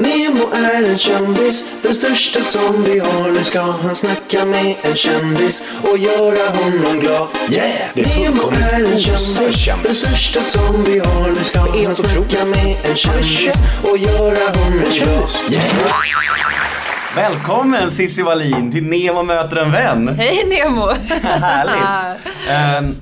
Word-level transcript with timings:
Nemo 0.00 0.50
är 0.54 0.90
en 0.90 0.98
kändis, 0.98 1.64
den 1.82 1.94
största 1.94 2.40
som 2.40 2.84
vi 2.84 2.98
har. 2.98 3.30
Nu 3.30 3.44
ska 3.44 3.60
han 3.60 3.96
snacka 3.96 4.44
med 4.44 4.74
en 4.82 4.96
kändis 4.96 5.62
och 5.82 5.98
göra 5.98 6.48
honom 6.48 7.00
glad. 7.00 7.28
Yeah! 7.50 7.90
Det 7.94 8.00
är 8.00 8.20
Nemo 8.20 8.50
är 8.50 8.84
en 8.92 8.98
kändis, 8.98 9.66
den 9.84 9.94
största 9.96 10.40
som 10.40 10.84
vi 10.84 10.98
har. 10.98 11.28
Nu 11.28 11.44
ska 11.44 11.60
han 11.60 11.96
snacka 11.96 12.44
med 12.44 12.76
en 12.90 12.96
kändis 12.96 13.54
och 13.82 13.98
göra 13.98 14.58
honom 14.58 14.82
glad. 14.92 15.30
Yeah! 15.50 15.64
Välkommen 17.16 17.90
Cissi 17.90 18.22
Wallin 18.22 18.72
till 18.72 18.84
Nemo 18.84 19.22
möter 19.22 19.56
en 19.56 19.72
vän. 19.72 20.08
Hej 20.18 20.44
Nemo! 20.46 20.86
Härligt. 21.22 22.20
Ehm, 22.48 22.96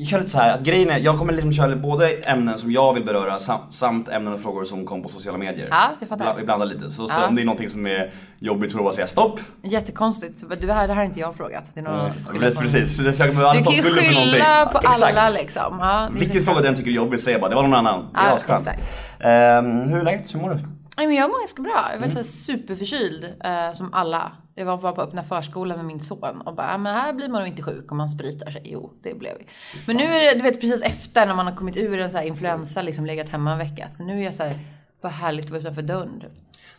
vi 0.00 0.04
kör 0.06 0.18
lite 0.18 0.30
så 0.30 0.38
här, 0.38 0.54
att 0.54 0.60
grejen 0.60 0.90
är, 0.90 0.98
jag 0.98 1.18
kommer 1.18 1.32
liksom 1.32 1.52
köra 1.52 1.76
både 1.76 2.10
ämnen 2.12 2.58
som 2.58 2.72
jag 2.72 2.94
vill 2.94 3.04
beröra 3.04 3.38
sam- 3.38 3.60
samt 3.70 4.08
ämnen 4.08 4.32
och 4.32 4.40
frågor 4.40 4.64
som 4.64 4.86
kom 4.86 5.02
på 5.02 5.08
sociala 5.08 5.38
medier. 5.38 5.68
Ja, 5.70 5.90
jag 6.00 6.08
fattar. 6.08 6.36
Vi 6.36 6.44
blandar 6.44 6.66
lite, 6.66 6.90
så, 6.90 7.08
så 7.08 7.20
Ja. 7.20 7.26
om 7.28 7.36
det 7.36 7.42
är 7.42 7.46
någonting 7.46 7.70
som 7.70 7.86
är 7.86 8.12
jobbigt 8.38 8.72
får 8.72 8.78
du 8.78 8.84
bara 8.84 8.94
säga 8.94 9.06
stopp. 9.06 9.40
Jättekonstigt. 9.62 10.38
Så 10.38 10.46
Det 10.46 10.72
här, 10.72 10.88
det 10.88 10.92
här 10.94 11.00
har 11.00 11.04
inte 11.04 11.20
jag 11.20 11.36
frågat. 11.36 11.70
Det 11.74 11.80
är 11.80 11.84
någon 11.84 12.10
Precis, 12.40 12.58
precis. 12.60 12.96
Så 12.96 13.02
jag 13.02 13.14
söker 13.14 13.34
på 13.34 13.40
alla 13.40 13.52
Du 13.58 13.64
kan 13.64 13.72
ju 13.72 13.78
skulden 13.82 14.04
för 14.04 14.12
någonting. 14.14 14.32
skylla 14.32 14.66
på 14.66 14.78
Exakt. 14.78 15.16
alla 15.16 15.30
liksom. 15.30 15.76
Ja, 15.80 16.08
det 16.12 16.16
är 16.16 16.20
Vilket 16.20 16.44
fråga 16.44 16.60
den 16.60 16.74
tycker 16.74 16.90
är 16.90 16.94
jobbigt, 16.94 17.20
säg 17.22 17.38
bara 17.38 17.48
det 17.50 17.54
var 17.56 17.62
någon 17.62 17.74
annan. 17.74 18.08
Det 18.12 18.18
är 18.18 18.24
Ja, 18.26 18.32
asskönt. 18.32 18.60
exakt. 18.68 18.82
Ehm, 19.20 19.80
hur 19.88 19.98
är 19.98 20.04
läget? 20.04 20.34
Hur 20.34 20.40
mår 20.40 20.50
du? 20.50 20.54
Nej, 20.96 21.06
men 21.06 21.16
jag 21.16 21.30
mår 21.30 21.38
ganska 21.40 21.62
bra. 21.62 21.88
Jag 21.92 21.98
var 21.98 22.06
Mm. 22.06 22.10
så 22.10 22.16
här 22.18 22.24
superförkyld 22.24 23.24
eh, 23.44 23.72
som 23.74 23.94
alla. 23.94 24.32
Jag 24.58 24.64
var 24.64 24.76
bara 24.76 24.92
på 24.92 25.02
öppna 25.02 25.22
förskolan 25.22 25.76
med 25.76 25.86
min 25.86 26.00
son 26.00 26.40
och 26.44 26.54
bara, 26.54 26.74
"Ah, 26.74 26.78
men 26.78 26.94
här 26.94 27.12
blir 27.12 27.28
man 27.28 27.40
nog 27.40 27.48
inte 27.48 27.62
sjuk 27.62 27.92
om 27.92 27.98
man 27.98 28.10
spritar 28.10 28.50
sig. 28.50 28.62
Jo, 28.64 28.92
det 29.02 29.14
blev 29.18 29.32
vi. 29.38 29.46
Men 29.86 29.96
nu 29.96 30.02
är 30.04 30.24
det, 30.24 30.34
du 30.38 30.42
vet 30.42 30.60
precis 30.60 30.82
efter 30.82 31.26
när 31.26 31.34
man 31.34 31.46
har 31.46 31.54
kommit 31.56 31.76
ur 31.76 31.98
en 32.00 32.10
så 32.10 32.18
här 32.18 32.24
influensa, 32.24 32.82
liksom 32.82 33.06
legat 33.06 33.28
hemma 33.28 33.52
en 33.52 33.58
vecka. 33.58 33.88
Så 33.88 34.02
nu 34.02 34.20
är 34.20 34.24
jag 34.24 34.34
så 34.34 34.42
här, 34.42 34.54
bara 35.02 35.08
härligt 35.08 35.44
att 35.44 35.50
vara 35.50 35.60
utanför 35.60 35.82
dörren. 35.82 36.20
typ. 36.20 36.30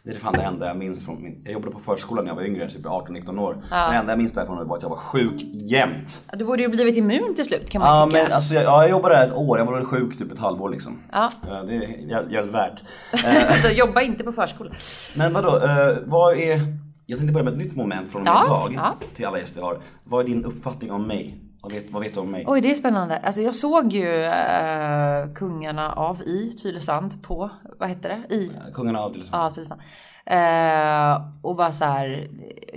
Det 0.04 0.12
är 0.12 0.20
fan 0.20 0.34
det 0.34 0.42
enda 0.42 0.68
jag 0.68 0.78
minns 0.78 1.06
från 1.06 1.24
min... 1.24 1.42
Jag 1.44 1.54
jobbade 1.54 1.72
på 1.72 1.80
förskolan 1.80 2.26
när 2.26 2.32
jag 2.32 2.36
var 2.36 2.44
yngre, 2.44 2.70
typ 2.70 2.86
18-19 2.86 3.40
år. 3.40 3.58
Det 3.70 3.76
enda 3.98 4.12
jag 4.12 4.18
minns 4.18 4.34
därifrån 4.34 4.68
var 4.68 4.78
att 4.78 4.82
jag 4.84 4.90
var 4.90 4.98
sjuk 4.98 5.42
jämt. 5.54 6.24
Ja, 6.32 6.38
Du 6.38 6.46
borde 6.46 6.62
ju 6.62 6.68
blivit 6.70 6.98
immun 6.98 7.36
till 7.36 7.46
slut 7.46 7.70
kan 7.70 7.82
man 7.82 7.98
Ja 8.00 8.06
tycka. 8.06 8.24
men 8.24 8.32
alltså 8.32 8.54
jag, 8.54 8.64
ja, 8.64 8.82
jag 8.82 8.90
jobbade 8.90 9.16
där 9.16 9.26
ett 9.28 9.34
år, 9.34 9.58
jag 9.60 9.66
var 9.66 9.84
sjuk 9.84 10.18
typ 10.18 10.32
ett 10.32 10.40
halvår 10.40 10.70
liksom. 10.70 11.00
Ja. 11.12 11.32
Det 11.42 11.76
är 11.76 11.80
jä- 11.82 12.32
jävligt 12.32 12.54
värt. 12.56 12.80
Eh, 13.26 13.52
Alltså, 13.52 13.72
jobba 13.74 14.02
inte 14.02 14.24
på 14.24 14.32
förskola. 14.32 14.72
Men 15.16 15.34
vadå, 15.34 15.58
eh, 15.58 15.98
vad 16.06 16.38
är... 16.38 16.62
Jag 17.10 17.20
tänkte 17.20 17.34
börja 17.34 17.44
med 17.44 17.54
ett 17.54 17.60
nytt 17.60 17.76
moment 17.76 18.10
från 18.12 18.22
och 18.22 18.26
med 18.26 18.34
Ja, 18.34 18.70
idag 18.72 18.96
ja. 19.02 19.08
till 19.16 19.26
alla 19.26 19.40
gäster 19.40 19.60
jag 19.60 19.68
har. 19.68 19.80
Vad 20.04 20.24
är 20.24 20.28
din 20.28 20.46
uppfattning 20.46 20.92
om 20.92 21.08
mig? 21.08 21.38
Vad 21.62 21.72
vet, 21.72 21.92
vad 21.92 22.04
vet 22.04 22.14
du 22.14 22.20
om 22.20 22.32
mig? 22.32 22.44
Oj, 22.48 22.62
det 22.62 22.72
är 22.72 22.76
spännande. 22.76 23.18
Alltså 23.18 23.42
jag 23.42 23.56
såg 23.56 23.94
ju 23.94 24.24
eh, 24.24 25.34
Kungarna 25.36 25.92
av 25.92 26.22
i 26.22 26.54
Tylösand 26.62 27.24
på, 27.24 27.50
vad 27.80 27.90
heter 27.90 28.10
det? 28.10 28.36
I, 28.36 28.52
Kungarna 28.74 29.00
av 29.00 29.16
liksom. 29.16 29.40
av 29.40 29.52
Tylösand. 29.52 29.82
Eh, 30.26 31.22
och 31.42 31.58
var 31.58 31.72
så 31.72 31.86
här, 31.86 32.28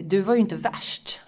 du 0.00 0.20
var 0.20 0.34
ju 0.34 0.41
inte 0.41 0.56
värst. 0.56 1.20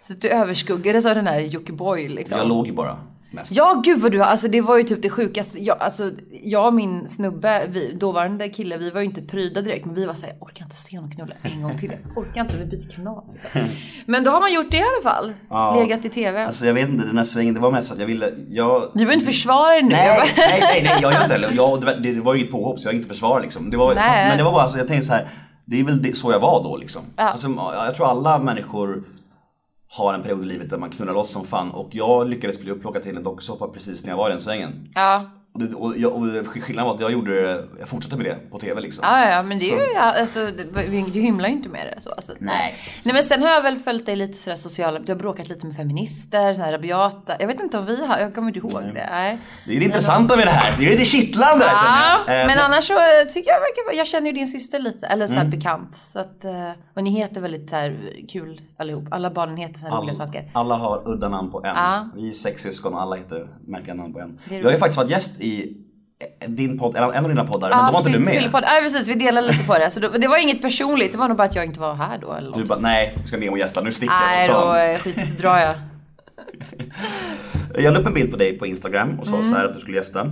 Så 0.00 0.12
du 0.12 0.28
överskuggades 0.28 1.06
av 1.06 1.14
den 1.14 1.26
här 1.26 1.40
Jockiboi 1.40 2.08
liksom. 2.08 2.38
Jag 2.38 2.48
låg 2.48 2.66
ju 2.66 2.72
bara 2.72 2.98
mest. 3.30 3.52
Ja 3.52 3.80
gud 3.84 4.00
vad 4.00 4.12
du 4.12 4.18
har, 4.18 4.26
alltså 4.26 4.48
det 4.48 4.60
var 4.60 4.76
ju 4.76 4.82
typ 4.84 5.02
det 5.02 5.10
sjukaste. 5.10 5.64
Jag, 5.64 5.78
alltså, 5.80 6.10
jag 6.42 6.66
och 6.66 6.74
min 6.74 7.08
snubbe, 7.08 7.66
vi, 7.68 7.92
dåvarande 7.92 8.48
kille, 8.48 8.76
vi 8.78 8.90
var 8.90 9.00
ju 9.00 9.06
inte 9.06 9.22
pryda 9.22 9.62
direkt. 9.62 9.86
Men 9.86 9.94
vi 9.94 10.06
var 10.06 10.14
såhär, 10.14 10.34
jag 10.38 10.42
orkar 10.48 10.64
inte 10.64 10.76
se 10.76 10.96
honom 10.96 11.10
knulla 11.10 11.34
en 11.42 11.62
gång 11.62 11.78
till. 11.78 11.92
Orkar 12.16 12.40
inte, 12.40 12.56
vi 12.58 12.64
byter 12.66 12.90
kanal. 12.94 13.22
Liksom. 13.32 13.60
Men 14.06 14.24
då 14.24 14.30
har 14.30 14.40
man 14.40 14.52
gjort 14.54 14.70
det 14.70 14.76
i 14.76 14.80
alla 14.82 15.10
fall. 15.14 15.32
Ja. 15.50 15.74
Legat 15.80 16.04
i 16.04 16.08
TV. 16.08 16.44
Alltså 16.44 16.66
jag 16.66 16.74
vet 16.74 16.88
inte, 16.88 17.06
den 17.06 17.18
här 17.18 17.24
svängen, 17.24 17.54
det 17.54 17.60
var 17.60 17.70
mest 17.70 17.92
att 17.92 17.98
jag 17.98 18.06
ville, 18.06 18.32
jag... 18.50 18.82
du 18.82 18.98
behöver 18.98 19.14
inte 19.14 19.26
försvara 19.26 19.68
dig 19.72 19.82
nu. 19.82 19.88
Nej, 19.88 20.16
bara- 20.16 20.26
nej, 20.36 20.60
nej, 20.60 20.82
nej, 20.84 20.98
jag 21.02 21.12
gör 21.12 21.22
inte 21.22 21.32
heller. 21.34 21.52
Jag, 21.56 21.80
det, 21.80 21.86
var- 21.86 21.94
det 21.94 22.20
var 22.20 22.34
ju 22.34 22.44
ett 22.44 22.50
påhopp 22.50 22.80
så 22.80 22.88
jag 22.88 22.94
inte 22.94 23.08
försvarare 23.08 23.42
liksom. 23.42 23.70
Det 23.70 23.76
var, 23.76 23.94
Nej. 23.94 24.28
men 24.28 24.38
det 24.38 24.44
var 24.44 24.52
bara 24.52 24.68
så, 24.68 24.78
jag 24.78 24.88
tänkte 24.88 25.06
så 25.06 25.12
här. 25.12 25.28
Det 25.64 25.80
är 25.80 25.84
väl 25.84 26.02
det, 26.02 26.16
så 26.16 26.32
jag 26.32 26.40
var 26.40 26.62
då 26.62 26.76
liksom. 26.76 27.02
Ja. 27.16 27.22
Alltså, 27.22 27.48
jag 27.74 27.94
tror 27.94 28.10
alla 28.10 28.38
människor 28.38 29.02
har 29.90 30.14
en 30.14 30.22
period 30.22 30.44
i 30.44 30.46
livet 30.46 30.70
där 30.70 30.78
man 30.78 30.90
knullar 30.90 31.12
loss 31.12 31.30
som 31.30 31.44
fan 31.44 31.70
och 31.70 31.88
jag 31.92 32.28
lyckades 32.28 32.60
bli 32.60 32.70
upplockad 32.70 33.02
till 33.02 33.16
en 33.16 33.22
dokusåpa 33.22 33.68
precis 33.68 34.04
när 34.04 34.10
jag 34.10 34.16
var 34.16 34.28
i 34.28 34.32
den 34.32 34.40
svängen. 34.40 34.88
Ja. 34.94 35.30
Och, 35.52 35.60
det, 35.60 35.74
och, 35.74 35.98
jag, 35.98 36.12
och 36.12 36.46
skillnaden 36.46 36.86
var 36.88 36.94
att 36.94 37.00
jag 37.00 37.12
gjorde 37.12 37.42
det, 37.42 37.64
jag 37.78 37.88
fortsatte 37.88 38.16
med 38.16 38.26
det 38.26 38.50
på 38.50 38.58
TV 38.58 38.80
liksom. 38.80 39.04
Ja, 39.08 39.30
ja, 39.30 39.42
men 39.42 39.58
det 39.58 39.64
är 39.70 39.92
ju, 39.92 39.96
alltså, 39.96 40.46
det- 40.46 41.10
du 41.12 41.20
hymlar 41.20 41.48
ju 41.48 41.54
inte 41.54 41.68
med 41.68 41.86
det 41.96 42.02
så. 42.02 42.10
Alltså. 42.10 42.32
Nej. 42.38 42.74
Nej 43.04 43.14
men 43.14 43.22
sen 43.24 43.42
har 43.42 43.48
jag 43.50 43.62
väl 43.62 43.78
följt 43.78 44.06
dig 44.06 44.16
lite 44.16 44.38
sådär 44.38 44.56
sociala, 44.56 44.98
du 44.98 45.12
har 45.12 45.18
bråkat 45.18 45.48
lite 45.48 45.66
med 45.66 45.76
feminister, 45.76 46.54
sådana 46.54 46.64
här 46.66 46.72
rabiata. 46.72 47.34
Jag 47.40 47.46
vet 47.46 47.60
inte 47.60 47.78
om 47.78 47.86
vi 47.86 48.06
har, 48.06 48.18
jag 48.18 48.34
kommer 48.34 48.48
inte 48.48 48.58
ihåg 48.58 48.82
det. 48.94 49.06
Nej. 49.10 49.38
Det 49.66 49.76
är 49.76 49.78
det 49.78 49.84
intressanta 49.84 50.36
med 50.36 50.46
det 50.46 50.50
här, 50.50 50.76
det 50.78 50.86
är 50.86 50.90
lite 50.90 51.04
kittlande 51.04 51.64
här 51.64 51.72
Ja, 51.72 51.78
känner 52.26 52.34
jag. 52.36 52.40
Eh, 52.42 52.46
men 52.46 52.58
annars 52.58 52.84
så 52.84 52.94
tycker 53.32 53.50
jag 53.50 53.60
verkar, 53.60 53.98
jag 53.98 54.06
känner 54.06 54.26
ju 54.26 54.32
din 54.32 54.48
syster 54.48 54.78
lite, 54.78 55.06
eller 55.06 55.26
såhär 55.26 55.40
Mm. 55.40 55.50
bekant. 55.50 55.96
Så 55.96 56.18
att, 56.18 56.44
eh, 56.44 56.70
och 56.96 57.02
ni 57.04 57.10
heter 57.10 57.40
väldigt 57.40 57.70
såhär 57.70 57.96
kul 58.28 58.60
allihop. 58.76 59.04
Alla 59.10 59.30
barnen 59.30 59.56
heter 59.56 59.74
såhär 59.74 59.96
roliga 59.96 60.14
saker. 60.14 60.50
Alla 60.54 60.74
har 60.74 61.08
udda 61.08 61.28
namn 61.28 61.50
på 61.50 61.58
en. 61.64 61.76
Ja. 61.76 62.08
Vi 62.16 62.28
är 62.28 62.32
sex 62.32 62.62
syskon 62.62 62.94
och 62.94 63.02
alla 63.02 63.16
heter 63.16 63.48
märkliga 63.66 63.94
namn 63.94 64.12
på 64.12 64.20
en. 64.20 64.38
Jag 64.50 64.64
har 64.64 64.70
ju 64.72 64.78
faktiskt 64.78 64.96
varit 64.98 65.10
gäst 65.10 65.39
i 65.40 65.76
din 66.48 66.78
podd, 66.78 66.96
eller 66.96 67.12
en 67.12 67.24
av 67.24 67.30
dina 67.30 67.44
poddar, 67.44 67.68
men 67.68 67.78
Ja, 67.78 67.86
då 67.86 67.92
var 67.92 68.00
inte 68.00 68.12
du 68.12 68.18
med. 68.24 68.34
Filipodd. 68.34 68.62
Ja 68.66 68.78
precis, 68.82 69.08
vi 69.08 69.14
delade 69.14 69.46
lite 69.46 69.64
på 69.64 69.74
det. 69.74 69.90
Så 69.90 70.00
då, 70.00 70.08
det 70.08 70.28
var 70.28 70.42
inget 70.42 70.62
personligt, 70.62 71.12
det 71.12 71.18
var 71.18 71.28
nog 71.28 71.36
bara 71.36 71.48
att 71.48 71.54
jag 71.54 71.64
inte 71.64 71.80
var 71.80 71.94
här 71.94 72.18
då 72.18 72.32
eller 72.32 72.52
Du 72.52 72.60
något. 72.60 72.68
bara, 72.68 72.78
nej, 72.78 73.14
ska 73.26 73.36
Nemo 73.36 73.56
gästa, 73.56 73.80
nu 73.80 73.92
sticker 73.92 74.14
Nej 74.28 74.46
jag 74.46 74.56
på 74.56 74.64
då 75.06 75.10
skit, 75.12 75.38
drar 75.38 75.58
jag. 75.58 75.74
Jag 77.78 77.92
la 77.94 78.00
upp 78.00 78.06
en 78.06 78.14
bild 78.14 78.30
på 78.30 78.36
dig 78.36 78.58
på 78.58 78.66
Instagram 78.66 79.18
och 79.20 79.26
sa 79.26 79.32
Mm. 79.36 79.42
så 79.42 79.54
här 79.56 79.64
att 79.64 79.74
du 79.74 79.80
skulle 79.80 79.96
gästa. 79.96 80.26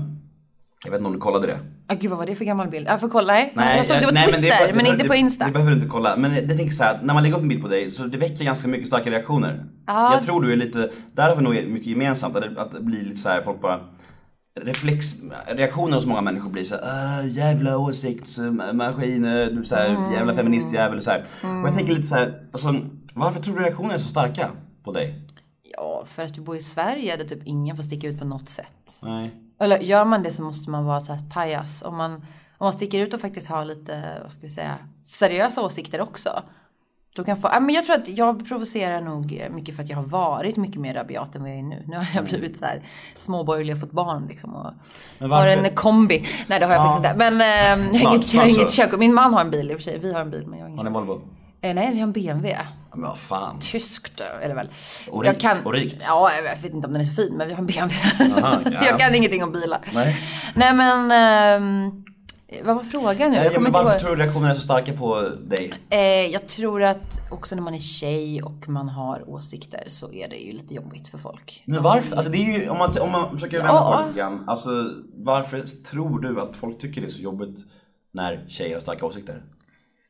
Jag 0.84 0.90
vet 0.90 0.98
inte 0.98 1.06
om 1.06 1.12
du 1.12 1.18
kollade 1.18 1.46
det? 1.46 1.58
Ah, 1.86 1.94
gud 1.94 2.10
vad 2.10 2.18
var 2.18 2.26
det 2.26 2.34
för 2.34 2.44
gammal 2.44 2.68
bild? 2.68 2.86
Jag 2.88 3.00
får 3.00 3.08
kolla, 3.08 3.32
nej. 3.32 3.52
jag 3.76 3.86
såg 3.86 3.96
det 4.00 4.06
på 4.06 4.12
nej, 4.12 4.24
Twitter, 4.24 4.40
det 4.42 4.48
är 4.50 4.66
bara- 4.66 4.74
men, 4.74 4.84
det- 4.84 4.90
inte 4.90 5.02
det- 5.02 5.08
på 5.08 5.14
Insta. 5.14 5.44
Det 5.46 5.52
behöver 5.52 5.70
du 5.70 5.76
inte 5.76 5.88
kolla. 5.88 6.16
Men 6.16 6.30
det 6.48 6.56
tänker 6.56 6.70
så 6.74 6.84
här, 6.84 6.98
när 7.02 7.14
man 7.14 7.22
lägger 7.22 7.36
upp 7.36 7.42
en 7.42 7.48
bild 7.48 7.62
på 7.62 7.68
dig 7.68 7.90
så 7.90 8.02
det 8.02 8.18
väcker 8.18 8.44
ganska 8.44 8.68
mycket 8.68 8.88
starka 8.88 9.10
reaktioner. 9.10 9.64
Ja. 9.86 10.12
Jag 10.14 10.22
tror 10.24 10.42
du 10.42 10.52
är 10.52 10.56
lite, 10.56 10.90
där 11.12 11.28
har 11.28 11.36
vi 11.36 11.42
nog 11.42 11.54
mycket 11.54 11.86
gemensamt. 11.86 12.34
Det, 12.34 12.60
att 12.60 12.72
det 12.72 12.80
blir 12.80 13.04
lite 13.04 13.16
så 13.16 13.28
här, 13.28 13.42
folk 13.42 13.60
bara 13.60 13.80
reflex, 14.64 15.14
reaktioner 15.46 15.96
hos 15.96 16.06
många 16.06 16.20
människor 16.20 16.50
blir 16.50 16.64
så 16.64 16.74
här, 16.82 17.20
"Äh, 17.24 17.30
jävla 17.36 17.78
åsiktsmaskin, 17.78 19.22
du 19.22 19.64
så 19.64 19.74
här, 19.74 19.88
Mm. 19.88 20.12
jävla 20.12 20.34
feministjävel 20.34 21.02
så 21.02 21.10
här. 21.10 21.20
Och 21.42 21.68
jag 21.68 21.74
tänker 21.76 21.92
lite 21.94 22.06
så 22.08 22.14
här, 22.14 22.42
alltså, 22.52 22.74
varför 23.14 23.40
tror 23.42 23.56
du 23.56 23.62
reaktionerna 23.62 23.94
är 23.94 23.98
så 23.98 24.08
starka 24.08 24.50
på 24.84 24.92
dig? 24.92 25.26
Ja, 25.62 26.04
för 26.06 26.22
att 26.24 26.34
du 26.34 26.40
bor 26.40 26.56
i 26.56 26.60
Sverige 26.62 27.16
där 27.16 27.24
typ 27.24 27.42
ingen 27.44 27.76
får 27.76 27.82
sticka 27.82 28.08
ut 28.08 28.18
på 28.18 28.24
något 28.24 28.48
sätt. 28.48 29.00
Nej. 29.02 29.34
Eller 29.60 29.78
gör 29.78 30.04
man 30.04 30.22
det 30.22 30.30
så 30.30 30.42
måste 30.42 30.70
man 30.70 30.84
vara 30.84 31.00
så 31.00 31.12
här 31.12 31.22
pajas. 31.30 31.82
Om 31.82 31.96
man, 31.96 32.12
om 32.12 32.20
man 32.64 32.72
sticker 32.72 33.00
ut 33.00 33.14
och 33.14 33.20
faktiskt 33.20 33.48
har 33.48 33.64
lite, 33.64 34.18
vad 34.22 34.32
ska 34.32 34.42
vi 34.42 34.48
säga, 34.48 34.74
seriösa 35.04 35.62
åsikter 35.62 36.00
också. 36.00 36.42
Då 37.18 37.24
kan 37.24 37.36
få, 37.36 37.60
men 37.60 37.74
jag 37.74 37.84
tror 37.86 37.96
att 37.96 38.08
jag 38.08 38.48
provocerar 38.48 39.00
nog 39.00 39.42
mycket 39.50 39.76
för 39.76 39.82
att 39.82 39.88
jag 39.88 39.96
har 39.96 40.04
varit 40.04 40.56
mycket 40.56 40.80
mer 40.80 40.94
rabiat 40.94 41.34
än 41.34 41.42
vad 41.42 41.50
jag 41.50 41.58
är 41.58 41.62
nu. 41.62 41.84
Nu 41.86 41.96
har 41.96 42.06
jag 42.14 42.24
blivit 42.24 42.58
så 42.58 42.64
här 42.64 42.82
småborgerlig 43.18 43.74
och 43.74 43.80
fått 43.80 43.90
barn 43.92 44.26
liksom. 44.28 44.54
Och 44.54 44.72
har 45.30 45.46
en 45.46 45.74
kombi. 45.74 46.24
Nej 46.46 46.60
det 46.60 46.66
har 46.66 46.72
jag 46.72 46.80
Ja. 46.82 46.90
faktiskt 46.90 47.12
inte. 47.12 47.30
Men 47.30 47.40
eh, 47.40 47.46
jag 47.46 47.76
har 47.76 47.92
Snart, 47.92 48.14
inget, 48.14 48.34
jag 48.34 48.40
har 48.42 48.48
snart 48.48 48.58
inget 48.58 48.72
körkort. 48.72 48.98
Min 48.98 49.14
man 49.14 49.32
har 49.34 49.40
en 49.40 49.50
bil 49.50 49.70
i 49.70 49.74
och 49.74 49.78
för 49.78 49.82
sig. 49.84 49.98
Vi 49.98 50.12
har 50.12 50.20
en 50.20 50.30
bil 50.30 50.46
men 50.46 50.58
jag 50.58 50.66
har 50.66 50.70
Har 50.70 50.80
ingen. 50.82 50.92
ni 50.92 50.98
Volvo? 50.98 51.20
Eh, 51.60 51.74
nej 51.74 51.90
vi 51.92 51.98
har 52.00 52.06
en 52.06 52.12
BMW. 52.12 52.58
Men 52.92 53.02
vad 53.02 53.18
fan. 53.18 53.58
Tyskt 53.60 54.20
är 54.42 54.48
det 54.48 54.54
väl. 54.54 54.68
Och 55.10 55.26
Jag 55.26 55.34
rikt, 55.34 55.46
och 55.64 55.72
rikt. 55.72 56.04
Ja, 56.06 56.30
jag 56.32 56.42
vet 56.62 56.74
inte 56.74 56.86
om 56.86 56.92
den 56.92 57.02
är 57.02 57.06
så 57.06 57.22
fin 57.22 57.34
men 57.36 57.48
vi 57.48 57.54
har 57.54 57.60
en 57.60 57.66
BMW. 57.66 57.96
Aha, 58.42 58.60
ja. 58.64 58.70
jag 58.84 58.98
kan 58.98 59.14
ingenting 59.14 59.44
om 59.44 59.52
bilar. 59.52 59.80
Nej. 59.94 60.16
Nej 60.54 60.72
men, 60.74 61.10
ehm, 61.10 62.04
vad 62.64 62.76
var 62.76 62.82
frågan 62.82 63.30
nu? 63.30 63.36
Ja, 63.36 63.50
kommer 63.50 63.70
varför 63.70 63.92
inte 63.92 64.04
tror 64.04 64.16
du 64.16 64.22
reaktionerna 64.22 64.50
är 64.50 64.54
så 64.54 64.60
starka 64.60 64.92
på 64.92 65.20
dig? 65.48 65.72
Eh, 65.90 65.98
jag 66.32 66.46
tror 66.48 66.82
att 66.82 67.20
också 67.30 67.54
när 67.54 67.62
man 67.62 67.74
är 67.74 67.78
tjej 67.78 68.42
och 68.42 68.68
man 68.68 68.88
har 68.88 69.30
åsikter 69.30 69.84
så 69.88 70.12
är 70.12 70.28
det 70.28 70.36
ju 70.36 70.52
lite 70.52 70.74
jobbigt 70.74 71.08
för 71.08 71.18
folk. 71.18 71.62
Men 71.66 71.82
varför? 71.82 72.16
Alltså 72.16 72.32
det 72.32 72.38
är 72.38 72.58
ju, 72.60 72.68
om 72.68 72.78
man, 72.78 72.98
om 72.98 73.12
man 73.12 73.30
försöker 73.32 73.56
vända 73.56 73.72
Ja. 73.72 73.92
på 73.96 74.00
det 74.02 74.06
lite 74.08 74.18
grann. 74.18 74.44
Alltså 74.46 74.70
varför 75.14 75.60
tror 75.90 76.20
du 76.20 76.40
att 76.40 76.56
folk 76.56 76.78
tycker 76.78 77.00
det 77.00 77.06
är 77.06 77.10
så 77.10 77.22
jobbigt 77.22 77.58
när 78.12 78.44
tjejer 78.48 78.74
har 78.74 78.80
starka 78.80 79.06
åsikter? 79.06 79.42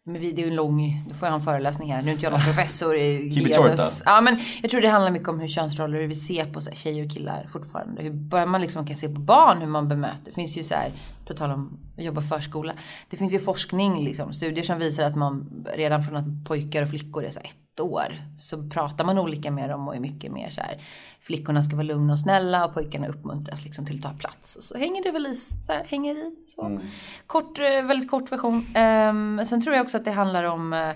Men 0.05 0.21
vi, 0.21 0.33
det 0.33 0.43
är 0.43 0.45
ju 0.45 0.51
en 0.51 0.57
lång, 0.57 1.05
då 1.09 1.15
får 1.15 1.27
jag 1.27 1.33
ha 1.33 1.39
en 1.39 1.45
föreläsning 1.45 1.93
här. 1.93 2.03
Nu 2.03 2.09
är 2.09 2.13
inte 2.13 2.25
jag 2.27 2.33
någon 2.33 2.41
professor 2.45 2.97
i 2.97 3.31
Keep 3.35 3.49
genus. 3.63 4.03
Ja 4.07 4.21
men 4.21 4.41
jag 4.63 4.71
tror 4.71 4.81
det 4.81 4.89
handlar 4.89 5.11
mycket 5.11 5.29
om 5.29 5.41
hur 5.41 5.49
könsroller, 5.49 6.01
hur 6.01 6.07
vi 6.09 6.15
ser 6.15 6.53
på 6.53 6.61
så 6.61 6.71
här, 6.71 6.77
tjejer 6.77 7.05
och 7.05 7.11
killar 7.11 7.47
fortfarande. 7.53 8.03
Hur 8.03 8.11
börjar 8.11 8.47
man 8.47 8.61
liksom 8.61 8.87
kan 8.87 8.97
se 8.97 9.09
på 9.09 9.21
barn 9.21 9.59
hur 9.61 9.67
man 9.67 9.89
bemöter. 9.89 10.23
Det 10.25 10.33
finns 10.33 10.59
ju 10.59 10.63
så 10.63 10.75
här, 10.75 10.93
på 11.29 11.35
tal 11.35 11.51
om 11.51 11.79
att 11.99 12.05
jobba 12.05 12.21
förskola. 12.21 12.73
Det 13.11 13.17
finns 13.17 13.35
ju 13.35 13.39
forskning 13.39 14.05
liksom, 14.05 14.33
studier 14.33 14.65
som 14.65 14.79
visar 14.79 15.05
att 15.05 15.17
man 15.17 15.65
redan 15.75 16.03
från 16.03 16.17
att 16.17 16.49
pojkar 16.49 16.83
och 16.83 16.91
flickor 16.91 17.25
är 17.25 17.31
så 17.31 17.41
ett 17.41 17.81
år 17.81 18.15
så 18.37 18.69
pratar 18.69 19.05
man 19.05 19.19
olika 19.19 19.51
med 19.51 19.71
dem 19.71 19.89
och 19.89 19.97
är 19.97 20.01
mycket 20.01 20.33
mer 20.33 20.51
så 20.51 20.61
här. 20.61 20.83
Flickorna 21.21 21.63
ska 21.63 21.77
vara 21.77 21.87
lugna 21.87 22.13
och 22.13 22.19
snälla 22.19 22.67
och 22.67 22.75
pojkarna 22.75 23.09
uppmuntras 23.09 23.65
liksom 23.65 23.87
till 23.87 23.97
att 23.97 24.03
ta 24.03 24.19
plats. 24.19 24.57
Och 24.57 24.63
så 24.63 24.79
hänger 24.79 25.03
det 25.03 25.11
väl 25.11 25.27
i, 25.27 25.35
så 25.35 25.73
här, 25.73 25.85
hänger 25.85 26.15
i. 26.15 26.35
Så. 26.47 26.81
Kort, 27.27 27.59
eh, 27.59 27.65
väldigt 27.65 28.11
kort 28.11 28.33
version. 28.33 28.67
Ehm, 28.75 29.47
sen 29.47 29.63
tror 29.63 29.77
jag 29.77 29.83
också 29.83 29.97
att 29.97 30.05
det 30.05 30.11
handlar 30.11 30.45
om, 30.45 30.73
eh, 30.73 30.93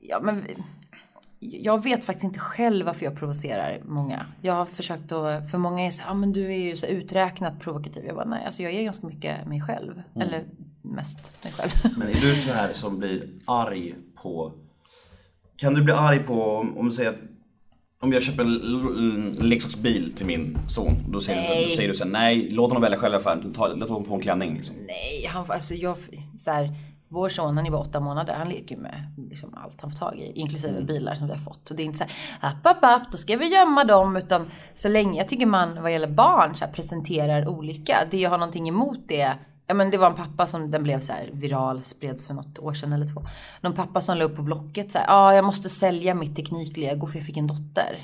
ja 0.00 0.20
men 0.20 0.44
jag 1.42 1.82
vet 1.82 2.04
faktiskt 2.04 2.24
inte 2.24 2.38
själv 2.38 2.86
varför 2.86 3.04
jag 3.04 3.16
provocerar 3.16 3.80
många. 3.84 4.26
Jag 4.40 4.54
har 4.54 4.64
försökt 4.64 5.12
att, 5.12 5.50
för 5.50 5.58
många 5.58 5.86
är 5.86 5.90
så 5.90 6.02
ja 6.02 6.10
ah, 6.10 6.14
men 6.14 6.32
du 6.32 6.44
är 6.44 6.58
ju 6.58 6.76
så 6.76 6.86
uträknat 6.86 7.60
provokativ. 7.60 8.04
Jag 8.06 8.14
bara 8.14 8.24
nej, 8.24 8.44
alltså 8.44 8.62
jag 8.62 8.72
är 8.72 8.82
ganska 8.82 9.06
mycket 9.06 9.46
mig 9.46 9.60
själv. 9.60 10.02
Eller 10.20 10.44
mest 10.82 11.44
mig 11.44 11.52
själv. 11.52 11.70
Men 11.98 12.08
är 12.08 12.20
du 12.20 12.36
så 12.36 12.52
här 12.52 12.72
som 12.72 12.98
blir 12.98 13.28
arg 13.44 13.94
på... 14.22 14.52
Kan 15.56 15.74
du 15.74 15.82
bli 15.82 15.92
arg 15.92 16.18
på 16.18 16.56
om, 16.56 16.78
om 16.78 16.86
du 16.86 16.92
säger 16.92 17.10
att 17.10 17.20
om 18.00 18.12
jag 18.12 18.22
köper 18.22 18.42
en 18.42 19.36
leksaksbil 19.40 20.12
till 20.16 20.26
min 20.26 20.58
son, 20.68 20.94
då 21.08 21.20
säger, 21.20 21.42
du, 21.42 21.48
Nej. 21.48 21.66
då 21.68 21.76
säger 21.76 21.88
du 21.88 21.94
såhär, 21.94 22.10
nej 22.10 22.50
låt 22.50 22.70
honom 22.70 22.82
välja 22.82 22.98
själv 22.98 23.14
i 23.14 23.16
affären, 23.16 23.54
låt 23.76 23.88
honom 23.88 24.04
få 24.04 24.14
en 24.14 24.20
klänning 24.20 24.54
liksom. 24.54 24.76
Nej, 24.76 25.26
han, 25.28 25.50
alltså 25.50 25.74
jag, 25.74 25.96
så 26.38 26.50
här, 26.50 26.70
vår 27.12 27.28
son 27.28 27.56
han 27.56 27.66
är 27.66 27.70
bara 27.70 27.80
åtta 27.80 28.00
månader, 28.00 28.34
han 28.34 28.48
leker 28.48 28.74
ju 28.74 28.80
med 28.82 29.14
liksom 29.30 29.54
allt 29.54 29.80
han 29.80 29.90
får 29.90 29.98
tag 29.98 30.18
i, 30.18 30.32
inklusive 30.40 30.72
Mm. 30.72 30.86
bilar 30.86 31.14
som 31.14 31.26
vi 31.26 31.32
har 31.32 31.40
fått. 31.40 31.68
Så 31.68 31.74
det 31.74 31.82
är 31.82 31.84
inte 31.84 31.98
så 31.98 32.04
här, 32.40 32.50
app, 32.50 32.66
app, 32.66 32.84
app, 32.84 33.12
då 33.12 33.18
ska 33.18 33.36
vi 33.36 33.46
gömma 33.54 33.84
dem, 33.84 34.16
utan 34.16 34.46
så 34.74 34.88
länge, 34.88 35.18
jag 35.18 35.28
tycker 35.28 35.46
man 35.46 35.82
vad 35.82 35.92
gäller 35.92 36.08
barn 36.08 36.54
så 36.56 36.64
här, 36.64 36.72
presenterar 36.72 37.48
olika. 37.48 37.96
Det 38.10 38.18
jag 38.20 38.30
har 38.30 38.38
någonting 38.38 38.68
emot 38.68 38.98
det, 39.08 39.32
ja 39.66 39.74
men 39.74 39.90
det 39.90 39.98
var 39.98 40.06
en 40.06 40.16
pappa 40.16 40.46
som, 40.46 40.70
den 40.70 40.82
blev 40.82 41.00
så 41.00 41.12
viral, 41.32 41.82
spreds 41.82 42.26
för 42.26 42.34
något 42.34 42.58
år 42.58 42.72
sedan 42.72 42.92
eller 42.92 43.06
två. 43.06 43.22
Någon 43.60 43.72
pappa 43.72 44.00
som 44.00 44.16
la 44.18 44.24
upp 44.24 44.36
på 44.36 44.42
Blocket 44.42 44.92
så 44.92 44.98
ja 44.98 45.04
ah, 45.08 45.34
jag 45.34 45.44
måste 45.44 45.68
sälja 45.68 46.14
mitt 46.14 46.36
tekniklego 46.36 47.06
för 47.06 47.18
jag 47.18 47.26
fick 47.26 47.36
en 47.36 47.46
dotter. 47.46 47.98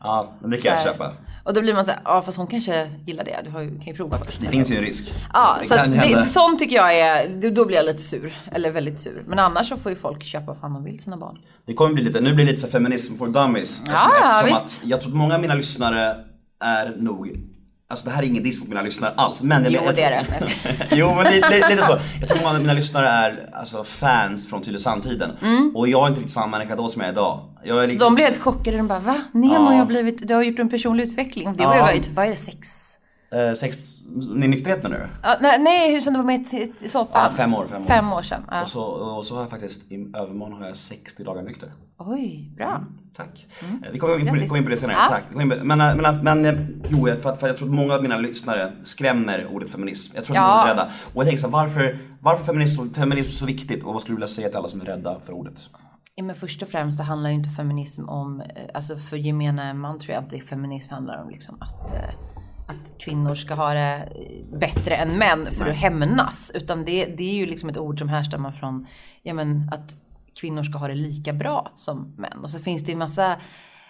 Ja, 0.00 0.32
men 0.40 0.50
det 0.50 0.56
kan 0.56 0.72
jag 0.72 0.82
köpa. 0.82 1.12
Och 1.44 1.54
då 1.54 1.60
blir 1.60 1.74
man 1.74 1.84
så 1.84 1.90
här, 1.90 2.00
ja 2.04 2.10
ah, 2.12 2.22
fast 2.22 2.38
hon 2.38 2.46
kanske 2.46 2.90
gillar 3.06 3.24
det, 3.24 3.40
du 3.44 3.50
har 3.50 3.60
ju, 3.60 3.68
kan 3.70 3.86
ju 3.86 3.94
prova 3.94 4.18
först. 4.24 4.40
Det 4.40 4.46
finns 4.46 4.70
ju 4.70 4.76
en 4.76 4.82
risk. 4.82 5.14
Ja, 5.32 5.56
det 5.60 5.66
så 5.66 5.74
att 5.74 5.92
det, 5.92 6.24
sånt 6.24 6.58
tycker 6.58 6.76
jag 6.76 6.98
är, 6.98 7.50
då- 7.50 7.64
blir 7.64 7.76
jag 7.76 7.86
lite 7.86 8.02
sur. 8.02 8.36
Eller 8.52 8.70
väldigt 8.70 9.00
sur. 9.00 9.22
Men 9.26 9.38
annars 9.38 9.68
så 9.68 9.76
får 9.76 9.92
ju 9.92 9.96
folk 9.96 10.24
köpa 10.24 10.46
vad 10.46 10.56
fan 10.58 10.72
de 10.74 10.84
vill 10.84 11.00
sina 11.00 11.16
barn. 11.16 11.38
Det 11.66 11.74
kommer 11.74 11.94
bli 11.94 12.04
lite, 12.04 12.20
nu 12.20 12.34
blir 12.34 12.44
det 12.44 12.50
lite 12.50 12.62
så 12.62 12.68
feminism 12.68 13.14
for 13.18 13.26
dummies. 13.28 13.82
Ja, 13.86 13.92
Eftersom- 13.92 14.12
ja, 14.22 14.40
eftersom 14.40 14.64
visst. 14.66 14.82
Att 14.82 14.88
jag 14.88 15.00
tror 15.00 15.10
att 15.12 15.16
många 15.16 15.34
av 15.34 15.40
mina 15.40 15.54
lyssnare 15.54 16.16
är 16.64 16.94
nog 16.96 17.40
Alltså 17.90 18.06
det 18.06 18.12
här 18.14 18.22
är 18.22 18.26
ingen 18.26 18.42
diss 18.42 18.60
mot 18.60 18.68
mina 18.68 18.82
lyssnare 18.82 19.12
alls. 19.16 19.42
Men 19.42 19.62
jag, 19.64 19.72
Jo, 19.72 19.80
jag, 19.84 19.94
det 19.94 20.02
är 20.02 20.10
det. 20.10 20.26
Jo 20.96 21.14
men 21.14 21.24
lite, 21.32 21.68
lite, 21.70 21.82
så. 21.82 21.98
Jag 22.20 22.28
tror 22.28 22.38
många 22.38 22.50
av 22.50 22.60
mina 22.60 22.72
lyssnare 22.72 23.08
är 23.08 23.48
alltså, 23.52 23.84
fans 23.84 24.48
från 24.50 24.62
Tylösand-tiden. 24.62 25.30
Och 25.74 25.88
jag 25.88 26.04
är 26.04 26.08
inte 26.08 26.20
riktigt 26.20 26.32
samma 26.34 26.46
människa 26.58 26.76
då 26.76 26.88
som 26.88 27.00
jag 27.02 27.08
är 27.08 27.12
idag. 27.12 27.40
Jag 27.64 27.76
är 27.84 27.88
lite, 27.88 27.90
Mm. 27.90 27.98
De 27.98 28.14
blir 28.14 28.24
helt 28.24 28.40
chockade. 28.40 28.76
De 28.76 28.86
bara, 28.88 28.98
va? 28.98 29.20
Nemo 29.32 29.54
Ja. 29.72 29.78
har 29.78 29.86
blivit, 29.86 30.28
du 30.28 30.34
har 30.34 30.42
gjort 30.42 30.58
en 30.58 30.68
personlig 30.68 31.04
utveckling. 31.04 31.56
Det 31.56 31.64
var 31.66 31.76
Ja. 31.76 31.92
ju, 31.92 32.00
vad 32.14 32.26
är 32.26 32.30
det, 32.30 32.36
sex? 32.36 32.87
Eh, 33.32 33.52
sex, 33.52 33.78
ni 34.34 34.44
är 34.46 34.48
nykterhet 34.48 34.82
nu? 34.82 35.08
Ja, 35.22 35.36
nej, 35.40 35.58
nej, 35.62 36.00
som 36.00 36.12
det 36.12 36.18
var 36.18 36.26
med 36.26 36.40
i- 36.40 36.72
i 36.80 36.88
såpan. 36.88 37.22
Ja, 37.24 37.30
fem 37.36 37.54
år, 37.54 37.66
fem 37.66 37.82
år. 37.82 37.86
Fem 37.86 38.12
år 38.12 38.22
sedan. 38.22 38.42
Ja. 38.50 38.62
Och, 38.62 38.68
så, 38.68 38.82
och 38.84 39.24
så 39.26 39.34
har 39.34 39.40
jag 39.42 39.50
faktiskt, 39.50 39.92
i 39.92 39.94
övermorgon 40.16 40.58
har 40.60 40.66
jag 40.66 40.76
60 40.76 41.24
dagar 41.24 41.42
nykter. 41.42 41.72
Oj, 41.98 42.52
bra. 42.56 42.84
Tack. 43.16 43.46
Eh, 43.60 43.92
Vi 43.92 43.98
kommer 43.98 44.18
in 44.18 44.26
på, 44.26 44.46
kommer 44.46 44.56
in 44.58 44.64
på 44.64 44.70
det 44.70 44.76
senare. 44.76 44.96
Ja. 44.96 45.08
Tack. 45.08 45.24
Men, 45.34 45.48
men, 45.48 45.78
men, 46.22 46.24
men 46.24 46.82
jo, 46.90 47.06
för, 47.22 47.30
att- 47.30 47.40
för 47.40 47.46
jag 47.46 47.56
tror 47.58 47.68
att 47.68 47.74
många 47.74 47.94
av 47.94 48.02
mina 48.02 48.16
lyssnare 48.18 48.72
skrämmer 48.82 49.46
ordet 49.52 49.70
feminism. 49.70 50.12
Jag 50.16 50.24
tror 50.24 50.36
att 50.36 50.42
Ja. 50.42 50.62
de 50.64 50.70
är 50.70 50.74
rädda. 50.74 50.88
Och 51.14 51.16
jag 51.16 51.24
tänker 51.24 51.40
så 51.40 51.46
här, 51.46 51.52
varför, 51.52 51.98
varför 52.20 52.44
feminism, 52.44 52.90
feminism 52.94 53.28
är 53.28 53.32
så 53.32 53.46
viktigt? 53.46 53.84
Och 53.84 53.92
vad 53.92 54.02
skulle 54.02 54.12
du 54.14 54.16
vilja 54.16 54.28
säga 54.28 54.48
till 54.48 54.56
alla 54.56 54.68
som 54.68 54.80
är 54.80 54.84
rädda 54.84 55.16
för 55.24 55.32
ordet? 55.32 55.60
Ja, 56.14 56.24
men 56.24 56.36
först 56.36 56.62
och 56.62 56.68
främst 56.68 56.98
så 56.98 57.04
handlar 57.04 57.30
ju 57.30 57.36
inte 57.36 57.50
feminism 57.50 58.08
om, 58.08 58.40
eh, 58.40 58.46
alltså 58.74 58.96
för 58.96 59.16
gemene 59.16 59.74
man 59.74 59.98
tror 59.98 60.14
jag 60.14 60.24
inte 60.24 60.38
feminism 60.38 60.92
handlar 60.94 61.22
om 61.22 61.30
liksom 61.30 61.56
att, 61.62 61.94
eh, 61.94 62.10
att 62.68 62.98
kvinnor 62.98 63.34
ska 63.34 63.54
ha 63.54 63.74
det 63.74 64.08
bättre 64.52 64.94
än 64.94 65.18
män 65.18 65.48
för 65.50 65.66
att 65.66 65.76
hämnas. 65.76 66.52
Utan 66.54 66.84
det, 66.84 67.04
det 67.04 67.22
är 67.22 67.34
ju 67.34 67.46
liksom 67.46 67.68
ett 67.68 67.78
ord 67.78 67.98
som 67.98 68.08
härstammar 68.08 68.52
från, 68.52 68.86
ja 69.22 69.34
men 69.34 69.70
att 69.72 69.96
kvinnor 70.40 70.62
ska 70.62 70.78
ha 70.78 70.88
det 70.88 70.94
lika 70.94 71.32
bra 71.32 71.72
som 71.76 72.14
män. 72.18 72.38
Och 72.42 72.50
så 72.50 72.58
finns 72.58 72.84
det 72.84 72.92
ju 72.92 72.98
massa 72.98 73.36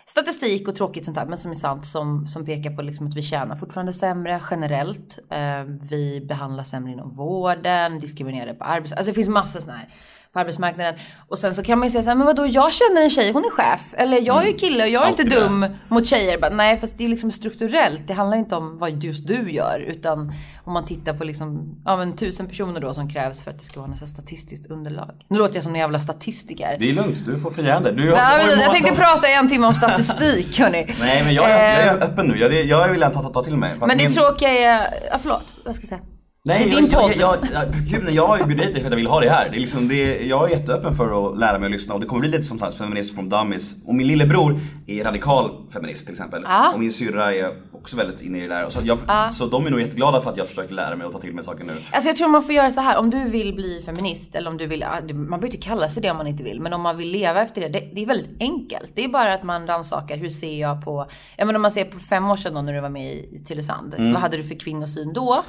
statistik 0.06 0.68
och 0.68 0.74
tråkigt 0.74 1.04
sånt 1.04 1.14
där, 1.14 1.26
men 1.26 1.38
som 1.38 1.50
är 1.50 1.54
sant, 1.54 1.86
som, 1.86 2.26
som 2.26 2.44
pekar 2.44 2.76
på 2.76 2.82
liksom 2.82 3.06
att 3.06 3.14
vi 3.14 3.22
tjänar 3.22 3.56
fortfarande 3.56 3.92
sämre 3.92 4.40
generellt. 4.50 5.18
Eh, 5.30 5.62
vi 5.64 6.20
behandlas 6.28 6.70
sämre 6.70 6.92
inom 6.92 7.16
vården, 7.16 7.98
diskriminerade 7.98 8.54
på 8.54 8.64
arbetsmarknaden. 8.64 8.98
Alltså 8.98 9.10
det 9.10 9.14
finns 9.14 9.28
massa 9.28 9.60
sådana 9.60 9.78
här 9.78 9.88
på 10.32 10.38
arbetsmarknaden. 10.38 10.94
Och 11.28 11.38
sen 11.38 11.54
så 11.54 11.62
kan 11.62 11.78
man 11.78 11.88
ju 11.88 11.92
säga 11.92 12.02
så 12.02 12.08
här, 12.10 12.16
men 12.16 12.26
vadå, 12.26 12.46
jag 12.46 12.72
känner 12.72 13.02
en 13.02 13.10
tjej, 13.10 13.32
hon 13.32 13.44
är 13.44 13.50
chef. 13.50 13.80
Eller 13.96 14.20
jag 14.20 14.42
är 14.42 14.46
ju 14.46 14.52
kille 14.52 14.82
och 14.84 14.88
jag 14.90 15.04
är 15.04 15.08
inte 15.10 15.22
Alltid 15.22 15.38
det. 15.38 15.44
dum 15.44 15.66
mot 15.88 16.06
tjejer. 16.06 16.38
Bara, 16.38 16.50
nej, 16.50 16.76
fast 16.76 16.98
det 16.98 17.04
är 17.04 17.08
liksom 17.08 17.30
strukturellt. 17.30 18.06
Det 18.06 18.14
handlar 18.14 18.36
inte 18.36 18.56
om 18.56 18.78
vad 18.78 19.02
just 19.04 19.26
du 19.26 19.50
gör. 19.52 19.78
Utan 19.88 20.32
om 20.64 20.72
man 20.72 20.84
tittar 20.84 21.14
på 21.14 21.24
liksom, 21.24 21.76
ja 21.84 21.96
men 21.96 22.16
tusen 22.16 22.46
personer 22.46 22.80
då 22.80 22.94
som 22.94 23.08
krävs 23.10 23.42
för 23.42 23.50
att 23.50 23.58
det 23.58 23.64
ska 23.64 23.80
vara 23.80 23.90
något 23.90 24.08
statistiskt 24.08 24.70
underlag. 24.70 25.10
Nu 25.28 25.38
låter 25.38 25.54
jag 25.54 25.64
som 25.64 25.74
en 25.74 25.80
jävla 25.80 26.00
statistiker. 26.00 26.76
Det 26.78 26.88
är 26.88 26.92
lugnt, 26.92 27.26
du 27.26 27.38
får 27.38 27.50
fria 27.50 27.72
händer. 27.74 27.92
Du, 27.92 28.10
Nej, 28.12 28.46
men 28.46 28.60
jag 28.60 28.72
tänkte 28.72 28.94
prata 28.94 29.28
i 29.28 29.34
en 29.34 29.48
timme 29.48 29.66
om 29.66 29.74
statistik 29.74 30.58
hörni. 30.58 30.94
Nej 31.00 31.22
men 31.24 31.34
jag, 31.34 31.50
är- 31.50 31.72
jag 31.78 31.86
Eh, 31.86 31.92
är 31.92 32.04
öppen 32.04 32.26
nu. 32.26 32.38
Jag, 32.38 32.52
jag 32.64 32.88
vill 32.88 33.00
ta, 33.00 33.10
ta, 33.10 33.22
ta 33.32 33.44
till 33.44 33.56
mig. 33.56 33.76
Men 33.78 33.88
det 33.88 33.96
min- 33.96 34.12
tråkiga 34.12 34.48
är, 34.50 34.94
ja 35.10 35.18
förlåt, 35.22 35.42
vad 35.64 35.74
ska 35.74 35.82
jag 35.82 35.88
säga? 35.88 36.00
Nej, 36.48 36.62
är 36.62 36.70
din 36.80 36.90
jag. 36.90 37.02
Jag, 37.02 37.16
jag, 37.20 37.38
jag, 37.52 37.72
gud, 37.72 38.04
nej, 38.04 38.14
jag 38.14 38.26
har 38.26 38.38
ju 38.38 38.44
bjudit 38.44 38.64
dig 38.64 38.80
för 38.80 38.86
att 38.88 38.92
jag 38.92 38.96
vill 38.96 39.06
ha 39.06 39.20
det 39.20 39.30
här. 39.30 39.48
Det 39.50 39.56
är 39.56 39.60
liksom 39.60 39.88
det, 39.88 40.26
jag 40.26 40.44
är 40.50 40.56
jätteöppen 40.56 40.96
för 40.96 41.30
att 41.32 41.38
lära 41.38 41.58
mig 41.58 41.66
att 41.66 41.72
lyssna 41.72 41.94
och 41.94 42.00
det 42.00 42.06
kommer 42.06 42.20
bli 42.20 42.28
lite 42.30 42.42
som 42.44 42.58
feminist 42.58 43.14
from 43.14 43.28
dummies. 43.28 43.74
Och 43.86 43.94
min 43.94 44.06
lillebror 44.06 44.60
är 44.86 45.04
radikal 45.04 45.50
feminist 45.72 46.04
till 46.06 46.14
exempel. 46.14 46.42
Ja. 46.44 46.72
Och 46.72 46.80
min 46.80 46.92
syrra 46.92 47.34
är 47.34 47.52
också 47.72 47.96
väldigt 47.96 48.22
inne 48.22 48.38
i 48.38 48.40
det 48.40 48.48
där. 48.54 48.68
Så, 48.68 48.80
jag, 48.84 48.98
så 49.32 49.46
de 49.46 49.66
är 49.66 49.70
nog 49.70 49.80
jätteglada 49.80 50.20
för 50.20 50.30
att 50.30 50.36
jag 50.36 50.48
försöker 50.48 50.74
lära 50.74 50.96
mig 50.96 51.06
och 51.06 51.12
ta 51.12 51.18
till 51.20 51.34
mig 51.34 51.44
saker 51.44 51.64
nu. 51.64 51.72
Alltså 51.92 52.08
jag 52.08 52.16
tror 52.16 52.28
man 52.28 52.42
får 52.42 52.54
göra 52.54 52.70
så 52.70 52.80
här, 52.80 52.98
om 52.98 53.10
du 53.10 53.24
vill 53.24 53.54
bli 53.54 53.82
feminist 53.86 54.34
eller 54.34 54.50
om 54.50 54.56
du 54.56 54.66
vill, 54.66 54.84
du- 55.06 55.14
man 55.14 55.26
behöver 55.40 55.46
inte 55.46 55.66
kalla 55.68 55.88
sig 55.88 56.02
det 56.02 56.10
om 56.10 56.16
man 56.16 56.26
inte 56.26 56.42
vill, 56.42 56.60
men 56.60 56.72
om 56.72 56.80
man 56.82 56.96
vill 56.96 57.08
leva 57.10 57.42
efter 57.42 57.60
det, 57.60 57.68
det, 57.68 57.90
det 57.94 58.02
är 58.02 58.06
väldigt 58.06 58.36
enkelt. 58.40 58.92
Det 58.94 59.04
är 59.04 59.08
bara 59.08 59.34
att 59.34 59.42
man 59.42 59.66
rannsakar, 59.66 60.16
hur 60.16 60.28
ser 60.30 60.60
jag 60.60 60.84
på, 60.84 61.06
ja 61.36 61.44
men 61.44 61.56
om 61.56 61.62
man 61.62 61.70
ser 61.70 61.84
på 61.84 61.98
fem 61.98 62.30
år 62.30 62.36
sedan 62.36 62.54
då 62.54 62.62
när 62.62 62.72
du 62.72 62.80
var 62.80 62.88
med 62.90 63.12
i 63.12 63.28
i 63.34 63.38
Tylösand, 63.38 63.94
Mm. 63.98 64.12
vad 64.12 64.22
hade 64.22 64.36
du 64.36 64.42
för 64.42 64.54
kvinnosyn 64.54 65.12
då? 65.12 65.42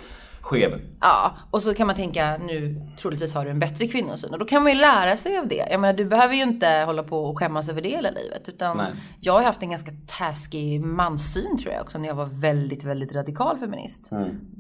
Skev. 0.50 0.82
Ja, 1.02 1.38
och 1.52 1.62
så 1.62 1.74
kan 1.74 1.88
man 1.88 1.96
tänka 1.96 2.38
nu 2.38 2.82
troligtvis 2.98 3.34
har 3.34 3.46
du 3.46 3.52
en 3.52 3.60
bättre 3.60 3.88
kvinnosyn 3.88 4.34
och 4.34 4.40
då 4.40 4.46
kan 4.46 4.64
man 4.64 4.72
ju 4.72 4.78
lära 4.78 5.18
sig 5.18 5.38
av 5.38 5.48
det. 5.48 5.68
Jag 5.72 5.82
menar 5.82 5.94
du 5.94 6.06
behöver 6.06 6.36
ju 6.36 6.44
inte 6.44 6.84
hålla 6.86 7.04
på 7.04 7.26
och 7.26 7.40
skämmas 7.40 7.70
över 7.70 7.82
det 7.82 7.90
hela 7.90 8.10
livet 8.10 8.50
utan 8.50 8.78
Nej. 8.78 8.92
jag 9.20 9.34
har 9.34 9.44
haft 9.44 9.64
en 9.64 9.70
ganska 9.70 9.92
taskig 10.08 10.82
manssyn 10.82 11.58
tror 11.58 11.74
jag 11.74 11.82
också 11.82 11.98
när 11.98 12.08
jag 12.08 12.16
var 12.16 12.26
väldigt, 12.26 12.84
väldigt 12.84 13.16
radikal 13.16 13.58
feminist. 13.60 14.10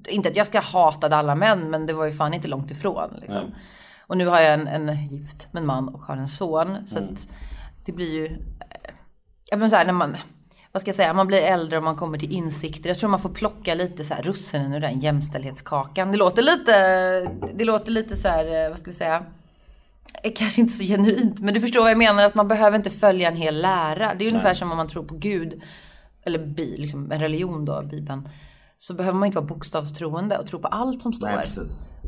Inte 0.07 0.30
att 0.30 0.36
jag 0.36 0.47
ska 0.47 0.59
hata 0.59 1.15
alla 1.15 1.36
män 1.36 1.69
men 1.69 1.86
det 1.86 1.94
var 1.94 2.06
ju 2.06 2.12
fan 2.12 2.33
inte 2.33 2.47
långt 2.47 2.71
ifrån. 2.71 3.09
Liksom. 3.21 3.51
Och 4.07 4.18
nu 4.18 4.27
har 4.27 4.39
jag 4.39 4.53
en, 4.53 4.68
en 4.68 5.07
gift 5.07 5.53
med 5.53 5.62
en 5.62 5.68
man 5.68 5.89
och 5.89 6.01
har 6.01 6.18
en 6.18 6.27
son 6.27 6.88
så 6.88 6.97
att 7.00 7.30
det 7.85 7.92
blir 7.92 8.13
ju, 8.13 8.25
eh, 8.25 8.92
ja 9.51 9.57
men 9.57 9.69
så 9.69 9.75
här 9.75 9.85
när 9.85 9.94
man 9.94 10.18
vad 10.71 10.81
ska 10.81 10.89
jag 10.89 10.95
säga, 10.95 11.13
man 11.13 11.27
blir 11.27 11.42
äldre 11.42 11.77
och 11.77 11.83
man 11.83 11.95
kommer 11.95 12.18
till 12.18 12.31
insikter. 12.31 12.89
Jag 12.89 12.98
tror 12.98 13.10
man 13.10 13.19
får 13.19 13.30
plocka 13.30 13.75
lite 13.75 14.04
så 14.04 14.13
här 14.13 14.24
russinen 14.24 14.74
ur 14.74 14.80
den 14.80 15.00
jämställdhetskakan. 15.00 16.12
Det 16.12 16.18
låter 16.18 16.42
lite, 16.42 17.31
det 17.54 17.66
låter 17.66 17.92
lite 17.92 18.16
så 18.16 18.27
här, 18.27 18.63
eh, 18.63 18.69
vad 18.69 18.80
ska 18.80 18.89
vi 18.89 18.98
säga, 18.98 19.25
eh, 20.24 20.31
kanske 20.36 20.62
inte 20.62 20.74
så 20.74 20.83
genuint, 20.83 21.39
men 21.39 21.54
du 21.54 21.62
förstår 21.62 21.81
vad 21.81 21.92
jag 21.92 21.97
menar, 21.97 22.23
att 22.23 22.35
man 22.35 22.47
behöver 22.47 22.78
inte 22.78 22.90
följa 22.90 23.28
en 23.28 23.35
hel 23.35 23.61
lära. 23.61 24.14
Det 24.14 24.26
är 24.26 24.30
ungefär 24.30 24.54
som 24.54 24.71
om 24.71 24.78
man 24.78 24.88
tror 24.88 25.04
på 25.04 25.16
Gud, 25.16 25.61
eller 26.23 26.40
bi, 26.40 26.78
liksom 26.78 27.11
en 27.11 27.19
religion 27.19 27.66
då, 27.66 27.83
Bibeln. 27.83 28.30
Så 28.78 28.94
behöver 28.94 29.19
man 29.19 29.26
inte 29.26 29.35
vara 29.35 29.47
bokstavstroende 29.47 30.38
och 30.38 30.47
tro 30.47 30.59
på 30.59 30.68
allt 30.68 31.02
som 31.02 31.14
står. 31.14 31.28
Nej. 31.28 31.47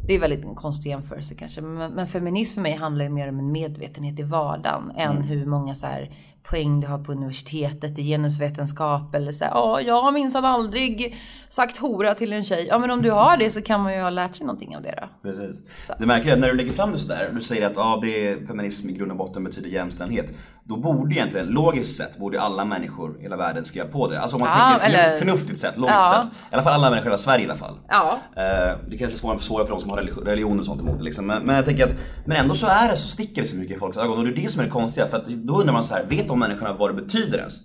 Det 0.08 0.16
är 0.16 0.20
väldigt 0.20 0.44
en 0.44 0.56
konstig 0.56 0.90
jämförelse 0.90 1.36
kanske. 1.36 1.62
Men, 1.62 1.92
men 1.92 2.08
feminism 2.08 2.54
för 2.56 2.62
mig 2.62 2.76
handlar 2.76 3.06
ju 3.06 3.10
mer 3.10 3.30
om 3.30 3.40
en 3.40 3.52
medvetenhet 3.52 4.20
i 4.20 4.24
vardagen. 4.24 4.92
Än 4.98 5.24
hur 5.24 5.46
många 5.46 5.76
så 5.76 5.88
här 5.88 6.12
poäng 6.44 6.80
du 6.80 6.88
har 6.88 6.98
på 6.98 7.12
universitetet 7.12 8.00
i 8.00 8.04
genusvetenskap. 8.04 9.16
Eller 9.16 9.32
så 9.32 9.46
ja, 9.46 9.82
jag 9.82 10.02
har 10.02 10.12
minsann 10.12 10.46
aldrig 10.46 11.18
sagt 11.50 11.78
hora 11.78 12.14
till 12.16 12.34
en 12.34 12.44
tjej. 12.46 12.68
Ja, 12.70 12.80
men 12.80 12.92
om 12.92 13.02
du 13.02 13.12
har 13.12 13.38
det 13.38 13.52
så 13.52 13.62
kan 13.62 13.82
man 13.82 13.94
ju 13.96 14.02
ha 14.02 14.10
lärt 14.10 14.36
sig 14.36 14.46
någonting 14.46 14.76
av 14.78 14.82
det 14.84 14.94
då. 15.02 15.30
Precis. 15.30 15.56
Så. 15.88 15.94
Det 16.00 16.06
märkliga 16.06 16.34
är 16.34 16.38
att 16.38 16.42
när 16.42 16.48
du 16.50 16.56
lägger 16.58 16.72
fram 16.72 16.92
det 16.92 17.00
sådär, 17.00 17.30
du 17.34 17.42
säger 17.42 17.68
att 17.68 17.78
ah, 17.78 18.00
det 18.02 18.28
är 18.28 18.46
feminism 18.48 18.90
i 18.90 18.94
grund 18.94 19.12
och 19.12 19.18
botten 19.18 19.44
betyder 19.44 19.70
jämställdhet. 19.70 20.34
Då 20.64 20.78
borde 20.78 21.16
egentligen, 21.16 21.48
logiskt 21.48 21.98
sett, 21.98 22.18
borde 22.18 22.42
alla 22.42 22.66
människor 22.66 23.20
i 23.20 23.22
hela 23.24 23.38
världen 23.38 23.66
skriva 23.66 23.88
på 23.88 24.08
det. 24.08 24.20
Alltså 24.22 24.36
om 24.38 24.40
man 24.42 24.50
Ja, 24.50 24.56
tänker 24.70 24.80
förnuft, 24.86 25.08
eller- 25.08 25.20
förnuftigt 25.20 25.60
sett, 25.60 25.78
logiskt 25.78 25.96
Ja. 26.00 26.22
sett. 26.24 26.52
I 26.52 26.54
alla 26.56 26.64
fall 26.64 26.74
alla 26.74 26.90
människor 26.90 27.08
i 27.08 27.10
hela 27.10 27.18
Sverige 27.18 27.46
i 27.46 27.50
alla 27.50 27.56
fall. 27.60 27.76
Ja. 27.88 28.18
Eh, 28.36 28.78
det 28.88 28.98
kanske 28.98 29.16
är 29.16 29.18
svårare 29.18 29.38
för, 29.38 29.46
svårare 29.46 29.66
för 29.66 29.74
de 29.74 29.82
som 29.82 29.90
har 29.90 29.98
religi- 29.98 30.26
religion 30.26 30.60
och 30.60 30.66
sånt 30.66 30.82
emot 30.82 30.98
det 30.98 31.04
liksom. 31.04 31.26
men, 31.28 31.44
men 31.44 31.56
jag 31.56 31.66
tänker 31.66 31.84
att, 31.84 31.94
men 32.26 32.38
ändå 32.38 32.56
så 32.56 32.68
är 32.68 32.90
det 32.90 32.96
så 32.98 33.08
sticker 33.08 33.42
det 33.42 33.48
så 33.48 33.56
mycket 33.58 33.76
i 33.76 33.80
folks 33.80 33.98
ögon 33.98 34.18
och 34.18 34.24
det 34.24 34.30
är 34.32 34.36
det 34.44 34.52
som 34.52 34.60
är 34.62 34.66
det 34.66 34.72
konstiga. 34.72 35.08
För 35.08 35.18
att 35.18 35.28
då 35.28 35.60
undrar 35.60 35.74
man 35.74 35.84
så 35.84 35.94
här, 35.96 36.04
vet 36.10 36.31
de 36.32 36.40
människorna 36.40 36.74
vad 36.74 36.96
det 36.96 37.02
betyder 37.02 37.38
ens? 37.38 37.64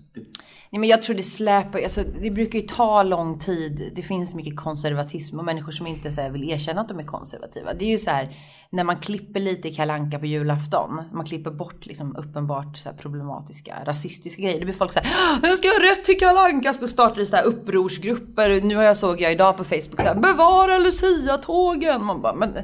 Nej, 0.71 0.81
men 0.81 0.89
jag 0.89 1.03
tror 1.03 1.17
det 1.17 1.23
släpar, 1.23 1.79
alltså, 1.79 2.03
det 2.23 2.31
brukar 2.31 2.59
ju 2.59 2.67
ta 2.67 3.03
lång 3.03 3.39
tid. 3.39 3.93
Det 3.97 4.03
finns 4.03 4.35
mycket 4.35 4.57
konservatism 4.57 5.39
och 5.39 5.45
människor 5.45 5.73
som 5.73 5.87
inte 5.87 6.11
så 6.13 6.21
här, 6.21 6.31
vill 6.31 6.51
erkänna 6.51 6.81
att 6.81 6.89
de 6.89 6.99
är 6.99 7.05
konservativa. 7.05 7.75
Det 7.75 7.85
är 7.85 7.89
ju 7.89 7.99
så 7.99 8.11
här 8.11 8.37
när 8.71 8.85
man 8.85 8.97
klipper 9.01 9.41
lite 9.41 9.69
i 9.69 9.75
Kalle 9.75 9.93
Anka 9.93 10.19
på 10.19 10.27
julafton. 10.27 11.03
Man 11.13 11.27
klipper 11.27 11.51
bort 11.51 11.87
liksom 11.87 12.17
uppenbart 12.17 12.77
så 12.77 12.89
här, 12.89 12.97
problematiska, 12.97 13.75
rasistiska 13.85 14.43
grejer. 14.43 14.59
Det 14.59 14.65
blir 14.65 14.75
folk 14.75 14.93
så 14.93 15.01
här, 15.01 15.39
ska 15.39 15.49
jag 15.49 15.59
ska 15.59 15.69
ha 15.69 15.91
rätt 15.91 16.05
till 16.05 16.19
Kalle 16.19 16.41
Anka. 16.41 16.73
Så 16.73 16.87
startar 16.87 17.17
det 17.17 17.27
så 17.27 17.37
här 17.37 17.45
upprorsgrupper. 17.45 18.61
Nu 18.61 18.77
har 18.77 18.83
jag 18.83 18.97
såg 18.97 19.21
jag 19.21 19.33
idag 19.33 19.57
på 19.57 19.65
Facebook 19.65 20.01
så 20.01 20.07
här, 20.07 20.15
bevara 20.15 20.79
Lucia-tågen. 20.79 22.05
Man 22.05 22.23
bara, 22.23 22.35
men 22.35 22.59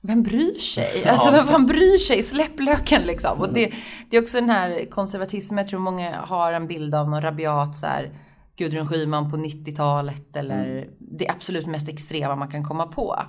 vem 0.00 0.22
bryr 0.22 0.58
sig? 0.58 1.04
Alltså 1.08 1.30
vem 1.30 1.46
fan 1.46 1.66
bryr 1.66 1.98
sig? 1.98 2.22
Släpp 2.22 2.60
löken 2.60 3.02
liksom. 3.02 3.40
Och 3.40 3.54
det, 3.54 3.72
det 4.10 4.16
är 4.16 4.22
också 4.22 4.40
den 4.40 4.50
här 4.50 4.90
konservatismen. 4.90 5.58
Jag 5.58 5.68
tror 5.68 5.80
många 5.80 6.16
har 6.20 6.52
en 6.52 6.66
bild 6.66 6.94
av 6.94 7.10
någon 7.10 7.22
rabiat 7.22 7.76
så 7.78 7.86
här 7.86 8.12
Gudrun 8.56 8.88
Schyman 8.88 9.30
på 9.30 9.36
90-talet 9.36 10.36
eller 10.36 10.88
det 10.98 11.28
absolut 11.28 11.66
mest 11.66 11.88
extrema 11.88 12.36
man 12.36 12.50
kan 12.50 12.64
komma 12.64 12.86
på. 12.86 13.22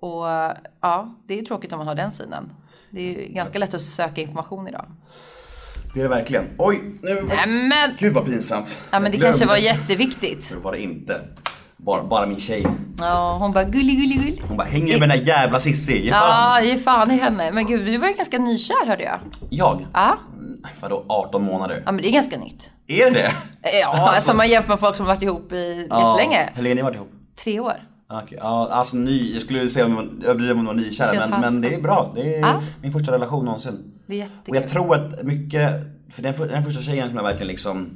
Och 0.00 0.24
ja, 0.80 1.16
det 1.26 1.38
är 1.38 1.44
tråkigt 1.44 1.72
om 1.72 1.78
man 1.78 1.88
har 1.88 1.94
den 1.94 2.12
synen. 2.12 2.52
Det 2.90 3.00
är 3.00 3.04
ju 3.04 3.32
ganska 3.32 3.58
lätt 3.58 3.74
att 3.74 3.82
söka 3.82 4.20
information 4.20 4.68
idag. 4.68 4.86
Det 5.94 6.00
är 6.00 6.04
det 6.04 6.10
verkligen. 6.10 6.44
Oj, 6.58 6.98
nu... 7.02 7.22
Nämen! 7.22 7.96
Gud 7.98 8.12
vad 8.12 8.26
pinsamt. 8.26 8.82
Ja 8.90 9.00
men 9.00 9.12
det 9.12 9.18
kanske 9.18 9.46
var 9.46 9.56
jätteviktigt. 9.56 10.54
Det 10.54 10.60
var 10.60 10.72
det 10.72 10.82
inte. 10.82 11.28
Bara, 11.78 12.04
bara 12.04 12.26
min 12.26 12.40
tjej. 12.40 12.66
Ja, 12.98 13.36
hon 13.40 13.52
bara 13.52 13.64
gullig 13.64 13.96
gullig 14.00 14.20
gull. 14.36 14.48
Hon 14.48 14.56
bara, 14.56 14.66
hänger 14.68 14.98
med 15.00 15.08
den 15.08 15.18
där 15.18 15.26
jävla 15.26 15.58
Cissi, 15.58 16.04
ge 16.04 16.12
fan. 16.12 16.62
Ja, 16.64 16.68
ge 16.70 16.78
fan 16.78 17.10
i 17.10 17.16
henne. 17.16 17.50
Men 17.52 17.66
gud, 17.66 17.86
du 17.86 17.98
var 17.98 18.08
ju 18.08 18.14
ganska 18.14 18.38
nykär 18.38 18.86
hörde 18.86 19.02
jag. 19.02 19.18
Jag? 19.50 19.86
Ja, 19.92 20.18
Vadå 20.80 21.04
18 21.08 21.42
månader? 21.44 21.82
ja 21.86 21.92
men 21.92 22.02
det 22.02 22.08
är 22.08 22.12
ganska 22.12 22.38
nytt. 22.38 22.70
Är 22.86 23.04
det 23.04 23.10
det? 23.10 23.32
Ja, 23.80 24.10
alltså 24.14 24.34
man 24.34 24.48
jämför 24.48 24.68
med 24.68 24.80
folk 24.80 24.96
som 24.96 25.06
varit 25.06 25.22
ihop 25.22 25.52
i 25.52 25.88
jättelänge. 25.90 26.50
Hur 26.54 26.62
länge 26.62 26.70
har 26.72 26.76
ni 26.76 26.82
varit 26.82 26.96
ihop? 26.96 27.10
Tre 27.44 27.60
år. 27.60 27.82
Okej, 28.10 28.38
ja 28.40 28.68
alltså 28.72 28.96
ny, 28.96 29.32
jag 29.32 29.42
skulle 29.42 29.70
säga 29.70 29.86
om 29.86 30.22
överdriva 30.24 30.52
om 30.52 30.66
jag 30.66 30.74
var 30.74 31.08
och 31.08 31.14
ett 31.22 31.30
men, 31.30 31.40
men 31.40 31.60
det 31.60 31.74
är 31.74 31.80
bra. 31.80 32.12
Det 32.14 32.34
är 32.36 32.40
Ja. 32.40 32.62
min 32.82 32.92
första 32.92 33.12
relation 33.12 33.44
någonsin. 33.44 33.92
Det 34.06 34.14
är 34.20 34.24
Och 34.24 34.30
jättekul. 34.30 34.54
jag 34.62 34.68
tror 34.70 34.94
att 34.94 35.22
mycket, 35.22 35.70
för 36.12 36.22
den, 36.22 36.34
den 36.48 36.64
första 36.64 36.82
tjejen 36.82 37.08
som 37.08 37.16
jag 37.16 37.24
verkligen 37.24 37.48
liksom 37.48 37.90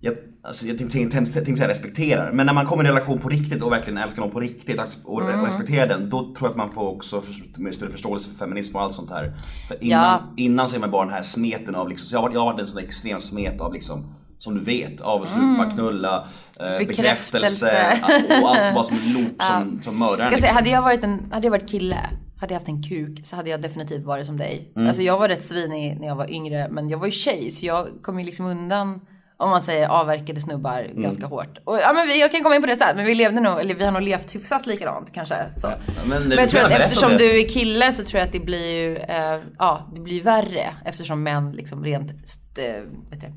jag, 0.00 0.14
alltså 0.46 0.66
jag 0.66 0.78
tänkte, 0.78 0.98
tänkte, 0.98 1.32
tänkte 1.32 1.56
säga 1.56 1.68
respekterar, 1.68 2.32
men 2.32 2.46
när 2.46 2.52
man 2.52 2.66
kommer 2.66 2.84
i 2.84 2.86
en 2.86 2.92
relation 2.94 3.18
på 3.18 3.28
riktigt 3.28 3.62
och 3.62 3.72
verkligen 3.72 3.98
älskar 3.98 4.22
någon 4.22 4.30
på 4.30 4.40
riktigt 4.40 4.80
och, 5.04 5.22
Mm. 5.22 5.44
respekterar 5.44 5.86
den, 5.86 6.10
då 6.10 6.18
tror 6.18 6.34
jag 6.40 6.50
att 6.50 6.56
man 6.56 6.70
får 6.72 6.88
också 6.88 7.20
för, 7.20 7.32
större 7.72 7.90
förståelse 7.90 8.28
för 8.30 8.36
feminism 8.36 8.76
och 8.76 8.82
allt 8.82 8.94
sånt 8.94 9.10
här. 9.10 9.32
För 9.68 9.84
innan, 9.84 10.20
innan 10.36 10.68
så 10.68 10.76
är 10.76 10.80
man 10.80 10.90
bara 10.90 11.04
den 11.04 11.14
här 11.14 11.22
smeten 11.22 11.74
av 11.74 11.88
liksom, 11.88 12.08
så 12.08 12.14
jag 12.14 12.20
har, 12.20 12.22
varit- 12.28 12.34
jag 12.34 12.40
har 12.40 12.46
varit 12.52 12.60
en 12.60 12.66
sån 12.66 12.82
extrem 12.82 13.20
smet 13.20 13.60
av 13.60 13.72
liksom 13.74 14.14
som 14.38 14.54
du 14.54 14.60
vet, 14.64 15.00
av 15.00 15.22
att 15.22 15.28
supa, 15.28 15.70
knulla, 15.74 16.28
eh, 16.60 16.78
bekräftelse 16.86 17.70
Mm. 17.70 18.00
Bekräftelse. 18.00 18.40
och 18.42 18.50
allt 18.56 18.74
vad 18.74 18.86
som 18.86 18.96
är 18.96 19.14
loop 19.14 19.42
som, 19.42 19.82
som 19.82 19.98
mördar 19.98 20.18
en, 20.18 20.20
Jag 20.20 20.30
kan 20.30 20.40
säga, 20.40 20.40
liksom. 20.40 20.56
hade 20.56 20.70
jag 20.70 20.82
varit 20.82 21.04
en, 21.04 21.32
hade 21.32 21.46
jag 21.46 21.50
varit 21.50 21.68
kille, 21.70 21.98
hade 22.40 22.54
jag 22.54 22.60
haft 22.60 22.68
en 22.68 22.82
kuk 22.82 23.26
så 23.26 23.36
hade 23.36 23.50
jag 23.50 23.62
definitivt 23.62 24.04
varit 24.04 24.26
som 24.26 24.36
dig. 24.36 24.72
Mm. 24.76 24.88
Alltså 24.88 25.02
jag 25.02 25.18
var 25.18 25.28
rätt 25.28 25.42
svinig 25.42 25.96
när 26.00 26.06
jag 26.06 26.16
var 26.16 26.30
yngre 26.30 26.68
men 26.70 26.88
jag 26.88 26.98
var 26.98 27.06
ju 27.06 27.12
tjej 27.12 27.50
så 27.50 27.66
jag 27.66 27.88
kom 28.02 28.18
ju 28.18 28.24
liksom 28.26 28.46
undan 28.46 29.00
om 29.38 29.50
man 29.50 29.60
säger 29.60 29.88
avverkade 29.88 30.40
snubbar 30.40 30.80
Mm. 30.80 31.02
ganska 31.02 31.26
hårt. 31.26 31.58
Och, 31.64 31.78
ja, 31.78 31.92
men 31.92 32.06
vi, 32.06 32.20
jag 32.20 32.32
kan 32.32 32.42
komma 32.42 32.54
in 32.56 32.60
på 32.60 32.66
det 32.66 32.76
sen, 32.76 32.96
men 32.96 33.04
vi 33.06 33.14
levde 33.14 33.40
nog, 33.40 33.60
eller 33.60 33.74
vi 33.74 33.84
har 33.84 33.92
nog 33.92 34.02
levt 34.02 34.34
hyfsat 34.34 34.66
likadant 34.66 35.12
kanske. 35.12 35.34
Så. 35.56 35.68
men 36.08 36.20
men, 36.20 36.28
du 36.30 36.36
jag 36.36 36.48
tror 36.48 36.60
att 36.64 36.70
eftersom 36.70 37.10
du 37.16 37.40
är 37.40 37.48
kille 37.48 37.92
så 37.92 38.04
tror 38.04 38.18
jag 38.18 38.26
att 38.26 38.32
det 38.32 38.40
blir 38.40 38.74
ju, 38.82 38.96
eh, 38.96 39.40
ja 39.58 39.90
det 39.94 40.00
blir 40.00 40.22
värre 40.22 40.74
eftersom 40.84 41.22
män 41.22 41.52
liksom 41.52 41.84
rent 41.84 42.10
st, 42.24 42.66
eh, 42.68 42.82
vet 43.10 43.20
du, 43.20 43.32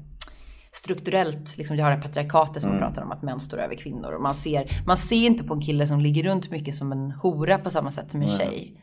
strukturellt, 0.73 1.57
liksom 1.57 1.75
vi 1.75 1.81
har 1.81 1.89
det 1.89 1.95
här 1.95 2.03
patriarkatet 2.03 2.49
Mm. 2.49 2.61
som 2.61 2.69
man 2.69 2.79
pratar 2.79 3.01
om 3.03 3.11
att 3.11 3.21
män 3.23 3.39
står 3.39 3.57
över 3.57 3.75
kvinnor. 3.75 4.11
Och 4.11 4.21
man 4.21 4.35
ser, 4.35 4.83
man 4.87 4.97
ser 4.97 5.25
inte 5.25 5.43
på 5.43 5.53
en 5.53 5.61
kille 5.61 5.87
som 5.87 5.99
ligger 5.99 6.23
runt 6.23 6.51
mycket 6.51 6.75
som 6.75 6.91
en 6.91 7.11
hora 7.11 7.57
på 7.57 7.69
samma 7.69 7.91
sätt 7.91 8.11
som 8.11 8.21
en 8.21 8.29
tjej. 8.29 8.81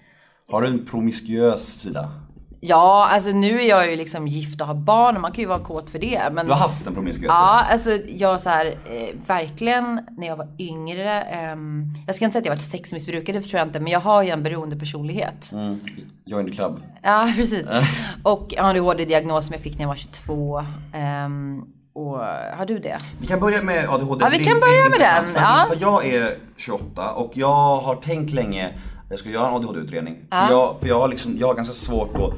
Har 0.49 0.63
du 0.63 0.69
en 0.69 0.87
promiskuös 0.87 1.67
sida? 1.81 2.11
Ja, 2.61 3.09
alltså 3.11 3.31
nu 3.31 3.61
är 3.63 3.69
jag 3.69 3.91
ju 3.91 3.97
liksom 3.97 4.29
gift 4.29 4.61
och 4.61 4.67
har 4.67 4.75
barn 4.75 5.15
och 5.17 5.23
man 5.23 5.33
kan 5.33 5.43
ju 5.43 5.49
vara 5.49 5.59
kåt 5.65 5.91
för 5.91 5.99
det. 5.99 6.23
Men 6.33 6.47
Du 6.47 6.53
har 6.53 6.59
haft 6.59 6.87
en 6.87 6.95
promiskuös? 6.95 7.29
Ja, 7.29 7.65
alltså 7.71 7.91
jag 7.91 8.41
så 8.41 8.49
här, 8.51 8.67
eh, 8.67 9.15
verkligen 9.27 10.01
när 10.19 10.27
jag 10.27 10.37
var 10.37 10.49
yngre. 10.59 11.23
ehm, 11.23 11.85
jag 12.07 12.15
ska 12.17 12.25
inte 12.25 12.33
säga 12.33 12.41
att 12.41 12.47
jag 12.47 12.53
varit 12.53 12.63
sexmissbrukare, 12.63 13.37
det 13.39 13.43
tror 13.43 13.59
jag 13.59 13.69
inte. 13.69 13.81
Men 13.81 13.93
jag 13.93 14.01
har 14.01 14.23
ju 14.23 14.31
en 14.31 14.43
beroende 14.43 14.77
personlighet. 14.77 15.51
Mm. 15.53 15.81
Join 16.25 16.47
the 16.47 16.53
club. 16.53 16.83
Ja, 17.03 17.33
precis. 17.37 17.67
Och 18.23 18.47
jag 18.57 18.63
har 18.63 18.71
en 18.71 18.77
ADHD-diagnos 18.77 19.47
som 19.47 19.53
jag 19.53 19.63
fick 19.63 19.75
när 19.75 19.83
jag 19.83 19.89
var 19.89 19.97
22. 19.97 20.63
ehm, 20.93 21.63
och 21.95 22.19
har 22.57 22.67
du 22.67 22.79
det? 22.79 22.99
Vi 23.21 23.27
kan 23.27 23.41
börja 23.41 23.63
med 23.63 23.89
ADHD. 23.89 24.25
Ja, 24.25 24.31
vi 24.39 24.45
kan 24.45 24.61
börja 24.61 24.89
med 24.89 25.01
den, 25.01 25.35
ja. 25.35 25.67
för 25.69 25.77
jag 25.81 26.07
är 26.07 26.35
28 26.57 27.11
och 27.11 27.33
jag 27.35 27.77
har 27.81 27.97
tänkt 27.97 28.33
länge 28.33 28.71
jag 29.11 29.19
ska 29.19 29.29
göra 29.29 29.49
en 29.49 29.55
ADHD-utredning. 29.55 30.17
Ja. 30.31 30.47
För, 30.47 30.53
jag, 30.55 30.77
för 30.81 30.89
jag, 30.89 31.01
har 31.01 31.09
liksom, 31.09 31.37
jag 31.39 31.47
har 31.47 31.55
ganska 31.55 31.75
svårt 31.75 32.15
att 32.17 32.33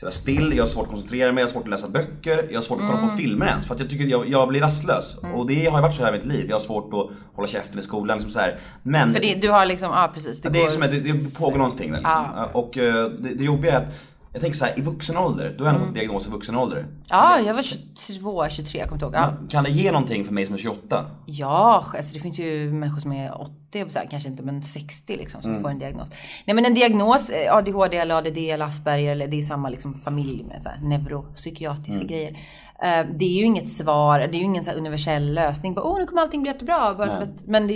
sitta 0.00 0.10
still, 0.10 0.52
jag 0.56 0.62
har 0.62 0.66
svårt 0.68 0.84
att 0.84 0.90
koncentrera 0.90 1.32
mig, 1.32 1.42
jag 1.42 1.48
har 1.48 1.52
svårt 1.52 1.62
att 1.62 1.68
läsa 1.70 1.88
böcker, 1.88 2.46
jag 2.50 2.56
har 2.56 2.62
svårt 2.62 2.80
att 2.80 2.86
kolla 2.86 2.98
Mm. 2.98 3.10
på 3.10 3.16
filmer 3.16 3.46
ens. 3.46 3.66
För 3.66 3.74
att 3.74 3.80
jag 3.80 3.90
tycker 3.90 4.04
jag, 4.04 4.28
jag 4.28 4.48
blir 4.48 4.60
rastlös. 4.60 5.16
Och 5.34 5.46
det 5.46 5.54
har 5.66 5.78
ju 5.78 5.82
varit 5.82 5.94
så 5.94 6.04
här 6.04 6.14
i 6.14 6.16
mitt 6.16 6.26
liv. 6.26 6.46
Jag 6.48 6.54
har 6.54 6.60
svårt 6.60 6.94
att 6.94 7.34
hålla 7.36 7.48
käften 7.48 7.78
i 7.78 7.82
skolan. 7.82 8.16
Liksom 8.18 8.32
så 8.32 8.38
här. 8.38 8.58
Men 8.82 9.12
För 9.12 9.20
det, 9.20 9.34
du 9.34 9.50
har 9.50 9.66
liksom, 9.66 9.90
ja 9.90 10.10
precis. 10.14 10.40
det, 10.40 10.48
går- 10.48 10.66
är 10.66 10.70
som 10.70 10.80
det, 10.80 11.00
det 11.12 11.34
pågår 11.38 11.58
någonting 11.58 11.92
där 11.92 11.98
liksom. 12.00 12.24
Ja. 12.36 12.50
Och 12.52 12.78
eh, 12.78 13.04
det, 13.10 13.34
det 13.34 13.44
jobbiga 13.44 13.72
är 13.72 13.76
att 13.76 13.92
jag 14.34 14.40
tänker 14.40 14.58
så 14.58 14.64
här, 14.64 14.78
i 14.78 14.82
vuxen 14.82 15.16
ålder, 15.16 15.54
du 15.58 15.64
har 15.64 15.70
ändå 15.70 15.78
Mm. 15.80 15.86
fått 15.88 15.94
diagnos 15.94 16.26
i 16.26 16.30
vuxen 16.30 16.56
ålder. 16.56 16.86
Ja, 17.06 17.38
jag 17.46 17.54
var 17.54 17.62
22, 17.62 18.48
23, 18.50 18.78
jag 18.80 18.88
kommer 18.88 18.96
inte 18.96 19.04
ihåg. 19.04 19.14
Ja. 19.14 19.48
Kan 19.50 19.64
det 19.64 19.70
ge 19.70 19.92
någonting 19.92 20.24
för 20.24 20.32
mig 20.32 20.46
som 20.46 20.54
är 20.54 20.58
28? 20.58 21.06
Ja, 21.26 21.84
alltså 21.96 22.14
det 22.14 22.20
finns 22.20 22.38
ju 22.38 22.72
människor 22.72 23.00
som 23.00 23.12
är 23.12 23.40
80, 23.40 23.90
så 23.90 23.98
här, 23.98 24.06
kanske 24.10 24.28
inte 24.28 24.42
men 24.42 24.62
60 24.62 25.16
liksom 25.16 25.42
som 25.42 25.60
får 25.62 25.68
en 25.70 25.78
diagnos. 25.78 26.08
Nej 26.44 26.54
men 26.54 26.64
en 26.66 26.74
diagnos, 26.74 27.30
eh, 27.30 27.56
ADHD 27.56 27.96
eller 27.96 28.14
ADD 28.14 28.38
eller 28.50 28.64
Asperger 28.66 29.12
eller 29.12 29.28
det 29.28 29.38
är 29.38 29.42
samma 29.42 29.68
liksom 29.68 29.94
familj 29.94 30.44
med 30.44 30.62
så 30.62 30.68
här, 30.68 30.78
neuropsykiatriska 30.82 32.02
grejer. 32.04 32.38
Eh, 32.82 33.06
det 33.14 33.24
är 33.24 33.38
ju 33.38 33.44
inget 33.44 33.70
svar, 33.70 34.18
det 34.18 34.24
är 34.24 34.38
ju 34.38 34.44
ingen 34.44 34.64
så 34.64 34.70
universell 34.70 35.34
lösning. 35.34 35.74
Bara, 35.74 35.84
Åh, 35.84 35.98
nu 35.98 36.06
kommer 36.06 36.22
allting 36.22 36.42
bli 36.42 36.52
jättebra. 36.52 36.94
Bara 36.94 37.12
att, 37.12 37.46
men 37.46 37.66
det, 37.66 37.74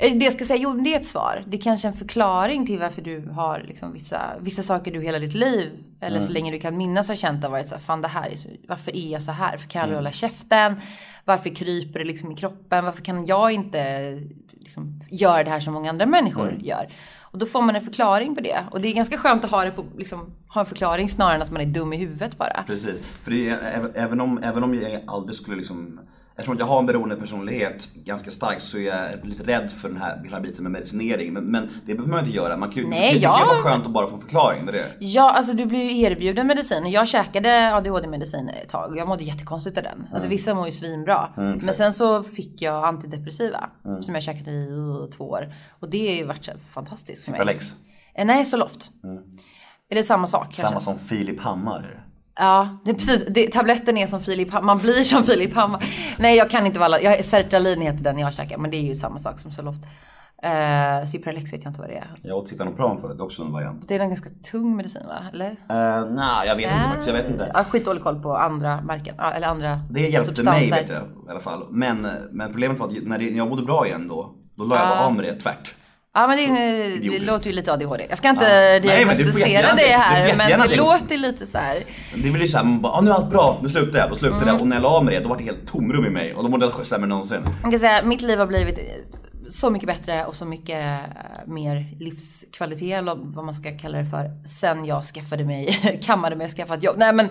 eh, 0.00 0.16
det 0.18 0.24
jag 0.24 0.32
ska 0.32 0.44
säga, 0.44 0.62
jo 0.62 0.72
det 0.72 0.94
är 0.94 1.00
ett 1.00 1.06
svar. 1.06 1.44
Det 1.46 1.56
är 1.56 1.60
kanske 1.60 1.88
en 1.88 1.94
förklaring 1.94 2.66
till 2.66 2.78
varför 2.78 3.02
du 3.02 3.28
har 3.28 3.64
liksom 3.68 3.92
vissa, 3.92 4.20
vissa 4.40 4.62
saker 4.62 4.92
du 4.92 5.02
hela 5.02 5.18
ditt 5.18 5.34
liv, 5.34 5.70
eller 6.00 6.20
så 6.20 6.32
länge 6.32 6.50
du 6.50 6.58
kan 6.58 6.76
minnas 6.76 7.08
har 7.08 7.16
känt 7.16 7.42
har 7.42 7.50
varit 7.50 7.68
så 7.68 7.74
här, 7.74 7.82
fan 7.82 8.02
det 8.02 8.08
här 8.08 8.30
är 8.30 8.36
så, 8.36 8.48
varför 8.68 8.96
är 8.96 9.12
jag 9.12 9.22
så 9.22 9.32
här? 9.32 9.50
Varför 9.50 9.68
kan 9.68 9.78
jag 9.78 9.82
aldrig 9.84 9.98
hålla 9.98 10.12
käften? 10.12 10.80
Varför 11.24 11.50
kryper 11.50 11.98
det 11.98 12.04
liksom 12.04 12.32
i 12.32 12.34
kroppen? 12.34 12.84
Varför 12.84 13.02
kan 13.02 13.26
jag 13.26 13.52
inte 13.52 14.12
liksom, 14.52 15.00
göra 15.10 15.44
det 15.44 15.50
här 15.50 15.60
som 15.60 15.74
många 15.74 15.90
andra 15.90 16.06
människor 16.06 16.58
gör? 16.60 16.92
Och 17.34 17.40
då 17.40 17.46
får 17.46 17.62
man 17.62 17.76
en 17.76 17.84
förklaring 17.84 18.34
på 18.34 18.40
det. 18.40 18.64
Och 18.70 18.80
det 18.80 18.88
är 18.88 18.92
ganska 18.94 19.16
skönt 19.18 19.44
att 19.44 19.50
ha, 19.50 19.64
det 19.64 19.70
på, 19.70 19.84
liksom, 19.98 20.32
ha 20.48 20.60
en 20.60 20.66
förklaring 20.66 21.08
snarare 21.08 21.34
än 21.34 21.42
att 21.42 21.50
man 21.50 21.60
är 21.60 21.66
dum 21.66 21.92
i 21.92 21.96
huvudet 21.96 22.38
bara. 22.38 22.64
Precis. 22.66 23.06
För 23.22 23.30
det 23.30 23.48
är, 23.48 23.58
även- 23.74 23.92
även, 23.94 24.20
om, 24.20 24.40
även 24.42 24.64
om 24.64 24.74
jag 24.74 25.02
aldrig 25.06 25.34
skulle 25.34 25.56
liksom 25.56 26.00
Eftersom 26.36 26.58
jag 26.58 26.66
har 26.66 26.78
en 26.78 26.86
beroende 26.86 27.16
personlighet 27.16 27.88
ganska 27.94 28.30
starkt 28.30 28.62
så 28.62 28.78
är 28.78 28.82
jag 29.12 29.24
lite 29.28 29.42
rädd 29.42 29.72
för 29.72 29.88
den 29.88 29.96
här, 29.98 30.28
här 30.30 30.40
biten 30.40 30.62
med 30.62 30.72
medicinering. 30.72 31.32
Men, 31.32 31.44
men 31.44 31.68
det 31.86 31.94
behöver 31.94 32.10
man 32.10 32.18
inte 32.18 32.30
göra. 32.30 32.56
Man 32.56 32.70
kan, 32.70 32.82
ju- 32.82 32.88
Nej, 32.88 33.14
det, 33.14 33.20
kan- 33.20 33.46
vara 33.48 33.56
skönt 33.58 33.86
att 33.86 33.92
bara 33.92 34.06
få 34.06 34.14
en 34.14 34.20
förklaring. 34.20 34.66
Det 34.66 34.72
det. 34.72 34.92
Ja, 34.98 35.30
alltså 35.30 35.52
du 35.52 35.66
blir 35.66 35.78
ju 35.90 36.00
erbjuden 36.00 36.46
medicin. 36.46 36.90
Jag 36.90 37.08
käkade 37.08 37.74
ADHD-medicin 37.74 38.48
ett 38.48 38.68
tag 38.68 38.96
jag 38.96 39.08
mådde 39.08 39.24
jättekonstigt 39.24 39.78
av 39.78 39.84
den. 39.84 40.06
Alltså 40.12 40.28
vissa 40.28 40.54
mår 40.54 40.66
ju 40.66 40.72
svinbra. 40.72 41.28
Men 41.36 41.60
sen 41.60 41.92
så 41.92 42.22
fick 42.22 42.62
jag 42.62 42.84
antidepressiva 42.84 43.70
som 44.00 44.14
jag 44.14 44.22
käkat 44.22 44.48
i 44.48 44.50
uh, 44.68 45.06
två 45.10 45.24
år. 45.24 45.54
Och 45.80 45.90
det 45.90 46.06
har 46.08 46.14
ju 46.14 46.24
varit 46.24 46.48
fantastiskt 46.74 47.24
för 47.24 47.32
mig. 47.32 47.40
Cipralex. 47.40 47.72
Eh, 48.14 48.26
Nej, 48.26 48.44
Zoloft. 48.44 48.90
Är 49.88 49.94
det 49.96 50.02
samma 50.02 50.26
sak 50.26 50.44
kanske? 50.44 50.62
Samma 50.62 50.80
som 50.80 50.98
Filip 50.98 51.40
Hammar. 51.40 52.04
Ja, 52.36 52.68
det 52.84 52.94
precis. 52.94 53.24
Det, 53.28 53.46
tabletten 53.52 53.96
är 53.96 54.06
som 54.06 54.20
Filip 54.22 54.52
Hammar. 54.52 54.66
Man 54.66 54.78
blir 54.78 55.04
som 55.04 55.22
Filip 55.24 55.54
Hammar. 55.54 55.84
Nej, 56.18 56.36
jag 56.36 56.50
kan 56.50 56.66
inte 56.66 56.78
vara 56.78 56.86
alla. 56.86 57.00
Jag, 57.00 57.24
Sertralin 57.24 57.80
heter 57.80 58.04
den 58.04 58.18
jag 58.18 58.34
käkar, 58.34 58.58
men 58.58 58.70
det 58.70 58.76
är 58.76 58.82
ju 58.82 58.94
samma 58.94 59.18
sak 59.18 59.38
som 59.40 59.52
Zoloft. 59.52 59.80
Uh, 60.44 61.06
Cipralex 61.06 61.52
vet 61.52 61.64
jag 61.64 61.70
inte 61.70 61.80
vad 61.80 61.90
det 61.90 61.96
är. 61.96 62.06
Jag 62.22 62.36
åt 62.36 62.48
Citalopram 62.48 62.98
förut, 62.98 63.20
också 63.20 63.42
en 63.42 63.52
variant. 63.52 63.88
Det 63.88 63.94
är 63.94 64.00
en 64.00 64.08
ganska 64.08 64.30
tung 64.50 64.76
medicin 64.76 65.02
va? 65.08 65.14
Eller? 65.32 65.50
Uh, 65.50 66.10
Nej, 66.14 66.46
jag 66.46 66.56
vet 66.56 66.64
inte 66.64 66.84
faktiskt. 66.84 67.08
Jag 67.08 67.14
vet 67.14 67.30
inte. 67.30 67.44
Jag 67.52 67.54
har 67.54 67.64
skitdålig 67.64 68.02
koll 68.02 68.22
på 68.22 68.36
andra 68.36 68.80
märken. 68.80 69.14
Ja, 69.18 69.30
Eller 69.32 69.46
andra 69.48 69.80
Det 69.90 70.00
hjälpte 70.00 70.24
substanser. 70.24 70.60
mig 70.70 70.70
vet 70.70 70.88
jag 70.88 71.02
i 71.02 71.30
alla 71.30 71.40
fall. 71.40 71.66
Men, 71.70 72.08
men 72.30 72.50
problemet 72.52 72.78
var 72.78 72.86
att 72.86 72.92
när 73.02 73.18
det- 73.18 73.30
när 73.30 73.38
jag 73.38 73.48
mådde 73.48 73.62
bra 73.62 73.86
igen 73.86 74.08
då, 74.08 74.34
då 74.54 74.64
la 74.64 74.76
jag 74.76 74.88
bara 74.88 75.06
av 75.06 75.14
med 75.14 75.24
det 75.24 75.40
tvärt. 75.40 75.74
Ja 76.16 76.26
men 76.26 76.36
det, 76.36 77.08
det 77.10 77.18
låter 77.18 77.46
ju 77.46 77.52
lite 77.52 77.72
ADHD. 77.72 78.06
Jag 78.08 78.18
ska 78.18 78.28
inte 78.28 78.44
Ja. 78.44 78.80
Diagnostisera 78.80 79.74
det 79.74 79.82
det. 79.82 79.88
Här 79.88 80.26
jättegärna 80.26 80.58
men 80.58 80.68
det 80.68 80.74
det. 80.74 80.80
låter 80.82 81.16
lite 81.16 81.46
så 81.46 81.58
här. 81.58 81.84
Det 82.14 82.30
blir 82.30 82.42
ju 82.42 82.48
såhär, 82.48 82.64
man 82.64 82.80
bara, 82.80 83.00
nu 83.00 83.10
är 83.10 83.14
allt 83.14 83.30
bra, 83.30 83.58
nu 83.62 83.68
slutar 83.68 83.98
jag, 83.98 84.10
då 84.10 84.16
slutar 84.16 84.36
Mm. 84.36 84.48
jag. 84.48 84.60
Och 84.60 84.66
när 84.66 84.76
jag 84.76 84.82
la 84.82 84.88
av 84.88 85.04
med 85.04 85.14
det, 85.14 85.20
då 85.20 85.28
var 85.28 85.36
det 85.36 85.44
helt 85.44 85.66
tomrum 85.66 86.06
i 86.06 86.10
mig. 86.10 86.34
Och 86.34 86.42
då 86.42 86.48
mådde 86.48 86.66
jag 86.66 86.86
sämre 86.86 87.02
än 87.04 87.08
någonsin. 87.08 87.40
Man 87.62 87.70
kan 87.70 87.80
säga 87.80 88.02
mitt 88.04 88.22
liv 88.22 88.38
har 88.38 88.46
blivit 88.46 88.78
så 89.48 89.70
mycket 89.70 89.86
bättre 89.86 90.24
och 90.24 90.36
så 90.36 90.44
mycket 90.44 90.84
eh, 90.84 91.46
mer 91.46 91.96
livskvalitet 92.00 92.98
eller 92.98 93.14
vad 93.14 93.44
man 93.44 93.54
ska 93.54 93.78
kalla 93.78 93.98
det 93.98 94.06
för. 94.06 94.30
Sen 94.46 94.84
jag 94.84 95.04
skaffade 95.04 95.44
mig, 95.44 95.98
kammade 96.02 96.36
mig, 96.36 96.48
skaffat 96.48 96.82
jobb. 96.82 96.96
Nej 96.98 97.12
men 97.12 97.28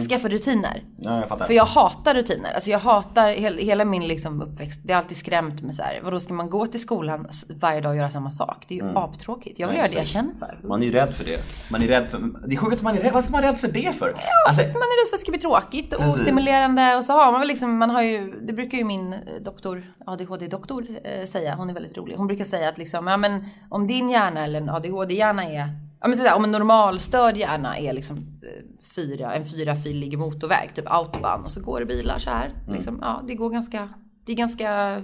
skaffade 0.00 0.34
rutiner. 0.34 0.82
Ja, 0.96 1.20
jag 1.20 1.28
fattar. 1.28 1.46
För 1.46 1.54
jag 1.54 1.64
hatar 1.64 2.14
rutiner. 2.14 2.52
Alltså 2.54 2.70
jag 2.70 2.78
hatar 2.78 3.28
hel, 3.30 3.58
hela 3.58 3.84
min 3.84 4.08
liksom 4.08 4.42
uppväxt. 4.42 4.80
Det 4.84 4.92
är 4.92 4.96
alltid 4.96 5.16
skrämt 5.16 5.62
med 5.62 5.74
så 5.74 5.82
här. 5.82 6.00
Vadå 6.02 6.20
ska 6.20 6.34
man 6.34 6.50
gå 6.50 6.66
till 6.66 6.80
skolan 6.80 7.28
varje 7.48 7.80
dag 7.80 7.90
och 7.90 7.96
göra 7.96 8.10
samma 8.10 8.30
sak? 8.30 8.64
Det 8.68 8.78
är 8.78 8.84
ju 8.84 8.98
aptråkigt. 8.98 9.58
Jag 9.58 9.68
vill 9.68 9.76
Nej, 9.76 9.84
göra 9.84 9.92
det 9.92 9.98
jag 9.98 10.06
känner 10.08 10.34
för. 10.34 10.68
Man 10.68 10.82
är 10.82 10.86
ju 10.86 10.92
rädd 10.92 11.14
för 11.14 11.24
det. 11.24 11.40
Man 11.70 11.82
är 11.82 11.88
rädd 11.88 12.08
för... 12.08 12.18
Det 12.46 12.54
är 12.54 12.58
sjukt 12.58 12.76
att 12.76 12.82
man 12.82 12.98
är 12.98 13.02
rädd. 13.02 13.12
Varför 13.12 13.28
är 13.28 13.32
man 13.32 13.42
rädd 13.42 13.58
för 13.58 13.68
det 13.68 13.96
för? 13.96 14.14
Alltså, 14.48 14.62
Man 14.62 14.70
är 14.70 15.02
rädd 15.02 15.08
för 15.08 15.16
att 15.16 15.18
det 15.18 15.18
ska 15.18 15.30
bli 15.30 15.40
tråkigt 15.40 15.94
och 15.94 16.00
Precis. 16.00 16.22
stimulerande 16.22 16.96
och 16.96 17.04
så 17.04 17.12
har 17.12 17.32
man 17.32 17.40
väl 17.40 17.48
liksom, 17.48 17.78
man 17.78 17.90
har 17.90 18.02
ju, 18.02 18.40
det 18.40 18.52
brukar 18.52 18.78
ju 18.78 18.84
min 18.84 19.14
doktor, 19.44 19.94
ADHD-doktor 20.06 20.86
eh, 21.04 21.26
säga, 21.26 21.55
hon 21.56 21.70
är 21.70 21.74
väldigt 21.74 21.96
rolig. 21.96 22.16
Hon 22.16 22.26
brukar 22.26 22.44
säga 22.44 22.68
att 22.68 22.78
liksom, 22.78 23.06
ja 23.06 23.16
men 23.16 23.44
om 23.68 23.86
din 23.86 24.08
hjärna 24.08 24.44
eller 24.44 24.60
en 24.60 24.68
ADHD-hjärna 24.68 25.44
är, 25.44 25.68
ja 26.00 26.08
men 26.08 26.16
sådär, 26.16 26.36
om 26.36 26.44
en 26.44 26.52
normalstörd 26.52 27.36
hjärna 27.36 27.78
är 27.78 27.92
liksom 27.92 28.16
eh, 28.16 28.64
fyra, 28.94 29.34
en 29.34 29.44
fyrafilig 29.44 30.18
motorväg, 30.18 30.74
typ 30.74 30.84
autobahn 30.90 31.44
och 31.44 31.52
så 31.52 31.60
går 31.60 31.80
det 31.80 31.86
bilar 31.86 32.18
så 32.18 32.30
här. 32.30 32.54
Liksom, 32.68 32.98
ja 33.02 33.22
det 33.26 33.34
går 33.34 33.50
ganska 33.50 33.88
det 34.26 34.32
är 34.32 34.36
ganska 34.36 35.02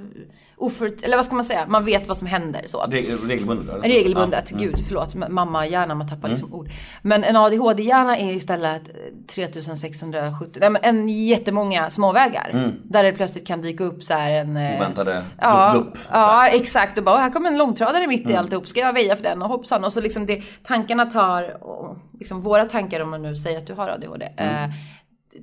ofört, 0.56 1.02
eller 1.02 1.16
vad 1.16 1.24
ska 1.24 1.34
man 1.34 1.44
säga, 1.44 1.64
man 1.68 1.84
vet 1.84 2.08
vad 2.08 2.16
som 2.16 2.26
händer 2.26 2.62
så. 2.66 2.78
Re- 2.82 3.26
regelbundet? 3.28 3.74
eller? 3.74 3.82
Regelbundet, 3.88 4.50
Ja. 4.50 4.56
Mm. 4.58 4.68
gud 4.70 4.84
förlåt, 4.88 5.14
mamma 5.14 5.66
hjärna, 5.66 5.94
man 5.94 6.08
tappar 6.08 6.28
liksom 6.28 6.54
ord. 6.54 6.68
Men 7.02 7.24
en 7.24 7.36
ADHD-hjärna 7.36 8.16
är 8.18 8.32
istället 8.32 8.88
eh, 8.88 8.94
3670, 9.34 10.58
nej 10.60 10.70
men 10.70 10.82
en 10.84 11.08
jättemånga 11.08 11.90
småvägar. 11.90 12.72
Där 12.84 13.02
det 13.02 13.12
plötsligt 13.12 13.46
kan 13.46 13.60
dyka 13.62 13.84
upp 13.84 14.02
så 14.02 14.14
här 14.14 14.30
en... 14.30 14.56
eh, 14.56 14.76
Oväntade 14.76 15.24
Ja, 15.40 15.72
gupp. 15.74 15.98
ja 16.10 16.48
exakt. 16.48 16.98
Och 16.98 17.04
bara, 17.04 17.18
här 17.18 17.30
kommer 17.30 17.50
en 17.50 17.58
långtradare 17.58 18.06
mitt 18.06 18.30
i 18.30 18.34
alltihop. 18.34 18.68
Ska 18.68 18.80
jag 18.80 18.92
väja 18.92 19.16
för 19.16 19.22
den? 19.22 19.42
Och 19.42 19.48
hoppsan. 19.48 19.84
Och 19.84 19.92
så 19.92 20.00
liksom 20.00 20.26
det, 20.26 20.42
tankarna 20.62 21.06
tar, 21.06 21.64
och 21.64 21.96
liksom 22.18 22.40
våra 22.42 22.64
tankar 22.64 23.00
om 23.00 23.10
man 23.10 23.22
nu 23.22 23.36
säger 23.36 23.58
att 23.58 23.66
du 23.66 23.74
har 23.74 23.88
ADHD. 23.88 24.28
Eh, 24.36 24.64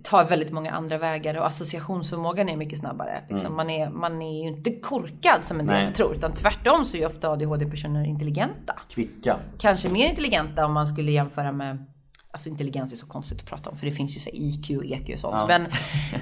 tar 0.03 0.25
väldigt 0.25 0.51
många 0.51 0.71
andra 0.71 0.97
vägar 0.97 1.37
och 1.37 1.45
associationsförmågan 1.47 2.49
är 2.49 2.57
mycket 2.57 2.79
snabbare. 2.79 3.23
Liksom, 3.29 3.55
man, 3.55 3.69
är, 3.69 3.89
man 3.89 4.21
är 4.21 4.41
ju 4.43 4.47
inte 4.47 4.71
korkad 4.71 5.43
som 5.43 5.59
en 5.59 5.65
del 5.67 5.83
Nej. 5.83 5.93
tror. 5.93 6.15
Utan 6.15 6.33
tvärtom 6.33 6.85
så 6.85 6.97
är 6.97 7.01
ju 7.01 7.07
ofta 7.07 7.29
ADHD-personer 7.29 8.03
intelligenta. 8.03 8.75
Kvicka. 8.89 9.35
Kanske 9.59 9.89
mer 9.89 10.09
intelligenta 10.09 10.65
om 10.65 10.73
man 10.73 10.87
skulle 10.87 11.11
jämföra 11.11 11.51
med 11.51 11.85
Alltså 12.31 12.49
intelligens 12.49 12.93
är 12.93 12.97
så 12.97 13.07
konstigt 13.07 13.39
att 13.41 13.45
prata 13.45 13.69
om 13.69 13.77
för 13.77 13.85
det 13.85 13.91
finns 13.91 14.15
ju 14.15 14.19
så 14.19 14.29
IQ 14.33 14.77
och 14.77 14.85
EQ 14.85 15.13
och 15.13 15.19
sånt. 15.19 15.47
Men 15.47 15.67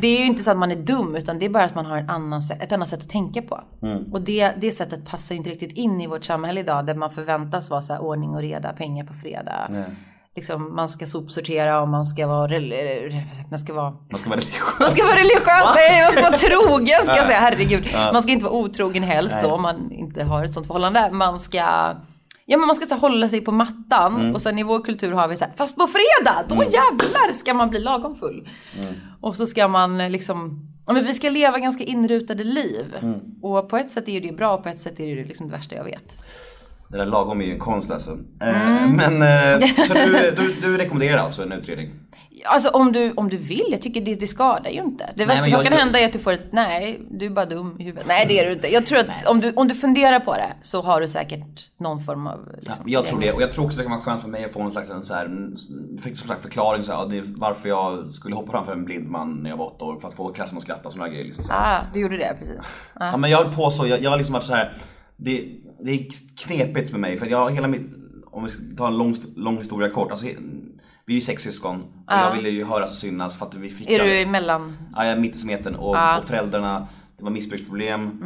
det 0.02 0.08
är 0.08 0.20
ju 0.20 0.26
inte 0.26 0.44
så 0.44 0.52
att 0.52 0.58
man 0.58 0.72
är 0.72 0.76
dum 0.76 1.16
utan 1.16 1.40
det 1.40 1.46
är 1.46 1.50
bara 1.50 1.64
att 1.64 1.76
man 1.76 1.86
har 1.86 1.98
en 1.98 2.10
annan, 2.10 2.42
sätt- 2.42 2.64
ett 2.64 2.72
annat 2.72 2.90
sätt 2.90 3.00
att 3.00 3.10
tänka 3.10 3.42
på. 3.42 3.64
Och 4.14 4.22
det, 4.22 4.52
det 4.58 4.72
sättet 4.72 5.06
passar 5.06 5.36
ju 5.36 5.38
inte 5.38 5.50
riktigt 5.50 5.72
in 5.72 6.02
i 6.02 6.08
vårt 6.08 6.26
samhälle 6.26 6.60
idag 6.60 6.86
där 6.86 6.96
man 6.96 7.12
förväntas 7.12 7.70
vara 7.70 7.82
så 7.82 7.98
ordning 7.98 8.30
och 8.30 8.42
reda, 8.42 8.74
pengar 8.74 9.06
på 9.06 9.14
fredag. 9.14 9.68
Liksom, 10.38 10.76
man 10.76 10.90
ska 10.90 11.06
sopsortera 11.08 11.82
och 11.82 11.88
man 11.88 12.06
ska 12.06 12.28
vara, 12.28 12.56
eh, 12.56 13.14
man 13.50 13.60
ska 13.60 13.74
vara 13.74 13.92
Man 14.12 14.20
ska 14.20 14.30
vara 14.30 14.40
religiös. 14.40 14.80
man 14.80 14.90
ska 14.90 15.04
vara 15.04 15.16
religiös, 15.16 15.72
nej 15.76 16.02
man 16.04 16.12
ska 16.12 16.22
vara 16.22 16.38
trogen 16.38 17.02
ska 17.02 17.16
jag 17.16 17.26
säga, 17.26 17.40
herregud. 17.40 17.88
Man 18.14 18.22
ska 18.24 18.32
inte 18.32 18.46
vara 18.46 18.54
otrogen 18.56 19.04
helst 19.04 19.38
då 19.44 19.52
om 19.52 19.62
man 19.62 19.92
inte 19.92 20.24
har 20.24 20.44
ett 20.46 20.54
sånt 20.54 20.68
förhållande. 20.68 21.10
Man 21.12 21.40
ska, 21.40 21.58
ja 22.46 22.58
men 22.58 22.68
man 22.68 22.76
ska 22.76 22.86
så 22.86 22.96
hålla 22.96 23.30
sig 23.30 23.42
på 23.42 23.52
mattan 23.52 24.14
och 24.36 24.42
sen 24.42 24.60
i 24.60 24.64
vår 24.64 24.84
kultur 24.84 25.12
har 25.12 25.28
vi 25.28 25.38
så 25.38 25.46
här, 25.46 25.54
fast 25.58 25.78
på 25.78 25.88
fredag, 25.88 26.44
då 26.50 26.56
jävlar 26.64 27.34
ska 27.34 27.54
man 27.54 27.70
bli 27.70 27.80
lagom 27.80 28.16
full. 28.16 28.50
Och 29.22 29.36
så 29.38 29.46
ska 29.46 29.68
man 29.68 30.02
eh, 30.02 30.10
liksom, 30.10 30.68
ja 30.88 30.94
men 30.94 31.06
vi 31.06 31.14
ska 31.14 31.30
leva 31.30 31.58
ganska 31.60 31.84
inrutade 31.84 32.44
liv. 32.44 32.86
Och 33.42 33.70
på 33.70 33.78
ett 33.78 33.92
sätt 33.92 34.10
är 34.10 34.22
det 34.22 34.32
bra 34.36 34.54
och 34.54 34.64
på 34.64 34.70
ett 34.70 34.80
sätt 34.82 35.00
är 35.00 35.16
det 35.16 35.26
liksom 35.26 35.48
det 35.48 35.54
värsta 35.56 35.76
jag 35.76 35.84
vet. 35.84 36.24
Det 36.90 36.98
där 36.98 37.06
lagom 37.06 37.42
är 37.42 37.46
ju 37.46 37.52
en 37.54 37.60
konst 37.60 37.92
alltså. 37.92 38.12
Eh, 38.42 38.78
Mm. 38.88 38.96
Men, 38.96 39.22
eh, 39.62 39.68
så 39.88 39.94
du, 39.94 40.32
du, 40.38 40.54
du 40.62 40.78
rekommenderar 40.78 41.18
alltså 41.18 41.44
en 41.44 41.52
utredning? 41.52 41.90
Alltså 42.46 42.70
om 42.70 42.92
du, 42.92 43.14
om 43.14 43.30
du 43.30 43.38
vill, 43.38 43.66
jag 43.70 43.82
tycker 43.82 44.02
det, 44.02 44.16
det 44.16 44.28
skadar 44.28 44.70
ju 44.70 44.82
inte. 44.82 45.10
Det 45.16 45.26
värsta 45.26 45.44
som 45.44 45.64
kan 45.64 45.74
hända 45.74 46.00
är 46.00 46.06
att 46.06 46.14
du 46.14 46.20
får 46.20 46.32
ett, 46.32 46.52
nej, 46.52 47.02
du 47.12 47.26
är 47.26 47.30
bara 47.30 47.46
dum 47.46 47.76
i 47.80 47.84
huvudet. 47.84 48.08
Nej 48.08 48.26
det 48.30 48.40
är 48.40 48.46
du 48.46 48.54
inte. 48.54 48.74
Jag 48.74 48.86
tror 48.86 49.00
att 49.00 49.28
om 49.28 49.42
du, 49.42 49.54
om 49.54 49.68
du 49.68 49.76
funderar 49.76 50.20
på 50.20 50.34
det 50.34 50.54
så 50.62 50.82
har 50.82 51.02
du 51.02 51.08
säkert 51.08 51.70
någon 51.80 52.00
form 52.04 52.28
av... 52.28 52.40
Ja, 52.48 52.56
Liksom, 52.60 52.76
jag 52.90 53.06
tror 53.06 53.20
det. 53.20 53.32
Och 53.32 53.42
jag 53.42 53.52
tror 53.52 53.66
också 53.66 53.78
det 53.78 53.84
kan 53.84 53.92
vara 53.92 54.02
skönt 54.02 54.22
för 54.22 54.30
mig 54.30 54.46
att 54.46 54.54
få 54.54 54.62
en 54.62 54.72
slags 54.72 54.90
en 54.90 55.06
så 55.06 55.14
här, 55.14 55.30
fick 56.02 56.18
som 56.18 56.28
sagt 56.28 56.42
förklaring 56.42 56.84
så 56.84 56.94
här, 56.94 57.16
ja, 57.16 57.24
varför 57.38 57.70
jag 57.70 58.14
skulle 58.14 58.36
hoppa 58.36 58.52
framför 58.52 58.74
en 58.74 58.86
blind 58.86 59.08
man 59.10 59.40
när 59.44 59.50
jag 59.50 59.58
var 59.58 59.66
åtta 59.66 59.86
år 59.86 60.00
för 60.00 60.08
att 60.08 60.14
få 60.14 60.34
klassen 60.34 60.58
att 60.58 60.64
skratta 60.64 60.88
och 60.88 60.94
sådana 60.94 61.10
grejer. 61.10 61.26
Liksom, 61.26 61.44
så 61.44 61.54
här. 61.54 61.80
Ah, 61.80 61.82
du 61.94 62.00
gjorde 62.00 62.18
det 62.18 62.36
precis. 62.40 62.84
Ah. 62.94 63.06
Ja 63.12 63.18
men 63.18 63.30
jag 63.32 63.38
höll 63.44 63.54
på 63.56 63.70
så, 63.70 63.88
jag, 63.88 64.02
jag 64.02 64.10
har 64.10 64.18
liksom 64.18 64.34
varit 64.34 64.44
så 64.44 64.54
här. 64.54 64.74
Det, 65.20 65.46
det 65.84 65.92
är 65.92 66.06
knepigt 66.46 66.92
för 66.92 66.98
mig 66.98 67.18
för 67.18 67.26
jag 67.26 67.38
har 67.38 67.50
hela 67.50 67.68
mitt, 67.68 67.82
om 68.26 68.44
vi 68.44 68.52
ska 68.52 68.64
ta 68.78 68.88
en 68.88 68.98
lång, 68.98 69.16
lång 69.36 69.58
historia 69.58 69.90
kort. 69.90 70.12
Alltså, 70.12 70.26
vi 71.06 71.14
är 71.14 71.16
ju 71.16 71.22
sex 71.22 71.44
syskon 71.44 71.82
och 71.82 71.88
jag 72.08 72.36
ville 72.36 72.50
ju 72.50 72.64
höras 72.66 72.90
och 72.90 72.96
synas 72.96 73.40
för 73.40 73.46
att 73.46 73.56
vi 73.56 73.70
fick 73.70 73.90
Är 73.90 74.04
du 74.04 74.22
emellan? 74.22 74.78
Ja, 74.96 75.04
jag 75.06 75.12
är 75.14 75.20
mitt 75.20 75.36
i 75.36 75.38
smeten 75.38 75.76
och, 75.76 75.96
och 76.18 76.24
föräldrarna, 76.24 76.88
det 77.18 77.24
var 77.24 77.32
missbruksproblem. 77.32 78.20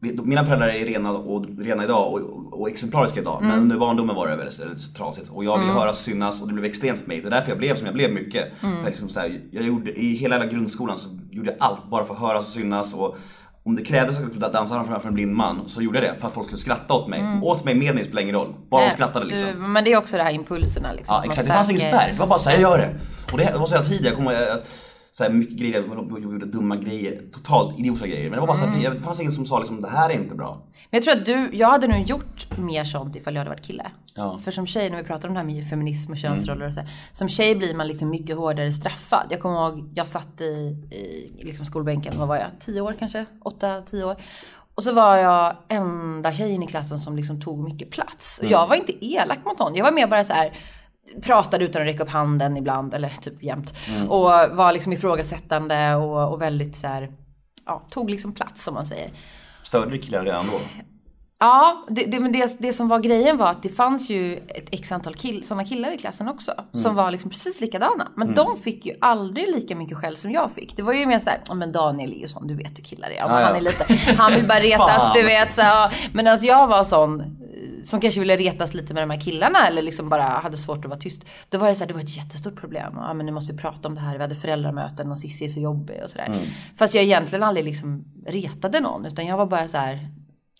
Vi- 0.00 0.18
Mina 0.22 0.44
föräldrar 0.44 0.68
är 0.68 0.84
rena, 0.86 1.12
och, 1.12 1.46
rena 1.58 1.84
idag 1.84 2.12
och, 2.12 2.20
och, 2.20 2.60
och 2.60 2.68
exemplariska 2.70 3.20
idag. 3.20 3.38
Men 3.42 3.50
under 3.58 3.78
barndomen 3.78 4.16
var 4.16 4.28
det 4.28 4.36
väldigt, 4.36 4.60
väldigt 4.60 4.96
trasigt. 4.96 5.28
Och 5.30 5.44
jag 5.44 5.58
ville 5.58 5.72
höras 5.72 5.92
och 5.92 6.04
synas 6.12 6.42
och 6.42 6.48
det 6.48 6.54
blev 6.54 6.64
extremt 6.64 6.98
för 6.98 7.08
mig. 7.08 7.20
Det 7.20 7.28
är 7.28 7.30
därför 7.30 7.48
jag 7.48 7.58
blev 7.58 7.74
som 7.74 7.86
jag 7.86 7.94
blev 7.94 8.12
mycket. 8.12 8.52
För 8.60 8.66
jag, 8.68 8.84
liksom 8.86 9.08
så 9.08 9.20
här, 9.20 9.40
jag 9.50 9.64
gjorde, 9.66 10.00
I 10.00 10.14
hela, 10.14 10.38
hela 10.38 10.46
grundskolan 10.52 10.98
så 10.98 11.08
gjorde 11.30 11.50
jag 11.50 11.56
allt 11.60 11.90
bara 11.90 12.04
för 12.04 12.14
att 12.14 12.20
höras 12.20 12.42
och 12.46 12.48
synas. 12.52 12.94
Och, 12.94 13.16
om 13.64 13.76
det 13.76 13.84
krävdes 13.84 14.16
att 14.16 14.22
jag 14.22 14.30
skulle 14.30 14.48
dansa 14.48 14.84
framför 14.84 15.08
en 15.08 15.14
blind 15.14 15.32
man 15.32 15.68
så 15.68 15.82
gjorde 15.82 15.98
jag 15.98 16.14
det 16.14 16.20
för 16.20 16.28
att 16.28 16.34
folk 16.34 16.46
skulle 16.46 16.58
skratta 16.58 16.94
åt 16.94 17.08
mig. 17.08 17.40
Åt 17.42 17.64
mig 17.64 17.74
med 17.74 17.94
mig 17.94 18.04
spelar 18.04 18.22
ingen 18.22 18.34
roll. 18.34 18.54
Bara 18.70 18.84
de 18.84 18.90
skrattade 18.90 19.26
liksom. 19.26 19.48
Du, 19.48 19.54
men 19.54 19.84
det 19.84 19.92
är 19.92 19.96
också 19.96 20.16
det 20.16 20.22
här 20.22 20.30
impulserna 20.30 20.92
liksom. 20.92 21.16
Ja 21.16 21.24
exakt, 21.24 21.46
det 21.46 21.54
fanns 21.54 21.70
ingen 21.70 21.80
spärr. 21.80 22.12
Det 22.12 22.18
var 22.18 22.26
bara 22.26 22.38
såhär, 22.38 22.58
jag 22.58 22.70
gör 22.70 22.78
det. 22.78 22.94
Och 23.32 23.38
det 23.38 23.58
var 23.58 23.66
så 23.66 23.74
hela 23.74 23.84
tiden, 23.84 24.04
jag 24.04 24.16
kommer 24.16 24.32
så 25.12 25.24
här 25.24 25.30
mycket 25.30 25.56
grejer, 25.56 25.84
jag 26.10 26.22
gjorde 26.22 26.46
dumma 26.46 26.76
grejer, 26.76 27.22
totalt 27.32 27.78
idiotiska 27.78 28.06
grejer. 28.08 28.22
Men 28.24 28.32
det 28.32 28.40
var 28.40 28.46
bara 28.46 28.56
så 28.56 28.64
Mm. 28.66 28.86
att 28.92 28.98
det 28.98 29.00
fanns 29.04 29.20
ingen 29.20 29.32
som 29.32 29.44
sa 29.46 29.58
liksom, 29.58 29.80
det 29.80 29.88
här 29.90 30.10
är 30.10 30.14
inte 30.14 30.34
bra. 30.34 30.56
Men 30.90 30.98
jag 30.98 31.02
tror 31.02 31.16
att 31.16 31.26
du, 31.26 31.50
jag 31.52 31.68
hade 31.70 31.88
nog 31.88 32.00
gjort 32.08 32.58
mer 32.58 32.84
sånt 32.84 33.16
ifall 33.16 33.34
jag 33.34 33.40
hade 33.40 33.50
varit 33.50 33.66
kille. 33.66 33.90
Ja. 34.14 34.38
För 34.38 34.50
som 34.50 34.66
tjej, 34.66 34.90
när 34.90 34.96
vi 34.96 35.04
pratar 35.04 35.28
om 35.28 35.34
det 35.34 35.40
här 35.40 35.46
med 35.46 35.68
feminism 35.68 36.12
och 36.12 36.18
könsroller 36.18 36.68
och 36.68 36.74
så 36.74 36.80
här, 36.80 36.90
Som 37.12 37.28
tjej 37.28 37.54
blir 37.54 37.74
man 37.74 37.88
liksom 37.88 38.10
mycket 38.10 38.36
hårdare 38.36 38.72
straffad. 38.72 39.26
Jag 39.30 39.40
kommer 39.40 39.68
ihåg, 39.68 39.90
jag 39.94 40.06
satt 40.06 40.40
i, 40.40 40.76
i 41.38 41.44
liksom 41.44 41.66
skolbänken, 41.66 42.18
vad 42.18 42.28
var 42.28 42.36
jag? 42.36 42.46
10 42.60 42.80
år 42.80 42.96
kanske? 42.98 43.26
8-10 43.44 44.02
år. 44.04 44.22
Och 44.74 44.82
så 44.82 44.92
var 44.92 45.16
jag 45.16 45.56
enda 45.68 46.32
tjejen 46.32 46.62
i 46.62 46.66
klassen 46.66 46.98
som 46.98 47.16
liksom 47.16 47.40
tog 47.40 47.58
mycket 47.64 47.90
plats. 47.90 48.40
Och 48.44 48.50
jag 48.50 48.66
var 48.66 48.76
inte 48.76 49.04
elak 49.06 49.38
mot 49.44 49.58
någon. 49.58 49.74
Jag 49.74 49.84
var 49.84 49.92
mer 49.92 50.06
bara 50.06 50.24
så 50.24 50.32
här 50.32 50.52
pratade 51.22 51.64
utan 51.64 51.82
att 51.82 51.88
räcka 51.88 52.02
upp 52.02 52.10
handen 52.10 52.56
ibland, 52.56 52.94
eller 52.94 53.08
typ 53.08 53.42
jämt. 53.42 53.74
Och 54.08 54.30
var 54.56 54.72
liksom 54.72 54.92
ifrågasättande 54.92 55.94
och, 55.94 56.32
och 56.32 56.42
väldigt 56.42 56.76
så 56.76 56.86
här, 56.86 57.12
ja, 57.66 57.82
tog 57.90 58.10
liksom 58.10 58.32
plats 58.32 58.64
som 58.64 58.74
man 58.74 58.86
säger. 58.86 59.10
Störde 59.62 59.90
du 59.90 59.98
killar 59.98 60.24
redan 60.24 60.46
då? 60.46 60.60
Ja, 61.38 61.84
det, 61.88 62.04
det, 62.04 62.20
men 62.20 62.32
det, 62.32 62.56
det 62.58 62.72
som 62.72 62.88
var 62.88 62.98
grejen 62.98 63.36
var 63.36 63.46
att 63.46 63.62
det 63.62 63.68
fanns 63.68 64.10
ju 64.10 64.36
ett 64.36 64.68
x 64.70 64.92
antal 64.92 65.14
kill, 65.14 65.44
sådana 65.44 65.64
killar 65.64 65.94
i 65.94 65.98
klassen 65.98 66.28
också. 66.28 66.52
Som 66.72 66.94
var 66.94 67.10
liksom 67.10 67.30
precis 67.30 67.60
likadana. 67.60 68.08
Men 68.16 68.34
de 68.34 68.56
fick 68.56 68.86
ju 68.86 68.94
aldrig 69.00 69.48
lika 69.54 69.76
mycket 69.76 69.98
skäll 69.98 70.16
som 70.16 70.30
jag 70.30 70.52
fick. 70.52 70.76
Det 70.76 70.82
var 70.82 70.92
ju 70.92 71.06
mer 71.06 71.20
såhär, 71.20 71.40
ja 71.48 71.54
men 71.54 71.72
Daniel 71.72 72.12
är 72.12 72.16
ju 72.16 72.28
sån, 72.28 72.46
du 72.46 72.54
vet 72.54 72.78
hur 72.78 72.84
killar 72.84 73.08
är. 73.08 73.14
Ja, 73.14 73.28
men 73.28 73.36
Ja, 73.36 73.40
ja. 73.40 73.46
Han 73.46 73.56
är 73.56 73.60
lite, 73.60 74.12
han 74.18 74.32
vill 74.32 74.48
bara 74.48 74.58
retas, 74.70 75.12
du 75.14 75.22
vet. 75.22 75.54
Så. 75.54 75.90
Men 76.12 76.26
alltså 76.26 76.46
jag 76.46 76.66
var 76.66 76.84
sån 76.84 77.38
som 77.84 78.00
kanske 78.00 78.20
ville 78.20 78.36
retas 78.36 78.74
lite 78.74 78.94
med 78.94 79.02
de 79.02 79.10
här 79.10 79.20
killarna 79.20 79.66
eller 79.66 79.82
liksom 79.82 80.08
bara 80.08 80.22
hade 80.22 80.56
svårt 80.56 80.78
att 80.78 80.84
vara 80.90 81.00
tyst. 81.00 81.24
Då 81.48 81.58
var 81.58 81.68
det 81.68 81.74
så 81.74 81.80
här, 81.80 81.88
det 81.88 81.94
var 81.94 82.00
ett 82.00 82.16
jättestort 82.16 82.56
problem. 82.56 82.92
Ja 82.96 83.14
men 83.14 83.26
nu 83.26 83.32
måste 83.32 83.52
vi 83.52 83.58
prata 83.58 83.88
om 83.88 83.94
det 83.94 84.00
här. 84.00 84.16
Vi 84.16 84.22
hade 84.22 84.34
föräldramöten 84.34 85.10
och 85.12 85.18
Cissi 85.18 85.44
är 85.44 85.48
så 85.48 85.60
jobbig 85.60 86.00
och 86.04 86.10
sådär. 86.10 86.40
Fast 86.76 86.94
jag 86.94 87.04
egentligen 87.04 87.42
aldrig 87.42 87.64
liksom 87.64 88.04
retade 88.26 88.80
någon. 88.80 89.06
Utan 89.06 89.26
jag 89.26 89.36
var 89.36 89.46
bara 89.46 89.68
så 89.68 89.76
här 89.76 90.08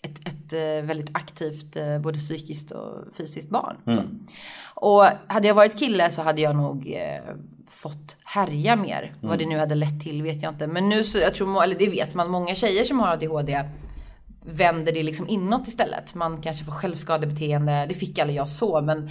ett, 0.03 0.29
ett 0.29 0.53
eh, 0.53 0.87
väldigt 0.87 1.11
aktivt 1.13 1.77
eh, 1.77 1.99
både 1.99 2.19
psykiskt 2.19 2.71
och 2.71 3.15
fysiskt 3.17 3.49
barn. 3.49 3.77
Så. 3.87 4.03
Och 4.75 5.05
hade 5.27 5.49
jag 5.49 5.55
varit 5.55 5.79
kille 5.79 6.11
så 6.11 6.23
hade 6.23 6.41
jag 6.41 6.57
nog 6.57 6.93
eh, 6.93 7.35
fått 7.69 8.17
härja 8.25 8.77
mer. 8.77 9.13
Vad 9.21 9.39
det 9.39 9.47
nu 9.47 9.59
hade 9.59 9.75
lett 9.75 10.01
till 10.01 10.23
vet 10.23 10.43
jag 10.43 10.53
inte. 10.53 10.67
Men 10.67 10.89
nu 10.89 11.05
så, 11.05 11.19
jag 11.19 11.35
tror, 11.35 11.63
eller 11.63 11.79
det 11.79 11.89
vet 11.89 12.15
man, 12.15 12.31
många 12.31 12.55
tjejer 12.55 12.85
som 12.85 13.01
har 13.01 13.09
ADHD 13.09 13.65
vänder 14.45 14.93
det 14.93 15.03
liksom 15.03 15.29
inåt 15.29 15.69
istället. 15.69 16.15
Man 16.15 16.43
kanske 16.43 16.65
får 16.65 16.73
självskadebeteende, 16.73 17.87
det 17.89 17.95
fick 17.95 18.19
aldrig 18.19 18.39
jag 18.39 18.49
så 18.49 18.81
men 18.81 19.11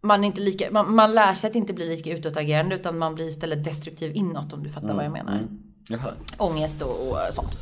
man, 0.00 0.24
är 0.24 0.26
inte 0.26 0.40
lika, 0.40 0.70
man, 0.70 0.94
man 0.94 1.14
lär 1.14 1.34
sig 1.34 1.50
att 1.50 1.56
inte 1.56 1.72
bli 1.72 1.88
lika 1.88 2.16
utåtagerande 2.16 2.74
utan 2.74 2.98
man 2.98 3.14
blir 3.14 3.28
istället 3.28 3.64
destruktiv 3.64 4.16
inåt 4.16 4.52
om 4.52 4.62
du 4.62 4.70
fattar 4.70 4.94
vad 4.94 5.04
jag 5.04 5.12
menar. 5.12 5.48
Jaha. 5.88 6.12
Ångest 6.38 6.82
och, 6.82 7.08
och 7.08 7.18
sånt. 7.30 7.58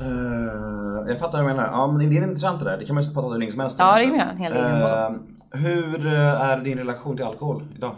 Eh, 0.00 1.08
jag 1.08 1.18
fattar 1.18 1.42
vad 1.42 1.50
du 1.50 1.56
menar. 1.56 1.68
Ja 1.72 1.86
men 1.86 2.10
det 2.10 2.16
är 2.16 2.22
intressant 2.22 2.58
det 2.58 2.70
där. 2.70 2.78
Det 2.78 2.84
kan 2.84 2.94
man 2.94 3.04
ju 3.04 3.10
prata 3.10 3.28
hur 3.28 3.38
länge 3.38 3.52
som 3.52 3.60
helst 3.60 3.80
om. 3.80 3.86
Ja, 3.86 3.96
det 3.96 4.04
är 4.04 4.10
med. 4.10 4.28
En 4.30 4.36
hel 4.36 4.52
egen 4.52 4.82
Eh, 4.82 5.60
Hur 5.60 6.06
eh, 6.06 6.40
är 6.40 6.60
din 6.60 6.78
relation 6.78 7.16
till 7.16 7.26
alkohol 7.26 7.64
idag? 7.76 7.96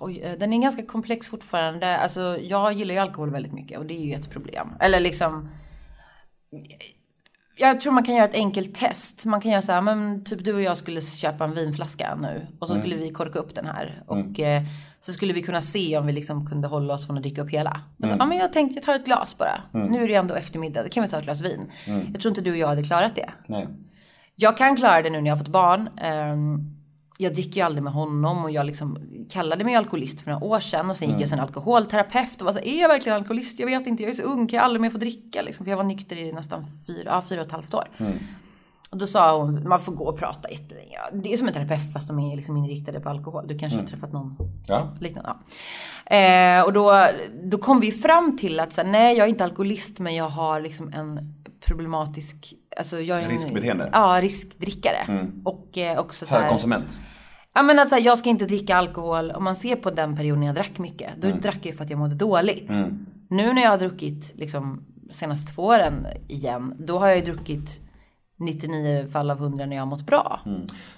Oj, 0.00 0.36
den 0.40 0.52
är 0.52 0.62
ganska 0.62 0.86
komplex 0.86 1.28
fortfarande. 1.28 1.98
Alltså, 1.98 2.38
jag 2.40 2.72
gillar 2.72 2.94
ju 2.94 3.00
alkohol 3.00 3.30
väldigt 3.30 3.52
mycket 3.52 3.78
och 3.78 3.86
det 3.86 3.94
är 3.94 4.04
ju 4.04 4.14
ett 4.14 4.30
problem. 4.30 4.68
Eller 4.80 5.00
liksom... 5.00 5.48
Jag 7.62 7.80
tror 7.80 7.92
man 7.92 8.02
kan 8.02 8.14
göra 8.14 8.24
ett 8.24 8.34
enkelt 8.34 8.74
test. 8.74 9.24
Man 9.24 9.40
kan 9.40 9.50
göra 9.50 9.62
så 9.62 9.72
här, 9.72 9.82
men 9.82 10.24
typ 10.24 10.44
du 10.44 10.54
och 10.54 10.62
jag 10.62 10.76
skulle 10.76 11.00
köpa 11.00 11.44
en 11.44 11.54
vinflaska 11.54 12.14
nu. 12.14 12.46
Och 12.58 12.68
så 12.68 12.74
skulle 12.74 12.96
vi 12.96 13.10
korka 13.10 13.38
upp 13.38 13.54
den 13.54 13.66
här. 13.66 14.02
Och 14.06 14.40
eh, 14.40 14.62
så 15.00 15.12
skulle 15.12 15.32
vi 15.32 15.42
kunna 15.42 15.62
se 15.62 15.98
om 15.98 16.06
vi 16.06 16.12
liksom 16.12 16.46
kunde 16.46 16.68
hålla 16.68 16.94
oss 16.94 17.06
från 17.06 17.16
att 17.16 17.22
dricka 17.22 17.42
upp 17.42 17.50
hela. 17.50 17.80
Men 17.96 18.08
så, 18.08 18.16
ja, 18.18 18.26
men 18.26 18.38
jag 18.38 18.52
tänkte, 18.52 18.74
jag 18.74 18.82
tar 18.82 18.94
ett 18.94 19.04
glas 19.04 19.38
bara. 19.38 19.60
Nu 19.90 20.04
är 20.04 20.08
det 20.08 20.14
ändå 20.14 20.34
eftermiddag, 20.34 20.82
då 20.82 20.88
kan 20.88 21.02
vi 21.02 21.08
ta 21.08 21.18
ett 21.18 21.24
glas 21.24 21.40
vin. 21.40 21.70
Jag 22.12 22.20
tror 22.20 22.30
inte 22.30 22.40
du 22.40 22.50
och 22.50 22.56
jag 22.56 22.68
hade 22.68 22.82
klarat 22.82 23.14
det. 23.14 23.30
Nej. 23.46 23.68
Jag 24.36 24.56
kan 24.56 24.76
klara 24.76 25.02
det 25.02 25.10
nu 25.10 25.20
när 25.20 25.30
jag 25.30 25.36
har 25.36 25.44
fått 25.44 25.52
barn. 25.52 25.88
Ehm, 26.02 26.81
Jag 27.22 27.32
dricker 27.32 27.56
ju 27.56 27.60
aldrig 27.66 27.82
med 27.82 27.92
honom 27.92 28.44
och 28.44 28.50
jag 28.50 28.66
liksom 28.66 28.98
kallade 29.30 29.64
mig 29.64 29.74
alkoholist 29.74 30.20
för 30.20 30.30
några 30.30 30.44
år 30.44 30.60
sedan 30.60 30.90
och 30.90 30.96
sen 30.96 31.08
gick 31.08 31.20
jag 31.20 31.28
till 31.28 31.38
en 31.38 31.44
alkoholterapeut 31.44 32.40
och 32.40 32.46
var 32.46 32.52
så 32.52 32.58
är 32.58 32.80
jag 32.80 32.88
verkligen 32.88 33.18
alkoholist? 33.18 33.58
Jag 33.58 33.66
vet 33.66 33.86
inte, 33.86 34.02
jag 34.02 34.10
är 34.10 34.14
så 34.14 34.22
ung, 34.22 34.46
kan 34.46 34.56
jag 34.56 34.64
aldrig 34.64 34.80
mer 34.80 34.90
få 34.90 34.98
dricka 34.98 35.42
liksom? 35.42 35.64
För 35.64 35.70
jag 35.70 35.76
var 35.76 35.84
nykter 35.84 36.16
i 36.16 36.32
nästan 36.32 36.64
fyra, 36.86 37.02
ja, 37.04 37.22
fyra 37.28 37.40
och 37.40 37.46
ett 37.46 37.52
halvt 37.52 37.74
år. 37.74 37.88
Och 38.90 38.98
då 38.98 39.06
sa 39.06 39.36
hon, 39.38 39.68
man 39.68 39.80
får 39.80 39.92
gå 39.92 40.04
och 40.04 40.18
prata 40.18 40.50
jättelänge. 40.50 40.98
Det 41.12 41.32
är 41.32 41.36
som 41.36 41.46
en 41.48 41.54
terapeut 41.54 41.92
fast 41.92 42.08
de 42.08 42.18
är 42.18 42.36
liksom 42.36 42.56
inriktade 42.56 43.00
på 43.00 43.08
alkohol. 43.08 43.46
Du 43.48 43.58
kanske 43.58 43.78
har 43.78 43.86
träffat 43.86 44.12
någon 44.12 44.36
Ja. 44.68 44.88
liknande. 45.00 45.30
Ja. 46.10 46.16
Eh, 46.16 46.64
och 46.64 46.72
då, 46.72 47.06
då 47.44 47.58
kom 47.58 47.80
vi 47.80 47.92
fram 47.92 48.36
till 48.38 48.60
att 48.60 48.72
så 48.72 48.80
här, 48.82 48.88
nej 48.88 49.16
jag 49.16 49.24
är 49.24 49.28
inte 49.28 49.44
alkoholist 49.44 49.98
men 49.98 50.14
jag 50.16 50.28
har 50.28 50.60
liksom 50.60 50.92
en 50.92 51.34
problematisk, 51.66 52.52
alltså 52.76 53.00
jag 53.00 53.18
är 53.18 53.22
en, 53.22 53.30
Riskbeteende? 53.30 53.90
Ja, 53.92 54.18
riskdrickare. 54.22 55.28
Och 55.44 55.78
eh, 55.78 55.98
också 55.98 56.26
så 56.26 56.34
här, 56.34 56.42
Högkonsument. 56.42 56.98
Ja 57.54 57.62
men 57.62 57.78
alltså 57.78 57.96
jag 57.96 58.18
ska 58.18 58.28
inte 58.28 58.46
dricka 58.46 58.76
alkohol. 58.76 59.30
Om 59.30 59.44
man 59.44 59.56
ser 59.56 59.76
på 59.76 59.90
den 59.90 60.16
perioden 60.16 60.42
jag 60.42 60.54
drack 60.54 60.78
mycket. 60.78 61.10
Då 61.16 61.28
drack 61.28 61.56
jag 61.56 61.66
ju 61.66 61.72
för 61.72 61.84
att 61.84 61.90
jag 61.90 61.98
mådde 61.98 62.14
dåligt. 62.14 62.72
Nu 63.28 63.52
när 63.52 63.62
jag 63.62 63.70
har 63.70 63.78
druckit 63.78 64.32
liksom 64.36 64.84
senaste 65.10 65.52
två 65.52 65.62
åren 65.62 66.06
igen. 66.28 66.74
Då 66.78 66.98
har 66.98 67.08
jag 67.08 67.16
ju 67.16 67.22
druckit 67.22 67.80
99 68.38 69.08
fall 69.12 69.30
av 69.30 69.38
100 69.38 69.66
när 69.66 69.76
jag 69.76 69.82
har 69.82 69.86
mått 69.86 70.06
bra. 70.06 70.40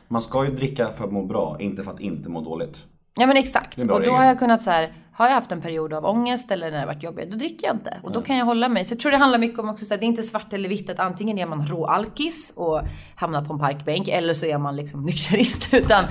Man 0.08 0.22
ska 0.22 0.44
ju 0.44 0.50
dricka 0.50 0.88
för 0.88 1.04
att 1.04 1.12
må 1.12 1.24
bra, 1.24 1.56
inte 1.60 1.82
för 1.82 1.90
att 1.90 2.00
inte 2.00 2.28
må 2.28 2.40
dåligt. 2.40 2.86
Ja 3.14 3.26
men 3.26 3.36
exakt. 3.36 3.78
Och 3.78 3.86
då 3.86 3.98
regel. 3.98 4.14
har 4.14 4.24
jag 4.24 4.38
kunnat 4.38 4.62
så 4.62 4.70
här. 4.70 4.92
Har 5.16 5.26
jag 5.26 5.34
haft 5.34 5.52
en 5.52 5.60
period 5.60 5.92
av 5.92 6.04
ångest 6.04 6.50
eller 6.50 6.70
när 6.70 6.80
det 6.80 6.86
varit 6.86 7.02
jobbigt. 7.02 7.30
Då 7.30 7.36
dricker 7.36 7.66
jag 7.66 7.76
inte. 7.76 7.98
Och 8.02 8.12
då 8.12 8.22
kan 8.22 8.36
jag 8.36 8.44
hålla 8.44 8.68
mig. 8.68 8.84
Så 8.84 8.92
jag 8.92 9.00
tror 9.00 9.12
det 9.12 9.18
handlar 9.18 9.38
mycket 9.38 9.58
om 9.58 9.68
också 9.68 9.84
så 9.84 9.94
här, 9.94 9.98
Det 10.00 10.04
är 10.04 10.08
inte 10.08 10.22
svart 10.22 10.52
eller 10.52 10.68
vitt. 10.68 10.90
Att 10.90 10.98
antingen 10.98 11.38
är 11.38 11.46
man 11.46 11.66
råalkis 11.66 12.52
och 12.56 12.80
hamnar 13.16 13.44
på 13.44 13.52
en 13.52 13.58
parkbänk. 13.58 14.08
Eller 14.08 14.34
så 14.34 14.46
är 14.46 14.58
man 14.58 14.76
liksom 14.76 15.02
nykterist. 15.06 15.74
Utan 15.74 16.04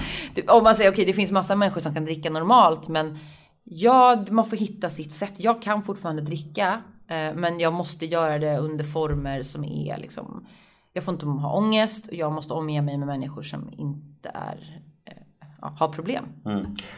om 0.47 0.63
man 0.63 0.75
säger 0.75 0.91
okej 0.91 1.05
det 1.05 1.13
finns 1.13 1.31
massa 1.31 1.55
människor 1.55 1.81
som 1.81 1.93
kan 1.93 2.05
dricka 2.05 2.29
normalt. 2.29 2.87
Men 2.87 3.19
ja, 3.63 4.25
man 4.31 4.45
får 4.45 4.57
hitta 4.57 4.89
sitt 4.89 5.13
sätt. 5.13 5.33
Jag 5.37 5.61
kan 5.61 5.83
fortfarande 5.83 6.21
dricka. 6.21 6.81
eh, 7.07 7.35
Men 7.35 7.59
jag 7.59 7.73
måste 7.73 8.05
göra 8.05 8.39
det 8.39 8.57
under 8.57 8.83
former 8.83 9.43
som 9.43 9.63
är 9.63 9.97
liksom. 9.97 10.45
Jag 10.93 11.03
får 11.03 11.13
inte 11.13 11.25
ha 11.25 11.57
ångest. 11.57 12.07
Och 12.07 12.13
jag 12.13 12.31
måste 12.31 12.53
omge 12.53 12.81
mig 12.81 12.97
med 12.97 13.07
människor 13.07 13.41
som 13.41 13.69
inte 13.77 14.29
är 14.33 14.82
ja, 15.63 15.73
har 15.79 15.87
problem. 15.87 16.25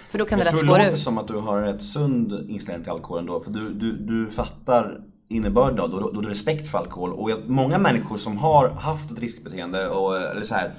För 0.09 0.17
då 0.17 0.25
kan 0.25 0.39
det 0.39 0.45
Jag 0.45 0.51
lätt 0.53 0.59
tror 0.59 0.67
det 0.67 0.73
spåra 0.73 0.77
låter 0.83 0.91
ur. 0.93 0.97
som 0.97 1.17
att 1.17 1.27
du 1.27 1.33
har 1.33 1.57
en 1.57 1.63
rätt 1.63 1.83
sund 1.83 2.49
inställning 2.49 2.83
till 2.83 2.91
alkoholen 2.91 3.25
då. 3.25 3.39
För 3.39 3.51
du, 3.51 3.73
du, 3.73 3.91
du 3.97 4.29
fattar 4.29 4.99
innebörden 5.29 5.79
av 5.79 5.89
det 5.89 5.95
och 5.95 6.13
du 6.13 6.19
har 6.19 6.29
respekt 6.29 6.69
för 6.69 6.77
alkohol. 6.77 7.13
Och 7.13 7.31
jag, 7.31 7.49
många 7.49 7.77
människor 7.77 8.17
som 8.17 8.37
har 8.37 8.69
haft 8.69 9.11
ett 9.11 9.19
riskbeteende 9.19 9.87
och 9.89 10.17
eller 10.17 10.43
så 10.43 10.55
här 10.55 10.71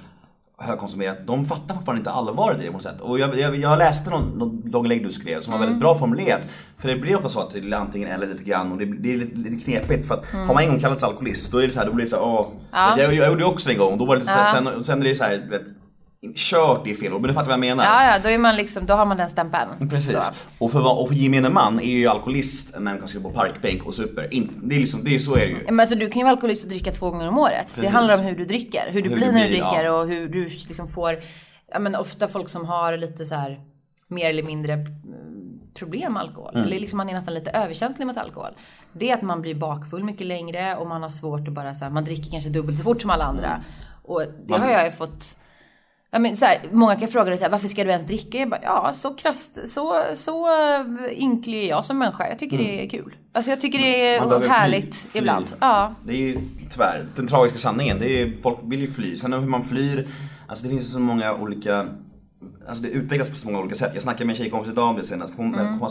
högkonsumerat, 0.59 1.27
de 1.27 1.45
fattar 1.47 1.75
fortfarande 1.75 2.01
inte 2.01 2.11
allvaret 2.11 2.59
i 2.61 2.63
det 2.63 2.67
på 2.67 2.73
något 2.73 2.83
sätt. 2.83 3.01
Och 3.01 3.19
jag, 3.19 3.39
jag, 3.39 3.57
jag 3.57 3.79
läste 3.79 4.11
någon, 4.11 4.23
någon 4.39 4.61
blogginlägg 4.61 5.05
du 5.05 5.13
skrev 5.13 5.41
som 5.41 5.51
var 5.53 5.59
Mm. 5.59 5.69
väldigt 5.69 5.81
bra 5.83 5.99
formulerat. 5.99 6.41
För 6.79 6.89
det 6.89 6.97
blir 6.97 7.17
ofta 7.17 7.29
så 7.29 7.41
att 7.41 7.51
det 7.51 7.59
är 7.59 7.73
antingen 7.73 8.09
eller 8.11 8.27
lite 8.27 8.45
grann 8.45 8.73
och 8.73 8.79
det, 8.79 8.85
det 8.85 9.13
är 9.13 9.17
lite, 9.17 9.37
lite 9.37 9.65
knepigt 9.65 10.09
för 10.09 10.15
att 10.15 10.33
Mm. 10.35 10.47
har 10.47 10.55
man 10.55 10.63
en 10.65 10.71
gång 10.71 10.81
kallats 10.81 11.05
alkoholist 11.05 11.53
då 11.53 11.59
är 11.59 11.67
det 11.67 11.73
så 11.73 11.79
här, 11.79 11.87
då 11.87 11.93
blir 11.93 12.05
det 12.05 12.11
så 12.11 12.17
här, 12.17 12.25
åh. 12.25 12.47
Jag, 12.99 13.15
jag 13.15 13.29
gjorde 13.29 13.41
det 13.41 13.45
också 13.47 13.71
en 13.71 13.79
gång, 13.79 13.99
då 13.99 14.07
var 14.07 14.17
det 14.17 14.23
så 14.23 14.31
här, 14.31 14.63
sen, 14.65 14.85
sen 14.85 15.01
är 15.01 15.05
det 15.05 15.15
så 15.15 15.25
här, 15.25 15.47
vet, 15.51 15.63
kört 16.35 16.87
i 16.87 16.95
fel 16.95 17.13
ord, 17.13 17.21
men 17.21 17.29
du 17.29 17.35
fattar 17.35 17.47
vad 17.47 17.53
jag 17.53 17.61
menar. 17.61 17.85
Ja, 17.85 18.13
ja, 18.13 18.19
då 18.23 18.29
är 18.29 18.39
man 18.39 18.57
liksom, 18.57 18.87
då 18.87 18.95
har 18.95 19.07
man 19.07 19.17
den 19.17 19.31
stämpeln. 19.31 19.89
Precis. 19.91 20.13
Så. 20.13 20.21
Och 20.59 20.73
för, 20.73 21.01
och 21.01 21.09
för 21.09 21.15
gemene 21.15 21.49
man 21.49 21.81
är 21.81 21.97
ju 21.97 22.07
alkoholist 22.07 22.77
en 22.77 22.85
människa 22.85 23.01
som 23.01 23.09
sitter 23.09 23.29
på 23.29 23.35
parkbänk 23.35 23.87
och 23.87 23.95
super. 23.95 24.35
In, 24.35 24.61
det 24.63 24.75
är 24.75 24.81
liksom, 24.81 25.05
det 25.05 25.15
är, 25.15 25.19
så 25.19 25.35
är 25.35 25.41
det 25.41 25.47
ju. 25.47 25.65
Men 25.65 25.81
alltså, 25.81 25.95
du 25.95 26.09
kan 26.09 26.21
ju 26.21 26.25
vara 26.25 26.33
alkoholist 26.33 26.65
och 26.65 26.71
dricka 26.71 26.93
två 26.93 27.11
gånger 27.11 27.29
om 27.29 27.39
året. 27.39 27.67
Det 27.69 27.75
Precis. 27.75 27.91
handlar 27.91 28.19
om 28.19 28.25
hur 28.25 28.37
du 28.37 28.45
dricker. 28.45 28.91
Hur 28.91 29.03
du 29.03 29.09
Hur 29.09 29.17
blir 29.17 29.33
när 29.33 29.45
du 29.45 29.49
dricker 29.49 29.85
ja. 29.85 29.93
och 29.93 30.09
hur 30.09 30.29
du 30.29 30.45
liksom 30.45 30.89
får... 30.89 31.19
Ja 31.73 31.79
men 31.79 31.95
ofta 31.95 32.29
folk 32.29 32.49
som 32.49 32.65
har 32.65 32.97
lite 32.97 33.25
så 33.25 33.35
här 33.35 33.61
mer 34.09 34.31
eller 34.31 34.43
mindre 34.43 34.73
mm, 34.73 35.61
problem 35.75 36.13
med 36.13 36.23
alkohol. 36.23 36.55
Mm. 36.55 36.67
Eller 36.67 36.81
liksom 36.81 36.97
man 36.97 37.09
är 37.09 37.15
nästan 37.15 37.35
lite 37.35 37.51
överkänslig 37.51 38.07
mot 38.07 38.17
alkohol. 38.17 38.51
Det 38.93 39.11
är 39.11 39.15
att 39.15 39.23
man 39.23 39.43
blir 39.43 39.55
bakfull 39.55 40.05
mycket 40.05 40.27
längre 40.27 40.77
och 40.77 40.87
man 40.87 41.03
har 41.03 41.11
svårt 41.11 41.49
att 41.49 41.55
bara 41.55 41.75
så 41.75 41.85
här, 41.85 41.93
man 41.93 42.05
dricker 42.05 42.31
kanske 42.31 42.51
dubbelt 42.51 42.79
så 42.79 42.85
fort 42.85 43.03
som 43.03 43.11
alla 43.11 43.25
andra. 43.25 43.63
Och 44.03 44.23
det 44.47 44.51
Man 44.51 44.61
har 44.61 44.69
jag 44.69 44.85
ju 44.85 44.91
fått 44.91 45.39
Ja, 46.17 46.21
men 46.21 46.37
så 46.37 46.45
här, 46.47 46.59
många 46.73 46.97
kan 46.97 47.09
fråga 47.09 47.25
dig 47.25 47.39
så 47.39 47.45
här, 47.45 47.51
varför 47.51 47.69
ska 47.69 47.85
du 47.85 47.91
ens 47.91 48.07
dricka? 48.07 48.39
Jag 48.39 48.49
bara, 48.51 48.61
ja, 48.63 48.91
så 48.95 49.15
krasst, 49.15 49.59
så, 49.69 50.05
så 50.15 50.47
eh, 50.47 51.13
ynklig 51.23 51.65
är 51.65 51.69
jag 51.69 51.85
som 51.85 51.99
människa. 51.99 52.29
Jag 52.29 52.39
tycker 52.39 52.59
det 52.59 52.85
är 52.85 52.89
kul. 52.89 53.15
Alltså 53.33 53.51
jag 53.51 53.61
tycker 53.61 53.79
det 53.79 54.17
Mm. 54.17 54.31
Är 54.33 54.39
fly- 54.41 54.49
härligt 54.49 54.97
fly. 54.97 55.19
ibland. 55.21 55.47
Ja. 55.61 55.95
Det 56.07 56.13
är 56.13 56.17
ju 56.17 56.39
tyvärr 56.73 57.07
den 57.17 57.27
tragiska 57.29 57.59
sanningen. 57.59 57.99
Det 57.99 58.23
är, 58.23 58.33
folk 58.43 58.59
vill 58.63 58.81
ju 58.81 58.93
fly. 58.93 59.17
Sen 59.19 59.33
hur 59.33 59.41
man 59.41 59.65
flyr, 59.65 60.09
alltså 60.47 60.65
det 60.65 60.71
finns 60.71 60.93
så 60.93 60.99
många 61.01 61.35
olika 61.35 61.87
Alltså 62.69 62.83
det 62.83 62.89
utvecklas 62.89 63.31
på 63.31 63.37
så 63.37 63.47
många 63.47 63.59
olika 63.59 63.75
sätt. 63.77 63.91
Jag 63.95 64.03
snackade 64.03 64.25
med 64.25 64.33
en 64.33 64.37
tjejkompis 64.39 64.73
idag 64.73 64.89
om 64.89 64.97
det 64.97 65.05
senast. 65.05 65.37
Hon, 65.37 65.55
Mm. 65.55 65.67
hon 65.79 65.91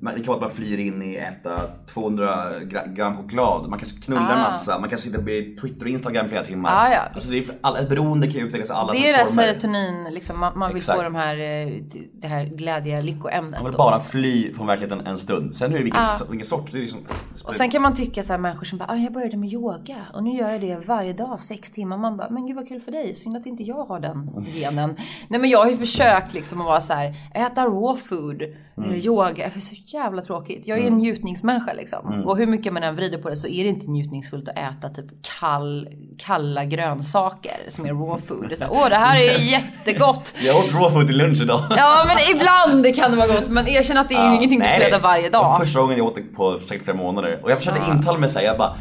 man- 0.00 0.14
det 0.14 0.20
kan 0.20 0.26
vara 0.26 0.36
att 0.36 0.40
man 0.42 0.50
flyr 0.50 0.78
in 0.78 1.02
i 1.02 1.14
äta 1.16 1.60
200 1.86 2.34
gra- 2.60 2.94
gram 2.94 3.16
choklad. 3.16 3.68
Man 3.70 3.78
kanske 3.78 4.00
knullar 4.00 4.22
en 4.32 4.38
Ah. 4.38 4.42
massa. 4.42 4.78
Man 4.80 4.88
kanske 4.90 5.08
sitter 5.08 5.18
på 5.22 5.60
Twitter 5.60 5.82
och 5.86 5.88
Instagram 5.90 6.28
flera 6.28 6.44
timmar. 6.44 6.70
Ah, 6.86 6.92
ja, 6.92 7.00
alltså 7.14 7.30
det 7.30 7.38
är, 7.38 7.44
all, 7.60 7.76
ett 7.76 7.88
beroende 7.88 8.26
kan 8.26 8.34
ju 8.40 8.46
utvecklas 8.46 8.70
i 8.70 8.72
alla 8.72 8.92
Det 8.92 8.98
är 9.08 9.12
det 9.12 9.18
där 9.18 9.24
serotonin, 9.24 10.04
liksom, 10.14 10.40
man, 10.40 10.58
man 10.58 10.68
vill 10.68 10.76
Exakt. 10.76 10.96
få 10.98 11.02
de 11.02 11.14
här, 11.14 11.36
eh, 11.36 11.72
det 12.12 12.28
här 12.28 12.44
glädje-lyckoämnet. 12.44 13.60
Man 13.62 13.70
vill 13.70 13.76
bara 13.78 14.00
fly 14.00 14.54
från 14.54 14.66
verkligheten 14.66 15.06
en 15.06 15.18
stund. 15.18 15.56
Sen 15.56 15.72
hur 15.72 15.82
vilken, 15.82 16.00
Ah. 16.02 16.18
vilken 16.30 16.46
sort, 16.46 16.72
det 16.72 16.78
är 16.78 16.82
liksom... 16.82 17.00
Och 17.44 17.54
sen 17.54 17.70
kan 17.70 17.82
man 17.82 17.94
tycka 17.94 18.22
så 18.22 18.32
här 18.32 18.38
människor 18.40 18.64
som 18.64 18.78
bara, 18.78 18.88
ah, 18.88 18.96
jag 18.96 19.12
började 19.12 19.36
med 19.36 19.52
yoga 19.52 19.96
och 20.14 20.22
nu 20.22 20.30
gör 20.38 20.50
jag 20.50 20.60
det 20.60 20.86
varje 20.86 21.12
dag, 21.12 21.40
sex 21.40 21.70
timmar. 21.70 21.98
Man 21.98 22.16
bara, 22.16 22.30
men 22.30 22.46
gud 22.46 22.56
vad 22.56 22.68
kul 22.68 22.80
för 22.80 22.92
dig, 22.92 23.14
synd 23.14 23.36
att 23.36 23.46
inte 23.46 23.62
jag 23.62 23.84
har 23.84 24.00
den 24.00 24.30
genen. 24.54 24.96
Nej 25.28 25.40
men 25.40 25.50
jag 25.50 25.58
har 25.58 25.70
ju 25.70 25.76
försökt 25.76 26.13
liksom 26.34 26.60
att 26.60 26.66
vara 26.66 26.80
så 26.80 26.92
här, 26.92 27.14
äta 27.34 27.64
raw 27.64 28.00
food, 28.00 28.42
eh, 28.42 29.06
yoga, 29.06 29.50
det 29.54 29.56
är 29.56 29.60
så 29.60 29.74
jävla 29.86 30.22
tråkigt. 30.22 30.66
Jag 30.66 30.78
är 30.78 30.86
en 30.86 30.96
njutningsmänniska 30.96 31.72
liksom. 31.72 32.22
Och 32.26 32.36
hur 32.36 32.46
mycket 32.46 32.72
man 32.72 32.82
än 32.82 32.96
vrider 32.96 33.18
på 33.18 33.30
det 33.30 33.36
så 33.36 33.46
är 33.48 33.64
det 33.64 33.70
inte 33.70 33.90
njutningsfullt 33.90 34.48
att 34.48 34.56
äta 34.58 34.88
typ 34.88 35.06
kall, 35.40 35.88
kalla 36.18 36.64
grönsaker 36.64 37.56
som 37.68 37.86
är 37.86 37.92
raw 37.92 38.22
food. 38.22 38.48
Det 38.48 38.54
är 38.54 38.56
så 38.56 38.64
här, 38.64 38.72
åh 38.72 38.88
det 38.88 38.96
här 38.96 39.16
är 39.16 39.38
jättegott. 39.52 40.34
Jag 40.40 40.56
åt 40.58 40.72
raw 40.72 40.90
food 40.90 41.06
till 41.06 41.18
lunch 41.18 41.42
idag. 41.42 41.60
Ja 41.76 42.04
men 42.06 42.36
ibland 42.36 42.94
kan 42.96 43.10
det 43.10 43.16
vara 43.16 43.26
gott 43.26 43.48
men 43.48 43.68
erkänn 43.68 43.98
att 43.98 44.08
det 44.08 44.14
är 44.14 44.34
ingenting 44.34 44.58
du 44.60 44.66
skulle 44.66 44.86
äta 44.86 44.98
varje 44.98 45.30
dag. 45.30 45.60
Första 45.60 45.80
gången 45.80 45.98
jag 45.98 46.06
åt 46.06 46.14
det 46.14 46.22
på 46.22 46.58
säkert 46.58 46.84
flera 46.84 46.96
månader. 46.96 47.40
Och 47.42 47.50
jag 47.50 47.58
försökte 47.58 47.90
intala 47.90 48.18
mig 48.18 48.28
såhär, 48.28 48.46
jag 48.46 48.58
bara 48.58 48.76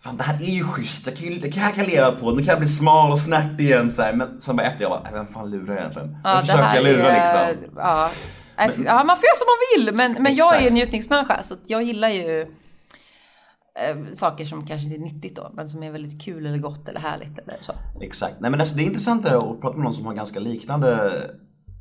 Fan 0.00 0.16
det 0.16 0.22
här 0.22 0.34
är 0.42 0.46
ju 0.54 0.64
schysst, 0.64 1.04
det, 1.04 1.10
kan, 1.12 1.40
det 1.40 1.56
här 1.56 1.72
kan 1.72 1.84
jag 1.84 1.92
leva 1.92 2.10
på, 2.12 2.30
nu 2.30 2.36
kan 2.36 2.46
jag 2.46 2.58
bli 2.58 2.68
smal 2.68 3.10
och 3.12 3.18
snärt 3.18 3.60
igen 3.60 3.90
så 3.90 4.02
här. 4.02 4.12
Men 4.12 4.40
sen 4.40 4.56
bara 4.56 4.66
efter 4.66 4.82
jag 4.82 4.90
bara, 4.90 5.02
"Äh, 5.08 5.12
vem 5.12 5.26
fan 5.26 5.50
lurar 5.50 5.74
jag 5.74 5.78
egentligen? 5.80 6.16
Ja, 6.24 6.30
jag 6.30 6.40
försöker 6.40 6.62
här 6.62 6.82
lura 6.82 7.10
är- 7.16 7.48
liksom. 7.54 7.70
Ja. 7.76 8.10
Nej, 8.58 8.70
fy- 8.76 8.82
ja, 8.86 9.04
man 9.04 9.16
får 9.16 9.24
göra 9.24 9.36
som 9.36 9.46
man 9.46 9.84
vill. 9.86 9.94
Men, 9.94 10.22
men 10.22 10.34
jag 10.36 10.62
är 10.62 10.66
en 10.68 10.74
njutningsmänniska 10.74 11.42
så 11.42 11.54
jag 11.66 11.82
gillar 11.82 12.08
ju 12.08 12.40
eh, 12.40 13.96
saker 14.14 14.44
som 14.44 14.66
kanske 14.66 14.84
inte 14.86 14.96
är 14.96 15.00
nyttigt 15.14 15.36
då. 15.36 15.50
Men 15.54 15.68
som 15.68 15.82
är 15.82 15.90
väldigt 15.90 16.22
kul 16.24 16.46
eller 16.46 16.58
gott 16.58 16.88
eller 16.88 17.00
härligt 17.00 17.38
eller 17.38 17.56
så. 17.62 17.72
Exakt. 18.00 18.40
Nej 18.40 18.50
men 18.50 18.60
alltså, 18.60 18.74
det 18.76 18.82
är 18.82 18.86
intressant 18.86 19.26
att 19.26 19.60
prata 19.60 19.76
med 19.76 19.84
någon 19.84 19.94
som 19.94 20.06
har 20.06 20.14
ganska 20.14 20.40
liknande 20.40 21.12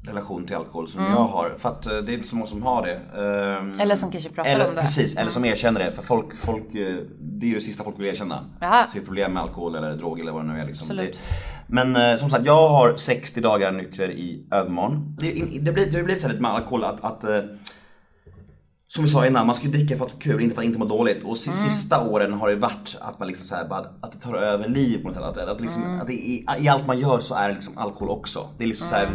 relation 0.01 0.45
till 0.45 0.55
alkohol 0.55 0.87
som 0.87 1.03
jag 1.03 1.09
har. 1.09 1.55
För 1.57 1.69
att 1.69 1.85
eh, 1.85 1.97
det 1.97 2.11
är 2.11 2.13
inte 2.13 2.27
så 2.27 2.35
många 2.35 2.47
som 2.47 2.63
har 2.63 2.85
det. 2.85 2.95
Ehm, 2.95 3.79
Eller 3.79 3.95
som 3.95 4.11
kanske 4.11 4.29
pratar 4.29 4.51
eller, 4.51 4.69
om 4.69 4.75
det. 4.75 4.81
Precis, 4.81 5.17
eller 5.17 5.29
som 5.29 5.45
erkänner 5.45 5.79
det. 5.85 5.91
För 5.91 6.01
folk, 6.01 6.37
folk, 6.37 6.75
eh, 6.75 6.95
det 7.19 7.45
är 7.45 7.49
ju 7.49 7.55
det 7.55 7.61
sista 7.61 7.83
folk 7.83 7.99
vill 7.99 8.07
erkänna. 8.07 8.45
Jaha. 8.61 8.87
Sitt 8.87 9.05
problem 9.05 9.33
med 9.33 9.43
alkohol 9.43 9.75
eller 9.75 9.95
droger 9.95 10.23
eller 10.23 10.31
vad 10.31 10.45
det 10.45 10.53
nu 10.53 10.59
är. 10.59 10.65
Liksom. 10.65 10.97
Det, 10.97 11.11
men 11.67 11.95
eh, 11.95 12.17
som 12.17 12.29
sagt, 12.29 12.45
jag 12.45 12.69
har 12.69 12.95
60 12.95 13.41
dagar 13.41 13.71
nykter 13.71 14.11
i 14.11 14.47
övermorgon. 14.51 15.15
Det, 15.19 15.31
det, 15.61 15.71
blir, 15.71 15.85
det 15.85 15.91
har 15.91 15.97
ju 15.97 16.03
blivit 16.03 16.21
så 16.21 16.27
här 16.27 16.33
lite 16.33 16.41
med 16.41 16.51
alkohol 16.51 16.83
att, 16.83 17.03
att 17.03 17.23
som 18.87 19.03
vi 19.03 19.09
sa 19.09 19.27
innan, 19.27 19.45
man 19.45 19.55
ska 19.55 19.65
ju 19.65 19.71
dricka 19.71 19.97
för 19.97 20.05
att 20.05 20.11
ha 20.11 20.19
kul, 20.19 20.41
inte 20.41 20.55
för 20.55 20.61
att 20.61 20.65
inte 20.65 20.79
må 20.79 20.85
dåligt. 20.85 21.23
Och 21.23 21.37
si- 21.37 21.53
sista 21.53 22.07
åren 22.07 22.33
har 22.33 22.49
det 22.49 22.55
varit 22.55 22.97
att 23.01 23.19
man 23.19 23.27
liksom 23.27 23.45
så 23.45 23.55
här, 23.55 23.85
att 24.01 24.11
det 24.11 24.17
tar 24.19 24.33
över 24.35 24.67
liv 24.69 24.97
på 24.97 25.03
något 25.07 25.13
sätt. 25.13 25.23
Att, 25.23 25.37
att 25.37 25.61
liksom, 25.61 25.99
att 26.01 26.07
det, 26.07 26.13
i, 26.13 26.45
I 26.59 26.67
allt 26.67 26.87
man 26.87 26.99
gör 26.99 27.19
så 27.19 27.35
är 27.35 27.47
det 27.49 27.53
liksom 27.55 27.77
alkohol 27.77 28.09
också. 28.09 28.47
Det 28.57 28.63
är 28.63 28.67
liksom 28.67 28.87
så 28.87 28.95
här, 28.95 29.07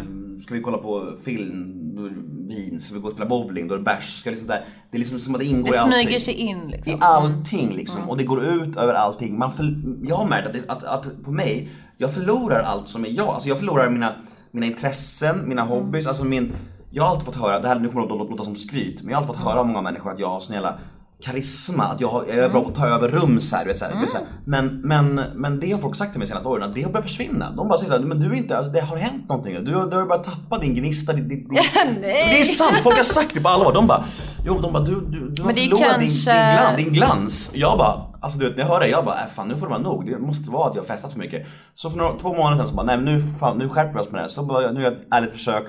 ska 0.42 0.54
vi 0.54 0.60
kolla 0.60 0.78
på 0.78 1.12
film, 1.24 1.78
då 1.96 2.04
är 2.04 2.10
det 2.10 2.54
vin. 2.54 2.80
Ska 2.80 2.94
vi 2.94 3.00
gå 3.00 3.06
och 3.08 3.12
spela 3.14 3.28
bowling, 3.28 3.68
då 3.68 3.74
är 3.74 3.78
det 3.78 3.84
bärs. 3.84 4.20
Ska 4.20 4.30
liksom 4.30 4.48
där, 4.48 4.64
det 4.90 4.96
är 4.96 4.98
liksom 4.98 5.18
som 5.20 5.34
att 5.34 5.40
det 5.40 5.46
ingår 5.46 5.70
Det 5.70 5.76
i 5.76 5.78
allting. 5.78 6.02
smyger 6.02 6.20
sig 6.20 6.34
in 6.34 6.68
liksom. 6.68 6.92
I 6.92 6.96
allting 7.00 7.72
liksom. 7.76 8.10
Och 8.10 8.16
det 8.16 8.24
går 8.24 8.44
ut 8.44 8.76
över 8.76 8.94
allting. 8.94 9.38
Man 9.38 9.52
för, 9.52 9.74
jag 10.08 10.16
har 10.16 10.26
märkt 10.26 10.46
att, 10.46 10.52
det, 10.52 10.62
att, 10.68 10.84
att 10.84 11.22
på 11.24 11.30
mig, 11.32 11.70
jag 11.98 12.14
förlorar 12.14 12.62
allt 12.62 12.88
som 12.88 13.04
är 13.04 13.08
jag. 13.08 13.28
Alltså 13.28 13.48
jag 13.48 13.58
förlorar 13.58 13.90
mina, 13.90 14.14
mina 14.50 14.66
intressen, 14.66 15.48
mina 15.48 15.62
hobbys, 15.62 16.06
alltså 16.06 16.24
min... 16.24 16.52
Jag 16.94 17.02
har 17.02 17.10
alltid 17.10 17.24
fått 17.26 17.36
höra, 17.36 17.60
det 17.60 17.68
här 17.68 17.78
nu 17.78 17.88
kommer 17.88 18.06
det 18.08 18.14
att 18.22 18.30
låta 18.30 18.44
som 18.44 18.56
skryt, 18.56 19.02
men 19.02 19.10
jag 19.10 19.16
har 19.18 19.22
alltid 19.22 19.36
fått 19.36 19.44
höra 19.44 19.60
av 19.60 19.66
många 19.66 19.82
människor 19.82 20.12
att 20.12 20.18
jag 20.18 20.28
har 20.28 20.40
sån 20.40 20.54
jävla 20.54 20.78
karisma, 21.24 21.84
att 21.84 22.00
jag, 22.00 22.08
har, 22.08 22.24
jag 22.28 22.36
är 22.38 22.48
bra 22.48 22.62
på 22.62 22.68
att 22.68 22.74
ta 22.74 22.86
över 22.86 23.08
rum 23.08 23.40
så 23.40 23.56
här, 23.56 23.64
du 23.64 23.68
vet, 23.70 23.78
så 23.78 23.84
här, 23.84 23.92
här. 24.14 24.22
Men, 24.44 24.80
men, 24.84 25.20
men 25.34 25.60
det 25.60 25.70
har 25.72 25.78
folk 25.78 25.96
sagt 25.96 26.12
till 26.12 26.18
mig 26.18 26.26
de 26.26 26.30
senaste 26.30 26.48
åren, 26.48 26.62
att 26.68 26.74
det 26.74 26.82
har 26.82 26.90
börjat 26.90 27.06
försvinna. 27.06 27.50
De 27.50 27.68
bara 27.68 27.78
säger 27.78 27.92
såhär, 27.92 28.04
men 28.04 28.20
du 28.20 28.26
är 28.26 28.34
inte, 28.34 28.56
alltså, 28.56 28.72
det 28.72 28.80
har 28.80 28.96
hänt 28.96 29.28
någonting. 29.28 29.64
Du, 29.64 29.74
har- 29.74 29.86
du 29.86 29.96
har 29.96 30.06
börjat 30.06 30.24
tappa 30.24 30.58
din 30.58 30.74
gnista, 30.74 31.12
din. 31.12 31.48
Nej. 31.50 32.00
Det 32.34 32.40
är 32.40 32.44
sant, 32.44 32.76
folk 32.82 32.96
har 32.96 33.04
sagt 33.04 33.34
det 33.34 33.40
på 33.40 33.48
allvar. 33.48 33.72
De 33.72 33.86
bara, 33.86 34.04
jo 34.46 34.58
de 34.60 34.72
bara, 34.72 34.82
du, 34.82 35.00
du, 35.00 35.28
du 35.30 35.42
har 35.42 35.48
förlorat 35.76 36.00
kanske- 36.00 36.30
din, 36.32 36.36
din, 36.38 36.54
glans, 36.56 36.76
din 36.76 36.92
glans. 36.92 37.50
Jag 37.54 37.78
bara, 37.78 38.02
alltså 38.20 38.38
du 38.38 38.44
vet 38.48 38.56
när 38.56 38.62
jag 38.64 38.68
hör 38.70 38.80
det, 38.80 38.88
jag 38.88 39.04
bara, 39.04 39.14
äh, 39.14 39.26
fan 39.34 39.48
nu 39.48 39.56
får 39.56 39.66
det 39.66 39.70
vara 39.70 39.82
nog. 39.82 40.06
Det 40.06 40.18
måste 40.18 40.50
vara 40.50 40.68
att 40.68 40.74
jag 40.74 40.82
har 40.82 40.86
festat 40.86 41.12
för 41.12 41.18
mycket. 41.18 41.46
Så 41.74 41.90
för 41.90 41.98
några, 41.98 42.18
två 42.18 42.28
månader 42.34 42.56
sedan 42.56 42.68
så 42.68 42.74
bara, 42.74 42.86
nej 42.86 42.96
men 42.96 43.04
nu, 43.04 43.20
fan, 43.40 43.58
nu 43.58 43.68
skärper 43.68 43.92
vi 43.94 44.00
oss 44.00 44.10
med 44.10 44.18
det 44.18 44.22
här. 44.22 44.28
Så 44.28 44.42
bara, 44.42 44.70
nu 44.72 44.80
gör 44.82 44.90
jag 44.90 44.92
ett 45.00 45.06
ärligt 45.10 45.30
försök. 45.32 45.64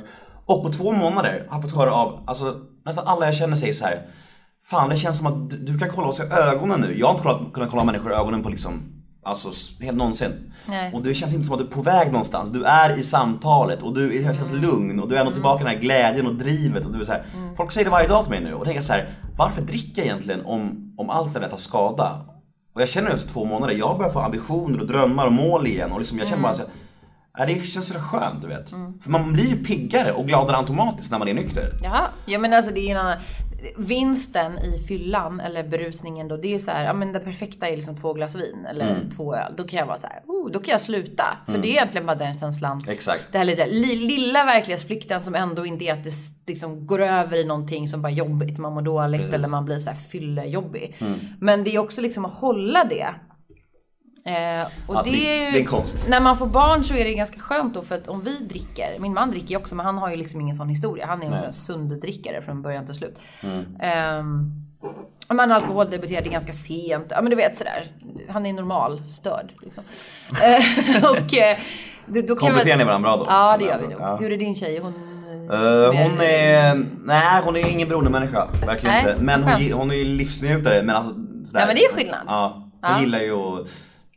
Och 0.45 0.63
på 0.63 0.71
två 0.71 0.91
månader 0.91 1.45
har 1.49 1.57
jag 1.57 1.63
fått 1.63 1.75
höra 1.75 1.93
av, 1.93 2.23
alltså 2.27 2.59
nästan 2.85 3.07
alla 3.07 3.25
jag 3.25 3.35
känner 3.35 3.55
säger 3.55 3.73
så 3.73 3.85
här. 3.85 4.07
Fan 4.65 4.89
det 4.89 4.97
känns 4.97 5.17
som 5.17 5.27
att 5.27 5.49
du, 5.49 5.57
du 5.57 5.79
kan 5.79 5.89
kolla 5.89 6.07
oss 6.07 6.19
i 6.19 6.23
ögonen 6.23 6.81
nu. 6.81 6.99
Jag 6.99 7.07
har 7.07 7.11
inte 7.11 7.23
kollat, 7.23 7.53
kunnat 7.53 7.69
kolla 7.69 7.83
människor 7.83 8.11
i 8.11 8.15
ögonen 8.15 8.43
på 8.43 8.49
liksom 8.49 8.93
Alltså 9.25 9.49
helt 9.83 9.97
någonsin. 9.97 10.53
Nej. 10.65 10.93
Och 10.93 11.01
det 11.01 11.13
känns 11.13 11.33
inte 11.33 11.45
som 11.45 11.53
att 11.53 11.59
du 11.59 11.65
är 11.65 11.71
på 11.71 11.81
väg 11.81 12.07
någonstans. 12.07 12.49
Du 12.49 12.63
är 12.63 12.99
i 12.99 13.03
samtalet 13.03 13.81
och 13.81 13.93
du 13.93 14.23
känns 14.23 14.51
lugn 14.51 14.99
och 14.99 15.09
du 15.09 15.15
är 15.15 15.19
ändå 15.19 15.31
tillbaka 15.31 15.61
i 15.61 15.63
den 15.63 15.73
här 15.73 15.81
glädjen 15.81 16.27
och 16.27 16.35
drivet. 16.35 16.85
Och 16.85 16.91
du 16.91 17.01
är 17.01 17.05
så 17.05 17.11
här, 17.11 17.25
Folk 17.57 17.71
säger 17.71 17.85
det 17.85 17.91
varje 17.91 18.07
dag 18.07 18.23
till 18.23 18.31
mig 18.31 18.43
nu 18.43 18.53
och 18.53 18.65
tänker 18.65 18.81
så 18.81 18.93
här, 18.93 19.15
varför 19.37 19.61
dricker 19.61 20.01
jag 20.01 20.05
egentligen 20.05 20.45
om, 20.45 20.93
om 20.97 21.09
allt 21.09 21.33
det 21.33 21.39
där 21.39 21.49
tar 21.49 21.57
skada? 21.57 22.25
Och 22.75 22.81
jag 22.81 22.89
känner 22.89 23.09
efter 23.09 23.29
två 23.29 23.45
månader, 23.45 23.73
jag 23.73 23.97
börjar 23.97 24.11
få 24.11 24.19
ambitioner 24.19 24.79
och 24.79 24.87
drömmar 24.87 25.25
och 25.25 25.33
mål 25.33 25.67
igen 25.67 25.91
och 25.91 25.99
liksom 25.99 26.19
jag 26.19 26.27
känner 26.27 26.43
bara 26.43 26.55
så 26.55 26.61
här, 26.61 26.71
"Nej, 27.37 27.47
det 27.55 27.65
känns 27.67 27.87
så 27.87 27.99
skönt 27.99 28.41
du 28.41 28.47
vet. 28.47 28.69
För 29.01 29.09
man 29.09 29.33
blir 29.33 29.47
ju 29.47 29.63
piggare 29.63 30.11
och 30.11 30.27
gladare 30.27 30.57
automatiskt 30.57 31.11
när 31.11 31.19
man 31.19 31.27
är 31.27 31.33
nykter. 31.33 31.71
Ja, 31.83 32.07
ja 32.25 32.39
men 32.39 32.53
alltså 32.53 32.71
det 32.73 32.79
är 32.79 32.91
en 32.91 32.97
annan... 32.97 33.17
Vinsten 33.77 34.57
i 34.59 34.79
fyllan 34.87 35.39
eller 35.39 35.63
berusningen 35.63 36.27
då, 36.27 36.37
det 36.37 36.55
är 36.55 36.59
så 36.59 36.71
här, 36.71 36.85
ja 36.85 36.93
men 36.93 37.13
det 37.13 37.19
perfekta 37.19 37.67
är 37.69 37.75
liksom 37.75 37.97
två 37.97 38.13
glas 38.13 38.35
vin 38.35 38.65
eller 38.69 38.89
Mm. 38.95 39.09
två 39.09 39.35
öl. 39.35 39.53
Då 39.57 39.63
kan 39.63 39.79
jag 39.79 39.85
vara 39.85 39.97
så 39.97 40.07
här, 40.07 40.19
oh, 40.27 40.51
då 40.51 40.59
kan 40.59 40.71
jag 40.71 40.81
sluta. 40.81 41.23
För 41.45 41.57
det 41.57 41.67
är 41.67 41.71
egentligen 41.71 42.07
bara 42.07 42.15
den 42.17 42.37
känslan. 42.37 42.81
Exakt. 42.87 43.23
Det 43.31 43.37
här 43.37 43.45
lite, 43.45 43.65
li, 43.67 43.95
lilla 43.95 44.45
verklighetsflykten 44.45 45.21
som 45.21 45.35
ändå 45.35 45.65
inte 45.65 45.85
är 45.85 45.93
att 45.93 46.03
det 46.03 46.11
liksom 46.47 46.87
går 46.87 47.01
över 47.01 47.37
i 47.37 47.43
någonting 47.45 47.87
som 47.87 48.01
bara 48.01 48.11
jobbigt, 48.11 48.57
man 48.57 48.73
mår 48.73 48.81
dåligt 48.81 49.33
eller 49.33 49.47
man 49.47 49.65
blir 49.65 49.77
så 49.79 49.89
här 49.89 49.97
fyllejobbig. 49.97 50.95
Mm. 50.99 51.19
Men 51.39 51.63
det 51.63 51.75
är 51.75 51.79
också 51.79 52.01
liksom 52.01 52.25
att 52.25 52.33
hålla 52.33 52.83
det. 52.83 53.07
Eh, 54.25 54.65
och 54.87 54.95
Ja, 54.95 55.01
det, 55.03 55.11
det- 55.11 55.47
är 55.47 55.51
ju, 55.51 55.57
är 55.59 55.65
konst. 55.65 56.07
När 56.09 56.19
man 56.19 56.37
får 56.37 56.45
barn 56.47 56.83
så 56.83 56.93
är 56.93 57.03
det 57.03 57.13
ganska 57.13 57.39
skönt 57.39 57.73
då 57.73 57.81
för 57.81 57.95
att 57.95 58.07
om 58.07 58.21
vi 58.23 58.37
dricker, 58.37 58.99
min 58.99 59.13
man 59.13 59.31
dricker 59.31 59.47
ju 59.49 59.57
också 59.57 59.75
men 59.75 59.85
han 59.85 59.97
har 59.97 60.09
ju 60.09 60.15
liksom 60.15 60.41
ingen 60.41 60.55
sån 60.55 60.69
historia. 60.69 61.05
Han 61.05 61.21
är 61.23 61.25
en 61.25 61.37
sån 61.37 61.45
här 61.45 61.51
sunddrickare 61.51 62.41
från 62.41 62.61
början 62.61 62.85
till 62.85 62.95
slut. 62.95 63.19
Mm. 63.43 63.65
Och 65.27 65.35
man 65.35 65.51
alkoholdebuterade 65.51 66.29
ganska 66.29 66.53
sent. 66.53 67.05
Ja 67.09 67.21
men 67.21 67.29
du 67.29 67.35
vet 67.35 67.57
sådär. 67.57 67.91
Han 68.29 68.45
är 68.45 68.53
normal 68.53 69.05
störd 69.05 69.53
liksom. 69.61 69.83
Eh, 70.43 71.03
och 71.11 71.33
eh, 71.37 71.57
det, 72.05 72.21
då 72.21 72.35
kan 72.35 72.49
Kompletterar 72.49 72.77
ni 72.77 72.83
varandra 72.83 73.17
bra 73.17 73.17
då? 73.17 73.25
Ja 73.29 73.57
det 73.57 73.65
gör 73.65 73.79
vi 73.81 73.87
nog. 73.87 74.01
Ja. 74.01 74.15
Hur 74.15 74.31
är 74.31 74.37
din 74.37 74.55
tjej? 74.55 74.79
Hon, 74.79 74.93
Eh, 75.43 76.03
hon 76.03 76.21
är, 76.21 76.85
nej 77.03 77.41
hon 77.43 77.55
är 77.55 77.69
ingen 77.69 77.89
beroendemänniska, 77.89 78.47
verkligen 78.65 78.95
Nej, 78.95 79.11
inte. 79.11 79.23
Men 79.23 79.43
hon, 79.43 79.71
hon 79.73 79.91
är 79.91 79.95
ju 79.95 80.03
livsnjutare 80.05 80.83
men 80.83 80.95
alltså 80.95 81.13
sådär. 81.43 81.59
Ja, 81.59 81.65
men 81.67 81.75
det 81.75 81.83
är 81.85 81.93
skillnad. 81.93 82.19
Ja, 82.27 82.53
hon 82.55 82.71
Ja. 82.81 82.99
gillar 82.99 83.19
ju 83.19 83.33
att 83.33 83.67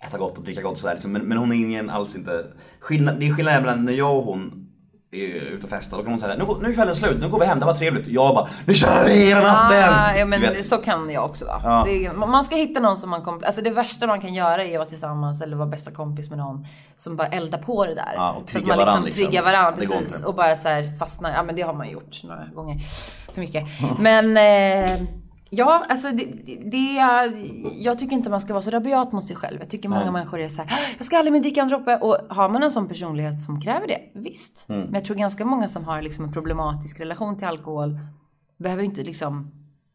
äta 0.07 0.19
gott 0.19 0.38
och 0.38 0.45
dricka 0.45 0.62
gott 0.62 0.73
och 0.73 0.79
sådär 0.79 0.95
liksom. 0.95 1.12
men, 1.12 1.23
men 1.23 1.38
hon 1.38 1.53
är 1.53 1.57
ingen 1.57 1.90
alls 1.90 2.16
inte, 2.16 2.45
skillnad, 2.81 3.21
det 3.21 3.27
är 3.29 3.35
skillnad 3.35 3.62
mellan 3.62 3.85
när 3.85 3.92
jag 3.92 4.16
och 4.16 4.25
hon 4.25 4.66
är 5.11 5.53
ute 5.53 5.64
och 5.64 5.71
festar, 5.71 5.97
då 5.97 6.03
kan 6.03 6.12
hon 6.12 6.21
säga 6.21 6.37
nu, 6.37 6.45
nu 6.62 6.69
är 6.69 6.75
kvällen 6.75 6.95
slut, 6.97 7.21
nu 7.21 7.29
går 7.29 7.40
vi 7.40 7.47
hem, 7.47 7.61
det 7.61 7.66
var 7.66 7.75
trevligt. 7.75 8.07
Jag 8.07 8.35
bara, 8.35 8.49
nu 8.64 8.75
kör 8.75 9.05
vi 9.05 9.27
hela 9.27 9.40
natten! 9.40 9.95
Ah, 9.95 10.14
ja 10.16 10.27
men 10.27 10.64
så 10.64 10.77
kan 10.77 11.11
jag 11.11 11.25
också 11.25 11.45
vara. 11.45 11.61
Ja. 11.64 11.85
Det 11.88 12.12
man 12.12 12.45
ska 12.45 12.57
hitta 12.57 12.81
någon 12.81 12.97
som 12.97 13.11
man 13.11 13.23
komp- 13.23 13.45
Alltså 13.45 13.62
det 13.62 13.71
värsta 13.71 14.07
man 14.07 14.21
kan 14.21 14.35
göra 14.35 14.64
är 14.64 14.73
att 14.73 14.79
vara 14.79 14.88
tillsammans 14.88 15.42
eller 15.42 15.57
vara 15.57 15.69
bästa 15.69 15.90
kompis 15.90 16.31
med 16.31 16.38
någon 16.38 16.66
som 16.97 17.16
bara 17.16 17.29
eldar 17.29 17.59
på 17.59 17.87
det 17.87 17.95
där. 17.95 18.12
Ja, 18.14 18.33
och 18.42 18.51
så 18.51 18.59
att 18.59 18.66
man 18.66 18.79
liksom 18.79 19.05
liksom. 19.05 19.25
triggar 19.25 19.42
varandra 19.42 19.73
precis. 19.73 20.25
Och 20.25 20.35
bara 20.35 20.57
så 20.57 20.69
här 20.69 20.90
fastnar. 20.99 21.33
Ja 21.33 21.42
men 21.42 21.57
det 21.57 21.62
har 21.62 21.75
man 21.75 21.90
gjort 21.90 22.23
några 22.25 22.45
gånger. 22.55 22.81
För 23.35 23.40
mycket. 23.40 23.64
Men 23.99 24.37
eh, 24.37 25.07
Ja, 25.51 25.83
alltså 25.89 26.11
det, 26.11 26.25
det, 26.71 26.95
jag 27.79 27.99
tycker 27.99 28.17
inte 28.17 28.31
man 28.31 28.41
ska 28.41 28.53
vara 28.53 28.63
så 28.63 28.71
rabiat 28.71 29.13
mot 29.13 29.25
sig 29.25 29.37
själv. 29.37 29.57
Jag 29.61 29.71
tycker 29.71 29.89
många 29.89 30.03
Nej. 30.03 30.13
människor 30.13 30.41
är 30.41 30.49
så 30.49 30.63
här, 30.63 30.71
"Ah, 30.71 30.95
jag 30.99 31.07
ska 31.07 31.19
aldrig 31.19 31.33
mer 31.33 31.41
dricka 31.41 31.63
en 31.63 31.69
droppe. 31.69 31.97
Och 31.97 32.17
har 32.37 32.49
man 32.49 32.63
en 32.63 32.71
sån 32.71 32.89
personlighet 32.89 33.43
som 33.43 33.61
kräver 33.61 33.87
det, 33.87 34.01
visst. 34.15 34.67
Mm. 34.69 34.81
Men 34.81 34.95
jag 34.95 35.05
tror 35.05 35.17
ganska 35.17 35.45
många 35.45 35.69
som 35.69 35.85
har 35.85 36.03
liksom 36.03 36.25
en 36.25 36.33
problematisk 36.33 37.01
relation 37.01 37.37
till 37.39 37.47
alkohol 37.47 37.99
behöver 38.59 38.83
inte 38.83 39.03
liksom 39.03 39.51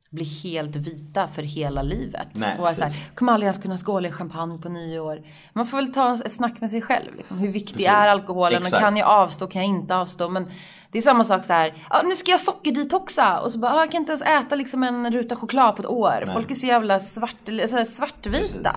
bli 0.10 0.24
helt 0.24 0.76
vita 0.76 1.28
för 1.28 1.42
hela 1.44 1.82
livet. 1.82 2.28
Nej, 2.34 2.58
och 2.60 2.70
så 2.70 2.84
här, 2.84 3.16
kommer 3.16 3.34
aldrig 3.34 3.46
ens 3.48 3.58
kunna 3.58 3.78
skåla 3.78 4.08
i 4.08 4.12
champagne 4.12 4.58
på 4.58 4.70
nyår. 4.70 5.22
Man 5.54 5.68
får 5.68 5.78
väl 5.78 5.94
ta 5.94 6.14
ett 6.14 6.32
snack 6.32 6.62
med 6.62 6.70
sig 6.70 6.82
själv. 6.82 7.16
Liksom. 7.16 7.38
Hur 7.38 7.48
viktig 7.48 7.76
Precis. 7.76 7.90
är 7.92 8.08
alkoholen? 8.08 8.62
Exakt. 8.62 8.84
kan 8.84 8.98
jag 8.98 9.08
avstå? 9.10 9.48
Kan 9.48 9.62
jag 9.62 9.70
inte 9.70 9.96
avstå? 9.96 10.30
Men 10.30 10.48
det 10.92 10.98
är 10.98 11.02
samma 11.02 11.24
sak 11.24 11.46
så 11.46 11.54
här. 11.54 11.74
Ah, 11.90 12.02
nu 12.02 12.16
ska 12.16 12.32
jag 12.32 12.40
sockerdetoxa. 12.40 13.40
Och 13.40 13.52
så 13.52 13.58
bara, 13.58 13.74
ah, 13.74 13.80
jag 13.80 13.92
kan 13.92 14.02
inte 14.02 14.12
ens 14.12 14.22
äta 14.22 14.56
liksom 14.56 14.84
en 14.84 15.12
ruta 15.12 15.36
choklad 15.36 15.76
på 15.76 15.82
ett 15.82 15.88
år. 15.88 16.34
Folk 16.34 16.52
är 16.52 16.56
så 16.56 16.66
jävla 16.66 17.00
svart, 17.00 17.36
så 17.46 17.78
här, 17.78 17.86
svartvita. 17.86 18.72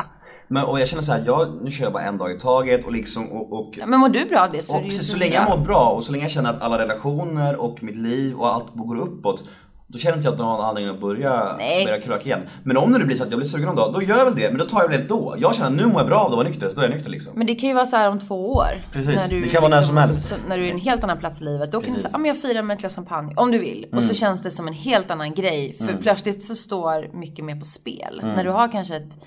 Men, 0.49 0.65
och 0.65 0.81
jag 0.81 0.89
känner 0.89 1.03
så 1.03 1.13
här, 1.13 1.23
jag, 1.27 1.63
nu 1.63 1.71
kör 1.71 1.85
jag 1.85 1.93
bara 1.93 2.03
en 2.03 2.19
dag 2.19 2.33
i 2.33 2.39
taget 2.39 2.85
och 2.85 2.93
liksom 2.93 3.33
och, 3.33 3.53
och 3.53 3.79
Men 3.87 4.01
mår 4.01 4.09
du 4.09 4.25
bra 4.25 4.41
av 4.41 4.53
det 4.53 4.63
så 4.63 4.73
är 4.73 4.77
Och 4.77 4.83
det 4.83 4.89
ju 4.89 4.91
precis, 4.91 5.07
så 5.07 5.13
så 5.13 5.19
länge 5.19 5.35
jag 5.35 5.59
mår 5.59 5.65
bra 5.65 5.91
och 5.91 6.05
så 6.05 6.13
länge 6.13 6.25
jag 6.25 6.31
känner 6.31 6.51
att 6.51 6.63
alla 6.63 6.79
relationer 6.79 7.57
och 7.57 7.83
mitt 7.83 7.97
liv 7.97 8.37
och 8.37 8.55
allt 8.55 8.75
går 8.75 8.97
uppåt 8.97 9.45
då 9.87 9.99
känner 9.99 10.17
inte 10.17 10.27
jag 10.27 10.33
att 10.33 10.39
jag 10.39 10.47
har 10.47 10.57
någon 10.57 10.67
anledning 10.67 10.95
att 10.95 11.01
börja, 11.01 11.55
Nej. 11.59 11.85
börja 11.87 12.01
kröka 12.01 12.25
igen. 12.25 12.41
Men 12.63 12.77
om 12.77 12.93
det 12.93 12.99
nu 12.99 13.05
blir 13.05 13.17
så 13.17 13.23
att 13.23 13.31
jag 13.31 13.39
blir 13.39 13.49
sugen 13.49 13.67
någon 13.67 13.77
dag, 13.77 13.93
då 13.93 14.03
gör 14.03 14.19
jag 14.19 14.25
väl 14.25 14.35
det. 14.35 14.49
Men 14.51 14.59
då 14.59 14.65
tar 14.65 14.81
jag 14.81 14.89
väl 14.89 15.01
det 15.01 15.07
då. 15.09 15.35
Jag 15.39 15.55
känner 15.55 15.71
att 15.71 15.77
nu 15.77 15.87
mår 15.87 16.01
jag 16.01 16.07
bra 16.07 16.19
av 16.21 16.27
att 16.27 16.33
vara 16.33 16.49
nykter, 16.49 16.69
så 16.69 16.75
då 16.75 16.81
är 16.81 16.85
jag 16.85 16.95
nykter 16.95 17.11
liksom. 17.11 17.33
Men 17.37 17.47
det 17.47 17.55
kan 17.55 17.69
ju 17.69 17.75
vara 17.75 17.87
så 17.87 17.97
här 17.97 18.09
om 18.11 18.19
två 18.21 18.53
år. 18.53 18.87
Precis. 18.93 19.15
När 19.17 19.29
du 19.29 19.41
Det 19.41 19.49
kan 19.49 19.63
vara 19.63 19.71
när 19.71 19.83
som 19.83 19.97
helst. 19.97 20.29
Så, 20.29 20.35
när 20.49 20.59
du 20.59 20.67
är 20.67 20.71
en 20.71 20.81
helt 20.81 21.05
annan 21.05 21.19
plats 21.19 21.41
i 21.41 21.45
livet. 21.45 21.73
Då 21.73 21.79
kan 21.81 21.87
du 21.87 21.93
Precis. 21.95 22.03
säga, 22.03 22.17
ah, 22.17 22.19
men 22.19 22.29
jag 22.29 22.41
firar 22.43 22.63
med 22.63 22.75
ett 22.75 22.81
glas 22.81 22.95
champagne. 22.95 23.35
Om 23.37 23.51
du 23.51 23.59
vill. 23.59 23.85
Och 23.87 23.93
Mm. 23.93 24.05
så 24.05 24.15
känns 24.15 24.43
det 24.43 24.51
som 24.51 24.69
en 24.69 24.75
helt 24.75 25.11
annan 25.11 25.35
grej. 25.35 25.77
För 25.79 25.97
plötsligt 26.03 26.43
så 26.45 26.55
står 26.55 27.17
mycket 27.17 27.45
mer 27.45 27.57
på 27.57 27.65
spel. 27.65 28.21
Mm. 28.23 28.35
När 28.35 28.45
du 28.45 28.51
har 28.51 28.73
kanske 28.73 28.97
ett 28.97 29.19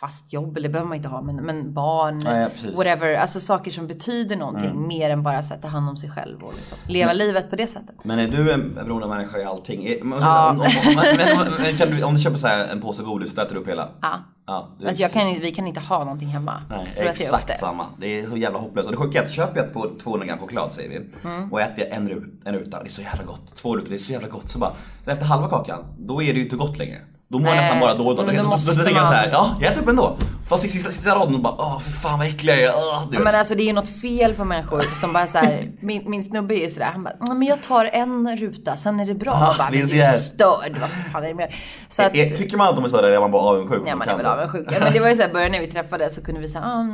fast 0.00 0.32
jobb, 0.32 0.56
eller 0.56 0.68
det 0.68 0.72
behöver 0.72 0.88
man 0.88 0.96
inte 0.96 1.08
ha, 1.08 1.22
men, 1.22 1.36
men 1.36 1.74
barn, 1.74 2.20
Ja, 2.20 2.38
ja, 2.38 2.48
whatever. 2.76 3.14
Alltså 3.14 3.40
saker 3.40 3.70
som 3.70 3.86
betyder 3.86 4.36
någonting 4.36 4.70
Mm. 4.70 4.86
mer 4.88 5.10
än 5.10 5.22
bara 5.22 5.42
så 5.42 5.54
här, 5.54 5.60
ta 5.60 5.68
hand 5.68 5.88
om 5.88 5.96
sig 5.96 6.10
själv 6.10 6.42
och 6.42 6.54
liksom, 6.56 6.78
leva 6.88 7.12
livet 7.12 7.50
på 7.50 7.56
det 7.56 7.66
sättet. 7.66 7.96
Men 8.04 8.18
är 8.18 8.28
du 8.28 8.52
en 8.52 8.74
beroendemänniska 8.74 9.38
i 9.38 9.44
allting? 9.44 9.86
Är- 9.86 10.04
men- 10.04 10.18
Ja. 10.20 10.50
Om, 10.50 10.60
om, 10.60 10.66
men, 10.96 11.16
men, 11.36 11.62
men, 11.62 11.76
kan 11.76 11.90
du, 11.90 12.02
om 12.02 12.14
du 12.14 12.20
köper 12.20 12.36
så 12.36 12.48
en 12.48 12.80
påse 12.80 13.02
godis, 13.02 13.34
så 13.34 13.40
äter 13.40 13.54
du 13.54 13.60
upp 13.60 13.68
hela? 13.68 13.88
Ja. 14.02 14.14
Ja, 14.46 14.68
Alltså 14.86 15.02
jag 15.02 15.12
kan, 15.12 15.22
vi 15.40 15.50
kan 15.52 15.66
inte 15.66 15.80
ha 15.80 15.98
någonting 15.98 16.28
hemma. 16.28 16.62
Nej, 16.70 16.92
Tror 16.96 17.06
att 17.06 17.20
exakt 17.20 17.48
det? 17.48 17.58
samma. 17.58 17.86
Det 18.00 18.20
är 18.20 18.26
så 18.26 18.36
jävla 18.36 18.58
hopplöst. 18.58 18.86
Och 18.86 18.92
det 18.92 18.98
sjuka 18.98 19.18
är 19.20 19.24
att 19.24 19.30
köper 19.32 19.60
jag 19.60 19.72
två- 19.72 19.86
200 20.02 20.26
gram 20.26 20.38
choklad 20.38 20.72
säger 20.72 20.88
vi 20.88 21.28
Mm. 21.28 21.52
och 21.52 21.60
äter 21.60 21.84
jag 21.84 21.96
en, 21.96 22.32
en 22.44 22.54
ruta, 22.54 22.82
det 22.82 22.88
är 22.88 22.90
så 22.90 23.02
jävla 23.02 23.24
gott. 23.24 23.56
Två 23.56 23.76
rutor, 23.76 23.88
det 23.88 23.94
är 23.94 23.98
så 23.98 24.12
jävla 24.12 24.28
gott. 24.28 24.48
Så 24.48 24.58
bara, 24.58 24.72
så 25.04 25.10
efter 25.10 25.24
halva 25.26 25.48
kakan, 25.48 25.84
då 25.98 26.22
är 26.22 26.26
det 26.32 26.38
ju 26.38 26.44
inte 26.44 26.56
gott 26.56 26.78
längre. 26.78 26.98
Då 27.28 27.38
mår 27.38 27.48
jag 27.48 27.56
nästan 27.56 27.80
bara 27.80 27.94
dåligt 27.94 28.20
av 28.20 28.26
det. 28.26 28.32
då 28.36 28.42
Då, 28.42 28.50
då, 28.50 28.56
då, 28.56 28.72
tänker 28.74 28.84
jag 28.90 28.94
man- 28.94 29.06
så 29.06 29.12
här, 29.12 29.28
ja 29.32 29.56
jag 29.60 29.72
äter 29.72 29.82
upp 29.82 29.88
ändå. 29.88 30.16
Fast 30.48 30.64
i 30.64 30.68
sista, 30.68 30.90
sista 30.90 31.14
raden 31.14 31.42
bara, 31.42 31.54
åh 31.58 31.78
för 31.78 31.90
fan 31.90 32.18
vad 32.18 32.28
äcklig 32.28 32.52
jag 32.52 32.62
är. 32.62 32.72
Åh, 32.76 33.08
du. 33.12 33.18
Men 33.18 33.34
alltså 33.34 33.54
det 33.54 33.62
är 33.62 33.66
ju 33.66 33.72
något 33.72 33.88
fel 33.88 34.34
på 34.34 34.44
människor 34.44 34.82
som 34.94 35.12
bara 35.12 35.26
så 35.26 35.38
här, 35.38 35.70
min, 35.80 36.10
min 36.10 36.24
snubbe 36.24 36.54
är 36.54 36.62
ju 36.62 36.68
sådär, 36.68 36.86
han 36.92 37.02
bara, 37.04 37.14
"Ja, 37.20 37.34
men 37.34 37.48
jag 37.48 37.62
tar 37.62 37.84
en 37.84 38.36
ruta, 38.36 38.76
sen 38.76 39.00
är 39.00 39.06
det 39.06 39.14
bra. 39.14 39.32
Jag 39.48 39.56
bara, 39.56 39.70
men 39.70 39.88
du 39.88 40.00
är 40.00 40.12
störd, 40.12 40.78
vad 40.80 40.90
fan 41.12 41.24
är 41.24 41.28
det 41.28 41.34
mer? 41.34 41.54
Så 41.88 42.02
att, 42.02 42.16
Eh, 42.16 42.28
Tycker 42.28 42.56
man 42.56 42.68
att 42.68 42.74
de 42.76 42.84
är 42.84 42.88
sådär 42.88 43.08
är 43.08 43.20
man 43.20 43.30
bara 43.30 43.42
avundsjuk. 43.42 43.82
ja 43.86 43.96
man 43.96 44.08
är 44.08 44.16
väl 44.16 44.26
avundsjuk. 44.26 44.68
Ja, 44.72 44.76
Men 44.80 44.92
det 44.92 45.00
var 45.00 45.08
ju 45.08 45.14
såhär, 45.14 45.32
början 45.32 45.52
när 45.52 45.60
vi 45.60 45.70
träffades 45.72 46.14
så 46.14 46.22
kunde 46.24 46.40
vi 46.40 46.48
säga, 46.48 46.64
ah, 46.64 46.86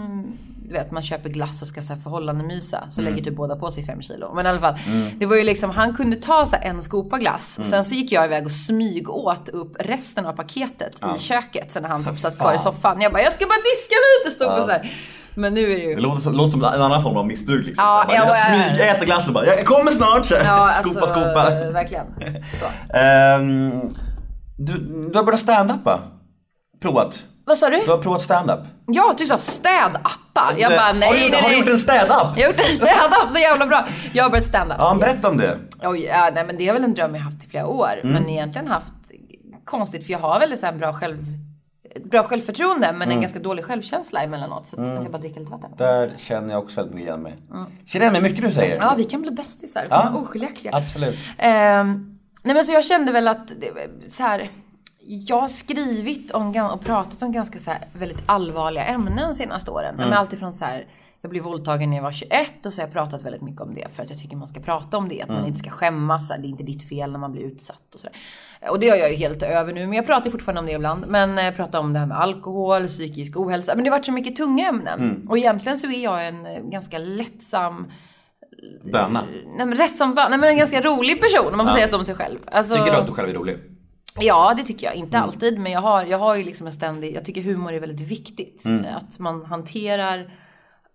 du 0.71 0.75
vet 0.79 0.91
man 0.91 1.03
köper 1.03 1.29
glass 1.29 1.63
och 1.63 1.69
ska 1.69 1.83
så 1.83 1.93
här 1.93 2.01
förhållande 2.01 2.45
mysa. 2.45 2.85
Så 2.91 3.01
Mm. 3.01 3.13
lägger 3.13 3.25
typ 3.25 3.37
båda 3.37 3.57
på 3.57 3.71
sig 3.71 3.85
fem 3.87 4.03
kilo. 4.03 4.35
Men 4.35 4.47
i 4.47 4.49
alla 4.49 4.61
fall, 4.61 4.75
det 5.19 5.27
var 5.27 5.37
ju 5.37 5.45
liksom, 5.45 5.71
han 5.71 5.95
kunde 5.95 6.17
ta 6.17 6.47
så 6.47 6.57
här 6.57 6.63
en 6.71 6.83
skopa 6.83 7.19
glass. 7.19 7.59
Mm. 7.59 7.67
Och 7.67 7.71
sen 7.71 7.85
så 7.85 7.95
gick 7.95 8.13
jag 8.13 8.25
iväg 8.25 8.45
och 8.45 8.51
smyg 8.51 9.11
åt 9.11 9.49
upp 9.49 9.77
resten 9.81 10.27
av 10.27 10.33
paketet 10.33 10.93
i 11.17 11.19
köket. 11.19 11.73
Sen 11.73 11.83
när 11.83 11.91
han 11.91 12.05
typ 12.05 12.19
satt 12.21 12.39
kvar 12.39 12.55
i 12.55 12.59
soffan. 12.59 13.01
Jag 13.01 13.13
bara, 13.13 13.23
jag 13.23 13.33
ska 13.33 13.47
bara 13.47 13.55
diska 13.55 13.95
lite, 14.25 14.37
stod 14.37 14.53
och 14.59 14.65
så 14.65 14.71
här. 14.71 14.93
Men 15.35 15.55
nu 15.55 15.73
är 15.73 15.77
det 15.79 15.85
ju... 15.85 15.95
Det 15.95 16.01
låter 16.01 16.21
som, 16.21 16.33
låter 16.33 16.51
som 16.51 16.65
en 16.65 16.83
annan 16.83 17.03
form 17.03 17.17
av 17.17 17.27
missbruk 17.27 17.67
liksom. 17.67 17.85
Ja, 17.85 18.01
ja, 18.01 18.07
bara, 18.07 18.17
jag 18.17 18.27
ja, 18.29 18.57
ja. 18.57 18.63
smyger, 18.65 18.85
jag 18.87 18.97
äter 18.97 19.07
glass 19.07 19.29
och 19.29 19.35
bara, 19.35 19.47
jag 19.47 19.67
kommer 19.67 19.91
snart. 19.91 20.31
Ja, 20.31 20.71
skopa, 20.73 21.01
alltså, 21.01 21.15
skopa. 21.15 21.51
Verkligen. 21.73 22.07
Så. 22.61 22.97
Ehm, 22.97 23.71
du, 24.59 24.79
du 25.13 25.19
har 25.19 25.25
börjat 25.25 25.41
stand-uppa. 25.41 26.01
Provat. 26.83 27.23
Vad 27.51 27.59
sa 27.59 27.71
du? 27.71 27.81
Du 27.85 27.91
har 27.91 27.99
provat 27.99 28.23
stand-up. 28.23 28.61
Ja, 28.87 29.15
du 29.19 29.27
sa 29.27 29.39
städappar. 29.39 30.55
Jag 30.59 30.71
Det- 30.73 30.77
bara, 30.77 30.93
nej, 30.93 31.09
har, 31.09 31.15
nej, 31.15 31.25
du, 31.25 31.31
nej. 31.31 31.43
har 31.43 31.51
du 31.51 31.59
gjort 31.59 31.69
en 31.69 31.79
stand-up? 31.79 32.37
Jag 32.37 32.43
har 32.47 32.53
gjort 32.53 32.59
en 32.61 32.77
städapp, 32.77 33.31
så 33.33 33.39
jävla 33.39 33.67
bra. 33.67 33.87
Jag 34.13 34.25
har 34.25 34.31
börjat 34.31 34.45
stand-up. 34.47 34.77
Ja, 34.79 34.97
berätta 35.01 35.29
om 35.29 35.37
det. 35.37 35.59
Oj, 35.83 36.01
ja, 36.05 36.31
nej 36.35 36.45
men 36.47 36.57
det 36.59 36.69
är 36.69 36.73
väl 36.73 36.85
en 36.85 36.95
dröm 36.95 37.15
jag 37.15 37.23
haft 37.23 37.45
i 37.45 37.49
flera 37.49 37.67
år. 37.67 38.01
Mm. 38.03 38.13
Men 38.15 38.29
egentligen 38.29 38.69
haft 38.69 38.93
konstigt 39.65 40.05
för 40.07 40.13
jag 40.13 40.19
har 40.19 40.41
väldigt 40.41 40.61
så 40.61 40.67
här 40.67 40.73
bra 40.73 40.93
själv 40.93 41.17
bra 42.05 42.23
självförtroende 42.23 42.87
men 42.93 43.03
Mm. 43.03 43.11
en 43.11 43.21
ganska 43.21 43.39
dålig 43.39 43.65
självkänsla 43.65 44.23
emellanåt. 44.23 44.69
Så 44.69 44.81
att 44.81 44.89
jag 44.89 45.03
kan 45.03 45.13
bara 45.13 45.19
dricka 45.19 45.41
lite 45.41 45.53
vatten. 45.53 45.71
Där 45.77 46.15
känner 46.19 46.55
jag 46.55 46.63
också 46.63 46.77
väldigt 46.81 46.95
mycket 46.95 47.09
igen 47.09 47.23
mig. 47.23 47.37
Känner 47.87 48.05
igen 48.07 48.13
mig 48.23 48.23
mycket 48.31 48.45
du 48.45 48.51
säger. 48.51 48.77
Ja, 48.77 48.95
vi 48.97 49.05
kan 49.05 49.23
bli 49.23 49.31
bästisar. 49.31 49.85
Ja. 49.91 50.11
Ja. 50.15 50.19
Oskiljaktiga. 50.21 50.77
Absolut. 50.77 51.17
Ehm, 51.39 52.19
nej 52.43 52.55
men 52.55 52.65
så 52.65 52.73
jag 52.73 52.85
kände 52.85 53.13
väl 53.13 53.29
att, 53.29 53.53
så 54.09 54.23
här, 54.23 54.51
jag 55.11 55.41
har 55.41 55.49
skrivit 55.49 56.31
om, 56.31 56.71
och 56.73 56.81
pratat 56.81 57.23
om 57.23 57.33
ganska 57.33 57.59
så 57.59 57.71
väldigt 57.93 58.23
allvarliga 58.27 58.85
ämnen 58.85 59.35
senaste 59.35 59.71
åren. 59.71 59.95
Men 59.97 60.13
alltifrån 60.13 60.53
så 60.53 60.65
här, 60.65 60.87
jag 61.21 61.31
blev 61.31 61.43
våldtagen 61.43 61.91
när 61.91 61.97
jag 61.97 62.05
var 62.05 62.13
21 62.13 62.67
och 62.67 62.73
så 62.73 62.81
har 62.81 62.87
jag 62.87 62.93
pratat 62.93 63.23
väldigt 63.23 63.43
mycket 63.43 63.61
om 63.61 63.75
det 63.75 63.95
för 63.95 64.03
att 64.03 64.11
jag 64.11 64.19
tycker 64.19 64.37
man 64.37 64.49
ska 64.49 64.61
prata 64.61 64.97
om 64.97 65.09
det. 65.09 65.23
Att 65.23 65.29
man 65.29 65.47
inte 65.47 65.59
ska 65.59 65.71
skämmas, 65.71 66.29
det 66.29 66.35
är 66.35 66.45
inte 66.45 66.63
ditt 66.63 66.89
fel 66.89 67.13
när 67.13 67.19
man 67.19 67.33
blir 67.33 67.43
utsatt 67.43 67.95
och 67.95 68.01
sådär. 68.01 68.17
Och 68.71 68.81
det 68.81 68.89
har 68.89 68.97
jag 68.97 69.11
ju 69.11 69.17
helt 69.17 69.43
över 69.43 69.73
nu, 69.73 69.87
men 69.87 69.93
jag 69.93 70.07
pratar 70.07 70.31
fortfarande 70.31 70.61
om 70.61 70.67
det 70.67 70.73
ibland. 70.73 71.05
Men 71.09 71.37
jag 71.37 71.57
pratar 71.57 71.79
om 71.79 71.93
det 71.93 71.99
här 71.99 72.07
med 72.07 72.21
alkohol, 72.21 72.87
psykisk 72.87 73.37
ohälsa. 73.37 73.75
Men 73.75 73.85
det 73.85 73.91
har 73.91 73.99
varit 73.99 74.07
så 74.07 74.13
mycket 74.13 74.37
tunga 74.37 74.69
ämnen. 74.69 75.27
Och 75.29 75.39
egentligen 75.39 75.79
så 75.79 75.87
är 75.91 76.05
jag 76.05 76.29
en 76.29 76.47
eh, 76.47 76.63
ganska 76.63 76.99
lättsam 76.99 77.93
Böna. 78.93 79.25
Nej 79.57 79.67
men 79.67 79.75
rätt 79.75 79.97
som 79.97 80.17
fan. 80.17 80.31
Nej 80.31 80.41
men 80.41 80.49
en 80.49 80.57
ganska 80.57 80.81
rolig 80.81 81.21
person 81.21 81.51
om 81.53 81.57
man 81.57 81.67
får 81.67 81.75
säga 81.75 81.89
så 81.89 81.99
om 81.99 82.05
sig 82.05 82.15
själv. 82.15 82.39
Alltså, 82.53 82.75
Tycker 82.75 82.93
du 82.93 82.99
att 82.99 83.07
du 83.07 83.13
själv 83.13 83.29
är 83.29 83.35
rolig? 83.35 83.59
Ja, 84.19 84.55
det 84.57 84.63
tycker 84.63 84.87
jag. 84.87 84.95
Inte 84.95 85.19
alltid, 85.19 85.59
men 85.59 85.73
jag 85.73 85.81
har, 85.81 86.05
jag 86.05 86.19
har 86.19 86.37
ju 86.37 86.45
liksom 86.45 86.67
en 86.67 86.73
ständig... 86.73 87.15
Jag 87.15 87.25
tycker 87.25 87.43
humor 87.43 87.73
är 87.73 87.81
väldigt 87.81 88.09
viktigt. 88.09 88.65
Att 88.91 89.19
man 89.19 89.45
hanterar... 89.45 90.35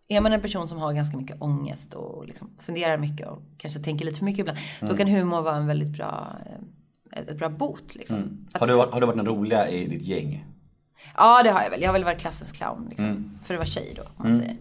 Är 0.07 0.21
man 0.21 0.33
en 0.33 0.41
person 0.41 0.67
som 0.67 0.77
har 0.77 0.93
ganska 0.93 1.17
mycket 1.17 1.41
ångest 1.41 1.93
och 1.93 2.25
liksom 2.27 2.49
funderar 2.59 2.97
mycket 2.97 3.27
och 3.27 3.41
kanske 3.57 3.79
tänker 3.79 4.05
lite 4.05 4.17
för 4.17 4.25
mycket 4.25 4.39
ibland. 4.39 4.57
Då 4.81 4.97
kan 4.97 5.07
humor 5.07 5.41
vara 5.41 5.55
en 5.55 5.67
väldigt 5.67 5.97
bra, 5.97 6.37
eh, 7.11 7.19
ett 7.19 7.37
bra 7.37 7.49
bot. 7.49 7.95
Liksom. 7.95 8.47
Att, 8.51 8.61
Har 8.61 8.67
du, 8.67 8.73
har 8.75 9.01
du 9.01 9.07
varit 9.07 9.17
den 9.17 9.25
roliga 9.25 9.69
i 9.69 9.87
ditt 9.87 10.01
gäng? 10.01 10.45
Ja, 11.17 11.43
det 11.43 11.49
har 11.49 11.61
jag 11.61 11.69
väl. 11.69 11.81
Jag 11.81 11.87
har 11.89 11.93
väl 11.93 12.03
varit 12.03 12.19
klassens 12.19 12.51
clown. 12.51 12.87
Liksom. 12.89 13.39
För 13.43 13.53
det 13.53 13.57
var 13.57 13.65
tjej 13.65 13.93
då, 13.95 14.01
om 14.01 14.09
man 14.17 14.33
säger. 14.35 14.55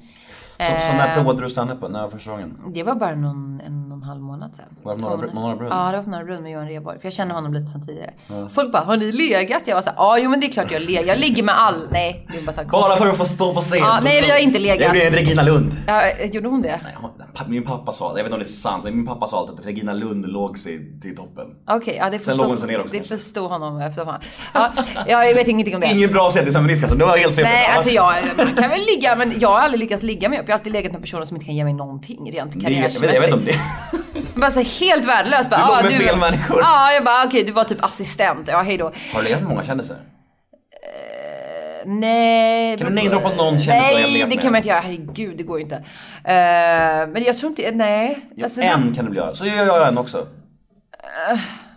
Så, 0.58 0.86
så 0.86 0.92
när 0.92 1.08
Eh, 1.08 1.14
provade 1.14 1.42
du 1.42 1.50
stand 1.50 1.80
på? 1.80 1.88
När 1.88 2.02
var 2.02 2.08
första 2.08 2.30
gången? 2.30 2.58
Det 2.74 2.82
var 2.82 2.94
bara 2.94 3.14
någon, 3.14 3.60
en 3.66 3.88
halv 4.04 4.20
månad 4.20 4.56
sedan. 4.56 4.64
Var 4.82 4.96
det 4.96 5.02
Norra- 5.02 5.20
sedan. 5.34 5.58
Brunn? 5.58 5.70
Ja, 5.70 5.90
det 5.90 5.96
var 5.96 6.04
på 6.04 6.10
Norra 6.10 6.24
Brunn 6.24 6.42
med 6.42 6.52
Johan 6.52 6.68
Rheborg. 6.68 6.98
För 6.98 7.06
jag 7.06 7.12
känner 7.12 7.34
honom 7.34 7.54
lite 7.54 7.66
sen 7.66 7.86
tidigare. 7.86 8.12
Folk 8.54 8.72
bara, 8.72 8.82
har 8.82 8.96
ni 8.96 9.12
legat? 9.12 9.62
Jag 9.66 9.74
var 9.74 9.82
såhär, 9.82 9.96
ja 9.96 10.18
jo 10.18 10.30
men 10.30 10.40
det 10.40 10.46
är 10.46 10.52
klart 10.52 10.70
jag 10.72 10.82
legat. 10.82 11.06
Jag 11.06 11.18
ligger 11.18 11.42
med 11.42 11.58
all... 11.60 11.88
Nej, 11.90 12.26
bara 12.46 12.52
så 12.52 12.60
här 12.60 12.68
Bara 12.68 12.96
för 12.96 13.10
att 13.10 13.16
få 13.16 13.24
stå 13.24 13.54
på 13.54 13.60
scen. 13.60 13.78
Ja, 13.78 14.00
nej, 14.04 14.22
vi 14.22 14.30
har 14.30 14.38
inte 14.38 14.58
legat. 14.58 14.78
Det 14.78 14.84
gjorde 14.86 15.06
en 15.06 15.12
Regina 15.12 15.42
Lund. 15.42 15.76
Ja, 15.86 16.02
gjorde 16.32 16.48
hon 16.48 16.62
det? 16.62 16.80
Nej, 16.82 16.94
hon- 17.00 17.10
Min 17.46 17.62
pappa 17.62 17.92
sa 17.92 18.06
jag 18.08 18.14
vet 18.14 18.24
inte 18.24 18.32
om 18.34 18.38
det 18.38 18.44
är 18.44 18.48
sant, 18.48 18.84
men 18.84 18.96
min 18.96 19.06
pappa 19.06 19.26
sa 19.26 19.38
alltid 19.38 19.60
att 19.60 19.66
Regina 19.66 19.92
Lund 19.92 20.26
låg 20.32 20.58
sig 20.58 21.00
till 21.00 21.16
toppen. 21.16 21.46
Okej, 21.70 21.96
ja 22.00 22.10
det 22.10 22.18
Sen 22.18 22.36
låg 22.36 22.46
hon 22.46 22.58
sig 22.58 22.68
ner 22.68 22.80
också. 22.80 22.96
det 22.96 23.02
förstod 23.02 23.50
honom 23.50 23.80
efter 23.80 24.04
fan. 24.04 24.20
Ja, 25.06 25.24
jag 25.24 25.34
vet 25.34 25.48
ingenting 25.48 25.74
om 25.74 25.80
det. 25.80 25.86
Ingen 25.92 26.10
bra 26.12 26.30
sätt 26.30 26.44
till 26.44 26.52
feminist 26.52 26.80
kanske, 26.82 26.98
det 26.98 27.04
var 27.04 27.16
helt 27.16 27.34
fel. 27.34 27.44
Nej, 27.44 27.66
alltså 27.76 27.90
jag 27.90 28.14
man 28.36 28.54
kan 28.54 28.70
väl 28.70 28.80
ligga, 28.80 29.16
men 29.16 29.32
jag 29.40 29.48
har 29.48 29.60
aldrig 29.60 29.80
lyckats 29.80 30.02
ligga 30.02 30.28
med 30.28 30.40
upp. 30.40 30.48
Jag 30.48 30.52
har 30.54 30.58
alltid 30.58 30.72
legat 30.72 30.92
med 30.92 31.00
personer 31.00 31.24
som 31.24 31.36
inte 31.36 31.46
kan 31.46 31.54
ge 31.54 31.64
mig 31.64 31.72
någonting 31.72 32.32
rent 32.32 32.52
Det- 32.64 32.70
jag, 32.72 33.00
vet, 33.20 33.22
inte 33.22 33.32
om 33.34 33.44
det. 33.44 33.54
Bara 34.34 34.50
så 34.50 34.60
helt 34.60 35.04
värdelös. 35.04 35.50
Bara, 35.50 35.60
Du 35.60 35.66
låg 35.66 35.76
ah, 35.76 35.82
med 35.82 35.92
fel 35.92 36.18
människor. 36.18 36.60
Ja, 36.60 36.92
jag 36.92 37.04
bara 37.04 37.24
okej, 37.24 37.44
du 37.44 37.52
var 37.52 37.64
typ 37.64 37.84
assistent. 37.84 38.48
Ja, 38.48 38.62
hej 38.62 38.78
då. 38.78 38.92
Har 39.12 39.18
du 39.20 39.24
legat 39.24 39.40
med 39.40 39.48
många 39.48 39.64
kändisar? 39.64 39.96
Nej. 41.86 42.78
Kan 42.78 42.86
du 42.88 42.94
namedroppa 42.94 43.28
någon 43.36 43.58
kändis 43.58 43.84
du 43.88 44.02
Nej, 44.02 44.26
det 44.30 44.36
kan 44.36 44.52
man 44.52 44.56
inte 44.56 44.68
göra. 44.68 44.80
Herregud, 44.80 45.36
det 45.36 45.42
går 45.42 45.58
ju 45.58 45.64
inte. 45.64 45.76
Eh, 45.76 47.08
men 47.12 47.24
jag 47.24 47.38
tror 47.38 47.50
inte, 47.50 47.70
nej. 47.70 48.18
Ja, 48.34 48.44
Alltså, 48.44 48.60
en 48.60 48.94
kan 48.94 49.04
du 49.04 49.10
väl 49.10 49.16
göra? 49.16 49.34
Så 49.34 49.46
gör 49.46 49.66
jag 49.66 49.88
en 49.88 49.98
också. 49.98 50.26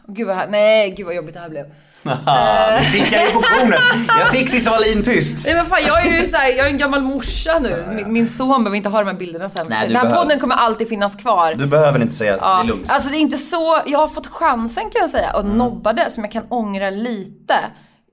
Gud 0.08 0.28
vad, 0.28 0.52
nej, 0.52 0.90
gud 0.98 1.06
vad 1.06 1.16
jobbigt 1.16 1.34
det 1.34 1.40
här 1.40 1.50
blev. 1.50 1.66
Nu 2.78 2.82
fick 2.84 3.12
jag 3.14 3.26
ju 3.26 3.32
på 3.32 3.42
kornet. 3.42 3.80
Jag 4.20 4.28
fick 4.32 4.50
Cissi 4.50 4.70
Wallin 4.70 5.04
tyst. 5.04 5.46
Nej 5.46 5.56
men 5.56 5.66
fan 5.66 5.80
jag 5.88 6.08
är 6.08 6.20
ju 6.22 6.28
såhär, 6.28 6.48
jag 6.50 6.60
är 6.68 6.72
en 6.72 6.78
gammal 6.78 7.02
morsa 7.02 7.60
nu. 7.60 7.86
Min, 7.96 8.14
min 8.14 8.28
son 8.28 8.64
behöver 8.64 8.78
inte 8.78 8.90
ha 8.90 9.00
de 9.00 9.08
här 9.08 9.14
bilderna 9.18 9.50
sen. 9.50 9.68
Nej, 9.70 9.88
Den 9.88 9.96
här 9.96 10.04
behöver- 10.04 10.22
podden 10.24 10.40
kommer 10.40 10.56
alltid 10.56 10.90
finnas 10.90 11.16
kvar. 11.16 11.54
Du 11.54 11.68
behöver 11.68 12.02
inte 12.02 12.16
säga, 12.16 12.32
det 12.32 12.38
Ja, 12.42 12.60
är 12.60 12.64
lugnt. 12.64 12.90
Alltså 12.92 13.10
det 13.10 13.18
är 13.18 13.20
inte 13.20 13.38
så, 13.38 13.82
jag 13.86 14.00
har 14.00 14.08
fått 14.08 14.28
chansen 14.28 14.84
kan 14.84 15.02
jag 15.02 15.10
säga 15.10 15.32
och 15.34 15.42
Mm. 15.42 15.58
nobbade 15.58 16.10
som 16.12 16.24
jag 16.24 16.32
kan 16.32 16.44
ångra 16.50 16.90
lite. 16.90 17.54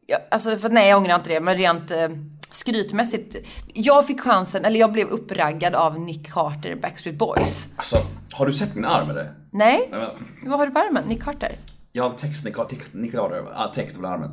Jag, 0.07 0.21
alltså 0.31 0.57
för 0.57 0.69
nej 0.69 0.89
jag 0.89 0.99
ångrar 0.99 1.15
inte 1.15 1.29
det 1.29 1.41
men 1.41 1.57
rent 1.57 1.91
eh, 1.91 2.09
skrytmässigt. 2.51 3.37
Jag 3.75 4.07
fick 4.07 4.21
chansen, 4.21 4.65
eller 4.65 4.81
jag 4.81 4.93
blev 4.93 5.09
uppraggad 5.09 5.75
av 5.75 6.01
Nick 6.01 6.33
Carter, 6.33 6.77
Backstreet 6.83 7.19
Boys. 7.19 7.69
Alltså, 7.77 7.97
har 8.33 8.47
du 8.47 8.53
sett 8.53 8.75
min 8.75 8.85
arm 8.85 9.11
eller? 9.11 9.33
Nej? 9.51 9.89
Nej, 9.91 10.01
men- 10.41 10.51
Vad 10.51 10.59
har 10.59 10.67
du 10.67 10.73
på 10.73 10.79
armen? 10.79 11.05
Nick 11.05 11.23
Carter? 11.25 11.57
Jag 11.97 12.09
har 12.09 12.17
text, 12.19 12.45
Nick, 12.45 12.57
Nick, 12.93 13.13
Carter, 13.13 13.45
ja, 13.55 13.73
text 13.75 13.99
över 13.99 14.09
armen. 14.09 14.31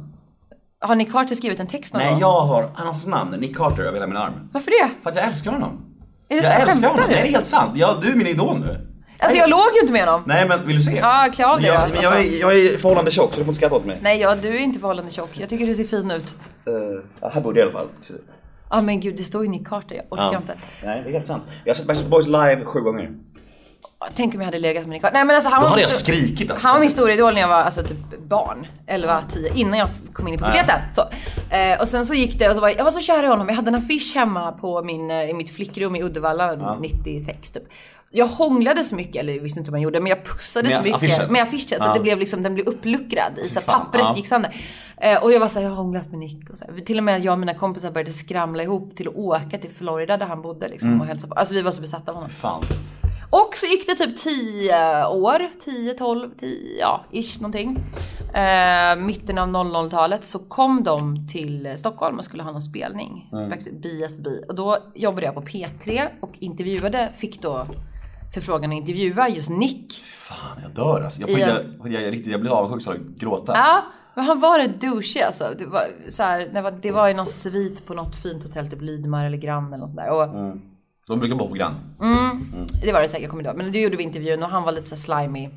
Har 0.80 0.96
Nick 0.96 1.12
Carter 1.12 1.36
skrivit 1.36 1.60
en 1.60 1.68
text 1.68 1.94
någon 1.94 2.02
Nej, 2.04 2.12
gång? 2.12 2.20
jag 2.20 2.42
har 2.42 2.72
hans 2.76 3.08
namn, 3.08 3.32
Nick 3.40 3.58
Carter, 3.58 3.84
över 3.84 3.94
hela 3.94 4.08
min 4.08 4.18
arm. 4.18 4.50
Varför 4.54 4.72
det? 4.72 4.90
För 5.04 5.10
att 5.10 5.16
jag 5.16 5.26
älskar 5.26 5.52
honom. 5.52 5.86
Är 6.30 6.36
det 6.42 6.48
jag 6.48 6.62
så? 6.62 6.70
älskar 6.70 6.88
honom. 6.90 7.06
du? 7.08 7.14
Nej, 7.14 7.22
det 7.24 7.28
är 7.28 7.32
helt 7.32 7.46
sant. 7.46 7.72
Ja, 7.76 8.00
du 8.02 8.12
är 8.12 8.16
min 8.16 8.28
idol 8.28 8.60
nu. 8.60 8.88
Alltså 9.20 9.38
jag 9.38 9.50
låg 9.50 9.68
ju 9.76 9.82
inte 9.82 9.94
med 9.94 10.06
honom. 10.06 10.24
Nej, 10.26 10.48
men 10.48 10.68
vill 10.68 10.76
du 10.76 10.82
se? 10.82 10.96
Ja, 10.96 11.28
klä 11.34 11.46
av 11.46 11.58
dig 11.62 11.68
jag, 11.68 11.90
men 11.94 12.02
jag, 12.02 12.20
är, 12.20 12.40
jag 12.40 12.58
är 12.60 12.78
förhållande 12.78 13.12
tjock 13.12 13.34
så 13.34 13.40
du 13.40 13.46
får 13.46 13.52
inte 13.52 13.58
skratta 13.58 13.76
åt 13.76 13.86
mig. 13.86 14.00
Nej, 14.02 14.20
ja, 14.20 14.36
du 14.36 14.48
är 14.56 14.60
inte 14.60 14.80
förhållande 14.80 15.12
tjock. 15.12 15.30
Jag 15.34 15.50
tycker 15.50 15.68
du 15.68 15.76
ser 15.76 15.84
fin 15.84 16.12
ut. 16.12 16.36
Uh, 17.22 17.30
här 17.34 17.42
borde 17.42 17.60
jag 17.60 17.70
i 17.70 17.72
alla 17.72 17.80
fall. 17.80 17.88
Ja 18.70 18.82
men 18.82 19.00
gud, 19.00 19.18
det 19.18 19.24
står 19.24 19.44
ju 19.44 19.50
Nick 19.50 19.68
Carter. 19.68 19.96
Jag 19.96 20.06
orkar 20.10 20.24
Ja. 20.34 20.38
inte. 20.38 20.54
Nej, 20.84 21.02
det 21.04 21.10
är 21.10 21.14
helt 21.14 21.28
sant. 21.28 21.44
Jag 21.66 21.70
har 21.70 21.76
sett 21.76 21.88
Backstreet 21.88 22.12
Boys 22.12 22.28
live 22.28 22.62
sju 22.66 22.80
gånger. 22.82 23.12
Tänk 24.16 24.34
om 24.36 24.40
jag 24.42 24.46
hade 24.46 24.60
legat 24.60 24.88
med 24.88 25.02
Carter. 25.02 25.14
Nej 25.14 25.26
men 25.26 25.36
alltså 25.36 25.50
han 25.50 25.60
Då 25.60 25.64
var 25.64 25.70
hade 25.70 25.80
min 25.80 25.82
jag 25.82 25.92
stor- 25.92 26.14
skrikit 26.14 26.52
alltså. 26.52 26.68
Han 26.68 26.76
var 26.76 26.82
min 26.82 26.90
stora 26.90 27.14
idol 27.14 27.34
när 27.34 27.42
jag 27.42 27.48
var 27.48 27.56
alltså, 27.56 27.84
typ 27.84 28.20
barn. 28.28 28.68
11, 28.88 29.24
10. 29.30 29.54
Innan 29.56 29.80
jag 29.80 29.90
kom 30.14 30.28
in 30.28 30.34
i 30.34 30.38
puberteten. 30.38 30.80
Så. 30.94 31.02
Eh, 31.56 31.82
och 31.82 31.88
sen 31.88 32.06
så 32.06 32.14
gick 32.14 32.40
det 32.40 32.50
och 32.50 32.56
så 32.56 32.62
var 32.62 32.70
jag, 32.70 32.78
jag 32.78 32.84
var 32.84 32.92
så 32.92 33.00
kär 33.02 33.24
i 33.24 33.28
honom. 33.28 33.48
Jag 33.48 33.56
hade 33.56 33.68
en 33.70 33.76
affisch 33.76 34.12
hemma 34.16 34.52
på 34.52 34.84
min, 34.84 35.12
eh, 35.12 35.30
i 35.30 35.34
mitt 35.34 35.56
flickrum 35.56 35.96
i 35.96 36.04
Uddevalla 36.04 36.76
96 36.82 37.52
typ. 37.52 37.64
Jag 38.14 38.28
hånglade 38.28 38.84
så 38.84 38.96
mycket, 38.96 39.16
eller 39.16 39.34
jag 39.34 39.42
visste 39.42 39.60
inte 39.60 39.72
vad 39.72 39.78
man 39.78 39.82
gjorde, 39.82 40.00
men 40.00 40.10
jag 40.10 40.26
pussade 40.26 40.68
Med 40.70 40.78
så 40.78 40.84
mycket 40.84 40.96
affischen? 40.96 41.34
med 41.34 41.44
affischen 41.44 41.68
så 41.68 41.76
Ja. 41.86 41.88
att 41.88 41.94
det 41.96 42.00
blev 42.02 42.18
liksom, 42.20 42.44
den 42.44 42.54
blev 42.54 42.66
uppluckrad. 42.68 43.38
I, 43.46 43.50
så 43.54 43.62
fan, 43.62 43.80
pappret 43.86 44.02
ja. 44.06 44.16
gick 44.16 44.28
sönder. 44.28 44.56
Eh, 44.98 45.24
och 45.24 45.32
jag 45.34 45.40
var 45.40 45.48
såhär, 45.48 45.64
jag 45.64 45.70
har 45.72 45.84
hånglat 45.84 46.10
med 46.10 46.20
Nick. 46.20 46.50
Och 46.50 46.58
så 46.58 46.66
här. 46.66 46.80
Till 46.86 46.98
och 46.98 47.04
med 47.04 47.24
jag 47.26 47.32
och 47.34 47.40
mina 47.40 47.54
kompisar 47.54 47.92
började 47.92 48.12
skramla 48.12 48.64
ihop 48.64 48.96
till 48.96 49.08
att 49.08 49.16
åka 49.16 49.58
till 49.58 49.70
Florida 49.72 50.18
där 50.18 50.26
han 50.26 50.42
bodde 50.42 50.68
liksom, 50.68 50.90
Mm. 50.90 51.02
och 51.02 51.08
hälsa 51.08 51.28
på. 51.28 51.34
Alltså 51.34 51.54
vi 51.54 51.62
var 51.62 51.72
så 51.72 51.82
besatta 51.82 52.12
av 52.12 52.16
honom. 52.16 52.30
Fan. 52.30 52.64
Och 53.32 53.56
så 53.56 53.66
gick 53.66 53.88
det 53.88 53.96
typ 53.96 54.18
10 54.18 55.06
år, 55.08 55.50
10, 55.60 55.94
12, 55.94 56.30
10, 56.38 56.80
ja, 56.80 57.06
ish 57.12 57.42
någonting. 57.42 57.80
Eh, 58.34 58.96
mitten 59.06 59.38
av 59.38 59.48
00-talet 59.48 60.26
så 60.26 60.40
kom 60.40 60.84
de 60.84 61.28
till 61.28 61.74
Stockholm 61.78 62.18
och 62.18 62.26
skulle 62.26 62.44
ha 62.44 62.52
någon 62.52 62.62
spelning. 62.62 63.30
Backstreet- 63.50 63.82
BSB. 63.82 64.30
Och 64.48 64.56
då 64.56 64.78
jobbade 64.96 65.26
jag 65.26 65.36
på 65.36 65.42
P3 65.42 66.08
och 66.22 66.32
intervjuade, 66.40 67.10
fick 67.18 67.42
då 67.42 67.66
förfrågan 68.34 68.72
att 68.72 68.78
intervjua 68.78 69.30
just 69.30 69.50
Nick. 69.50 69.94
Fan, 70.04 70.62
jag 70.64 70.72
dör 70.72 71.02
alltså. 71.04 71.22
Jag, 71.22 71.30
I 71.30 71.40
jag, 71.40 71.50
jag, 71.84 72.02
jag, 72.04 72.12
riktigt, 72.14 72.32
jag 72.32 72.42
blir 72.42 72.52
avundsjuk 72.52 72.82
så 72.84 72.92
jag 72.92 73.18
gråta. 73.18 73.54
Ja, 73.56 73.84
men 74.16 74.26
han 74.26 74.40
var 74.40 74.60
rätt 74.60 74.82
douchey 74.82 75.22
alltså. 75.22 75.44
Det 75.58 75.66
var, 75.66 75.84
så 76.10 76.24
här, 76.24 76.50
det 76.54 76.62
var, 76.62 76.72
det 76.72 76.92
var 76.92 77.10
i 77.10 77.14
någon 77.14 77.28
svit 77.28 77.86
på 77.86 77.94
något 77.94 78.16
fint 78.16 78.44
hotell, 78.44 78.70
typ 78.70 78.82
Lydmar 78.82 79.26
eller 79.26 79.38
Grand 79.38 79.68
eller 79.68 79.78
något 79.78 79.90
sånt 79.90 80.00
där. 80.02 80.10
Och, 80.12 80.56
De 81.12 81.20
brukar 81.20 81.36
på 81.36 81.54
grann. 81.54 81.76
Det 82.84 82.94
var 82.94 83.02
det 83.02 83.08
säkert, 83.08 83.22
jag 83.22 83.30
kommer 83.30 83.44
ihåg. 83.44 83.58
Men 83.58 83.72
då 83.72 83.78
gjorde 83.78 83.98
vi 83.98 84.04
intervjun 84.04 84.44
och 84.44 84.50
han 84.50 84.64
var 84.64 84.72
lite 84.72 84.90
så 84.90 84.96
slimy. 84.96 85.50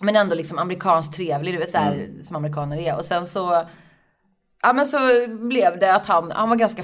Men 0.00 0.16
ändå 0.16 0.34
liksom 0.34 0.58
amerikanskt 0.58 1.16
trevlig, 1.16 1.54
du 1.54 1.58
vet 1.58 1.70
så 1.70 1.78
här, 1.78 2.08
som 2.20 2.36
amerikaner 2.36 2.76
är. 2.76 2.96
Och 2.96 3.04
sen 3.04 3.26
så, 3.26 3.64
ja 4.62 4.72
men 4.72 4.86
så 4.86 4.98
blev 5.28 5.78
det 5.78 5.94
att 5.94 6.06
han, 6.06 6.30
han 6.30 6.48
var 6.48 6.56
ganska 6.56 6.82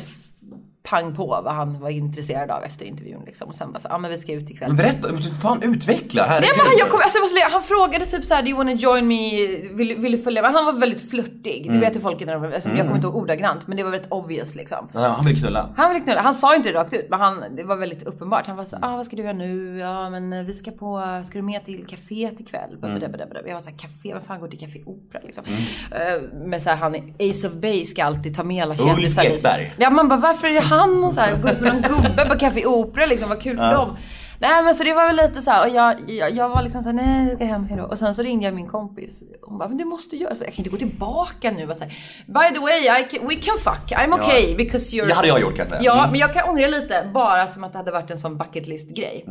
pang 0.91 1.15
på 1.15 1.27
vad 1.27 1.55
han 1.55 1.81
var 1.81 1.91
intresserad 1.91 2.51
av 2.51 2.63
efter 2.65 2.85
intervjun 2.87 3.23
liksom. 3.27 3.49
Och 3.49 3.55
sen 3.55 3.73
bara 3.73 3.81
så, 3.81 3.89
ja 3.91 3.99
men 3.99 4.11
vi 4.11 4.19
ska 4.19 4.33
ut 4.33 4.51
ikväll. 4.51 4.69
Men 4.69 4.77
berätta, 4.77 5.09
fan 5.43 5.63
utveckla, 5.63 6.23
herregud. 6.23 6.43
Nej 6.43 6.51
men 6.57 6.67
han, 6.67 6.79
jag 6.79 6.91
kom, 6.91 7.01
alltså, 7.01 7.19
han 7.51 7.63
frågade 7.63 8.07
typ 8.07 8.25
såhär, 8.25 8.43
do 8.43 8.49
you 8.49 8.57
wanna 8.57 8.73
join 8.73 9.09
me? 9.09 9.47
Vill, 9.75 9.97
vill 9.99 10.13
du 10.13 10.19
följa 10.19 10.43
med? 10.43 10.53
Han 10.53 10.65
var 10.65 10.73
väldigt 10.73 11.11
flörtig. 11.11 11.67
Mm. 11.67 11.75
Du 11.75 11.81
vet 11.87 11.95
hur 11.97 12.01
folk 12.01 12.21
är 12.21 12.27
när 12.27 12.35
de, 12.35 12.45
alltså, 12.45 12.69
jag 12.69 12.79
kommer 12.79 12.95
inte 12.95 13.07
ihåg 13.07 13.17
ordagrant 13.17 13.67
men 13.67 13.77
det 13.77 13.83
var 13.83 13.91
väldigt 13.91 14.11
obvious 14.11 14.55
liksom. 14.55 14.89
Ja, 14.93 15.01
han 15.01 15.27
vill 15.27 15.41
knulla. 15.41 15.69
Han 15.77 15.89
ville 15.91 16.05
knulla. 16.05 16.21
Han 16.21 16.35
sa 16.35 16.57
inte 16.57 16.69
det 16.69 16.79
rakt 16.79 16.93
ut, 16.95 17.07
men 17.11 17.21
han, 17.21 17.45
det 17.57 17.65
var 17.65 17.77
väldigt 17.77 18.03
uppenbart. 18.03 18.47
Han 18.47 18.57
var 18.57 18.65
så 18.65 18.77
ah, 18.83 18.97
vad 18.97 19.07
ska 19.07 19.17
du 19.17 19.23
göra 19.23 19.33
nu? 19.33 19.79
Ja, 19.79 20.11
men 20.11 20.33
eh, 20.33 20.43
vi 20.43 20.53
ska 20.53 20.71
på, 20.71 21.23
ska 21.25 21.39
du 21.39 21.43
med 21.43 21.65
till 21.65 21.87
kaféet 21.87 22.41
ikväll? 22.41 22.79
Mm. 22.83 23.03
Jag 23.47 23.55
var 23.55 23.61
så 23.61 23.71
här, 23.71 23.79
café, 23.79 24.13
vem 24.13 24.23
fan 24.23 24.41
går 24.41 24.49
till 24.49 24.59
Café 24.59 24.83
Opera 24.87 25.23
liksom? 25.25 25.45
Mm. 25.45 26.23
Uh, 26.23 26.49
men 26.49 26.61
så 26.61 26.71
här, 26.71 26.77
han, 26.77 26.95
Ace 27.19 27.49
of 27.49 27.53
Base 27.53 27.85
ska 27.85 28.05
alltid 28.05 28.37
ta 28.37 28.43
med 28.43 28.63
alla 28.63 28.77
kändisar 28.77 29.23
dit. 29.23 29.73
Ja, 29.79 29.91
man 29.91 30.09
bara, 30.09 30.19
varför 30.19 30.49
är 30.49 30.53
det 30.53 30.61
han 30.61 30.80
och 31.05 31.15
så 31.15 31.21
här, 31.21 31.37
gå 31.43 31.49
upp 31.49 31.61
med 31.61 31.73
någon 31.91 32.03
gubbe 32.03 32.29
på 32.29 32.39
Café 32.39 32.67
Opera 32.67 33.07
liksom, 33.07 33.29
vad 33.29 33.41
kul 33.43 33.57
för 33.57 33.75
dem. 33.75 33.97
Nej 34.43 34.63
men 34.63 34.75
så 34.75 34.85
det 34.85 34.95
var 34.95 35.07
väl 35.07 35.17
lite 35.17 35.43
så 35.43 35.51
här, 35.51 35.69
och 35.69 35.75
jag, 35.77 36.11
jag, 36.11 36.31
jag 36.31 36.49
var 36.49 36.63
liksom 36.63 36.83
såhär, 36.83 36.97
nej 36.97 37.27
jag 37.29 37.37
ska 37.37 37.45
hem, 37.45 37.65
hejdå. 37.67 37.85
Och 37.85 37.99
sen 37.99 38.15
så 38.15 38.23
ringde 38.23 38.45
jag 38.45 38.55
min 38.55 38.69
kompis. 38.69 39.23
Hon 39.43 39.59
bara, 39.59 39.69
men 39.69 39.77
du 39.79 39.85
måste 39.85 40.17
göra, 40.17 40.33
jag 40.39 40.47
kan 40.47 40.57
inte 40.57 40.71
gå 40.71 40.77
tillbaka 40.77 41.51
nu. 41.51 41.69
Och 41.71 41.77
här, 41.81 41.89
By 42.27 42.55
the 42.55 42.61
way, 42.61 43.01
I 43.01 43.05
can, 43.11 43.29
we 43.29 43.35
can 43.35 43.59
fuck, 43.59 43.93
I'm 43.99 44.15
okay 44.21 44.57
because 44.57 44.97
you're... 44.97 45.07
Det 45.07 45.15
hade 45.15 45.29
jag 45.29 45.41
gjort 45.41 45.51
kan 45.57 45.59
jag 45.59 45.69
säga. 45.69 45.81
Ja, 45.83 45.99
Mm. 45.99 46.11
men 46.11 46.21
jag 46.21 46.35
kan 46.35 46.49
ångra 46.49 46.67
lite 46.67 47.11
bara 47.15 47.47
som 47.47 47.65
att 47.65 47.73
det 47.73 47.79
hade 47.79 47.91
varit 47.91 48.11
en 48.11 48.19
sån 48.19 48.39
bucket 48.39 48.67
list 48.69 48.97
grej. 48.97 49.25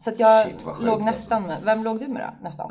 Så 0.00 0.10
att 0.10 0.18
jag 0.20 0.46
Shit, 0.46 0.56
låg 0.64 0.88
alltså. 0.88 1.04
nästan 1.04 1.42
med, 1.42 1.58
vem 1.64 1.84
låg 1.84 2.00
du 2.00 2.08
med 2.08 2.22
då? 2.22 2.44
Nästan? 2.48 2.70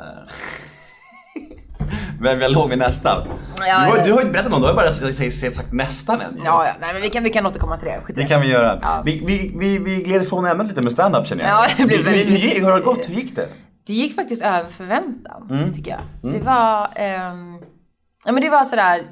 Vem 2.20 2.40
jag 2.40 2.52
låg 2.52 2.68
med 2.68 2.78
nästan? 2.78 3.22
Ja, 3.58 3.84
du, 3.84 3.90
har, 3.90 4.04
du 4.04 4.12
har 4.12 4.18
ju 4.18 4.26
inte 4.26 4.32
berättat 4.32 4.50
någon, 4.50 4.60
du 4.60 4.66
har 4.66 4.74
bara 4.74 4.92
sagt, 4.92 5.72
nästan 5.72 6.18
ju. 6.20 6.24
Ja, 6.44 6.66
ja, 6.66 6.72
nej 6.80 6.92
men 6.92 7.02
vi 7.02 7.10
kan, 7.10 7.24
vi 7.24 7.30
kan 7.30 7.46
återkomma 7.46 7.76
till 7.76 7.88
det. 7.88 8.00
Skit 8.04 8.16
Det 8.16 8.24
kan 8.24 8.40
vi 8.40 8.46
göra. 8.48 8.78
Ja. 8.82 9.02
Vi, 9.04 9.22
vi, 9.26 9.52
vi, 9.58 9.78
vi 9.78 10.02
gled 10.02 10.22
ifrån 10.22 10.46
ämnet 10.46 10.66
lite 10.66 10.82
med 10.82 10.92
stand-up 10.92 11.26
känner 11.26 11.44
jag. 11.44 11.50
Ja, 11.52 11.66
det 11.76 11.84
blev 11.84 12.04
väldigt- 12.04 12.28
hur, 12.30 12.36
hur, 12.54 12.60
hur 12.60 12.66
har 12.70 12.78
det 12.78 12.84
gått? 12.84 13.08
Hur 13.08 13.14
gick 13.14 13.36
det? 13.36 13.48
Det 13.86 13.92
gick 13.94 14.14
faktiskt 14.14 14.42
över 14.42 14.70
förväntan, 14.70 15.48
Mm. 15.50 15.72
tycker 15.72 15.90
jag. 16.22 16.32
Det 16.32 16.38
var... 16.40 16.88
ehm, 16.96 17.58
ja 18.24 18.32
men 18.32 18.42
det 18.42 18.50
var 18.50 18.64
sådär... 18.64 19.02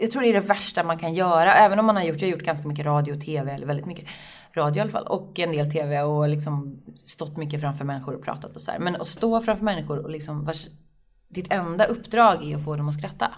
Jag 0.00 0.10
tror 0.10 0.22
det 0.22 0.28
är 0.28 0.32
det 0.32 0.40
värsta 0.40 0.82
man 0.84 0.98
kan 0.98 1.14
göra. 1.14 1.54
Även 1.54 1.78
om 1.78 1.86
man 1.86 1.96
har 1.96 2.02
gjort... 2.02 2.20
Jag 2.20 2.28
har 2.28 2.32
gjort 2.32 2.42
ganska 2.42 2.68
mycket 2.68 2.86
radio 2.86 3.12
och 3.14 3.20
TV, 3.20 3.52
eller 3.52 3.66
väldigt 3.66 3.86
mycket 3.86 4.04
radio 4.56 4.76
i 4.78 4.80
alla 4.80 4.90
fall. 4.90 5.06
Och 5.06 5.38
en 5.38 5.52
del 5.52 5.70
TV 5.72 6.02
och 6.02 6.28
liksom 6.28 6.82
stått 7.06 7.36
mycket 7.36 7.60
framför 7.60 7.84
människor 7.84 8.14
och 8.14 8.24
pratat 8.24 8.56
och 8.56 8.62
så 8.62 8.70
här. 8.70 8.78
Men 8.78 8.96
att 8.96 9.08
stå 9.08 9.40
framför 9.40 9.64
människor 9.64 9.98
och 9.98 10.10
liksom... 10.10 10.44
Vars, 10.44 10.66
ditt 11.34 11.52
enda 11.52 11.84
uppdrag 11.84 12.50
är 12.50 12.56
att 12.56 12.64
få 12.64 12.76
dem 12.76 12.88
att 12.88 12.94
skratta. 12.94 13.30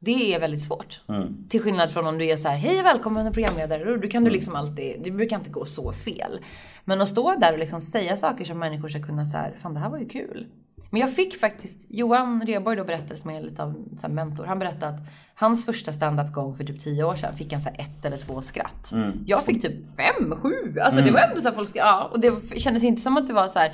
Det 0.00 0.34
är 0.34 0.40
väldigt 0.40 0.62
svårt. 0.62 1.00
Till 1.48 1.60
skillnad 1.60 1.90
från 1.90 2.06
om 2.06 2.18
du 2.18 2.24
är 2.24 2.36
så 2.36 2.48
här, 2.48 2.56
hej 2.56 2.82
välkommen 2.82 3.32
programledare. 3.32 3.96
Du 3.96 4.08
kan 4.08 4.24
du 4.24 4.30
liksom 4.30 4.54
alltid, 4.54 5.00
det 5.04 5.10
brukar 5.10 5.36
inte 5.36 5.50
gå 5.50 5.64
så 5.64 5.92
fel. 5.92 6.40
Men 6.84 7.00
att 7.00 7.08
stå 7.08 7.34
där 7.34 7.52
och 7.52 7.58
liksom 7.58 7.80
säga 7.80 8.16
saker 8.16 8.44
som 8.44 8.58
människor 8.58 8.88
ska 8.88 9.02
kunna 9.02 9.26
så 9.26 9.36
här, 9.36 9.54
fan 9.58 9.74
det 9.74 9.80
här 9.80 9.90
var 9.90 9.98
ju 9.98 10.08
kul. 10.08 10.46
Men 10.90 11.00
jag 11.00 11.14
fick 11.14 11.40
faktiskt, 11.40 11.76
Johan 11.88 12.46
Rheborg 12.46 12.76
då 12.76 12.84
berättade 12.84 13.16
som 13.16 13.30
är 13.30 13.40
lite 13.40 13.62
av 13.62 13.74
en 14.02 14.14
mentor. 14.14 14.44
Han 14.44 14.58
berättade 14.58 14.88
att 14.88 15.00
hans 15.40 15.66
första 15.66 15.92
standup-gång 15.92 16.56
för 16.56 16.64
typ 16.64 16.80
10 16.80 17.04
år 17.04 17.16
sedan 17.16 17.36
fick 17.36 17.52
han 17.52 17.62
så 17.62 17.68
ett 17.68 18.04
eller 18.04 18.16
två 18.16 18.42
skratt. 18.42 18.92
Jag 19.26 19.44
fick 19.44 19.62
typ 19.62 19.96
fem, 19.96 20.34
sju. 20.42 20.80
Alltså 20.80 21.00
det 21.00 21.10
var 21.10 21.20
ändå 21.20 21.40
så 21.40 21.52
folk, 21.52 21.70
ja. 21.74 22.10
Och 22.12 22.20
det 22.20 22.60
kändes 22.60 22.84
inte 22.84 23.02
som 23.02 23.16
att 23.16 23.26
det 23.26 23.32
var 23.32 23.48
så 23.48 23.58
här, 23.58 23.72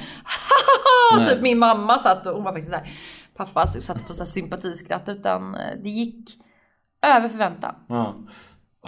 typ 1.28 1.42
min 1.42 1.58
mamma 1.58 1.98
satt 1.98 2.26
och 2.26 2.34
hon 2.34 2.44
var 2.44 2.52
faktiskt 2.52 2.72
så 2.72 2.76
här, 2.76 2.88
pappa 3.36 3.66
satt 3.66 4.10
och 4.10 4.16
så 4.16 4.22
här 4.22 4.30
sympatiskratt. 4.30 5.08
Utan 5.08 5.54
eh, 5.54 5.70
det 5.82 5.90
gick 5.90 6.30
över 7.06 7.28
förväntan. 7.28 7.74
Ja. 7.88 8.14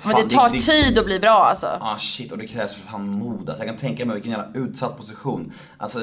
Men 0.05 0.13
Fan, 0.13 0.23
det 0.29 0.35
tar 0.35 0.49
det- 0.51 0.59
tid 0.61 0.99
att 0.99 1.05
bli 1.05 1.21
bra 1.21 1.31
alltså. 1.31 1.67
Ah 1.81 1.97
shit, 1.99 2.33
och 2.33 2.39
det 2.39 2.47
krävs 2.47 2.75
för 2.75 2.89
fan 2.89 3.09
mod. 3.09 3.39
Alltså, 3.51 3.65
jag 3.65 3.67
kan 3.67 3.77
tänka 3.77 4.05
mig 4.07 4.15
vilken 4.15 4.33
jävla 4.33 4.47
utsatt 4.55 4.97
position. 4.99 5.53
Alltså, 5.79 5.99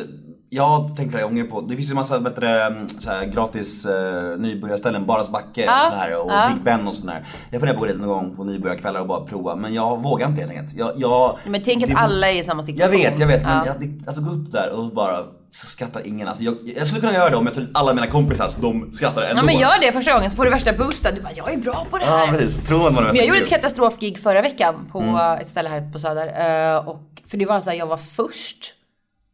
jag 0.50 0.68
har 0.68 0.96
tänkt 0.96 1.12
flera 1.12 1.24
gånger 1.24 1.44
på, 1.44 1.62
det 1.62 1.76
finns 1.76 1.90
ju 1.92 1.94
massa 1.96 2.20
vet 2.20 2.36
du, 2.36 2.42
det, 2.42 2.86
så 3.00 3.10
här, 3.12 3.26
gratis 3.26 3.86
uh, 3.86 3.92
nybörjarställen, 4.38 5.06
Baras 5.06 5.32
backe 5.32 5.62
Ja, 5.66 5.78
och 5.78 5.94
sådär, 5.94 6.22
och 6.26 6.32
ja. 6.32 6.50
Big 6.54 6.64
Ben 6.64 6.88
och 6.88 6.96
sådär. 6.96 7.28
Jag 7.52 7.60
funderar 7.62 7.78
på 7.80 7.84
att 7.84 7.90
gå 7.90 7.94
dit 7.94 8.02
någon 8.08 8.10
gång 8.26 8.36
på 8.36 8.44
nybörjarkvällar 8.44 9.00
och 9.02 9.08
bara 9.08 9.26
prova, 9.26 9.56
men 9.56 9.74
jag 9.74 10.02
vågar 10.04 10.28
inte 10.30 10.42
helt 10.42 10.52
enkelt. 10.54 10.74
Jag, 10.78 10.92
jag, 10.98 11.38
Men 11.48 11.62
tänk 11.66 11.84
att 11.84 11.90
det- 11.90 11.96
alla 11.96 12.32
är 12.32 12.40
i 12.40 12.44
samma 12.44 12.60
Jag 12.62 12.66
situation. 12.66 12.98
vet, 13.02 13.20
jag 13.20 13.28
vet, 13.28 13.44
men 13.44 13.66
jag, 13.66 13.76
det- 13.80 14.08
alltså 14.08 14.24
gå 14.24 14.32
upp 14.32 14.52
där 14.52 14.70
och 14.70 14.94
bara 14.94 15.18
så 15.56 15.68
skrattar 15.68 16.08
ingen. 16.08 16.28
Alltså, 16.28 16.44
jag, 16.44 16.58
jag 16.78 16.88
skulle 16.88 17.02
kunna 17.02 17.14
göra 17.14 17.30
det 17.30 17.36
om 17.36 17.46
jag 17.46 17.56
dit 17.56 17.70
alla 17.74 17.94
mina 17.94 18.08
kompisar 18.08 18.48
så 18.48 18.62
de 18.62 18.92
skrattar 18.92 19.22
ändå. 19.22 19.42
Ja 19.42 19.46
men 19.46 19.60
gör 19.60 19.80
det 19.82 19.92
första 19.92 20.14
gången 20.14 20.30
så 20.30 20.36
får 20.36 20.46
du 20.46 20.52
värsta 20.52 20.74
boosten. 20.74 21.16
Du 21.16 21.22
bara, 21.22 21.34
jag 21.36 21.54
är 21.54 21.58
bra 21.58 21.88
på 21.90 21.98
det 21.98 22.06
här. 22.06 22.26
Ja 22.28 22.32
precis, 22.32 22.68
tror 22.68 22.92
man 22.92 23.04
Men 23.04 23.16
jag 23.16 23.26
gjorde 23.26 23.40
ett 23.40 23.50
katastrofgig 23.50 24.20
förra 24.20 24.42
veckan 24.42 24.90
på 24.92 25.00
Mm. 25.00 25.16
ett 25.40 25.50
ställe 25.50 25.70
här 25.70 25.92
på 25.92 26.00
Söder. 26.00 26.28
Eh, 26.76 26.88
och, 26.88 27.02
för 27.28 27.38
det 27.38 27.46
var 27.46 27.62
så 27.62 27.70
här, 27.70 27.78
jag 27.78 27.88
var 27.88 27.98
först 27.98 28.76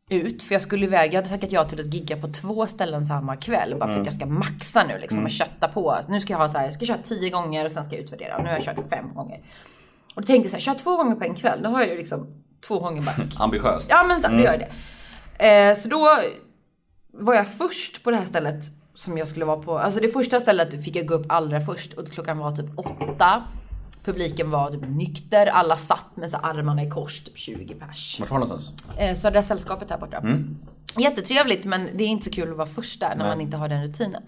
ut. 0.09 0.43
För 0.43 0.55
jag 0.55 0.61
skulle 0.61 0.85
iväg, 0.85 1.13
jag 1.13 1.17
hade 1.17 1.29
tackat 1.29 1.51
ja 1.51 1.63
till 1.63 1.79
att 1.79 1.93
gigga 1.93 2.17
på 2.17 2.27
två 2.27 2.67
ställen 2.67 3.05
samma 3.05 3.35
kväll. 3.35 3.75
Bara 3.79 3.83
Mm. 3.85 3.95
för 3.95 4.01
att 4.01 4.07
jag 4.07 4.13
ska 4.15 4.25
maxa 4.25 4.83
nu 4.87 4.97
liksom 4.99 5.23
och 5.23 5.29
kötta 5.29 5.67
på. 5.67 5.97
Nu 6.09 6.19
ska 6.19 6.33
jag 6.33 6.39
ha 6.39 6.49
så 6.49 6.57
här, 6.57 6.65
jag 6.65 6.73
ska 6.73 6.85
köra 6.85 6.97
tio 7.03 7.29
gånger 7.29 7.65
och 7.65 7.71
sen 7.71 7.83
ska 7.83 7.95
jag 7.95 8.03
utvärdera. 8.03 8.37
Och 8.37 8.43
nu 8.43 8.49
har 8.49 8.55
jag 8.55 8.65
kört 8.65 8.89
fem 8.89 9.13
gånger. 9.13 9.39
Och 10.15 10.21
då 10.21 10.25
tänkte 10.25 10.45
jag 10.45 10.61
så 10.61 10.69
här, 10.71 10.75
kör 10.75 10.83
två 10.83 10.97
gånger 10.97 11.15
på 11.15 11.23
en 11.23 11.35
kväll. 11.35 11.59
Då 11.63 11.69
har 11.69 11.79
jag 11.79 11.89
ju 11.89 11.97
liksom 11.97 12.27
två 12.67 12.79
gånger 12.79 13.01
back. 13.01 13.15
Ambitiöst. 13.39 13.87
Ja 13.89 14.03
men 14.03 14.21
så, 14.21 14.27
då 14.27 14.37
gör 14.37 14.43
jag 14.51 14.59
det. 14.59 14.69
Eh, 15.39 15.75
så 15.75 15.89
då 15.89 16.09
var 17.13 17.33
jag 17.33 17.47
först 17.47 18.03
på 18.03 18.11
det 18.11 18.17
här 18.17 18.25
stället 18.25 18.63
som 18.93 19.17
jag 19.17 19.27
skulle 19.27 19.45
vara 19.45 19.57
på. 19.61 19.79
Alltså 19.79 19.99
det 19.99 20.09
första 20.09 20.39
stället 20.39 20.83
fick 20.83 20.95
jag 20.95 21.05
gå 21.05 21.13
upp 21.13 21.25
allra 21.29 21.61
först 21.61 21.93
och 21.93 22.07
klockan 22.11 22.37
var 22.37 22.51
typ 22.51 22.65
åtta. 22.79 23.43
Publiken 24.03 24.51
var 24.51 24.71
typ 24.71 24.81
nykter, 24.89 25.47
alla 25.47 25.77
satt 25.77 26.15
med 26.15 26.29
så 26.29 26.37
armarna 26.37 26.83
i 26.83 26.89
kors, 26.89 27.23
typ 27.23 27.37
20 27.37 27.75
pers. 27.75 28.17
Vart 28.19 28.29
var 28.29 28.39
någonstans? 28.39 28.83
Eh, 28.97 29.15
Södra 29.15 29.43
sällskapet 29.43 29.89
här 29.89 29.97
borta. 29.97 30.17
Mm. 30.17 30.57
Jättetrevligt 30.97 31.65
men 31.65 31.89
det 31.97 32.03
är 32.03 32.07
inte 32.07 32.25
så 32.25 32.31
kul 32.31 32.51
att 32.51 32.57
vara 32.57 32.67
först 32.67 32.99
där 32.99 33.13
när 33.17 33.27
man 33.27 33.41
inte 33.41 33.57
har 33.57 33.69
den 33.69 33.83
rutinen. 33.83 34.21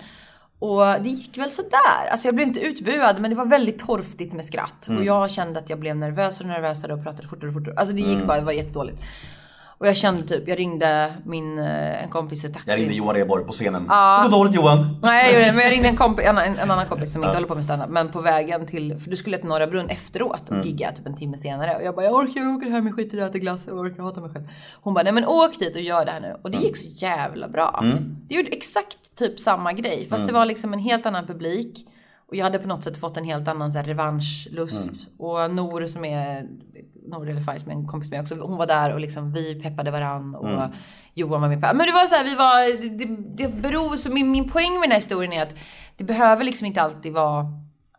Och 0.59 0.81
det 1.03 1.09
gick 1.09 1.37
väl 1.37 1.51
sådär. 1.51 2.07
Alltså 2.11 2.27
jag 2.27 2.35
blev 2.35 2.47
inte 2.47 2.59
utbuad 2.59 3.21
men 3.21 3.29
det 3.29 3.35
var 3.35 3.45
väldigt 3.45 3.79
torftigt 3.79 4.33
med 4.33 4.45
skratt. 4.45 4.87
Mm. 4.87 4.99
Och 4.99 5.05
jag 5.05 5.31
kände 5.31 5.59
att 5.59 5.69
jag 5.69 5.79
blev 5.79 5.95
nervösare 5.95 6.43
och 6.43 6.53
nervösare 6.53 6.93
och 6.93 7.03
pratade 7.03 7.27
fortare 7.27 7.47
och 7.47 7.53
fortare. 7.53 7.75
Alltså 7.77 7.95
det 7.95 8.01
gick 8.01 8.15
Mm. 8.15 8.27
bara, 8.27 8.39
det 8.39 8.45
var 8.45 8.51
jättedåligt. 8.51 9.01
Och 9.81 9.87
jag 9.87 9.97
kände 9.97 10.23
typ, 10.23 10.47
jag 10.47 10.59
ringde 10.59 11.13
min, 11.25 11.59
eh, 11.59 12.03
en 12.03 12.09
kompis 12.09 12.45
i 12.45 12.53
taxi. 12.53 12.69
Jag 12.69 12.79
ringde 12.79 12.93
Johan 12.93 13.15
Rheborg 13.15 13.45
på 13.45 13.51
scenen. 13.51 13.83
Det 13.83 14.23
går 14.23 14.31
dåligt 14.37 14.55
Johan. 14.55 14.99
Nej 15.01 15.23
jag 15.25 15.33
gjorde 15.33 15.45
det, 15.45 15.51
men 15.51 15.63
jag 15.63 15.71
ringde 15.71 15.87
en, 15.87 15.95
kompis, 15.95 16.25
en, 16.25 16.37
en, 16.37 16.71
annan 16.71 16.85
kompis 16.85 17.13
som 17.13 17.23
inte 17.23 17.35
håller 17.35 17.47
på 17.47 17.55
med 17.55 17.65
standup. 17.65 17.89
Men 17.89 18.11
på 18.11 18.21
vägen 18.21 18.67
till, 18.67 18.99
för 18.99 19.09
du 19.09 19.15
skulle 19.17 19.37
till 19.37 19.47
Norra 19.47 19.67
Brunn 19.67 19.89
efteråt 19.89 20.49
och 20.49 20.65
gigga 20.65 20.91
typ 20.91 21.07
en 21.07 21.15
timme 21.15 21.37
senare. 21.37 21.75
Och 21.75 21.83
jag 21.83 21.95
bara, 21.95 22.05
jag 22.05 22.15
orkar, 22.15 22.41
jag 22.41 22.55
åker 22.55 22.69
hem, 22.69 22.87
jag 22.87 22.95
skiter 22.95 23.17
i 23.17 23.21
att 23.21 23.29
äta 23.29 23.37
glass, 23.37 23.67
jag 23.67 23.77
orkar, 23.77 23.97
jag 23.97 24.03
hatar 24.03 24.21
mig 24.21 24.31
själv. 24.31 24.45
Hon 24.81 24.93
bara, 24.93 25.03
nej 25.03 25.13
men 25.13 25.25
åk 25.25 25.59
dit 25.59 25.75
och 25.75 25.81
gör 25.81 26.05
det 26.05 26.11
här 26.11 26.21
nu. 26.21 26.35
Och 26.41 26.51
det 26.51 26.57
gick 26.57 26.77
så 26.77 26.87
jävla 26.87 27.47
bra. 27.47 27.83
Det 28.27 28.35
gjorde 28.35 28.49
exakt 28.49 29.15
typ 29.15 29.39
samma 29.39 29.73
grej. 29.73 30.05
Fast 30.09 30.27
det 30.27 30.33
var 30.33 30.45
liksom 30.45 30.73
en 30.73 30.79
helt 30.79 31.05
annan 31.05 31.27
publik. 31.27 31.87
Och 32.29 32.35
jag 32.35 32.43
hade 32.43 32.59
på 32.59 32.67
något 32.67 32.83
sätt 32.83 32.97
fått 32.97 33.17
en 33.17 33.25
helt 33.25 33.47
annan 33.47 33.71
så 33.71 33.77
här, 33.77 33.85
revanschlust. 33.85 35.09
Och 35.17 35.51
Nor 35.51 35.87
som 35.87 36.05
är, 36.05 36.47
Nor 37.11 37.29
Elefaj 37.29 37.59
som 37.59 37.71
är 37.71 37.75
en 37.75 37.87
kompis 37.87 38.11
med 38.11 38.21
också, 38.21 38.35
hon 38.35 38.57
var 38.57 38.67
där 38.67 38.93
och 38.93 38.99
liksom 38.99 39.31
vi 39.31 39.61
peppade 39.61 39.91
varann. 39.91 40.35
Och 40.35 40.69
Johan 41.13 41.41
var 41.41 41.49
med 41.49 41.61
på. 41.61 41.67
Men 41.75 41.87
det 41.87 41.93
var 41.93 42.05
så 42.05 42.15
här, 42.15 42.23
vi 42.23 42.35
var, 42.35 42.89
det, 42.97 43.45
det 43.45 43.61
beror, 43.61 43.97
så 43.97 44.11
min, 44.11 44.31
min 44.31 44.49
poäng 44.49 44.73
med 44.73 44.81
den 44.81 44.91
här 44.91 44.97
historien 44.99 45.33
är 45.33 45.41
att 45.43 45.53
det 45.97 46.03
behöver 46.03 46.43
liksom 46.43 46.67
inte 46.67 46.81
alltid 46.81 47.13
vara 47.13 47.45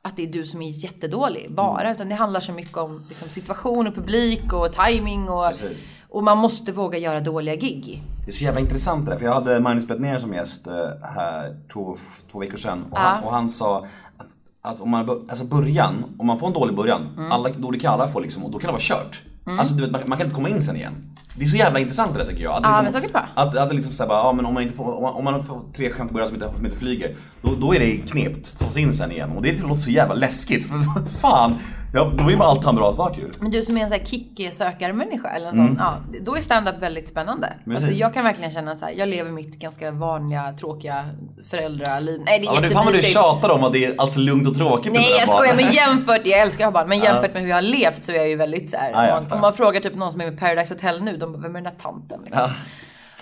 att 0.05 0.17
det 0.17 0.23
är 0.23 0.27
du 0.33 0.45
som 0.47 0.63
är 0.63 0.85
jättedålig 0.85 1.55
bara. 1.55 1.93
Utan 1.93 2.09
det 2.09 2.15
handlar 2.15 2.41
så 2.41 2.53
mycket 2.53 2.77
om 2.77 3.05
liksom, 3.09 3.29
situation 3.29 3.87
och 3.87 3.95
publik 3.95 4.53
och 4.53 4.73
timing 4.73 5.29
och, 5.29 5.49
Precis. 5.49 5.93
och 6.09 6.25
man 6.25 6.39
måste 6.39 6.73
våga 6.73 6.99
göra 6.99 7.21
dåliga 7.21 7.55
gig. 7.55 8.03
Det 8.25 8.31
är 8.31 8.33
så 8.33 8.45
jävla 8.45 8.61
intressant 8.61 9.05
det 9.07 9.11
där, 9.13 9.19
för 9.19 9.25
jag 9.27 9.35
hade 9.35 9.61
Magnus 9.61 9.87
Bettner 9.89 10.19
som 10.19 10.35
gäst 10.35 10.67
eh, 10.67 10.75
här 11.15 11.57
två, 11.73 11.97
två 12.33 12.39
veckor 12.39 12.57
sedan 12.57 12.85
och, 12.91 12.99
han, 12.99 13.21
Ja. 13.23 13.27
och 13.29 13.35
han 13.35 13.51
sa 13.51 13.79
att, 14.17 14.27
att 14.63 14.81
om 14.81 14.91
man, 14.91 15.09
alltså 15.29 15.45
början, 15.45 16.05
om 16.19 16.27
man 16.27 16.39
får 16.39 16.47
en 16.47 16.53
dålig 16.53 16.77
början, 16.77 17.01
Mm. 17.19 17.33
alla 17.33 17.49
dåliga 17.49 17.91
alla 17.91 18.09
får 18.09 18.21
liksom, 18.21 18.43
då 18.51 18.59
kan 18.59 18.69
det 18.69 18.73
vara 18.73 18.81
kört. 18.81 19.23
Alltså 19.59 19.75
du 19.75 19.83
vet, 19.83 19.91
man, 19.93 20.01
man 20.07 20.19
kan 20.19 20.25
inte 20.27 20.35
komma 20.35 20.49
in 20.49 20.63
sen 20.63 20.77
igen. 20.77 20.93
Det 21.37 21.45
är 21.45 21.49
så 21.49 21.57
jävla 21.57 21.79
intressant 21.81 22.13
det 22.15 22.19
där 22.19 22.27
tycker 22.31 22.43
jag. 22.43 22.53
Att, 22.55 22.61
Ja, 22.63 22.69
liksom, 22.83 23.01
men 23.03 23.11
så 23.13 23.19
att, 23.41 23.57
att 23.57 23.69
det 23.69 23.75
liksom 23.75 23.93
såhär 23.93 24.09
bara, 24.09 24.19
ja 24.19 24.33
men 24.33 24.47
om 24.47 24.55
man 24.55 24.63
inte 24.63 24.77
får, 24.77 24.93
om 24.97 25.03
man, 25.03 25.15
om 25.15 25.25
man 25.25 25.45
får 25.45 25.61
tre 25.77 25.91
skämt 25.93 26.11
i 26.11 26.15
början 26.15 26.29
som 26.29 26.37
inte, 26.43 26.53
som 26.57 26.67
inte 26.67 26.79
flyger, 26.79 27.17
då, 27.43 27.55
då 27.55 27.75
är 27.75 27.81
det 27.81 27.97
knept 27.97 28.53
att 28.53 28.59
ta 28.59 28.71
sig 28.71 28.83
in 28.83 28.93
sen 28.93 29.13
igen. 29.13 29.31
Och 29.31 29.43
det 29.43 29.63
låter 29.63 29.81
så 29.81 29.91
jävla 29.91 30.15
läskigt, 30.15 30.69
för 30.69 30.77
fan, 31.21 31.55
ja, 31.95 32.11
då 32.19 32.25
vill 32.25 32.37
man 32.37 32.49
alltid 32.49 32.65
ha 32.65 32.71
en 32.71 32.77
bra 32.77 32.93
start 32.93 33.19
ju. 33.19 33.31
Men 33.41 33.51
du 33.51 33.63
som 33.63 33.77
är 33.79 33.83
en 33.83 33.89
sån 33.89 33.99
här 33.99 34.07
kick-sökarmänniska 34.07 35.29
eller 35.29 35.49
en 35.49 35.55
sån, 35.55 35.77
ja, 35.79 35.95
då 36.21 36.37
är 36.37 36.41
stand-up 36.41 36.79
väldigt 36.83 37.09
spännande. 37.09 37.47
Mm. 37.47 37.59
Precis. 37.65 37.77
Alltså 37.89 38.01
jag 38.01 38.15
kan 38.15 38.25
verkligen 38.25 38.51
känna 38.51 38.77
så 38.77 38.85
här, 38.85 38.93
jag 38.93 39.09
lever 39.09 39.31
mitt 39.31 39.59
ganska 39.59 39.91
vanliga, 39.91 40.53
tråkiga 40.53 41.09
föräldraliv. 41.51 42.21
Nej 42.25 42.39
det 42.39 42.47
är 42.47 42.55
Ja, 42.55 42.61
du, 42.61 42.71
fan 42.71 42.85
vad 42.85 42.95
du 42.95 42.97
jättemysigt. 42.97 43.13
tjatar 43.13 43.49
om 43.51 43.65
att 43.65 43.73
det 43.73 43.85
är 43.85 43.95
alltså 43.99 44.19
lugnt 44.21 44.49
och 44.49 44.55
tråkigt 44.57 44.93
Nej 44.93 45.07
jag 45.21 45.29
skojar 45.29 45.55
men 45.55 45.73
jämfört, 45.73 46.21
jag 46.25 46.41
älskar 46.41 46.67
att 46.67 46.73
ha 46.75 46.81
barn, 46.81 46.89
men 46.89 46.99
jämfört 46.99 47.33
med 47.35 47.43
hur 47.43 47.49
jag 47.49 47.57
har 47.57 47.63
levt 47.63 48.03
så 48.03 48.13
är 48.13 48.17
jag 48.17 48.29
ju 48.29 48.37
väldigt 48.37 48.71
så 48.71 48.77
här, 48.77 48.91
Ja, 48.93 48.99
om, 49.03 49.09
man, 49.15 49.23
fattar. 49.23 49.37
om 49.37 49.41
man 49.41 49.53
frågar 49.53 49.81
typ 49.81 49.95
någon 49.95 50.13
som 50.13 50.21
är 50.21 50.25
med 50.31 50.41
Paradise 50.41 50.75
Hotel 50.75 51.03
nu, 51.03 51.17
de 51.17 51.33
bara, 51.33 51.39
vem 51.43 51.51
är 51.57 51.61
den 51.61 51.65
där 51.65 51.83
tanten? 51.83 52.21
Liksom. 52.25 52.43
Ja. 52.43 52.51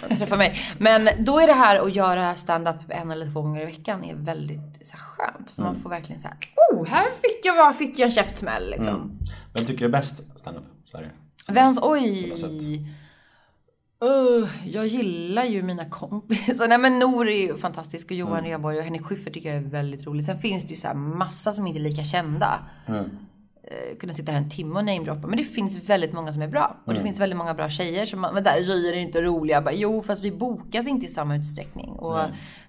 Träffa 0.08 0.36
mig. 0.36 0.60
Men 0.78 1.08
då 1.24 1.40
är 1.40 1.46
det 1.46 1.52
här 1.52 1.76
att 1.80 1.94
göra 1.94 2.34
stand-up 2.36 2.76
en 2.88 3.10
eller 3.10 3.32
två 3.32 3.42
gånger 3.42 3.60
i 3.62 3.64
veckan 3.64 4.04
är 4.04 4.14
väldigt 4.14 4.86
så 4.86 4.92
här, 4.92 5.00
skönt. 5.00 5.50
För 5.50 5.62
man 5.62 5.70
Mm. 5.70 5.82
får 5.82 5.90
verkligen 5.90 6.18
så 6.18 6.28
här, 6.28 6.36
oh 6.72 6.86
här 6.86 7.04
fick 7.04 7.44
jag, 7.44 7.56
vad 7.56 7.76
fick 7.76 7.98
jag 7.98 8.06
en 8.06 8.12
käftsmäll 8.12 8.70
liksom. 8.70 8.94
Mm. 8.94 9.18
Vem 9.54 9.64
tycker 9.64 9.78
du 9.80 9.84
är 9.84 9.88
bäst 9.88 10.38
standup 10.40 10.64
Sverige? 10.90 11.10
Vems, 11.48 11.78
oj. 11.82 12.86
Uh, 14.04 14.48
jag 14.64 14.86
gillar 14.86 15.44
ju 15.44 15.62
mina 15.62 15.84
kompisar. 15.90 16.68
Nej 16.68 16.78
men 16.78 16.98
Nor 16.98 17.28
är 17.28 17.36
ju 17.46 17.56
fantastisk 17.56 18.06
och 18.10 18.16
Johan 18.16 18.38
Mm. 18.38 18.50
Rheborg 18.50 18.78
och 18.78 18.84
Henrik 18.84 19.02
Schyffert 19.02 19.34
tycker 19.34 19.48
jag 19.54 19.58
är 19.64 19.68
väldigt 19.68 20.06
rolig. 20.06 20.24
Sen 20.24 20.38
finns 20.38 20.62
det 20.64 20.70
ju 20.70 20.76
så 20.76 20.86
här 20.88 20.94
massa 20.94 21.52
som 21.52 21.66
inte 21.66 21.78
är 21.78 21.82
lika 21.82 22.04
kända. 22.04 22.60
Mm. 22.86 23.10
Eh, 23.70 23.96
kunna 23.98 24.12
sitta 24.12 24.32
här 24.32 24.38
en 24.38 24.50
timme 24.50 24.78
och 24.78 24.84
namedroppa. 24.84 25.26
Men 25.26 25.36
det 25.36 25.44
finns 25.44 25.90
väldigt 25.90 26.12
många 26.12 26.32
som 26.32 26.42
är 26.42 26.48
bra. 26.48 26.76
Och 26.84 26.92
Mm. 26.92 27.02
det 27.02 27.08
finns 27.08 27.20
väldigt 27.20 27.36
många 27.36 27.54
bra 27.54 27.68
tjejer 27.68 28.06
som, 28.06 28.20
men 28.20 28.44
såhär, 28.44 28.64
tjejer 28.64 28.92
är 28.92 28.96
inte 28.96 29.22
roliga. 29.22 29.56
Jag 29.56 29.64
Bara, 29.64 29.74
jo 29.74 30.02
fast 30.02 30.24
vi 30.24 30.30
bokas 30.32 30.86
inte 30.86 31.06
i 31.06 31.08
samma 31.08 31.36
utsträckning. 31.36 31.90
Och 31.90 32.18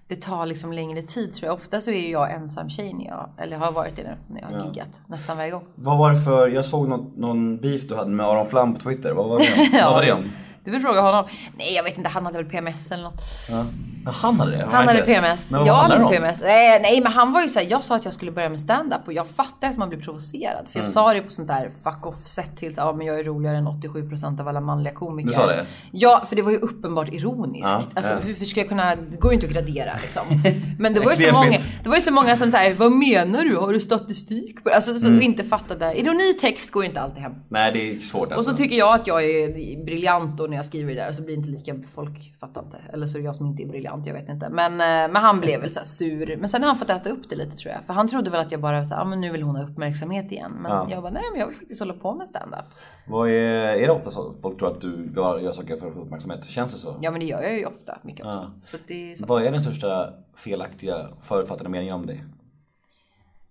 det 0.07 0.15
tar 0.15 0.45
liksom 0.45 0.73
längre 0.73 1.01
tid 1.01 1.33
tror 1.33 1.47
jag. 1.47 1.53
Ofta 1.55 1.81
så 1.81 1.91
är 1.91 2.11
jag 2.11 2.31
ensam 2.33 2.69
tjej 2.69 2.93
när 2.93 3.05
jag, 3.05 3.29
eller 3.37 3.57
har 3.57 3.71
varit 3.71 3.95
det 3.95 4.17
när 4.29 4.41
jag 4.41 4.47
har 4.59 4.65
giggat. 4.65 5.01
Nästan 5.07 5.37
varje 5.37 5.51
gång. 5.51 5.63
Vad 5.75 5.97
var 5.97 6.11
det 6.11 6.21
för, 6.21 6.47
jag 6.49 6.65
såg 6.65 6.87
någon, 6.89 7.11
någon 7.17 7.57
beef 7.57 7.87
du 7.87 7.95
hade 7.95 8.09
med 8.09 8.25
Aron 8.25 8.47
Flam 8.47 8.73
på 8.73 8.79
Twitter, 8.79 9.11
vad 9.13 9.29
var 9.29 9.39
det 9.39 9.45
om? 9.61 9.69
Vad 9.83 9.93
var 9.93 10.01
det 10.01 10.11
om? 10.13 10.29
Du 10.63 10.71
vill 10.71 10.81
fråga 10.81 11.01
honom? 11.01 11.25
Nej 11.57 11.73
jag 11.75 11.83
vet 11.83 11.97
inte, 11.97 12.09
han 12.09 12.25
hade 12.25 12.37
väl 12.37 12.45
PMS 12.51 12.91
eller 12.91 13.03
något. 13.03 13.21
Ja. 13.49 13.65
Han 14.11 14.39
hade 14.39 14.51
det? 14.51 14.67
Han 14.71 14.87
hade 14.87 15.01
PMS. 15.01 15.51
Men 15.51 15.65
jag 15.65 15.73
hade 15.73 15.95
inte? 15.95 16.07
PMS. 16.09 16.41
Nej, 16.41 16.79
nej 16.81 17.01
men 17.01 17.11
han 17.11 17.31
var 17.31 17.41
ju 17.41 17.49
såhär, 17.49 17.67
jag 17.69 17.83
sa 17.83 17.95
att 17.95 18.05
jag 18.05 18.13
skulle 18.13 18.31
börja 18.31 18.49
med 18.49 18.59
stand-up 18.59 19.01
och 19.05 19.13
jag 19.13 19.27
fattar 19.27 19.69
att 19.69 19.77
man 19.77 19.89
blir 19.89 19.99
provocerad. 19.99 20.69
För 20.69 20.79
jag 20.79 20.83
Mm. 20.83 20.93
sa 20.93 21.13
det 21.13 21.21
på 21.21 21.29
sånt 21.29 21.47
där 21.47 21.71
fuck 21.83 22.05
off 22.05 22.27
sätt 22.27 22.57
till 22.57 22.75
så, 22.75 22.81
ja 22.81 22.93
men 22.93 23.07
jag 23.07 23.19
är 23.19 23.23
roligare 23.23 23.57
än 23.57 23.67
87% 23.67 24.39
av 24.41 24.47
alla 24.47 24.61
manliga 24.61 24.93
komiker. 24.93 25.29
Du 25.29 25.33
sa 25.35 25.45
det? 25.45 25.65
Ja, 25.91 26.23
för 26.29 26.35
det 26.35 26.41
var 26.41 26.51
ju 26.51 26.57
uppenbart 26.57 27.09
ironiskt. 27.13 27.63
Ja, 27.71 27.81
alltså 27.93 28.13
ja. 28.13 28.19
hur, 28.23 28.45
ska 28.45 28.59
jag 28.59 28.69
kunna, 28.69 28.95
det 28.95 29.17
går 29.19 29.31
ju 29.31 29.35
inte 29.35 29.47
att 29.47 29.53
gradera 29.53 29.93
liksom. 30.01 30.21
Men 30.79 30.93
det 30.93 30.99
var 30.99 31.11
ju 31.11 31.17
så 31.27 31.33
många, 31.33 31.57
det 31.83 31.89
var 31.89 31.95
ju 31.95 32.01
så 32.01 32.11
många 32.13 32.35
som 32.35 32.51
säger 32.51 32.75
vad 32.75 32.91
menar 32.91 33.43
du? 33.43 33.55
Har 33.57 33.73
du 33.73 33.79
statistik 33.79 34.63
på? 34.63 34.69
Alltså 34.69 34.99
så 34.99 35.07
Mm. 35.07 35.21
inte 35.21 35.43
fattade. 35.43 35.99
Ironitext 35.99 36.71
går 36.71 36.83
ju 36.83 36.89
inte 36.89 37.01
alltid 37.01 37.21
hem. 37.23 37.33
Nej 37.49 37.71
det 37.73 37.95
är 37.95 37.99
svårt 37.99 38.27
Och 38.27 38.33
alltså. 38.37 38.51
så 38.51 38.57
tycker 38.57 38.75
jag 38.75 38.93
att 38.99 39.07
jag 39.07 39.23
är 39.23 39.85
briljant 39.85 40.37
då 40.37 40.47
när 40.51 40.57
jag 40.57 40.65
skriver 40.65 40.95
det 40.95 41.01
där 41.01 41.13
så 41.13 41.21
blir 41.21 41.35
det 41.35 41.39
inte 41.39 41.49
lika, 41.49 41.75
folk 41.93 42.33
fattar 42.39 42.63
inte. 42.63 42.77
Eller 42.93 43.07
så 43.07 43.17
är 43.17 43.21
det 43.21 43.25
jag 43.25 43.35
som 43.35 43.45
inte 43.45 43.63
är 43.63 43.67
briljant, 43.67 44.05
jag 44.05 44.13
vet 44.13 44.29
inte. 44.29 44.49
Men, 44.49 44.71
eh, 44.71 45.13
men 45.13 45.15
han 45.15 45.39
blev 45.39 45.61
väl 45.61 45.71
så 45.71 45.85
sur. 45.85 46.37
Men 46.37 46.49
sen 46.49 46.61
har 46.61 46.67
han 46.67 46.77
fått 46.77 46.89
äta 46.89 47.09
upp 47.09 47.29
det 47.29 47.35
lite 47.35 47.55
tror 47.57 47.73
jag. 47.73 47.83
För 47.85 47.93
han 47.93 48.07
trodde 48.07 48.29
väl 48.31 48.41
att 48.41 48.51
jag 48.51 48.61
bara 48.61 48.85
så 48.85 48.93
här, 48.95 49.01
ah, 49.01 49.05
men 49.05 49.21
nu 49.21 49.31
vill 49.31 49.43
hon 49.43 49.55
ha 49.55 49.63
uppmärksamhet 49.63 50.31
igen. 50.31 50.51
Men 50.61 50.71
Ja. 50.71 50.87
jag 50.91 51.01
bara, 51.03 51.11
nej 51.13 51.23
men 51.31 51.39
jag 51.39 51.47
vill 51.47 51.55
faktiskt 51.55 51.79
hålla 51.79 51.93
på 51.93 52.13
med 52.15 52.27
stand-up. 52.27 52.65
Vad 53.07 53.29
är, 53.29 53.33
är 53.77 53.87
det 53.87 53.91
ofta 53.93 54.11
så 54.11 54.33
folk 54.41 54.59
tror 54.59 54.71
att 54.71 54.81
du 54.81 55.11
gör, 55.15 55.51
saker 55.51 55.77
för 55.77 55.87
att 55.87 55.93
få 55.93 55.99
uppmärksamhet? 55.99 56.45
Känns 56.49 56.71
det 56.71 56.77
så? 56.77 56.95
Ja 57.01 57.11
men 57.11 57.19
det 57.19 57.25
gör 57.25 57.41
jag 57.41 57.57
ju 57.59 57.65
ofta, 57.65 57.97
mycket 58.03 58.25
också. 58.25 58.39
Ja. 58.39 58.51
Så 58.65 58.75
att 58.77 58.83
det 58.87 59.11
är 59.11 59.15
så. 59.15 59.25
Vad 59.25 59.43
är 59.43 59.51
den 59.51 59.61
största 59.61 60.13
felaktiga 60.35 61.07
förutfattade 61.21 61.69
meningen 61.69 61.95
om 61.95 62.05
dig? 62.05 62.23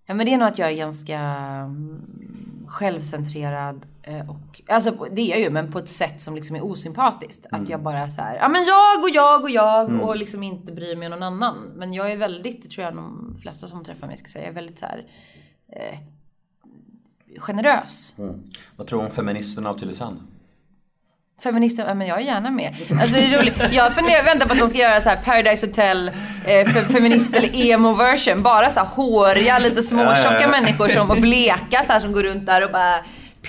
Ja 0.05 0.13
men 0.13 0.25
det 0.25 0.33
är 0.33 0.37
nog 0.37 0.47
att 0.47 0.59
jag 0.59 0.71
är 0.71 0.75
ganska 0.77 1.19
självcentrerad 2.71 3.85
eh, 4.03 4.29
och, 4.29 4.61
alltså 4.67 5.07
det 5.11 5.21
är 5.21 5.29
jag 5.29 5.39
ju 5.39 5.49
men 5.49 5.71
på 5.71 5.79
ett 5.79 5.89
sätt 5.89 6.21
som 6.21 6.35
liksom 6.35 6.55
är 6.55 6.65
osympatiskt. 6.65 7.45
Att 7.51 7.69
jag 7.69 7.81
bara 7.81 8.09
så 8.09 8.21
här, 8.21 8.35
ja 8.35 8.49
men 8.49 8.63
jag 8.63 9.03
och 9.03 9.09
jag 9.09 9.43
och 9.43 9.49
jag 9.49 10.01
och 10.03 10.15
liksom 10.15 10.43
inte 10.43 10.71
bryr 10.71 10.95
mig 10.95 11.05
om 11.05 11.11
någon 11.11 11.23
annan. 11.23 11.71
Men 11.75 11.93
jag 11.93 12.11
är 12.11 12.17
väldigt, 12.17 12.63
det 12.63 12.69
tror 12.69 12.85
jag 12.85 12.95
de 12.95 13.37
flesta 13.41 13.67
som 13.67 13.83
träffar 13.83 14.07
mig 14.07 14.17
ska 14.17 14.27
säga, 14.27 14.45
jag 14.45 14.51
är 14.51 14.55
väldigt 14.55 14.79
så 14.79 14.85
här 14.85 15.07
eh, 15.67 15.99
generös. 17.39 18.13
Vad 18.75 18.87
tror 18.87 18.99
du 18.99 19.05
om 19.05 19.11
feministerna 19.11 19.69
av 19.69 19.77
Tylösand? 19.77 20.19
Feminister, 21.43 21.85
ja 21.87 21.93
men 21.93 22.07
jag 22.07 22.17
är 22.17 22.21
gärna 22.25 22.51
med. 22.51 22.75
Alltså 23.01 23.15
det 23.15 23.21
är 23.25 23.39
roligt. 23.39 23.61
Jag 23.71 23.93
funderar, 23.93 24.23
väntar 24.23 24.45
på 24.47 24.53
att 24.53 24.59
de 24.59 24.69
ska 24.69 24.77
göra 24.79 25.01
så 25.01 25.09
här 25.09 25.17
Paradise 25.25 25.67
Hotel, 25.67 26.11
eh, 26.45 26.67
fe, 26.69 26.81
feminist 26.81 27.35
eller 27.35 27.49
emo 27.55 27.93
version. 27.93 28.43
Bara 28.43 28.69
så 28.69 28.79
här 28.79 28.87
håriga, 28.87 29.59
lite 29.59 29.81
småtjocka 29.81 30.47
människor 30.51 30.87
som, 30.89 31.11
och 31.11 31.17
bleka 31.21 31.83
så 31.83 31.93
här 31.93 31.99
som 31.99 32.11
går 32.11 32.23
runt 32.23 32.45
där 32.45 32.65
och 32.65 32.71
bara 32.71 32.95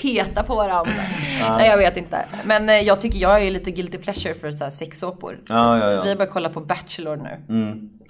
petar 0.03 0.43
på 0.43 0.55
varandra. 0.55 0.93
Nej 1.59 1.68
jag 1.68 1.76
vet 1.76 1.97
inte. 1.97 2.24
Men 2.45 2.68
eh, 2.68 2.74
jag 2.80 3.01
tycker 3.01 3.18
jag 3.18 3.47
är 3.47 3.51
lite 3.51 3.70
guilty 3.70 3.99
pleasure 3.99 4.34
för 4.34 4.53
så 4.53 4.64
här 4.64 4.70
sexsåpor. 4.70 5.38
så 5.47 5.53
Ja, 5.53 5.74
att 5.74 5.82
ja, 5.84 5.90
ja. 5.93 6.03
Vi 6.03 6.09
har 6.09 6.16
börjat 6.16 6.32
kolla 6.32 6.49
på 6.49 6.61
Bachelor 6.61 7.16
nu. 7.16 7.38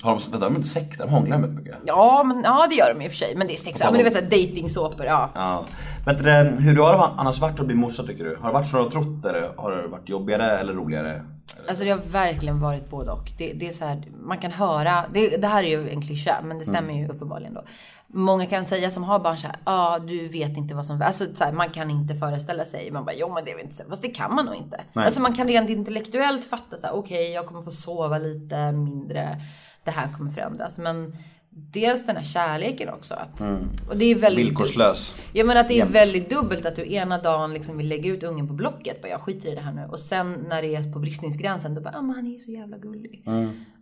Har 0.03 0.11
de, 0.11 0.30
vänta, 0.30 0.48
de 0.48 0.57
inte 0.57 0.68
sex, 0.68 0.98
de 0.98 1.09
hånglar 1.09 1.38
med 1.38 1.55
mycket. 1.55 1.76
Ja, 1.86 2.22
men, 2.24 2.42
ja 2.42 2.66
det 2.70 2.74
gör 2.74 2.94
de 2.94 3.05
i 3.05 3.09
och 3.09 3.11
för 3.11 3.18
sig. 3.18 3.36
Men 3.36 3.46
det 3.46 3.55
är 3.55 3.57
sex, 3.57 3.80
ja, 3.80 3.86
men 3.86 3.94
det 3.94 4.00
är 4.00 4.05
väl 4.05 4.12
såhär 4.12 4.46
datingsåpor, 4.46 5.07
ja. 5.07 5.30
Ja. 5.34 5.64
Vet 6.07 6.18
du, 6.18 6.24
det, 6.24 6.55
hur 6.59 6.76
har 6.76 6.92
det 6.92 6.98
annars 6.98 7.40
varit 7.40 7.61
att 7.61 7.66
bli 7.66 7.74
morsa 7.74 8.03
tycker 8.03 8.24
du? 8.24 8.36
Har 8.36 8.48
det 8.48 8.55
varit 8.55 8.68
som 8.68 8.78
du 8.78 8.84
har 8.84 8.90
trott 8.90 9.24
eller 9.24 9.53
har 9.57 9.70
det 9.70 9.88
varit 9.88 10.09
jobbigare 10.09 10.59
eller 10.59 10.72
roligare? 10.72 11.22
Alltså 11.68 11.84
det 11.84 11.90
har 11.90 11.98
verkligen 11.98 12.61
varit 12.61 12.90
både 12.90 13.11
och. 13.11 13.32
Det, 13.38 13.53
det 13.53 13.68
är 13.68 13.72
så 13.72 13.84
här, 13.84 14.03
man 14.22 14.38
kan 14.38 14.53
höra, 14.53 15.05
det, 15.14 15.36
det 15.36 15.46
här 15.46 15.62
är 15.62 15.68
ju 15.68 15.90
en 15.90 16.03
klyscha 16.03 16.40
men 16.42 16.59
det 16.59 16.64
stämmer 16.64 16.94
ju 16.94 17.09
uppenbarligen 17.09 17.55
då. 17.55 17.64
Många 18.07 18.46
kan 18.46 18.64
säga 18.64 18.90
som 18.90 19.05
har 19.05 19.18
barn 19.18 19.38
så 19.38 19.46
här, 19.46 19.57
ja 19.64 19.72
ah, 19.72 19.98
du 19.98 20.28
vet 20.28 20.57
inte 20.57 20.74
vad 20.74 20.86
som, 20.86 21.03
alltså 21.03 21.24
så 21.34 21.44
här, 21.44 21.53
man 21.53 21.70
kan 21.70 21.90
inte 21.90 22.14
föreställa 22.14 22.64
sig. 22.64 22.90
Man 22.90 23.05
bara, 23.05 23.14
jo 23.14 23.34
men 23.34 23.44
det 23.44 23.53
är 23.53 23.61
inte 23.61 23.74
så, 23.74 23.84
fast 23.88 24.03
det 24.03 24.09
kan 24.09 24.34
man 24.34 24.44
nog 24.44 24.55
inte. 24.55 24.80
Nej. 24.92 25.05
Alltså 25.05 25.20
man 25.20 25.34
kan 25.34 25.48
rent 25.48 25.70
intellektuellt 25.70 26.44
fatta 26.44 26.76
så 26.76 26.86
här, 26.86 26.94
okej 26.94 27.32
jag 27.32 27.46
kommer 27.46 27.62
få 27.62 27.70
sova 27.70 28.18
lite 28.18 28.72
mindre, 28.72 29.40
det 29.84 29.90
här 29.90 30.12
kommer 30.12 30.30
förändras. 30.30 30.78
Men 30.78 31.12
dels 31.54 32.06
den 32.06 32.16
här 32.16 32.24
kärleken 32.24 32.88
också. 32.88 33.14
Att, 33.14 33.40
och 33.88 33.96
det 33.96 34.04
är 34.04 34.14
väldigt 34.14 34.46
Villkorslös. 34.46 35.16
Ja 35.32 35.44
men 35.44 35.56
att 35.56 35.68
det 35.68 35.74
är 35.74 35.78
Jämt. 35.78 35.90
väldigt 35.90 36.30
dubbelt 36.30 36.66
att 36.66 36.76
du 36.76 36.92
ena 36.92 37.18
dagen 37.18 37.54
liksom 37.54 37.76
vill 37.76 37.88
lägga 37.88 38.10
ut 38.10 38.22
ungen 38.22 38.48
på 38.48 38.54
Blocket. 38.54 39.02
Bara 39.02 39.08
jag 39.08 39.20
skiter 39.20 39.52
i 39.52 39.54
det 39.54 39.60
här 39.60 39.72
nu. 39.72 39.88
Och 39.90 40.00
sen 40.00 40.32
när 40.48 40.62
det 40.62 40.74
är 40.74 40.92
på 40.92 40.98
bristningsgränsen 40.98 41.74
då 41.74 41.80
bara, 41.80 41.98
ah, 41.98 42.02
men 42.02 42.16
han 42.16 42.26
är 42.26 42.38
så 42.38 42.50
jävla 42.50 42.78
gullig. 42.78 43.24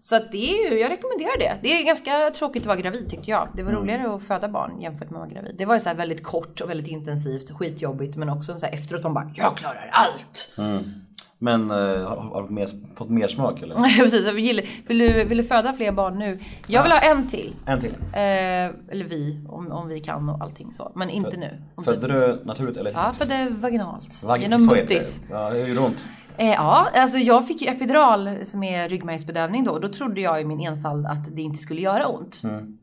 Så 0.00 0.16
att 0.16 0.32
det 0.32 0.50
är 0.50 0.70
ju, 0.70 0.78
jag 0.78 0.90
rekommenderar 0.90 1.38
det. 1.38 1.58
Det 1.62 1.80
är 1.80 1.84
ganska 1.86 2.30
tråkigt 2.30 2.62
att 2.62 2.66
vara 2.66 2.76
gravid 2.80 3.10
tyckte 3.10 3.30
jag. 3.30 3.48
Det 3.56 3.62
var 3.62 3.72
roligare 3.72 4.14
att 4.14 4.22
föda 4.22 4.48
barn 4.48 4.80
jämfört 4.80 5.10
med 5.10 5.22
att 5.22 5.28
vara 5.30 5.40
gravid. 5.40 5.54
Det 5.58 5.64
var 5.64 5.74
ju 5.74 5.80
så 5.80 5.94
väldigt 5.94 6.22
kort 6.22 6.60
och 6.60 6.70
väldigt 6.70 6.88
intensivt, 6.88 7.50
skitjobbigt. 7.50 8.16
Men 8.16 8.28
också 8.28 8.58
så 8.58 8.66
här 8.66 8.72
efteråt 8.72 9.02
man 9.02 9.14
bara, 9.14 9.32
jag 9.36 9.56
klarar 9.56 9.90
allt. 9.92 10.56
Men 11.42 11.70
eh, 11.70 11.76
har, 11.76 12.46
du 12.48 12.54
mer, 12.54 12.68
fått 12.94 13.10
mer 13.10 13.28
smak 13.28 13.62
eller? 13.62 13.74
Precis, 14.02 14.26
vill, 14.32 14.62
vill, 14.86 14.98
du, 14.98 15.24
vill 15.24 15.38
du 15.38 15.44
föda 15.44 15.72
fler 15.72 15.92
barn 15.92 16.18
nu? 16.18 16.38
Jag 16.66 16.82
vill 16.82 16.92
ha 16.92 16.98
en 16.98 17.28
till. 17.28 17.54
En 17.66 17.80
till. 17.80 17.94
Eh, 18.12 18.20
eller 18.92 19.04
vi, 19.04 19.40
om, 19.48 19.72
om 19.72 19.88
vi 19.88 20.00
kan 20.00 20.28
och 20.28 20.42
allting 20.42 20.74
så. 20.74 20.92
Men 20.94 21.10
inte 21.10 21.36
nu. 21.36 21.62
Om 21.74 21.84
Födde 21.84 22.08
du 22.08 22.44
naturligt 22.44 22.76
eller? 22.76 22.92
Ja, 22.92 23.12
födde 23.12 23.48
vaginalt. 23.50 24.22
Vag- 24.26 24.42
genom 24.42 24.66
muttis. 24.66 25.22
Ja, 25.30 25.50
det 25.50 25.68
gör 25.68 25.84
ont. 25.84 26.06
Eh, 26.40 26.48
ja, 26.50 26.88
alltså 26.94 27.18
jag 27.18 27.46
fick 27.46 27.62
ju 27.62 27.68
epidural 27.68 28.30
som 28.44 28.62
är 28.62 28.88
ryggmärgsbedövning 28.88 29.64
då. 29.64 29.78
Då 29.78 29.88
trodde 29.88 30.20
jag 30.20 30.40
i 30.40 30.44
min 30.44 30.60
enfald 30.60 31.06
att 31.06 31.36
det 31.36 31.42
inte 31.42 31.58
skulle 31.58 31.80
göra 31.80 32.06
ont. 32.06 32.40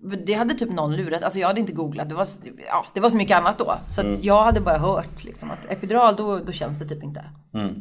För 0.10 0.26
Det 0.26 0.34
hade 0.34 0.54
typ 0.54 0.72
någon 0.72 0.96
lurat. 0.96 1.24
Alltså 1.24 1.40
jag 1.40 1.48
hade 1.48 1.60
inte 1.60 1.74
googlat. 1.74 2.10
Det 2.10 2.16
var, 2.16 2.28
ja, 2.68 2.86
det 2.94 3.00
var 3.00 3.10
så 3.10 3.18
mycket 3.18 3.38
annat 3.38 3.58
då. 3.58 3.74
Så 3.88 4.02
att 4.02 4.24
jag 4.24 4.44
hade 4.44 4.62
bara 4.62 4.78
hört 4.78 5.24
liksom 5.24 5.52
att 5.52 5.72
epidural 5.72 6.16
då, 6.16 6.40
då 6.40 6.52
känns 6.52 6.80
det 6.80 6.86
typ 6.86 7.04
inte. 7.04 7.26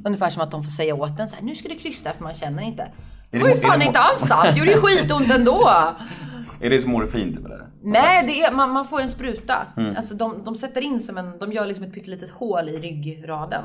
Ungefär 0.04 0.30
som 0.30 0.42
att 0.42 0.50
de 0.50 0.62
får 0.64 0.70
säga 0.70 0.94
åt 0.94 1.20
en 1.20 1.28
så 1.28 1.36
här, 1.36 1.42
nu 1.44 1.54
ska 1.54 1.68
du 1.68 1.74
krysta 1.74 2.12
för 2.12 2.24
man 2.24 2.34
känner 2.34 2.62
inte. 2.62 2.88
Det 3.30 3.38
var 3.38 3.48
ju 3.48 3.54
fan 3.56 3.82
inte 3.82 3.98
alls 3.98 4.20
sant. 4.20 4.48
Det 4.54 4.58
gjorde 4.58 4.70
ju 4.70 4.80
skitont 4.80 5.30
ändå. 5.30 5.70
Är 6.60 6.70
det 6.70 6.82
som 6.82 6.90
morfin 6.92 7.36
typ 7.36 7.44
eller? 7.44 7.66
Nej, 7.82 8.26
det 8.26 8.42
är, 8.42 8.52
man, 8.52 8.70
man 8.70 8.86
får 8.86 9.00
en 9.00 9.08
spruta. 9.10 9.54
Alltså 9.96 10.14
de, 10.14 10.44
de 10.44 10.56
sätter 10.56 10.80
in 10.80 11.00
som 11.00 11.18
en, 11.18 11.38
de 11.38 11.52
gör 11.52 11.66
liksom 11.66 11.84
ett 11.84 11.94
pyttelitet 11.94 12.30
hål 12.30 12.68
i 12.68 12.78
ryggraden. 12.78 13.62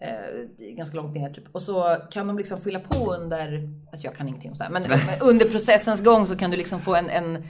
Eh, 0.00 0.74
ganska 0.76 0.96
långt 0.96 1.14
ner 1.14 1.30
typ. 1.30 1.44
Och 1.52 1.62
så 1.62 1.96
kan 2.10 2.26
de 2.26 2.38
liksom 2.38 2.60
fylla 2.60 2.80
på 2.80 3.14
under, 3.14 3.68
alltså 3.90 4.06
jag 4.06 4.14
kan 4.16 4.28
ingenting 4.28 4.50
om 4.50 4.56
så 4.56 4.64
här, 4.64 4.70
men 4.70 4.84
under 5.20 5.48
processens 5.48 6.04
gång 6.04 6.26
så 6.26 6.36
kan 6.36 6.50
du 6.50 6.56
liksom 6.56 6.80
få 6.80 6.94
en, 6.94 7.10
en 7.10 7.44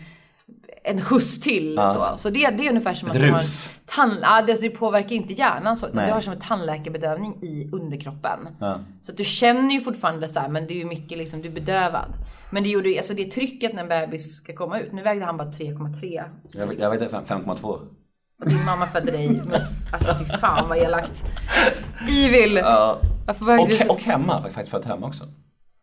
en 0.84 1.00
skjuts 1.00 1.40
till 1.40 1.74
så. 1.94 2.18
Så 2.18 2.30
det, 2.30 2.50
det 2.50 2.66
är 2.66 2.68
ungefär 2.70 2.94
som 2.94 3.08
Ett 3.08 3.14
att 3.16 3.20
du 3.22 3.30
har 3.32 3.38
tand, 3.86 4.18
ja, 4.22 4.42
det, 4.42 4.60
det 4.62 4.70
påverkar 4.70 5.16
inte 5.16 5.32
hjärnan 5.32 5.76
så. 5.76 5.86
Du 5.86 6.12
har 6.12 6.20
som 6.20 6.32
en 6.32 6.38
tandläkarbedövning 6.40 7.42
i 7.42 7.68
underkroppen. 7.72 8.38
Ja. 8.60 8.80
Så 9.02 9.12
att 9.12 9.18
du 9.18 9.24
känner 9.24 9.74
ju 9.74 9.80
fortfarande 9.80 10.28
så 10.28 10.40
här, 10.40 10.48
men 10.48 10.66
det 10.66 10.74
är 10.74 10.78
ju 10.78 10.84
mycket 10.84 11.18
liksom, 11.18 11.40
du 11.40 11.48
är 11.48 11.52
bedövad. 11.52 12.14
Men 12.50 12.62
det 12.62 12.68
gjorde 12.68 12.88
ju, 12.88 12.96
alltså 12.96 13.14
det 13.14 13.24
trycket 13.24 13.74
när 13.74 13.82
en 13.82 13.88
bebis 13.88 14.36
ska 14.36 14.52
komma 14.54 14.80
ut. 14.80 14.92
Nu 14.92 15.02
vägde 15.02 15.24
han 15.24 15.36
bara 15.36 15.48
3,3. 15.50 16.24
Jag, 16.52 16.66
vet- 16.66 16.78
jag 16.78 16.90
fem- 17.10 17.24
5,2. 17.44 17.80
Din 18.46 18.64
mamma 18.64 18.86
födde 18.86 19.10
dig 19.12 19.42
alltså 19.92 20.14
fy 20.18 20.24
fan 20.24 20.68
vad 20.68 20.78
elakt. 20.78 21.24
Evil! 22.10 22.56
Ja. 22.56 22.98
Varför 23.26 23.58
Och, 23.58 23.90
och 23.94 24.02
hemma, 24.02 24.42
faktiskt 24.42 24.68
född 24.70 24.84
hemma 24.84 25.06
också. 25.06 25.24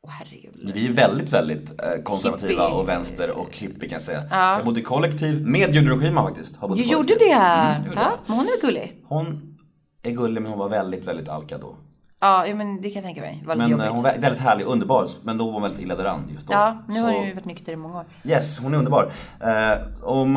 Åh 0.02 0.12
herregud. 0.20 0.72
Vi 0.74 0.88
är 0.88 0.92
väldigt, 0.94 1.34
väldigt 1.34 1.70
eh, 1.82 2.04
konservativa 2.04 2.64
Hippie. 2.64 2.78
och 2.80 2.90
vänster 2.90 3.38
och 3.40 3.58
hippie 3.58 3.90
kan 3.90 3.96
jag 3.96 4.02
säga. 4.02 4.24
Jag 4.30 4.66
bodde 4.66 4.80
i 4.80 4.84
kollektiv 4.84 5.48
med 5.48 5.74
Gudrun 5.74 6.00
Schyman 6.00 6.26
faktiskt. 6.28 6.58
Har 6.58 6.76
Du 6.76 6.82
gjorde 6.82 7.16
det? 7.20 7.32
Mm, 7.32 7.86
gjorde 7.86 8.02
ja, 8.02 8.10
det. 8.10 8.18
men 8.28 8.38
hon 8.38 8.46
är 8.46 8.62
gullig? 8.62 9.04
Hon 9.08 9.58
är 10.04 10.12
gullig 10.12 10.42
men 10.42 10.52
hon 10.52 10.60
var 10.60 10.70
väldigt, 10.70 11.08
väldigt 11.08 11.30
alkad 11.30 11.62
då. 11.62 11.76
Ja, 12.20 12.48
ja, 12.48 12.56
men 12.56 12.82
det 12.82 12.90
kan 12.90 12.96
jag 12.96 13.04
tänka 13.04 13.22
mig. 13.22 13.44
Väldigt 13.48 13.70
Men 13.70 13.80
eh, 13.80 13.86
jobbigt. 13.86 13.92
hon 13.92 14.04
var 14.04 14.22
väldigt 14.22 14.42
härlig 14.42 14.66
underbar. 14.66 15.08
Men 15.24 15.38
då 15.38 15.46
var 15.46 15.52
hon 15.54 15.62
väldigt 15.62 15.82
illa 15.82 15.96
däran 15.96 16.30
just 16.34 16.48
då. 16.48 16.54
Ja, 16.54 16.84
nu 16.88 17.02
har 17.02 17.12
hon 17.14 17.26
ju 17.28 17.34
varit 17.34 17.46
nykter 17.46 17.74
i 17.74 17.76
många 17.76 17.98
år. 18.00 18.06
Yes, 18.24 18.60
hon 18.60 18.74
är 18.74 18.78
underbar. 18.78 19.12
Eh, 19.40 20.04
och 20.04 20.28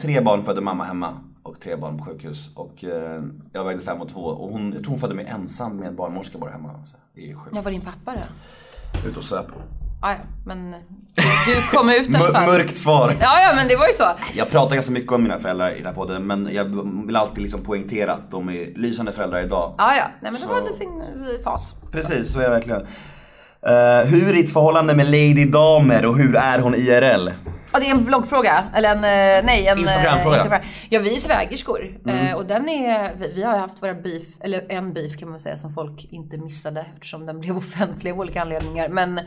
tre 0.00 0.20
barn 0.20 0.42
födde 0.42 0.60
mamma 0.60 0.84
hemma 0.84 1.08
och 1.46 1.60
tre 1.60 1.76
barn 1.76 1.98
på 1.98 2.04
sjukhus. 2.04 2.50
Och 2.54 2.84
eh, 2.84 3.22
jag 3.52 3.64
vägde 3.64 3.82
fem 3.82 4.00
och 4.00 4.08
två 4.08 4.20
och 4.20 4.48
hon, 4.52 4.72
jag 4.72 4.82
tror 4.82 4.90
hon 4.90 4.98
födde 4.98 5.14
mig 5.14 5.26
ensam 5.26 5.76
med 5.76 5.88
en 5.88 5.96
barnmorska 5.96 6.38
bara 6.38 6.50
hemma. 6.50 6.70
Så 6.84 6.96
det 7.14 7.30
är 7.30 7.34
sjukt. 7.34 7.56
Ja, 7.56 7.62
var 7.62 7.70
din 7.70 7.80
pappa 7.80 8.12
det? 8.12 9.08
Ut 9.08 9.16
och 9.16 9.24
söp. 9.24 9.46
Ja, 10.02 10.10
ja, 10.12 10.16
men 10.46 10.70
du 11.46 11.76
kom 11.76 11.90
ut 11.90 12.10
i 12.10 12.16
alla 12.16 12.32
fall. 12.32 12.46
mörkt 12.52 12.76
svar. 12.76 13.16
Ja, 13.20 13.40
ja, 13.40 13.52
men 13.56 13.68
det 13.68 13.76
var 13.76 13.86
ju 13.86 13.92
så. 13.92 14.04
Jag 14.34 14.50
pratar 14.50 14.74
ganska 14.74 14.92
mycket 14.92 15.12
om 15.12 15.22
mina 15.22 15.38
föräldrar 15.38 15.70
i 15.70 15.76
den 15.76 15.86
här 15.86 15.92
podden 15.92 16.26
men 16.26 16.48
jag 16.52 16.64
vill 17.06 17.16
alltid 17.16 17.42
liksom 17.42 17.60
poängtera 17.60 18.12
att 18.12 18.30
de 18.30 18.48
är 18.48 18.74
lysande 18.74 19.12
föräldrar 19.12 19.44
idag. 19.44 19.74
Ja, 19.78 19.96
ja. 19.96 20.04
Nej, 20.20 20.32
men 20.32 20.40
Så- 20.40 20.48
var 20.48 20.60
lite 20.60 20.72
sin 20.72 21.02
fas. 21.44 21.74
Precis, 21.90 22.32
så 22.32 22.38
är 22.38 22.42
jag 22.44 22.50
verkligen. 22.50 22.86
Eh, 23.66 24.08
hur 24.08 24.28
är 24.28 24.32
ditt 24.32 24.52
förhållande 24.52 24.94
med 24.94 25.06
Lady 25.06 25.44
Damer 25.44 26.06
och 26.06 26.18
hur 26.18 26.36
är 26.36 26.58
hon 26.58 26.74
IRL? 26.74 27.30
Ja, 27.72 27.78
det 27.78 27.86
är 27.86 27.90
en 27.90 28.04
bloggfråga. 28.04 28.64
Eller 28.74 28.90
en, 28.90 28.96
eh, 28.96 29.44
nej, 29.46 29.66
en 29.66 29.76
eh, 29.78 29.82
Instagramfråga. 29.82 30.36
Instagram. 30.36 30.60
Ja, 30.90 31.00
vi 31.00 31.14
är 31.14 31.18
svägerskor. 31.18 31.98
Eh, 32.06 32.32
och 32.36 32.46
den 32.46 32.68
är, 32.68 33.14
vi, 33.18 33.32
vi 33.34 33.42
har 33.42 33.56
haft 33.56 33.82
våra 33.82 33.94
beef, 33.94 34.26
eller 34.40 34.66
en 34.68 34.92
beef 34.92 35.16
kan 35.16 35.30
man 35.30 35.40
säga, 35.40 35.56
som 35.56 35.72
folk 35.72 36.04
inte 36.10 36.38
missade 36.38 36.86
eftersom 36.94 37.26
den 37.26 37.40
blev 37.40 37.56
offentlig 37.56 38.10
av 38.10 38.18
olika 38.18 38.42
anledningar. 38.42 38.88
Men 38.88 39.20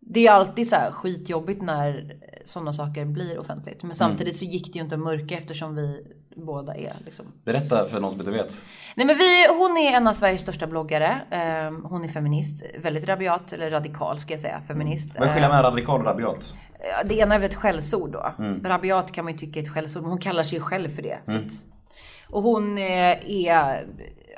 det 0.00 0.26
är 0.26 0.32
alltid 0.32 0.68
så 0.68 0.76
här 0.76 0.90
skitjobbigt 0.90 1.62
när 1.62 2.16
sådana 2.44 2.72
saker 2.72 3.04
blir 3.04 3.38
offentligt. 3.38 3.82
Men 3.82 3.94
samtidigt 3.94 4.38
så 4.38 4.44
gick 4.44 4.72
det 4.72 4.78
ju 4.78 4.84
inte 4.84 4.94
att 4.94 5.00
mörka 5.00 5.38
eftersom 5.38 5.76
vi 5.76 6.06
båda 6.36 6.74
är 6.74 6.96
liksom 7.04 7.26
Berätta 7.44 7.84
för 7.84 8.00
någon 8.00 8.10
som 8.10 8.20
inte 8.20 8.32
vet. 8.32 8.58
Nej 8.94 9.06
men 9.06 9.18
vi, 9.18 9.46
hon 9.58 9.76
är 9.76 9.96
en 9.96 10.06
av 10.06 10.12
Sveriges 10.12 10.42
största 10.42 10.66
bloggare. 10.66 11.20
Ehm, 11.30 11.84
hon 11.84 12.04
är 12.04 12.08
feminist. 12.08 12.64
Väldigt 12.78 13.08
rabiat, 13.08 13.52
eller 13.52 13.70
radikal 13.70 14.18
ska 14.18 14.34
jag 14.34 14.40
säga. 14.40 14.62
Feminist. 14.68 15.18
Vad 15.18 15.28
är 15.28 15.32
skillnaden 15.32 15.56
mellan 15.56 15.72
radikal 15.72 16.00
och 16.00 16.06
rabiat? 16.06 16.54
Det 17.04 17.14
ena 17.14 17.34
är 17.34 17.38
väl 17.38 17.50
ett 17.50 17.54
skällsord 17.54 18.12
då. 18.12 18.34
Rabiat 18.64 19.12
kan 19.12 19.24
man 19.24 19.32
ju 19.32 19.38
tycka 19.38 19.60
är 19.60 19.62
ett 19.62 19.72
skällsord, 19.74 20.02
men 20.02 20.10
hon 20.10 20.20
kallar 20.20 20.42
sig 20.42 20.58
ju 20.58 20.60
själv 20.64 20.88
för 20.90 21.02
det. 21.02 21.18
Så 21.24 21.36
att, 21.36 21.52
och 22.30 22.42
hon 22.42 22.78
eh, 22.78 23.30
är, 23.46 23.86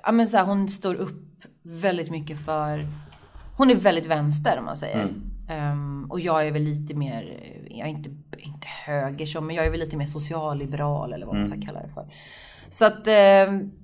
ja 0.04 0.12
men 0.12 0.28
så 0.28 0.36
här, 0.36 0.44
hon 0.44 0.68
står 0.68 0.94
upp 0.94 1.24
väldigt 1.62 2.10
mycket 2.10 2.44
för, 2.44 2.86
hon 3.56 3.70
är 3.70 3.74
väldigt 3.74 4.06
vänster 4.06 4.58
om 4.58 4.64
man 4.64 4.76
säger. 4.76 5.08
Ehm, 5.48 6.06
och 6.10 6.20
jag 6.20 6.46
är 6.46 6.52
väl 6.52 6.62
lite 6.62 6.94
mer, 6.94 7.22
jag 7.70 7.86
är 7.86 7.90
inte, 7.90 8.10
inte 8.38 8.68
höger 8.86 9.26
så, 9.26 9.40
men 9.40 9.56
jag 9.56 9.66
är 9.66 9.70
väl 9.70 9.80
lite 9.80 9.96
mer 9.96 10.06
socialliberal 10.06 11.12
eller 11.12 11.26
vad 11.26 11.34
man 11.36 11.48
ska 11.48 11.60
kalla 11.66 11.82
det 11.82 11.88
för. 11.88 12.06
Så 12.70 12.84
att, 12.84 13.06
eh, 13.06 13.14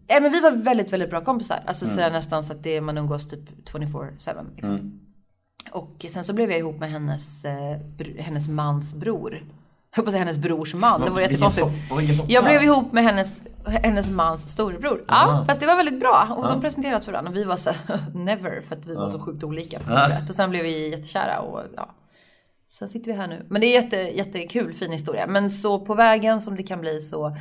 ja, 0.06 0.20
men 0.20 0.32
vi 0.32 0.40
var 0.40 0.50
väldigt, 0.50 0.92
väldigt 0.92 1.10
bra 1.10 1.24
kompisar. 1.24 1.62
Alltså 1.66 1.86
så 1.86 2.00
där 2.00 2.10
nästan 2.10 2.44
så 2.44 2.52
att 2.52 2.62
det, 2.62 2.80
man 2.80 2.98
umgås 2.98 3.28
typ 3.28 3.68
24-7 3.68 4.46
liksom. 4.56 5.00
Och 5.72 6.06
sen 6.08 6.24
så 6.24 6.32
blev 6.32 6.50
jag 6.50 6.58
ihop 6.58 6.78
med 6.78 6.90
hennes, 6.90 7.44
eh, 7.44 7.78
hennes 8.18 8.48
mans 8.48 8.94
bror. 8.94 9.42
Jag 9.96 10.04
på 10.04 10.10
säga 10.10 10.18
hennes 10.18 10.38
brors 10.38 10.74
man. 10.74 11.00
Det 11.00 11.10
var 11.10 11.20
Vilken 11.20 11.40
jättekonstigt. 11.40 12.30
Jag 12.30 12.44
blev 12.44 12.62
ihop 12.62 12.92
med 12.92 13.04
hennes, 13.04 13.42
hennes 13.66 14.10
mans 14.10 14.50
storebror. 14.50 15.04
Ja, 15.08 15.44
fast 15.48 15.60
det 15.60 15.66
var 15.66 15.76
väldigt 15.76 16.00
bra. 16.00 16.28
Och 16.36 16.48
de 16.48 16.60
presenterade 16.60 17.04
för 17.04 17.12
varandra. 17.12 17.30
Och 17.30 17.36
vi 17.36 17.44
var 17.44 17.56
så 17.56 17.70
never 18.14 18.60
för 18.60 18.76
att 18.76 18.86
vi 18.86 18.94
var 18.94 19.08
så 19.08 19.18
sjukt 19.18 19.44
olika. 19.44 19.78
på 19.80 19.90
något. 19.90 20.28
Och 20.28 20.34
sen 20.34 20.50
blev 20.50 20.62
vi 20.62 20.90
jättekära 20.90 21.40
och 21.40 21.60
ja. 21.76 21.94
Så 22.66 22.88
sitter 22.88 23.12
vi 23.12 23.18
här 23.18 23.26
nu. 23.26 23.46
Men 23.50 23.60
det 23.60 23.66
är 23.66 23.82
jätte, 23.82 23.96
jättekul, 23.96 24.74
fin 24.74 24.92
historia. 24.92 25.26
Men 25.26 25.50
så 25.50 25.80
på 25.80 25.94
vägen 25.94 26.40
som 26.40 26.56
det 26.56 26.62
kan 26.62 26.80
bli 26.80 27.00
så 27.00 27.36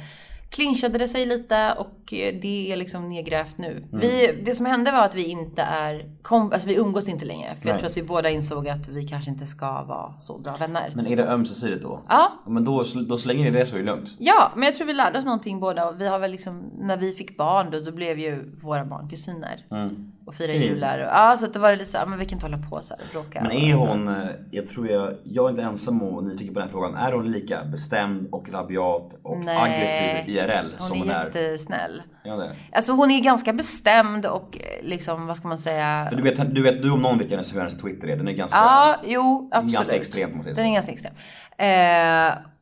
clinchade 0.54 0.98
det 0.98 1.08
sig 1.08 1.26
lite 1.26 1.74
och 1.78 2.00
det 2.42 2.72
är 2.72 2.76
liksom 2.76 3.10
nedgrävt 3.10 3.58
nu. 3.58 3.72
Mm. 3.72 4.00
Vi, 4.00 4.40
det 4.46 4.56
som 4.56 4.66
hände 4.66 4.92
var 4.92 5.04
att 5.04 5.16
vi 5.16 5.26
inte 5.26 5.62
är, 5.62 6.10
kom, 6.22 6.52
alltså 6.52 6.68
vi 6.68 6.76
umgås 6.76 7.10
inte 7.10 7.26
längre. 7.26 7.56
För 7.56 7.66
Nej. 7.66 7.74
jag 7.74 7.80
tror 7.80 7.90
att 7.90 7.98
vi 7.98 8.04
båda 8.04 8.30
insåg 8.30 8.70
att 8.70 8.88
vi 8.88 9.08
kanske 9.08 9.32
inte 9.32 9.46
ska 9.46 9.84
vara 9.84 10.14
så 10.20 10.38
bra 10.38 10.56
vänner. 10.56 10.92
Men 10.96 11.08
är 11.08 11.18
det 11.18 11.28
ömsesidigt 11.28 11.84
då? 11.84 12.00
Ja. 12.10 12.32
Men 12.48 12.66
då, 12.66 12.84
då 13.08 13.18
så 13.18 13.28
länge 13.28 13.44
det 13.44 13.50
är 13.50 13.60
det 13.60 13.66
så 13.66 13.76
är 13.76 13.80
det 13.80 13.86
lugnt. 13.86 14.16
Ja, 14.18 14.52
men 14.56 14.64
jag 14.64 14.76
tror 14.76 14.88
vi 14.88 14.94
lärde 14.94 15.20
oss 15.20 15.26
någonting 15.26 15.60
båda. 15.60 15.92
Vi 15.92 16.08
har 16.08 16.20
väl 16.20 16.32
liksom, 16.32 16.64
när 16.78 16.98
vi 16.98 17.12
fick 17.12 17.38
barn 17.38 17.72
då, 17.72 17.80
då 17.80 17.92
blev 17.92 18.20
ju 18.20 18.56
våra 18.62 18.86
barn 18.86 19.10
kusiner. 19.10 19.66
Mm 19.72 20.14
och 20.26 20.36
fira 20.36 20.52
Fint. 20.52 20.64
jular. 20.64 21.00
Och, 21.00 21.06
ja, 21.06 21.38
så 21.38 21.46
att 21.46 21.54
det 21.54 21.60
var 21.60 21.76
lite 21.76 21.92
så 21.92 21.98
men 22.08 22.20
vi 22.20 22.26
kan 22.26 22.36
inte 22.36 22.46
hålla 22.46 22.58
på 22.58 22.80
så 22.84 22.94
här 22.94 23.04
och 23.04 23.12
bråka. 23.12 23.42
Men 23.42 23.52
är 23.52 23.74
hon, 23.74 24.08
eh, 24.08 24.30
jag 24.52 24.68
tror 24.68 24.88
jag, 24.88 25.14
jag 25.24 25.46
är 25.46 25.50
inte 25.50 25.64
ensam 25.64 26.02
och 26.02 26.24
nyfiken 26.24 26.54
på 26.54 26.60
den 26.60 26.70
frågan. 26.70 26.96
Är 26.96 27.12
hon 27.12 27.32
lika 27.32 27.64
bestämd 27.64 28.28
och 28.32 28.50
rabiat 28.50 29.20
och 29.24 29.38
Nej, 29.38 29.58
aggressiv 29.58 30.36
IRL 30.36 30.76
som 30.80 31.00
hon 31.00 31.10
är? 31.10 31.14
Hon 31.14 31.22
är 31.22 31.26
jättesnäll. 31.26 32.02
Ja, 32.24 32.36
det. 32.36 32.56
Alltså 32.72 32.92
hon 32.92 33.12
är 33.12 33.20
ganska 33.20 33.54
bestämd 33.54 34.26
och 34.26 34.58
eh, 34.58 34.86
liksom, 34.88 35.28
vad 35.28 35.38
ska 35.38 35.48
man 35.48 35.58
säga? 35.58 36.08
För 36.10 36.16
du 36.16 36.24
vet, 36.24 36.56
du 36.56 36.64
vet 36.64 36.84
du 36.84 36.92
om 36.92 37.02
någon 37.02 37.18
vilken 37.18 37.44
hennes 37.56 37.78
Twitter 37.82 38.08
är? 38.08 38.18
Den 38.18 38.28
är 38.28 38.32
ganska, 38.32 38.58
ja, 38.58 38.96
jo, 39.06 39.50
absolut. 39.52 39.76
ganska 39.76 39.96
extrem. 39.96 40.42
Den 40.56 40.66
är 40.66 40.74
ganska 40.74 40.92
extrem. 40.92 41.14
Eh, 41.58 42.53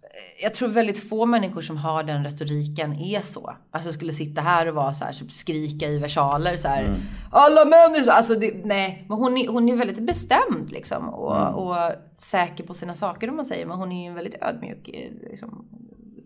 jag 0.43 0.53
tror 0.53 0.69
väldigt 0.69 1.09
få 1.09 1.25
människor 1.25 1.61
som 1.61 1.77
har 1.77 2.03
den 2.03 2.23
retoriken 2.23 2.93
är 2.93 3.21
så. 3.21 3.55
Alltså 3.71 3.91
skulle 3.91 4.13
sitta 4.13 4.41
här 4.41 4.67
och 4.67 4.75
vara 4.75 4.93
så 4.93 5.05
här, 5.05 5.13
typ 5.13 5.31
skrika 5.31 5.87
i 5.87 5.99
versaler 5.99 6.57
så 6.57 6.67
här. 6.67 6.83
Mm. 6.83 7.01
Alla 7.31 7.65
män 7.65 8.09
Alltså 8.09 8.35
det, 8.35 8.65
nej, 8.65 9.05
men 9.09 9.17
hon 9.17 9.37
är, 9.37 9.47
hon 9.47 9.69
är 9.69 9.75
väldigt 9.75 9.99
bestämd 9.99 10.71
liksom. 10.71 11.09
Och, 11.09 11.37
mm. 11.37 11.53
och 11.53 11.91
säker 12.15 12.63
på 12.63 12.73
sina 12.73 12.95
saker 12.95 13.29
om 13.29 13.35
man 13.35 13.45
säger. 13.45 13.65
Men 13.65 13.77
hon 13.77 13.91
är 13.91 14.09
ju 14.09 14.15
väldigt 14.15 14.35
ödmjuk. 14.41 14.89
Liksom, 15.29 15.65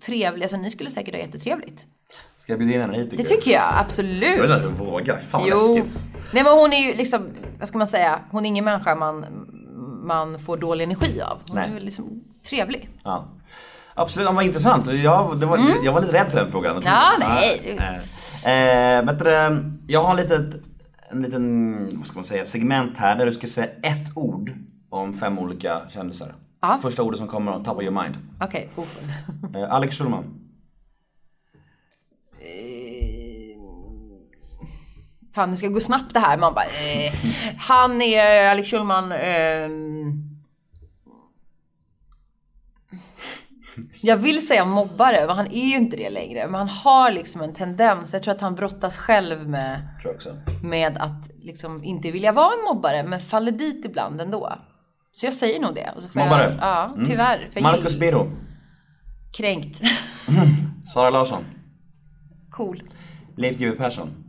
trevlig. 0.05 0.43
Alltså 0.43 0.57
ni 0.57 0.71
skulle 0.71 0.89
säkert 0.91 1.13
ha 1.13 1.21
jättetrevligt. 1.21 1.87
Ska 2.37 2.51
jag 2.51 2.59
bjuda 2.59 2.75
in 2.75 2.81
henne 2.81 2.97
hit? 2.97 3.17
Det 3.17 3.23
tycker 3.23 3.51
jag, 3.51 3.73
absolut. 3.75 4.35
Jag 4.35 4.41
vill 4.41 4.51
att 4.51 4.63
jag 4.63 4.71
vågar. 4.71 5.21
Fan 5.21 5.41
vad 5.41 5.49
jo. 5.49 5.75
läskigt. 5.75 5.99
Nej 6.33 6.43
men 6.43 6.53
hon 6.53 6.73
är 6.73 6.77
ju 6.77 6.93
liksom, 6.93 7.29
vad 7.59 7.67
ska 7.67 7.77
man 7.77 7.87
säga, 7.87 8.19
hon 8.31 8.45
är 8.45 8.49
ingen 8.49 8.65
människa 8.65 8.95
man, 8.95 9.25
man 10.05 10.39
får 10.39 10.57
dålig 10.57 10.83
energi 10.83 11.21
av. 11.21 11.37
Hon 11.47 11.55
Nej. 11.55 11.71
är 11.75 11.79
liksom 11.79 12.23
trevlig. 12.49 12.89
Ja. 13.03 13.27
Absolut, 13.97 14.29
var 14.29 14.41
intressant. 14.41 14.87
Jag, 14.93 15.35
var, 15.35 15.57
mm. 15.57 15.83
jag 15.83 15.93
var 15.93 16.01
lite 16.01 16.13
rädd 16.13 16.27
för 16.31 16.37
den 16.37 16.51
frågan. 16.51 16.81
Ja, 16.85 17.11
nej. 17.19 17.77
Eh, 18.45 18.97
eh, 18.97 19.59
jag 19.87 20.03
har 20.03 20.15
lite, 20.15 20.53
en 21.09 21.21
liten, 21.21 21.97
vad 21.97 22.07
ska 22.07 22.15
man 22.15 22.23
säga, 22.23 22.45
segment 22.45 22.97
här 22.97 23.15
där 23.15 23.25
du 23.25 23.33
ska 23.33 23.47
säga 23.47 23.67
ett 23.83 24.11
ord 24.15 24.51
om 24.89 25.13
fem 25.13 25.39
olika 25.39 25.81
kändisar. 25.89 26.35
Ja. 26.61 26.79
Första 26.81 27.03
ordet 27.03 27.19
som 27.19 27.27
kommer, 27.27 27.63
top 27.63 27.77
of 27.77 27.83
your 27.83 28.03
mind. 28.03 28.17
Okej. 28.41 28.69
Okay. 28.75 29.61
eh, 29.61 29.73
Alex 29.73 29.97
Schulman. 29.97 30.23
Eh, 32.39 33.57
fan, 35.35 35.51
det 35.51 35.57
ska 35.57 35.67
gå 35.67 35.79
snabbt 35.79 36.13
det 36.13 36.19
här. 36.19 36.37
Man 36.37 36.53
bara, 36.53 36.65
eh. 36.65 37.13
Han 37.57 38.01
är, 38.01 38.49
Alex 38.49 38.69
Schulman, 38.69 39.11
eh, 39.11 39.69
Jag 44.01 44.17
vill 44.17 44.47
säga 44.47 44.65
mobbare, 44.65 45.25
men 45.27 45.35
han 45.35 45.47
är 45.47 45.65
ju 45.65 45.75
inte 45.75 45.97
det 45.97 46.09
längre. 46.09 46.47
Men 46.47 46.55
han 46.55 46.69
har 46.69 47.11
liksom 47.11 47.41
en 47.41 47.53
tendens, 47.53 48.13
jag 48.13 48.23
tror 48.23 48.33
att 48.33 48.41
han 48.41 48.55
brottas 48.55 48.97
själv 48.97 49.49
med, 49.49 49.81
med 50.63 50.97
att 50.97 51.29
liksom 51.39 51.83
inte 51.83 52.11
vilja 52.11 52.31
vara 52.31 52.53
en 52.53 52.75
mobbare, 52.75 53.03
men 53.03 53.19
faller 53.19 53.51
dit 53.51 53.85
ibland 53.85 54.21
ändå. 54.21 54.53
Så 55.13 55.25
jag 55.25 55.33
säger 55.33 55.59
nog 55.59 55.75
det. 55.75 55.93
mobbare? 56.13 56.43
Jag, 56.43 56.57
ja, 56.61 56.91
mm. 56.93 57.05
tyvärr. 57.05 57.49
Marcus 57.61 57.99
Biro? 57.99 58.31
Kränkt. 59.37 59.81
Mm. 60.27 60.47
Sara 60.93 61.09
Larsson? 61.09 61.43
Cool. 62.51 62.83
Leif 63.37 63.57
GW 63.57 63.77
Persson? 63.77 64.24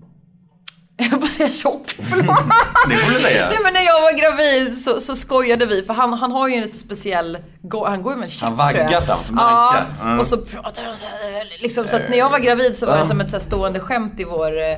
Jag 0.99 1.07
höll 1.07 1.21
på 1.21 1.27
att 1.27 1.33
säga 1.33 1.51
tjock, 1.51 1.91
förlåt. 2.11 2.27
det 2.89 2.97
får 2.97 3.13
du 3.13 3.21
säga. 3.21 3.49
Nej 3.49 3.59
men 3.63 3.73
när 3.73 3.83
jag 3.83 4.01
var 4.01 4.13
gravid 4.19 4.79
så, 4.79 5.01
så 5.01 5.17
skojade 5.17 5.67
vi, 5.67 5.83
för 5.83 5.95
han, 5.95 6.13
han 6.13 6.33
har 6.33 6.49
ju 6.49 6.55
en 6.55 6.63
lite 6.63 6.79
speciell, 6.79 7.39
han 7.87 8.03
går 8.03 8.13
ju 8.13 8.19
med 8.19 8.25
en 8.25 8.31
käpp 8.31 8.49
Han 8.49 8.57
vaggar 8.57 9.01
fram 9.01 9.25
som 9.25 9.39
en 9.39 9.45
anka. 9.45 9.87
Mm. 10.03 10.21
och 10.21 10.27
så 10.27 10.37
pratar 10.37 10.83
han 10.83 10.99
så 10.99 11.05
här, 11.05 11.63
liksom, 11.63 11.89
så 11.89 11.97
att 11.97 12.09
när 12.11 12.17
jag 12.17 12.31
var 12.31 12.39
gravid 12.39 12.77
så 12.77 12.87
var 12.87 12.99
det 12.99 13.07
som 13.07 13.21
ett 13.21 13.31
så 13.31 13.41
stående 13.41 13.81
skämt 13.81 14.21
i 14.21 14.25
vår 14.25 14.59
eh, 14.59 14.77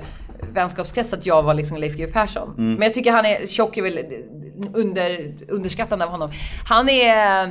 vänskapskrets 0.53 1.13
att 1.13 1.27
jag 1.27 1.43
var 1.43 1.55
liksom 1.55 1.77
Leif 1.77 1.97
GW 1.97 2.13
Persson. 2.13 2.55
Mm. 2.59 2.75
Men 2.75 2.83
jag 2.83 2.95
tycker 2.95 3.13
han 3.13 3.27
är, 3.27 3.47
tjock 3.47 3.77
är 3.77 3.83
väl 3.83 3.99
under, 4.75 5.35
underskattande 5.49 6.05
av 6.05 6.11
honom. 6.11 6.33
Han 6.69 6.89
är, 6.89 7.45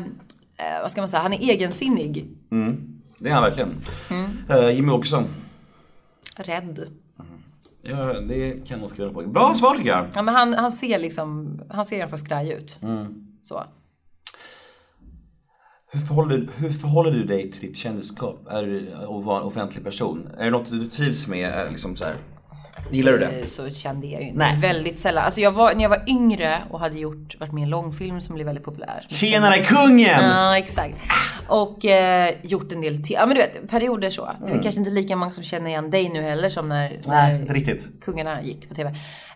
eh, 0.58 0.82
vad 0.82 0.92
ska 0.92 1.02
man 1.02 1.10
säga, 1.10 1.22
han 1.22 1.34
är 1.34 1.40
egensinnig. 1.40 2.28
Mm. 2.52 3.00
Det 3.20 3.30
är 3.30 3.34
han 3.34 3.44
verkligen. 3.44 3.76
Mm. 4.10 4.60
Uh, 4.60 4.72
Jimmy 4.72 4.92
Åkesson. 4.92 5.28
Rädd. 6.36 6.88
Ja, 7.90 8.20
det 8.20 8.68
kan 8.68 8.80
jag 8.82 8.90
skriva 8.90 9.14
på. 9.14 9.22
Bra 9.22 9.54
svar 9.56 9.76
tycker 9.76 9.90
jag. 9.90 10.08
Ja, 10.16 10.22
men 10.22 10.36
han, 10.36 10.54
han 10.54 10.72
ser 10.72 11.00
liksom, 11.00 11.60
han 11.70 11.86
ser 11.86 11.98
ganska 11.98 12.18
skraj 12.18 12.52
ut. 12.52 12.80
Mm. 12.82 13.28
Så. 13.42 13.64
Hur 15.92 16.00
förhåller, 16.00 16.50
hur 16.58 16.70
förhåller 16.70 17.12
du 17.12 17.24
dig 17.24 17.52
till 17.52 17.62
ditt 17.62 17.78
kändisskap? 17.78 18.48
Är 18.50 18.64
du 18.64 18.94
att 18.94 19.26
vara 19.26 19.40
en 19.40 19.44
offentlig 19.44 19.84
person? 19.84 20.30
Är 20.38 20.46
det 20.46 20.52
något 20.52 20.72
du 20.72 20.86
trivs 20.90 21.28
med? 21.28 21.72
Liksom 21.72 21.96
så 21.96 22.06
här? 22.06 22.16
Gillar 22.92 23.12
du 23.12 23.18
det? 23.18 23.48
Så 23.48 23.70
kände 23.70 24.08
jag 24.08 24.22
ju 24.22 24.28
inte. 24.28 24.40
Nej. 24.40 24.58
Väldigt 24.62 25.00
sällan. 25.00 25.24
Alltså 25.24 25.42
jag 25.42 25.52
var, 25.52 25.74
när 25.74 25.82
jag 25.82 25.90
var 25.90 26.04
yngre 26.08 26.58
och 26.70 26.80
hade 26.80 27.00
gjort, 27.00 27.40
varit 27.40 27.54
med 27.54 27.62
i 27.62 27.64
en 27.64 27.70
långfilm 27.70 28.22
som 28.22 28.36
blev 28.36 28.46
väldigt 28.46 28.66
populär. 28.66 29.06
Tjenare 29.10 29.58
kungen! 29.58 30.24
Ja, 30.24 30.58
exakt. 30.58 30.98
Och 31.48 31.86
eh, 31.86 32.34
gjort 32.44 32.72
en 32.72 32.82
del 32.82 33.04
till. 33.04 33.16
Ja 33.20 33.26
men 33.26 33.36
du 33.36 33.42
vet, 33.42 33.70
perioder 33.70 34.10
så. 34.10 34.26
Det 34.26 34.46
är 34.46 34.50
mm. 34.50 34.64
kanske 34.64 34.80
inte 34.80 34.92
lika 34.92 35.16
många 35.16 35.32
som 35.32 35.44
känner 35.44 35.70
igen 35.70 35.92
dig 35.92 36.10
nu 36.10 36.22
heller 36.22 36.50
som 36.50 36.70
när, 36.70 37.00
Nej, 37.08 37.40
när 37.40 37.54
riktigt. 37.54 37.88
kungarna 38.02 38.42
gick 38.42 38.70
på 38.70 38.76
TV. 38.76 38.96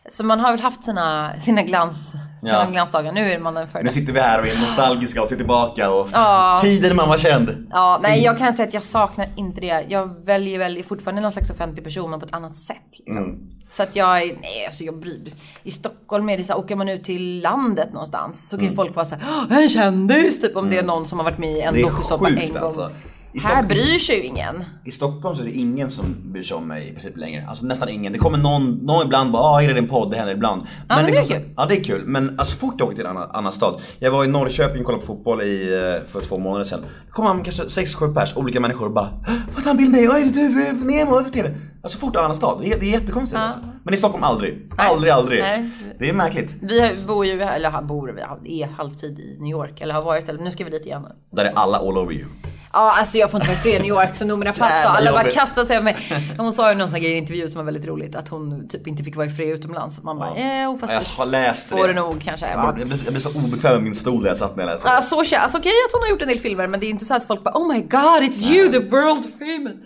Så 0.09 0.25
man 0.25 0.39
har 0.39 0.51
väl 0.51 0.59
haft 0.59 0.83
sina, 0.83 1.39
sina, 1.39 1.63
glans, 1.63 2.13
sina 2.39 2.63
ja. 2.63 2.69
glansdagar. 2.71 3.11
Nu 3.11 3.31
är 3.31 3.39
man 3.39 3.53
den 3.53 3.67
för 3.67 3.83
Nu 3.83 3.89
sitter 3.89 4.13
vi 4.13 4.19
här 4.19 4.39
och 4.39 4.47
är 4.47 4.59
nostalgiska 4.59 5.21
och 5.21 5.27
ser 5.27 5.35
tillbaka 5.35 5.89
och 5.89 6.09
ja. 6.13 6.59
tiden 6.61 6.95
man 6.95 7.09
var 7.09 7.17
känd. 7.17 7.67
Ja, 7.71 7.99
nej 8.03 8.23
jag 8.23 8.37
kan 8.37 8.53
säga 8.53 8.67
att 8.67 8.73
jag 8.73 8.83
saknar 8.83 9.27
inte 9.35 9.61
det. 9.61 9.85
Jag 9.87 10.25
väljer 10.25 10.59
väl 10.59 10.83
fortfarande 10.83 11.21
någon 11.21 11.31
slags 11.31 11.49
offentlig 11.49 11.83
person 11.83 12.09
men 12.11 12.19
på 12.19 12.25
ett 12.25 12.33
annat 12.33 12.57
sätt. 12.57 12.99
Liksom. 13.05 13.23
Mm. 13.23 13.39
Så 13.69 13.83
att 13.83 13.95
jag, 13.95 14.19
nej 14.41 14.65
alltså 14.65 14.83
jag 14.83 14.99
bryr 14.99 15.27
I 15.63 15.71
Stockholm 15.71 16.29
är 16.29 16.37
det 16.37 16.43
så 16.43 16.53
här, 16.53 16.59
åker 16.59 16.75
man 16.75 16.89
ut 16.89 17.03
till 17.03 17.41
landet 17.41 17.93
någonstans 17.93 18.49
så 18.49 18.57
kan 18.57 18.65
mm. 18.65 18.75
folk 18.75 18.95
vara 18.95 19.05
så 19.05 19.15
här, 19.15 19.61
en 19.61 19.69
kändis 19.69 20.41
typ 20.41 20.55
om 20.55 20.65
mm. 20.65 20.75
det 20.75 20.79
är 20.81 20.85
någon 20.85 21.05
som 21.05 21.19
har 21.19 21.23
varit 21.23 21.37
med 21.37 21.51
i 21.51 21.61
en 21.61 21.81
dokusåpa 21.81 22.29
en 22.29 22.53
gång. 22.53 22.63
Alltså. 22.63 22.91
Här 23.39 23.63
bryr 23.63 23.99
sig 23.99 24.17
ju 24.17 24.23
ingen. 24.23 24.63
I 24.85 24.91
Stockholm 24.91 25.35
så 25.35 25.41
är 25.41 25.45
det 25.45 25.51
ingen 25.51 25.89
som 25.89 26.15
bryr 26.31 26.43
sig 26.43 26.57
om 26.57 26.67
mig 26.67 26.87
i 26.87 26.91
princip 26.91 27.17
längre. 27.17 27.45
Alltså 27.49 27.65
nästan 27.65 27.89
ingen. 27.89 28.13
Det 28.13 28.19
kommer 28.19 28.37
någon, 28.37 28.71
någon 28.71 29.05
ibland 29.05 29.31
bara 29.31 29.43
ah, 29.43 29.61
är 29.61 29.67
det 29.67 29.73
din 29.73 29.87
podd? 29.87 30.11
Det 30.11 30.17
händer 30.17 30.33
ibland. 30.33 30.61
Ja, 30.61 30.67
men, 30.87 30.95
men 30.95 31.05
det 31.05 31.17
är 31.17 31.21
liksom, 31.21 31.37
kul. 31.37 31.49
Ja 31.57 31.65
det 31.65 31.77
är 31.77 31.83
kul. 31.83 32.03
Men 32.05 32.39
alltså 32.39 32.57
fort 32.57 32.75
jag 32.77 32.85
åker 32.85 32.95
till 32.95 33.05
en 33.05 33.17
annan, 33.17 33.29
annan 33.33 33.51
stad. 33.51 33.81
Jag 33.99 34.11
var 34.11 34.25
i 34.25 34.27
Norrköping 34.27 34.79
och 34.79 34.85
kollade 34.85 35.05
på 35.05 35.07
fotboll 35.07 35.41
i, 35.41 35.73
eh, 35.73 36.11
för 36.11 36.21
två 36.21 36.37
månader 36.37 36.65
sedan. 36.65 36.81
Det 37.05 37.11
kom 37.11 37.25
man 37.25 37.43
kanske 37.43 37.63
6-7 37.63 38.13
pers, 38.13 38.37
olika 38.37 38.59
människor 38.59 38.85
och 38.85 38.93
bara 38.93 39.09
Får 39.51 39.61
ta 39.61 39.69
en 39.69 39.77
bild 39.77 39.91
med 39.91 39.99
dig? 39.99 40.21
Är 40.21 40.25
det 40.25 40.31
du? 40.31 40.85
Nemo? 40.85 41.11
Vad 41.11 41.35
är 41.35 41.43
det? 41.43 41.55
Alltså 41.83 41.97
fort 41.97 42.15
annan 42.15 42.35
stad. 42.35 42.61
Det 42.61 42.71
är, 42.71 42.79
det 42.79 42.85
är 42.85 42.91
jättekonstigt 42.91 43.39
ja. 43.39 43.45
alltså. 43.45 43.59
Men 43.83 43.93
i 43.93 43.97
Stockholm 43.97 44.23
aldrig. 44.23 44.67
Nej. 44.77 44.87
Aldrig, 44.87 45.11
aldrig. 45.11 45.41
Nej. 45.41 45.69
Det 45.99 46.09
är 46.09 46.13
märkligt. 46.13 46.55
Vi 46.61 47.05
bor 47.07 47.25
ju, 47.25 47.41
eller 47.41 47.81
bor, 47.81 48.39
vi 48.43 48.61
är 48.61 48.67
halvtid 48.67 49.19
i 49.19 49.37
New 49.39 49.51
York. 49.51 49.81
Eller 49.81 49.93
har 49.93 50.01
varit, 50.01 50.29
eller 50.29 50.43
nu 50.43 50.51
ska 50.51 50.63
vi 50.63 50.69
dit 50.69 50.85
igen. 50.85 51.05
Där 51.31 51.45
är 51.45 51.51
alla 51.55 51.77
all 51.77 51.97
over 51.97 52.13
you. 52.13 52.27
Ja, 52.73 52.93
alltså 52.99 53.17
jag 53.17 53.31
får 53.31 53.37
inte 53.37 53.47
vara 53.47 53.59
i 53.59 53.61
fred 53.61 53.75
i 53.75 53.79
New 53.79 53.87
York 53.87 54.15
så 54.15 54.25
nog 54.25 54.39
mina 54.39 54.53
pass 54.53 54.85
och 54.85 54.91
alla 54.91 55.11
bara 55.11 55.23
kastar 55.23 55.65
sig 55.65 55.75
över 55.75 55.83
mig. 55.83 55.97
Hon 56.37 56.53
sa 56.53 56.71
ju 56.71 56.77
någon 56.77 56.89
sån 56.89 56.99
grej 56.99 57.09
i 57.09 57.13
en 57.13 57.17
intervju 57.17 57.49
som 57.49 57.57
var 57.57 57.65
väldigt 57.65 57.85
roligt 57.85 58.15
att 58.15 58.27
hon 58.27 58.67
typ 58.67 58.87
inte 58.87 59.03
fick 59.03 59.15
vara 59.15 59.27
i 59.27 59.29
fred 59.29 59.49
utomlands. 59.49 60.03
Man 60.03 60.19
bara, 60.19 60.39
ja. 60.39 60.71
eh, 60.71 60.77
fast 60.77 60.93
jag 60.93 61.01
har 61.01 61.25
läst 61.25 61.69
får 61.69 61.87
det 61.87 61.93
nog 61.93 62.21
kanske. 62.23 62.47
Jag 62.49 62.75
blev, 62.75 62.87
jag 63.03 63.13
blev 63.13 63.19
så 63.19 63.39
obekväm 63.39 63.73
med 63.73 63.83
min 63.83 63.95
stol 63.95 64.21
när 64.21 64.27
jag 64.27 64.37
satt 64.37 64.55
när 64.55 64.63
jag 64.63 64.71
läste 64.71 64.87
det. 64.87 64.93
Ja, 64.93 65.01
så 65.01 65.23
känns 65.23 65.43
alltså, 65.43 65.57
okej 65.57 65.69
okay, 65.69 65.85
att 65.87 65.93
hon 65.93 66.01
har 66.01 66.09
gjort 66.09 66.21
en 66.21 66.27
del 66.27 66.39
filmer 66.39 66.67
men 66.67 66.79
det 66.79 66.85
är 66.85 66.89
inte 66.89 67.05
så 67.05 67.13
att 67.13 67.27
folk 67.27 67.43
bara 67.43 67.57
oh 67.57 67.73
my 67.73 67.81
god 67.81 68.23
it's 68.23 68.51
you 68.51 68.71
the 68.71 68.79
world 68.79 69.25
famous. 69.39 69.77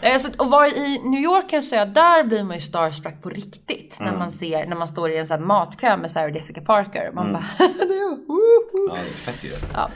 Eh, 0.00 0.18
så 0.18 0.28
att 0.28 0.50
vara 0.50 0.68
i 0.68 1.00
New 1.04 1.20
York 1.20 1.50
kan 1.50 1.56
jag 1.56 1.64
säga, 1.64 1.86
där 1.86 2.24
blir 2.24 2.42
man 2.42 2.56
ju 2.56 2.60
starstruck 2.60 3.22
på 3.22 3.28
riktigt. 3.28 4.00
Mm. 4.00 4.12
När 4.12 4.18
man 4.18 4.32
ser, 4.32 4.66
när 4.66 4.76
man 4.76 4.88
står 4.88 5.10
i 5.10 5.18
en 5.18 5.26
sån 5.26 5.38
här 5.38 5.46
matkö 5.46 5.96
med 5.96 6.10
Sarah 6.10 6.34
Jessica 6.34 6.60
Parker. 6.60 7.10
Man 7.14 7.26
mm. 7.28 7.32
bara, 7.32 7.68
det 7.88 7.94
är, 7.94 8.18
Ja, 8.88 8.94
det 8.94 9.00
är 9.00 9.04
fett 9.04 9.44
ju. 9.44 9.50
Ja. 9.74 9.90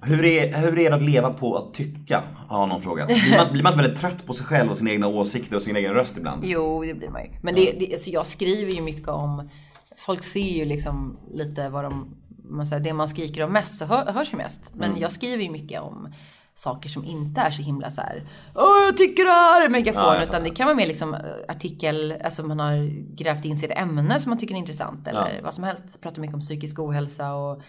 Hur 0.00 0.24
är, 0.24 0.58
hur 0.58 0.78
är 0.78 0.90
det 0.90 0.96
att 0.96 1.02
leva 1.02 1.32
på 1.32 1.56
att 1.56 1.74
tycka? 1.74 2.22
Har 2.48 2.66
någon 2.66 2.82
frågat. 2.82 3.06
Blir 3.06 3.36
man, 3.36 3.46
blir 3.52 3.62
man 3.62 3.72
inte 3.72 3.82
väldigt 3.82 4.00
trött 4.00 4.26
på 4.26 4.32
sig 4.32 4.46
själv 4.46 4.70
och 4.70 4.78
sina 4.78 4.90
egna 4.90 5.06
åsikter 5.06 5.56
och 5.56 5.62
sin 5.62 5.76
egen 5.76 5.94
röst 5.94 6.16
ibland? 6.16 6.44
Jo, 6.44 6.82
det 6.82 6.94
blir 6.94 7.08
man 7.08 7.22
ju. 7.22 7.30
Men 7.42 7.54
det, 7.54 7.72
det, 7.78 7.92
alltså 7.92 8.10
jag 8.10 8.26
skriver 8.26 8.72
ju 8.72 8.80
mycket 8.80 9.08
om, 9.08 9.50
folk 9.96 10.24
ser 10.24 10.56
ju 10.58 10.64
liksom 10.64 11.18
lite 11.32 11.68
vad 11.68 11.84
de, 11.84 12.16
man 12.44 12.66
säger, 12.66 12.82
det 12.84 12.92
man 12.92 13.08
skriker 13.08 13.44
om 13.44 13.52
mest 13.52 13.78
så 13.78 13.84
hör, 13.84 14.12
hörs 14.12 14.32
ju 14.32 14.36
mest. 14.36 14.60
Men 14.74 14.90
mm. 14.90 15.02
jag 15.02 15.12
skriver 15.12 15.42
ju 15.42 15.50
mycket 15.50 15.80
om 15.80 16.12
saker 16.58 16.88
som 16.88 17.04
inte 17.04 17.40
är 17.40 17.50
så 17.50 17.62
himla 17.62 17.90
så 17.90 18.00
här. 18.00 18.24
Åh, 18.54 18.84
jag 18.86 18.96
tycker 18.96 19.24
det 19.24 19.30
här! 19.30 19.68
Megafon. 19.68 20.02
Ja, 20.02 20.22
utan 20.22 20.44
det 20.44 20.50
kan 20.50 20.66
vara 20.66 20.76
mer 20.76 20.86
liksom 20.86 21.14
eh, 21.14 21.20
artikel, 21.48 22.14
alltså 22.24 22.42
man 22.42 22.58
har 22.58 22.90
grävt 23.16 23.44
in 23.44 23.56
sig 23.56 23.68
ett 23.70 23.78
ämne 23.78 24.18
som 24.18 24.30
man 24.30 24.38
tycker 24.38 24.54
är 24.54 24.58
intressant. 24.58 25.08
Eller 25.08 25.34
ja. 25.34 25.40
vad 25.44 25.54
som 25.54 25.64
helst. 25.64 26.00
Pratar 26.00 26.20
mycket 26.20 26.34
om 26.34 26.40
psykisk 26.40 26.78
ohälsa 26.78 27.34
och 27.34 27.62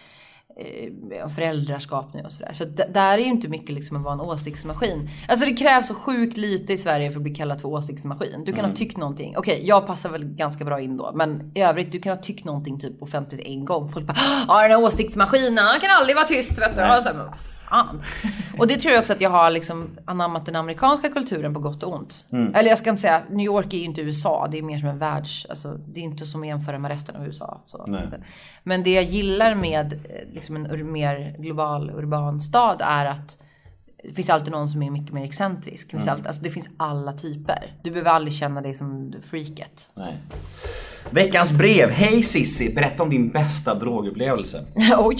eh, 0.56 1.28
föräldraskap 1.28 2.14
nu 2.14 2.22
och 2.22 2.32
sådär. 2.32 2.52
Så 2.54 2.64
d- 2.64 2.84
där 2.94 3.18
är 3.18 3.22
ju 3.22 3.24
inte 3.28 3.48
mycket 3.48 3.70
liksom 3.70 3.96
att 3.96 4.02
vara 4.02 4.14
en 4.14 4.20
åsiktsmaskin. 4.20 5.10
Alltså 5.28 5.46
det 5.46 5.52
krävs 5.52 5.86
så 5.86 5.94
sjukt 5.94 6.36
lite 6.36 6.72
i 6.72 6.78
Sverige 6.78 7.10
för 7.10 7.16
att 7.16 7.22
bli 7.22 7.34
kallad 7.34 7.60
för 7.60 7.68
åsiktsmaskin. 7.68 8.44
Du 8.44 8.52
kan 8.52 8.64
ha 8.64 8.72
tyckt 8.72 8.96
någonting. 8.96 9.36
Okej, 9.36 9.60
jag 9.66 9.86
passar 9.86 10.08
väl 10.10 10.24
ganska 10.24 10.64
bra 10.64 10.80
in 10.80 10.96
då. 10.96 11.12
Men 11.14 11.52
i 11.54 11.60
övrigt, 11.60 11.92
du 11.92 12.00
kan 12.00 12.16
ha 12.16 12.22
tyckt 12.22 12.44
någonting 12.44 12.80
typ 12.80 13.02
offentligt 13.02 13.46
en 13.46 13.64
gång. 13.64 13.88
Folk 13.88 14.06
bara 14.06 14.16
ja 14.48 14.62
den 14.62 14.70
här 14.70 14.82
åsiktsmaskinen, 14.82 15.64
han 15.66 15.80
kan 15.80 15.90
aldrig 15.90 16.16
vara 16.16 16.26
tyst 16.26 16.58
vet 16.58 16.76
du. 16.76 16.96
Och 16.96 17.02
så 17.02 17.10
fan. 17.70 18.02
Och 18.58 18.66
det 18.66 18.76
tror 18.76 18.92
jag 18.92 19.00
också 19.00 19.12
att 19.12 19.20
jag 19.20 19.30
har 19.30 19.50
liksom 19.50 19.90
anammat 20.04 20.46
den 20.46 20.56
amerikanska 20.56 21.08
kulturen 21.08 21.54
på 21.54 21.60
gott 21.60 21.82
och 21.82 21.94
ont. 21.94 22.24
Eller 22.54 22.68
jag 22.68 22.78
ska 22.78 22.90
inte 22.90 23.02
säga, 23.02 23.22
New 23.30 23.46
York 23.46 23.74
är 23.74 23.78
ju 23.78 23.84
inte 23.84 24.00
USA. 24.00 24.48
Det 24.50 24.58
är 24.58 24.62
mer 24.62 24.78
som 24.78 24.88
en 24.88 24.98
världs, 24.98 25.46
alltså 25.50 25.78
det 25.88 26.00
är 26.00 26.04
inte 26.04 26.26
som 26.26 26.40
att 26.40 26.46
jämföra 26.46 26.78
med 26.78 26.90
resten 26.90 27.16
av 27.16 27.26
USA. 27.26 27.60
Men 28.62 28.82
det 28.82 28.94
jag 28.94 29.04
gillar 29.04 29.54
med 29.54 29.92
eh, 29.92 30.34
liksom 30.34 30.56
en 30.56 30.92
mer 30.92 31.36
global 31.38 31.90
urban 31.90 32.40
stad 32.40 32.80
är 32.84 33.06
att 33.06 33.36
det 34.04 34.14
finns 34.14 34.30
alltid 34.30 34.52
någon 34.52 34.68
som 34.68 34.82
är 34.82 34.90
mycket 34.90 35.12
mer 35.14 35.24
excentrisk. 35.24 35.86
Det 35.86 35.96
finns, 35.96 36.08
alltid, 36.08 36.26
alltså 36.26 36.42
det 36.42 36.50
finns 36.50 36.68
alla 36.76 37.12
typer. 37.12 37.74
Du 37.82 37.90
behöver 37.90 38.10
aldrig 38.10 38.34
känna 38.34 38.60
dig 38.60 38.74
som 38.74 39.14
freaket. 39.30 39.90
Nej. 39.94 40.16
Veckans 41.10 41.52
brev. 41.52 41.90
Hej 41.90 42.22
Sissi, 42.22 42.74
berätta 42.74 43.02
om 43.02 43.10
din 43.10 43.30
bästa 43.30 43.74
drogupplevelse. 43.74 44.64
Oj. 44.98 45.16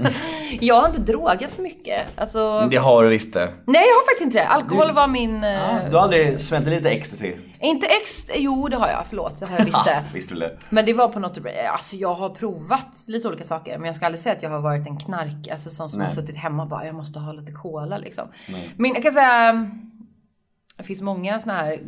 jag 0.60 0.80
har 0.80 0.86
inte 0.88 1.00
drogat 1.00 1.50
så 1.50 1.62
mycket. 1.62 2.06
Alltså, 2.16 2.68
Det 2.70 2.76
har 2.76 3.02
du 3.02 3.08
visst 3.08 3.34
det. 3.34 3.52
nej 3.66 3.82
jag 3.88 3.94
har 3.94 4.04
faktiskt 4.06 4.24
inte 4.24 4.38
det. 4.38 4.46
Alkohol 4.46 4.92
var 4.92 5.08
min... 5.08 5.44
eh, 5.44 5.74
Alltså, 5.74 5.90
du 5.90 5.96
har 5.96 6.02
aldrig 6.02 6.40
smält 6.40 6.68
lite 6.68 6.88
ecstasy? 6.88 7.32
Inte 7.60 7.86
ex... 7.86 8.26
Jo 8.34 8.68
det 8.68 8.76
har 8.76 8.88
jag, 8.88 9.06
förlåt. 9.08 9.38
Så 9.38 9.46
har 9.46 9.58
jag 9.58 9.64
visst 9.64 9.84
det. 9.84 10.04
Visst 10.14 10.32
eller? 10.32 10.56
Men 10.70 10.84
det 10.84 10.92
var 10.92 11.08
på 11.08 11.18
något 11.18 11.38
Alltså 11.72 11.96
jag 11.96 12.14
har 12.14 12.30
provat 12.30 13.04
lite 13.08 13.28
olika 13.28 13.44
saker. 13.44 13.78
Men 13.78 13.86
jag 13.86 13.96
ska 13.96 14.06
aldrig 14.06 14.20
säga 14.20 14.34
att 14.36 14.42
jag 14.42 14.50
har 14.50 14.60
varit 14.60 14.86
en 14.86 14.96
knark. 14.96 15.48
Alltså 15.52 15.70
sån 15.70 15.90
som 15.90 15.98
Nej. 15.98 16.08
har 16.08 16.14
suttit 16.14 16.36
hemma 16.36 16.62
och 16.62 16.68
bara 16.68 16.86
jag 16.86 16.94
måste 16.94 17.18
ha 17.18 17.32
lite 17.32 17.52
cola 17.52 17.98
liksom. 17.98 18.11
Men 18.76 18.90
jag 18.94 19.02
kan 19.02 19.12
säga. 19.12 19.70
Det 20.76 20.84
finns 20.84 21.02
många 21.02 21.40
såna 21.40 21.52
här. 21.54 21.72
eh, 21.72 21.78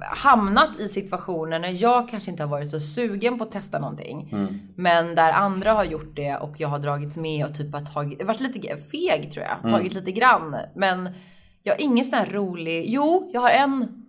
Hamnat 0.00 0.80
i 0.80 0.88
situationer 0.88 1.58
när 1.58 1.82
jag 1.82 2.08
kanske 2.08 2.30
inte 2.30 2.42
har 2.42 2.50
varit 2.50 2.70
så 2.70 2.80
sugen 2.80 3.38
på 3.38 3.44
att 3.44 3.52
testa 3.52 3.78
någonting. 3.78 4.28
Men 4.76 5.14
där 5.14 5.32
andra 5.32 5.72
har 5.72 5.84
gjort 5.84 6.16
det 6.16 6.36
och 6.36 6.54
jag 6.60 6.68
har 6.68 6.78
dragits 6.78 7.16
med 7.16 7.46
och 7.46 7.54
typ 7.54 7.72
har 7.74 7.80
tagit, 7.80 8.22
varit 8.22 8.40
lite 8.40 8.76
feg 8.76 9.32
tror 9.32 9.44
jag. 9.46 9.70
Tagit 9.70 9.94
lite 9.94 10.12
grann. 10.12 10.56
Men 10.74 11.08
jag 11.62 11.74
har 11.74 11.80
ingen 11.80 12.04
sån 12.04 12.18
här 12.18 12.26
rolig, 12.26 12.84
jo 12.88 13.30
jag 13.32 13.40
har 13.40 13.50
en 13.50 14.02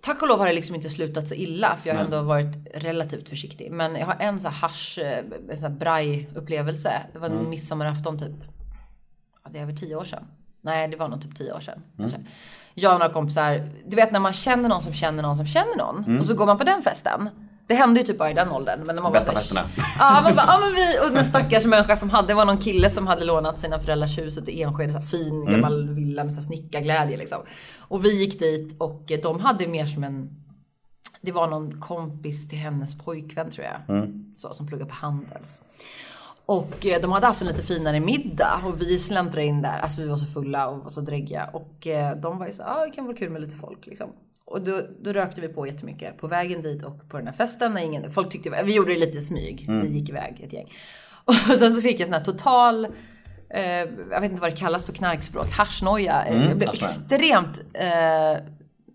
Tack 0.00 0.22
och 0.22 0.28
lov 0.28 0.38
har 0.38 0.46
det 0.46 0.52
liksom 0.52 0.74
inte 0.74 0.90
slutat 0.90 1.28
så 1.28 1.34
illa 1.34 1.76
för 1.76 1.88
jag 1.88 1.94
har 1.96 2.04
ändå 2.04 2.22
varit 2.22 2.56
relativt 2.74 3.28
försiktig. 3.28 3.70
Men 3.72 3.94
jag 3.96 4.06
har 4.06 4.16
en 4.20 4.40
sån 4.40 4.52
här 4.52 4.58
hasch, 4.60 4.98
eh, 4.98 5.24
en 5.50 5.56
sån 5.56 5.72
här 5.72 5.78
braj 5.78 6.30
upplevelse. 6.34 6.92
Det 7.12 7.18
var 7.18 7.26
en 7.28 7.50
midsommarafton 7.50 8.18
typ. 8.18 8.34
Det 9.52 9.58
är 9.58 9.62
över 9.62 9.72
tio 9.72 9.96
år 9.96 10.04
sedan. 10.04 10.24
Nej, 10.60 10.88
det 10.88 10.96
var 10.96 11.08
nog 11.08 11.22
typ 11.22 11.36
tio 11.36 11.52
år 11.52 11.60
sedan. 11.60 11.82
Kanske. 11.96 12.18
Jag 12.74 12.92
och 12.92 12.98
några 13.00 13.12
kompisar, 13.12 13.68
du 13.86 13.96
vet 13.96 14.12
när 14.12 14.20
man 14.20 14.32
känner 14.32 14.68
någon 14.68 14.82
som 14.82 14.92
känner 14.92 15.22
någon 15.22 15.36
som 15.36 15.46
känner 15.46 15.76
någon. 15.76 16.18
Och 16.20 16.26
så 16.26 16.34
går 16.34 16.46
man 16.46 16.58
på 16.58 16.64
den 16.64 16.82
festen. 16.82 17.30
Det 17.66 17.74
hände 17.74 18.00
ju 18.00 18.06
typ 18.06 18.18
bara 18.18 18.30
i 18.30 18.34
den 18.34 18.50
åldern. 18.50 18.80
Men 18.86 18.96
när 18.96 19.02
man 19.02 19.12
Bästa 19.12 19.32
festerna. 19.32 19.60
Ja, 19.98 20.20
man 20.22 20.34
bara, 20.36 20.46
ja 20.46 20.58
men 20.60 20.74
vi, 20.74 20.98
och 21.06 21.10
den 21.14 21.26
stackars 21.26 21.64
människa 21.64 21.96
som 21.96 22.10
hade, 22.10 22.28
det 22.28 22.34
var 22.34 22.44
någon 22.44 22.58
kille 22.58 22.90
som 22.90 23.06
hade 23.06 23.24
lånat 23.24 23.60
sina 23.60 23.80
föräldrars 23.80 24.18
hus 24.18 24.38
ute 24.38 24.50
i 24.50 24.62
Enskede, 24.62 24.90
så 24.90 25.00
fin 25.02 25.44
gammal 25.44 25.88
villa 25.94 26.24
med 26.24 26.34
så 26.34 26.42
snickarglädje 26.42 27.16
liksom. 27.16 27.38
Och 27.78 28.04
vi 28.04 28.20
gick 28.20 28.38
dit 28.38 28.76
och 28.80 29.12
eh, 29.12 29.20
de 29.22 29.40
hade 29.40 29.66
mer 29.66 29.86
som 29.86 30.04
en, 30.04 30.30
det 31.20 31.32
var 31.32 31.46
någon 31.46 31.80
kompis 31.80 32.48
till 32.48 32.58
hennes 32.58 32.98
pojkvän 32.98 33.50
tror 33.50 33.66
jag. 33.66 34.06
Så, 34.36 34.54
som 34.54 34.66
pluggade 34.66 34.90
på 34.90 34.96
Handels. 34.96 35.62
Och 36.46 36.86
eh, 36.86 37.00
de 37.00 37.12
hade 37.12 37.26
haft 37.26 37.40
en 37.40 37.46
lite 37.46 37.62
finare 37.62 38.00
middag 38.00 38.60
och 38.64 38.80
vi 38.80 38.98
släntrade 38.98 39.46
in 39.46 39.62
där. 39.62 39.78
Alltså 39.78 40.00
vi 40.00 40.08
var 40.08 40.16
så 40.16 40.26
fulla 40.26 40.68
och 40.68 40.78
var 40.78 40.90
så 40.90 41.00
dräggiga. 41.00 41.50
Och 41.52 41.86
eh, 41.86 42.16
de 42.16 42.38
var 42.38 42.46
ju 42.46 42.52
så 42.52 42.62
ja 42.62 42.76
ah, 42.76 42.84
det 42.84 42.90
kan 42.90 43.04
vara 43.04 43.16
kul 43.16 43.30
med 43.30 43.42
lite 43.42 43.56
folk 43.56 43.86
liksom. 43.86 44.10
Och 44.44 44.62
då, 44.62 44.80
då 45.02 45.12
rökte 45.12 45.40
vi 45.40 45.48
på 45.48 45.66
jättemycket 45.66 46.18
på 46.18 46.26
vägen 46.26 46.62
dit 46.62 46.82
och 46.82 47.08
på 47.08 47.16
den 47.16 47.26
här 47.26 47.34
festen. 47.34 47.72
När 47.72 47.82
ingen, 47.82 48.10
folk 48.10 48.32
tyckte, 48.32 48.62
vi 48.64 48.74
gjorde 48.74 48.92
det 48.92 48.98
lite 48.98 49.18
i 49.18 49.22
smyg. 49.22 49.66
Vi 49.82 49.88
gick 49.88 50.08
iväg 50.08 50.40
ett 50.42 50.52
gäng. 50.52 50.72
Och 51.24 51.34
sen 51.34 51.74
så 51.74 51.82
fick 51.82 52.00
jag 52.00 52.06
sån 52.06 52.14
här 52.14 52.24
total, 52.24 52.84
eh, 53.50 53.62
jag 54.10 54.20
vet 54.20 54.30
inte 54.30 54.42
vad 54.42 54.50
det 54.50 54.56
kallas 54.56 54.86
på 54.86 54.92
knarkspråk, 54.92 55.50
haschnoja. 55.50 56.24
Eh, 56.24 56.48
jag 56.48 56.58
blev 56.58 56.70
extremt, 56.70 57.60
eh, 57.72 58.44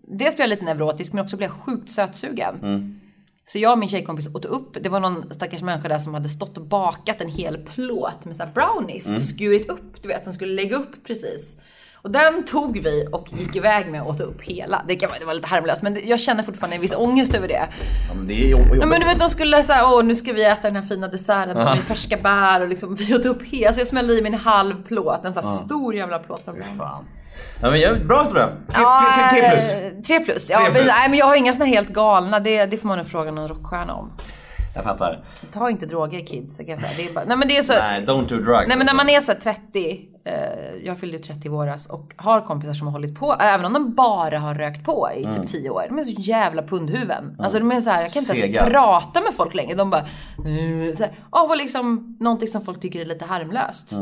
dels 0.08 0.36
blev 0.36 0.44
jag 0.44 0.48
lite 0.48 0.64
neurotisk 0.64 1.12
men 1.12 1.24
också 1.24 1.36
blev 1.36 1.50
jag 1.50 1.58
sjukt 1.58 1.90
sötsugen. 1.90 3.00
Så 3.44 3.58
jag 3.58 3.72
och 3.72 3.78
min 3.78 3.88
tjejkompis 3.88 4.34
åt 4.34 4.44
upp, 4.44 4.76
det 4.80 4.88
var 4.88 5.00
någon 5.00 5.34
stackars 5.34 5.62
människa 5.62 5.88
där 5.88 5.98
som 5.98 6.14
hade 6.14 6.28
stått 6.28 6.56
och 6.58 6.64
bakat 6.66 7.20
en 7.20 7.28
hel 7.30 7.58
plåt 7.58 8.24
med 8.24 8.36
så 8.36 8.44
brownies, 8.54 9.28
skurit 9.28 9.68
upp, 9.70 10.02
du 10.02 10.08
vet, 10.08 10.24
som 10.24 10.32
skulle 10.32 10.54
lägga 10.54 10.76
upp 10.76 11.04
precis. 11.06 11.56
Och 11.94 12.10
den 12.10 12.44
tog 12.44 12.78
vi 12.82 13.06
och 13.12 13.28
gick 13.38 13.56
iväg 13.56 13.90
med 13.90 14.02
och 14.02 14.08
åt 14.08 14.20
upp 14.20 14.42
hela. 14.42 14.84
Det, 14.88 14.96
kan, 14.96 15.10
det 15.20 15.24
var 15.26 15.34
lite 15.34 15.46
harmlöst 15.48 15.82
men 15.82 15.94
det, 15.94 16.00
jag 16.00 16.20
känner 16.20 16.42
fortfarande 16.42 16.76
en 16.76 16.82
viss 16.82 16.94
ångest 16.96 17.34
över 17.34 17.48
det. 17.48 17.68
Ja, 18.08 18.14
men 18.14 18.26
det 18.26 18.34
är 18.34 18.48
jobb- 18.48 18.60
jobbigt. 18.60 18.80
Ja, 18.80 18.86
men 18.86 19.00
du 19.00 19.06
vet 19.06 19.18
de 19.18 19.28
skulle 19.28 19.62
säga 19.62 19.88
åh 19.88 20.04
nu 20.04 20.14
ska 20.14 20.32
vi 20.32 20.44
äta 20.44 20.62
den 20.62 20.76
här 20.76 20.82
fina 20.82 21.08
desserten 21.08 21.56
med 21.56 21.78
färska 21.78 22.16
bär 22.16 22.60
och 22.60 22.68
liksom 22.68 22.94
vi 22.94 23.14
åt 23.14 23.24
upp 23.26 23.42
hela. 23.42 23.72
Så 23.72 23.80
jag 23.80 23.86
smällde 23.86 24.14
i 24.18 24.22
mig 24.22 24.32
en 24.32 24.38
halv 24.38 24.82
plåt, 24.82 25.24
en 25.24 25.32
sån 25.32 25.44
här 25.44 25.52
stor 25.56 25.94
jävla 25.94 26.18
plåt. 26.18 26.48
av 26.48 26.54
brownies. 26.54 27.21
Ja, 27.62 27.70
men 27.70 27.80
jag, 27.80 28.06
bra 28.06 28.24
tror 28.24 28.38
jag. 28.38 28.48
Tre, 28.48 28.82
Ja, 28.82 29.02
tre, 29.32 29.50
plus. 29.50 29.72
eh, 29.72 29.92
Tre 30.06 30.20
plus. 30.20 30.50
Ja, 30.50 30.58
Tre 30.58 30.72
men, 30.72 30.86
nej, 30.86 31.08
men 31.08 31.18
jag 31.18 31.26
har 31.26 31.34
inga 31.36 31.52
såna 31.52 31.64
helt 31.64 31.88
galna. 31.88 32.40
Det, 32.40 32.66
det 32.66 32.78
får 32.78 32.88
man 32.88 32.98
nog 32.98 33.06
fråga 33.06 33.30
någon 33.30 33.48
rockstjärna 33.48 33.94
om. 33.94 34.12
Jag 34.74 34.84
fattar. 34.84 35.24
Ta 35.52 35.70
inte 35.70 35.86
droger 35.86 36.26
kids. 36.26 36.56
kan 36.58 36.66
Jag 36.68 36.80
säga. 36.80 36.92
Det 36.96 37.08
är 37.08 37.12
bara, 37.14 37.24
nej 37.24 37.36
men 37.36 37.48
det 37.48 37.56
är 37.56 37.62
så. 37.62 37.72
Nej, 37.72 38.04
don't 38.06 38.28
do 38.28 38.36
drugs. 38.36 38.68
Nej 38.68 38.68
men 38.68 38.78
när 38.78 38.80
alltså. 38.80 38.96
man 38.96 39.08
är 39.08 39.20
så 39.20 39.32
här 39.32 39.38
30, 39.38 40.00
eh, 40.24 40.34
jag 40.84 40.98
fyllde 40.98 41.16
ju 41.16 41.22
30 41.22 41.40
i 41.46 41.48
våras 41.48 41.86
och 41.86 42.12
har 42.16 42.40
kompisar 42.40 42.72
som 42.74 42.86
har 42.86 42.92
hållit 42.92 43.18
på, 43.18 43.34
även 43.40 43.64
om 43.66 43.72
de 43.72 43.94
bara 43.94 44.38
har 44.38 44.54
rökt 44.54 44.84
på 44.84 45.08
i 45.16 45.24
typ 45.24 45.48
10 45.48 45.70
år. 45.70 45.84
De 45.88 45.98
är 45.98 46.04
så 46.04 46.20
jävla 46.20 46.62
pundhuvuden. 46.62 47.36
Alltså 47.38 47.58
de 47.58 47.72
är 47.72 47.80
så 47.80 47.90
här, 47.90 48.02
jag 48.02 48.12
kan 48.12 48.20
inte 48.22 48.32
ens 48.32 48.42
Sega. 48.46 48.64
prata 48.66 49.20
med 49.20 49.34
folk 49.34 49.54
längre. 49.54 49.74
De 49.74 49.90
bara, 49.90 50.04
mm, 50.46 50.96
så 50.96 51.02
här, 51.04 51.12
av 51.30 51.50
och 51.50 51.56
liksom 51.56 52.16
någonting 52.20 52.48
som 52.48 52.62
folk 52.62 52.80
tycker 52.80 53.00
är 53.00 53.04
lite 53.04 53.24
harmlöst. 53.24 53.92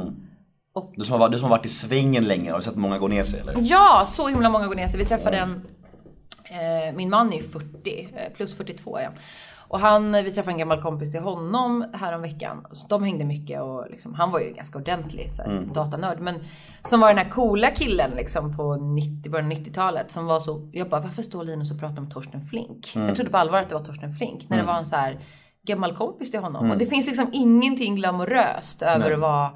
Du 0.97 1.05
som, 1.05 1.13
har, 1.13 1.19
varit- 1.19 1.33
du 1.33 1.39
som 1.39 1.51
har 1.51 1.57
varit 1.57 1.67
i 1.67 1.69
svängen 1.69 2.25
länge, 2.25 2.51
har 2.51 2.59
du 2.59 2.65
sett 2.65 2.77
många 2.77 2.99
gå 2.99 3.09
ner 3.09 3.25
sig 3.25 3.41
eller? 3.41 3.55
Ja, 3.59 4.05
så 4.07 4.29
himla 4.29 4.49
många 4.51 4.67
går 4.67 4.75
ner 4.75 4.89
sig. 4.89 4.99
Vi 4.99 5.07
träffade 5.07 5.37
en, 5.37 5.63
eh, 6.45 6.95
min 6.97 7.11
man 7.11 7.33
är 7.33 7.37
ju 7.37 7.43
40, 7.43 8.09
eh, 8.17 8.33
plus 8.37 8.57
42 8.57 8.97
är 8.99 9.05
han. 9.05 9.13
Och 9.69 9.81
han, 9.81 10.13
vi 10.13 10.31
träffade 10.31 10.53
en 10.53 10.59
gammal 10.59 10.83
kompis 10.83 11.11
till 11.11 11.21
honom 11.21 11.85
häromveckan. 11.93 12.67
Så 12.73 12.87
de 12.89 13.03
hängde 13.03 13.25
mycket 13.25 13.63
och 13.63 13.87
liksom, 13.91 14.15
han 14.15 14.31
var 14.31 14.41
ju 14.41 14.53
ganska 14.53 14.79
ordentlig 14.79 15.31
så 15.37 15.43
här, 15.43 15.69
datanörd. 15.75 16.21
Men 16.21 16.35
som 16.83 17.01
var 17.01 17.09
den 17.09 17.19
här 17.19 17.31
coola 17.31 17.71
killen 17.71 18.11
liksom 18.17 18.57
på 18.57 18.77
90, 18.77 19.31
början 19.31 19.47
av 19.47 19.53
90-talet 19.59 20.13
som 20.13 20.27
var 20.27 20.41
så, 20.41 20.69
jag 20.73 20.89
bara 20.89 21.01
varför 21.01 21.23
står 21.23 21.45
Linus 21.45 21.71
och 21.73 21.81
pratar 21.81 21.99
om 21.99 22.11
Torsten 22.11 22.43
Flink? 22.45 22.93
Jag 23.09 23.17
trodde 23.17 23.31
på 23.31 23.37
allvar 23.37 23.59
att 23.59 23.69
det 23.69 23.75
var 23.75 23.83
Torsten 23.85 24.13
Flink. 24.13 24.49
När 24.49 24.57
det 24.57 24.63
var 24.67 24.75
en 24.79 24.87
så 24.87 24.97
här 24.97 25.21
gammal 25.67 25.97
kompis 25.97 26.31
till 26.31 26.41
honom. 26.41 26.71
Och 26.71 26.79
det 26.79 26.87
finns 26.87 27.07
liksom 27.07 27.29
ingenting 27.33 27.97
glamoröst 27.97 28.83
över 28.83 29.11
att 29.13 29.19
vara 29.21 29.45
eh, 29.45 29.51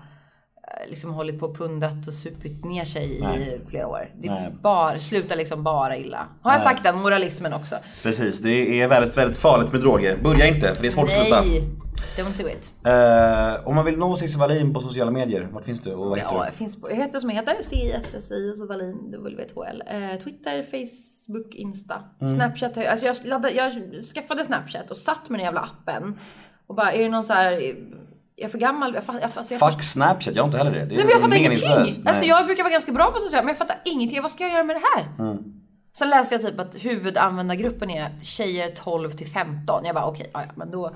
liksom 0.89 1.11
hållit 1.11 1.41
på 1.41 1.47
och 1.47 1.57
pundat 1.59 2.07
och 2.09 2.15
supit 2.15 2.65
ner 2.65 2.85
sig 2.85 3.19
i 3.19 3.61
flera 3.69 3.87
år. 3.89 4.11
Det 4.19 4.31
Nej. 4.31 4.53
bara, 4.62 4.99
slutar 4.99 5.37
liksom 5.37 5.62
bara 5.62 5.97
illa. 5.97 6.27
Har 6.43 6.53
jag 6.53 6.61
sagt 6.61 6.85
den 6.85 6.99
moralismen 6.99 7.53
också? 7.53 7.75
Precis, 8.03 8.39
det 8.39 8.81
är 8.81 8.89
väldigt, 8.89 9.17
väldigt 9.17 9.37
farligt 9.37 9.73
med 9.73 9.81
droger. 9.81 10.19
Börja 10.23 10.47
inte, 10.47 10.75
för 10.75 10.83
det 10.83 10.89
är 10.89 10.91
svårt 10.91 11.05
att 11.05 11.21
sluta. 11.21 11.41
Nej, 11.41 11.62
don't 12.17 12.43
do 12.43 12.49
it. 12.49 12.73
Eh, 12.85 13.69
om 13.69 13.75
man 13.75 13.85
vill 13.85 13.99
nå 13.99 14.17
Cissi 14.17 14.39
Wallin 14.39 14.75
på 14.75 14.81
sociala 14.81 15.11
medier, 15.11 15.49
vart 15.53 15.65
finns 15.65 15.81
du 15.81 15.93
och 15.93 16.09
vad 16.09 16.19
heter 16.19 16.35
Ja, 16.35 16.41
du? 16.41 16.47
jag, 16.47 16.55
finns 16.55 16.81
på, 16.81 16.91
jag 16.91 16.97
heter 16.97 17.21
som 17.21 17.31
jag 17.31 17.37
heter, 17.37 17.62
CSSI 17.62 18.51
och 18.53 18.57
så 18.57 18.67
Wallin 18.67 19.15
W2L. 19.17 19.83
Eh, 19.87 20.19
Twitter, 20.21 20.62
Facebook, 20.62 21.55
Insta. 21.55 22.03
Mm. 22.21 22.35
Snapchat, 22.35 22.77
alltså 22.77 23.07
jag, 23.07 23.17
laddade, 23.25 23.55
jag 23.55 23.73
skaffade 24.15 24.45
Snapchat 24.45 24.91
och 24.91 24.97
satt 24.97 25.31
med 25.31 25.39
den 25.41 25.45
jävla 25.45 25.61
appen. 25.61 26.19
Och 26.67 26.75
bara, 26.75 26.93
är 26.93 27.03
det 27.03 27.09
någon 27.09 27.25
så 27.25 27.33
här... 27.33 27.77
Jag 28.37 28.47
är 28.47 28.51
för 28.51 28.59
gammal. 28.59 28.95
Jag, 28.95 29.20
alltså 29.22 29.55
jag 29.55 29.72
Fuck 29.72 29.85
Snapchat, 29.85 30.35
jag 30.35 30.43
har 30.43 30.49
inte 30.49 30.59
heller 30.59 30.70
det. 30.70 30.85
det 30.85 30.95
Nej 30.95 31.05
men 31.05 31.09
jag 31.09 31.20
fattar 31.20 31.37
ingenting. 31.37 32.07
Alltså 32.07 32.24
jag 32.24 32.47
brukar 32.47 32.62
vara 32.62 32.72
ganska 32.72 32.93
bra 32.93 33.12
på 33.12 33.20
sociala 33.20 33.43
men 33.43 33.49
jag 33.49 33.59
fattar 33.59 33.76
ingenting. 33.85 34.22
Vad 34.22 34.30
ska 34.30 34.45
jag 34.45 34.53
göra 34.53 34.64
med 34.64 34.76
det 34.76 34.82
här? 34.95 35.26
Mm. 35.26 35.39
Sen 35.97 36.11
läste 36.11 36.35
jag 36.35 36.43
typ 36.43 36.61
att 36.61 36.85
huvudanvändargruppen 36.85 37.91
är 37.91 38.11
tjejer 38.22 38.70
12 38.70 39.11
till 39.11 39.26
15. 39.26 39.85
Jag 39.85 39.95
bara 39.95 40.07
okej, 40.07 40.30
ja, 40.35 40.43
ja, 40.47 40.53
men 40.57 40.70
då. 40.70 40.95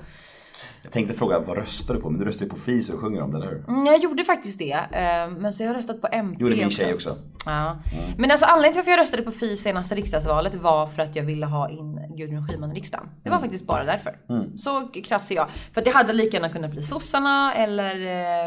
Jag 0.83 0.91
tänkte 0.91 1.13
fråga, 1.13 1.39
vad 1.39 1.57
röstar 1.57 1.93
du 1.93 1.99
på? 2.01 2.09
Men 2.09 2.19
du 2.19 2.25
röstar 2.25 2.45
ju 2.45 2.49
på 2.49 2.55
FIS 2.55 2.89
och 2.89 2.99
sjunger 2.99 3.21
om 3.21 3.31
det, 3.31 3.37
eller 3.37 3.47
hur? 3.47 3.63
Mm, 3.69 3.85
jag 3.85 3.99
gjorde 3.99 4.23
faktiskt 4.23 4.59
det. 4.59 4.71
eh, 4.73 5.29
Men 5.39 5.53
så 5.53 5.63
jag 5.63 5.69
har 5.69 5.75
röstat 5.75 6.01
på 6.01 6.07
MP 6.11 6.41
gjorde 6.43 6.55
min 6.55 6.69
tjej 6.69 6.93
också. 6.93 7.17
Ja. 7.45 7.77
Men 8.17 8.31
alltså 8.31 8.45
anledningen 8.45 8.73
till 8.73 8.79
varför 8.79 8.91
jag 8.91 8.99
röstade 8.99 9.23
på 9.23 9.31
Fi 9.31 9.57
senaste 9.57 9.95
riksdagsvalet 9.95 10.55
var 10.55 10.87
för 10.87 11.01
att 11.01 11.15
jag 11.15 11.23
ville 11.23 11.45
ha 11.45 11.69
in 11.69 11.99
Gudrun 12.17 12.47
Schyman 12.47 12.71
i 12.71 12.75
riksdagen. 12.75 13.05
Det 13.23 13.29
var 13.29 13.37
Mm. 13.37 13.47
faktiskt 13.49 13.65
bara 13.67 13.83
därför. 13.85 14.17
Så 14.57 14.87
krass 15.03 15.31
är 15.31 15.35
jag. 15.35 15.47
För 15.73 15.81
att 15.81 15.85
det 15.85 15.91
hade 15.91 16.13
lika 16.13 16.37
gärna 16.37 16.49
kunnat 16.49 16.71
bli 16.71 16.83
sossarna 16.83 17.53
eller 17.53 17.95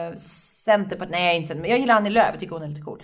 eh, 0.08 0.14
Centerpartiet. 0.16 1.10
Nej, 1.12 1.36
inte 1.36 1.48
Centerpartiet. 1.48 1.70
Jag 1.70 1.80
gillar 1.80 1.94
Annie 1.96 2.10
Lööf. 2.10 2.26
Jag 2.30 2.40
tycker 2.40 2.54
hon 2.54 2.62
är 2.62 2.68
lite 2.68 2.80
cool. 2.80 3.02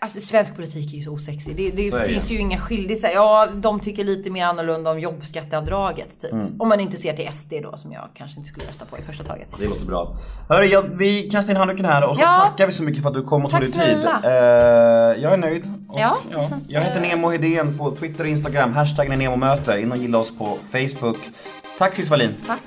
Alltså 0.00 0.20
svensk 0.20 0.56
politik 0.56 0.92
är 0.92 0.96
ju 0.96 1.02
så 1.02 1.10
osexig. 1.10 1.56
Det, 1.56 1.70
det 1.70 1.88
är 1.88 2.00
finns 2.06 2.30
ju 2.30 2.38
inga 2.38 2.58
skillnader. 2.58 3.10
Ja, 3.14 3.48
de 3.54 3.80
tycker 3.80 4.04
lite 4.04 4.30
mer 4.30 4.44
annorlunda 4.44 4.90
om 4.90 5.00
jobbskatteavdraget 5.00 6.20
typ. 6.20 6.32
Mm. 6.32 6.60
Om 6.60 6.68
man 6.68 6.80
inte 6.80 6.96
ser 6.96 7.12
till 7.12 7.28
SD 7.32 7.52
då 7.62 7.76
som 7.76 7.92
jag 7.92 8.08
kanske 8.14 8.38
inte 8.38 8.48
skulle 8.48 8.66
rösta 8.68 8.84
på 8.84 8.98
i 8.98 9.02
första 9.02 9.24
taget. 9.24 9.48
Det 9.58 9.66
låter 9.68 9.86
bra. 9.86 10.16
Hörru, 10.48 10.64
jag, 10.64 10.82
vi 10.82 11.30
kastar 11.30 11.50
in 11.52 11.56
handduken 11.56 11.84
här 11.84 12.08
och 12.08 12.16
så 12.16 12.22
Ja. 12.22 12.34
tackar 12.50 12.66
vi 12.66 12.72
så 12.72 12.82
mycket 12.82 13.02
för 13.02 13.08
att 13.08 13.14
du 13.14 13.22
kom 13.22 13.44
och 13.44 13.50
tog 13.50 13.60
dig 13.60 13.72
tid. 13.72 14.04
Eh, 14.24 14.30
jag 15.22 15.32
är 15.32 15.36
nöjd. 15.36 15.62
Och, 15.88 16.00
Ja, 16.00 16.16
det 16.30 16.48
känns, 16.48 16.70
jag 16.70 16.80
heter 16.80 16.96
eh, 17.02 17.08
Nemo 17.08 17.30
Hedén 17.30 17.78
på 17.78 17.96
Twitter 17.96 18.24
och 18.24 18.30
Instagram. 18.30 18.72
Hashtaggen 18.72 19.12
är 19.12 19.16
NEMOMÖTE. 19.16 19.80
In 19.80 19.92
och 19.92 19.98
gilla 19.98 20.18
oss 20.18 20.38
på 20.38 20.58
Facebook. 20.72 21.18
Tack 21.78 21.94
Cissi 21.94 22.10
Wallin. 22.10 22.34
Tack. 22.46 22.60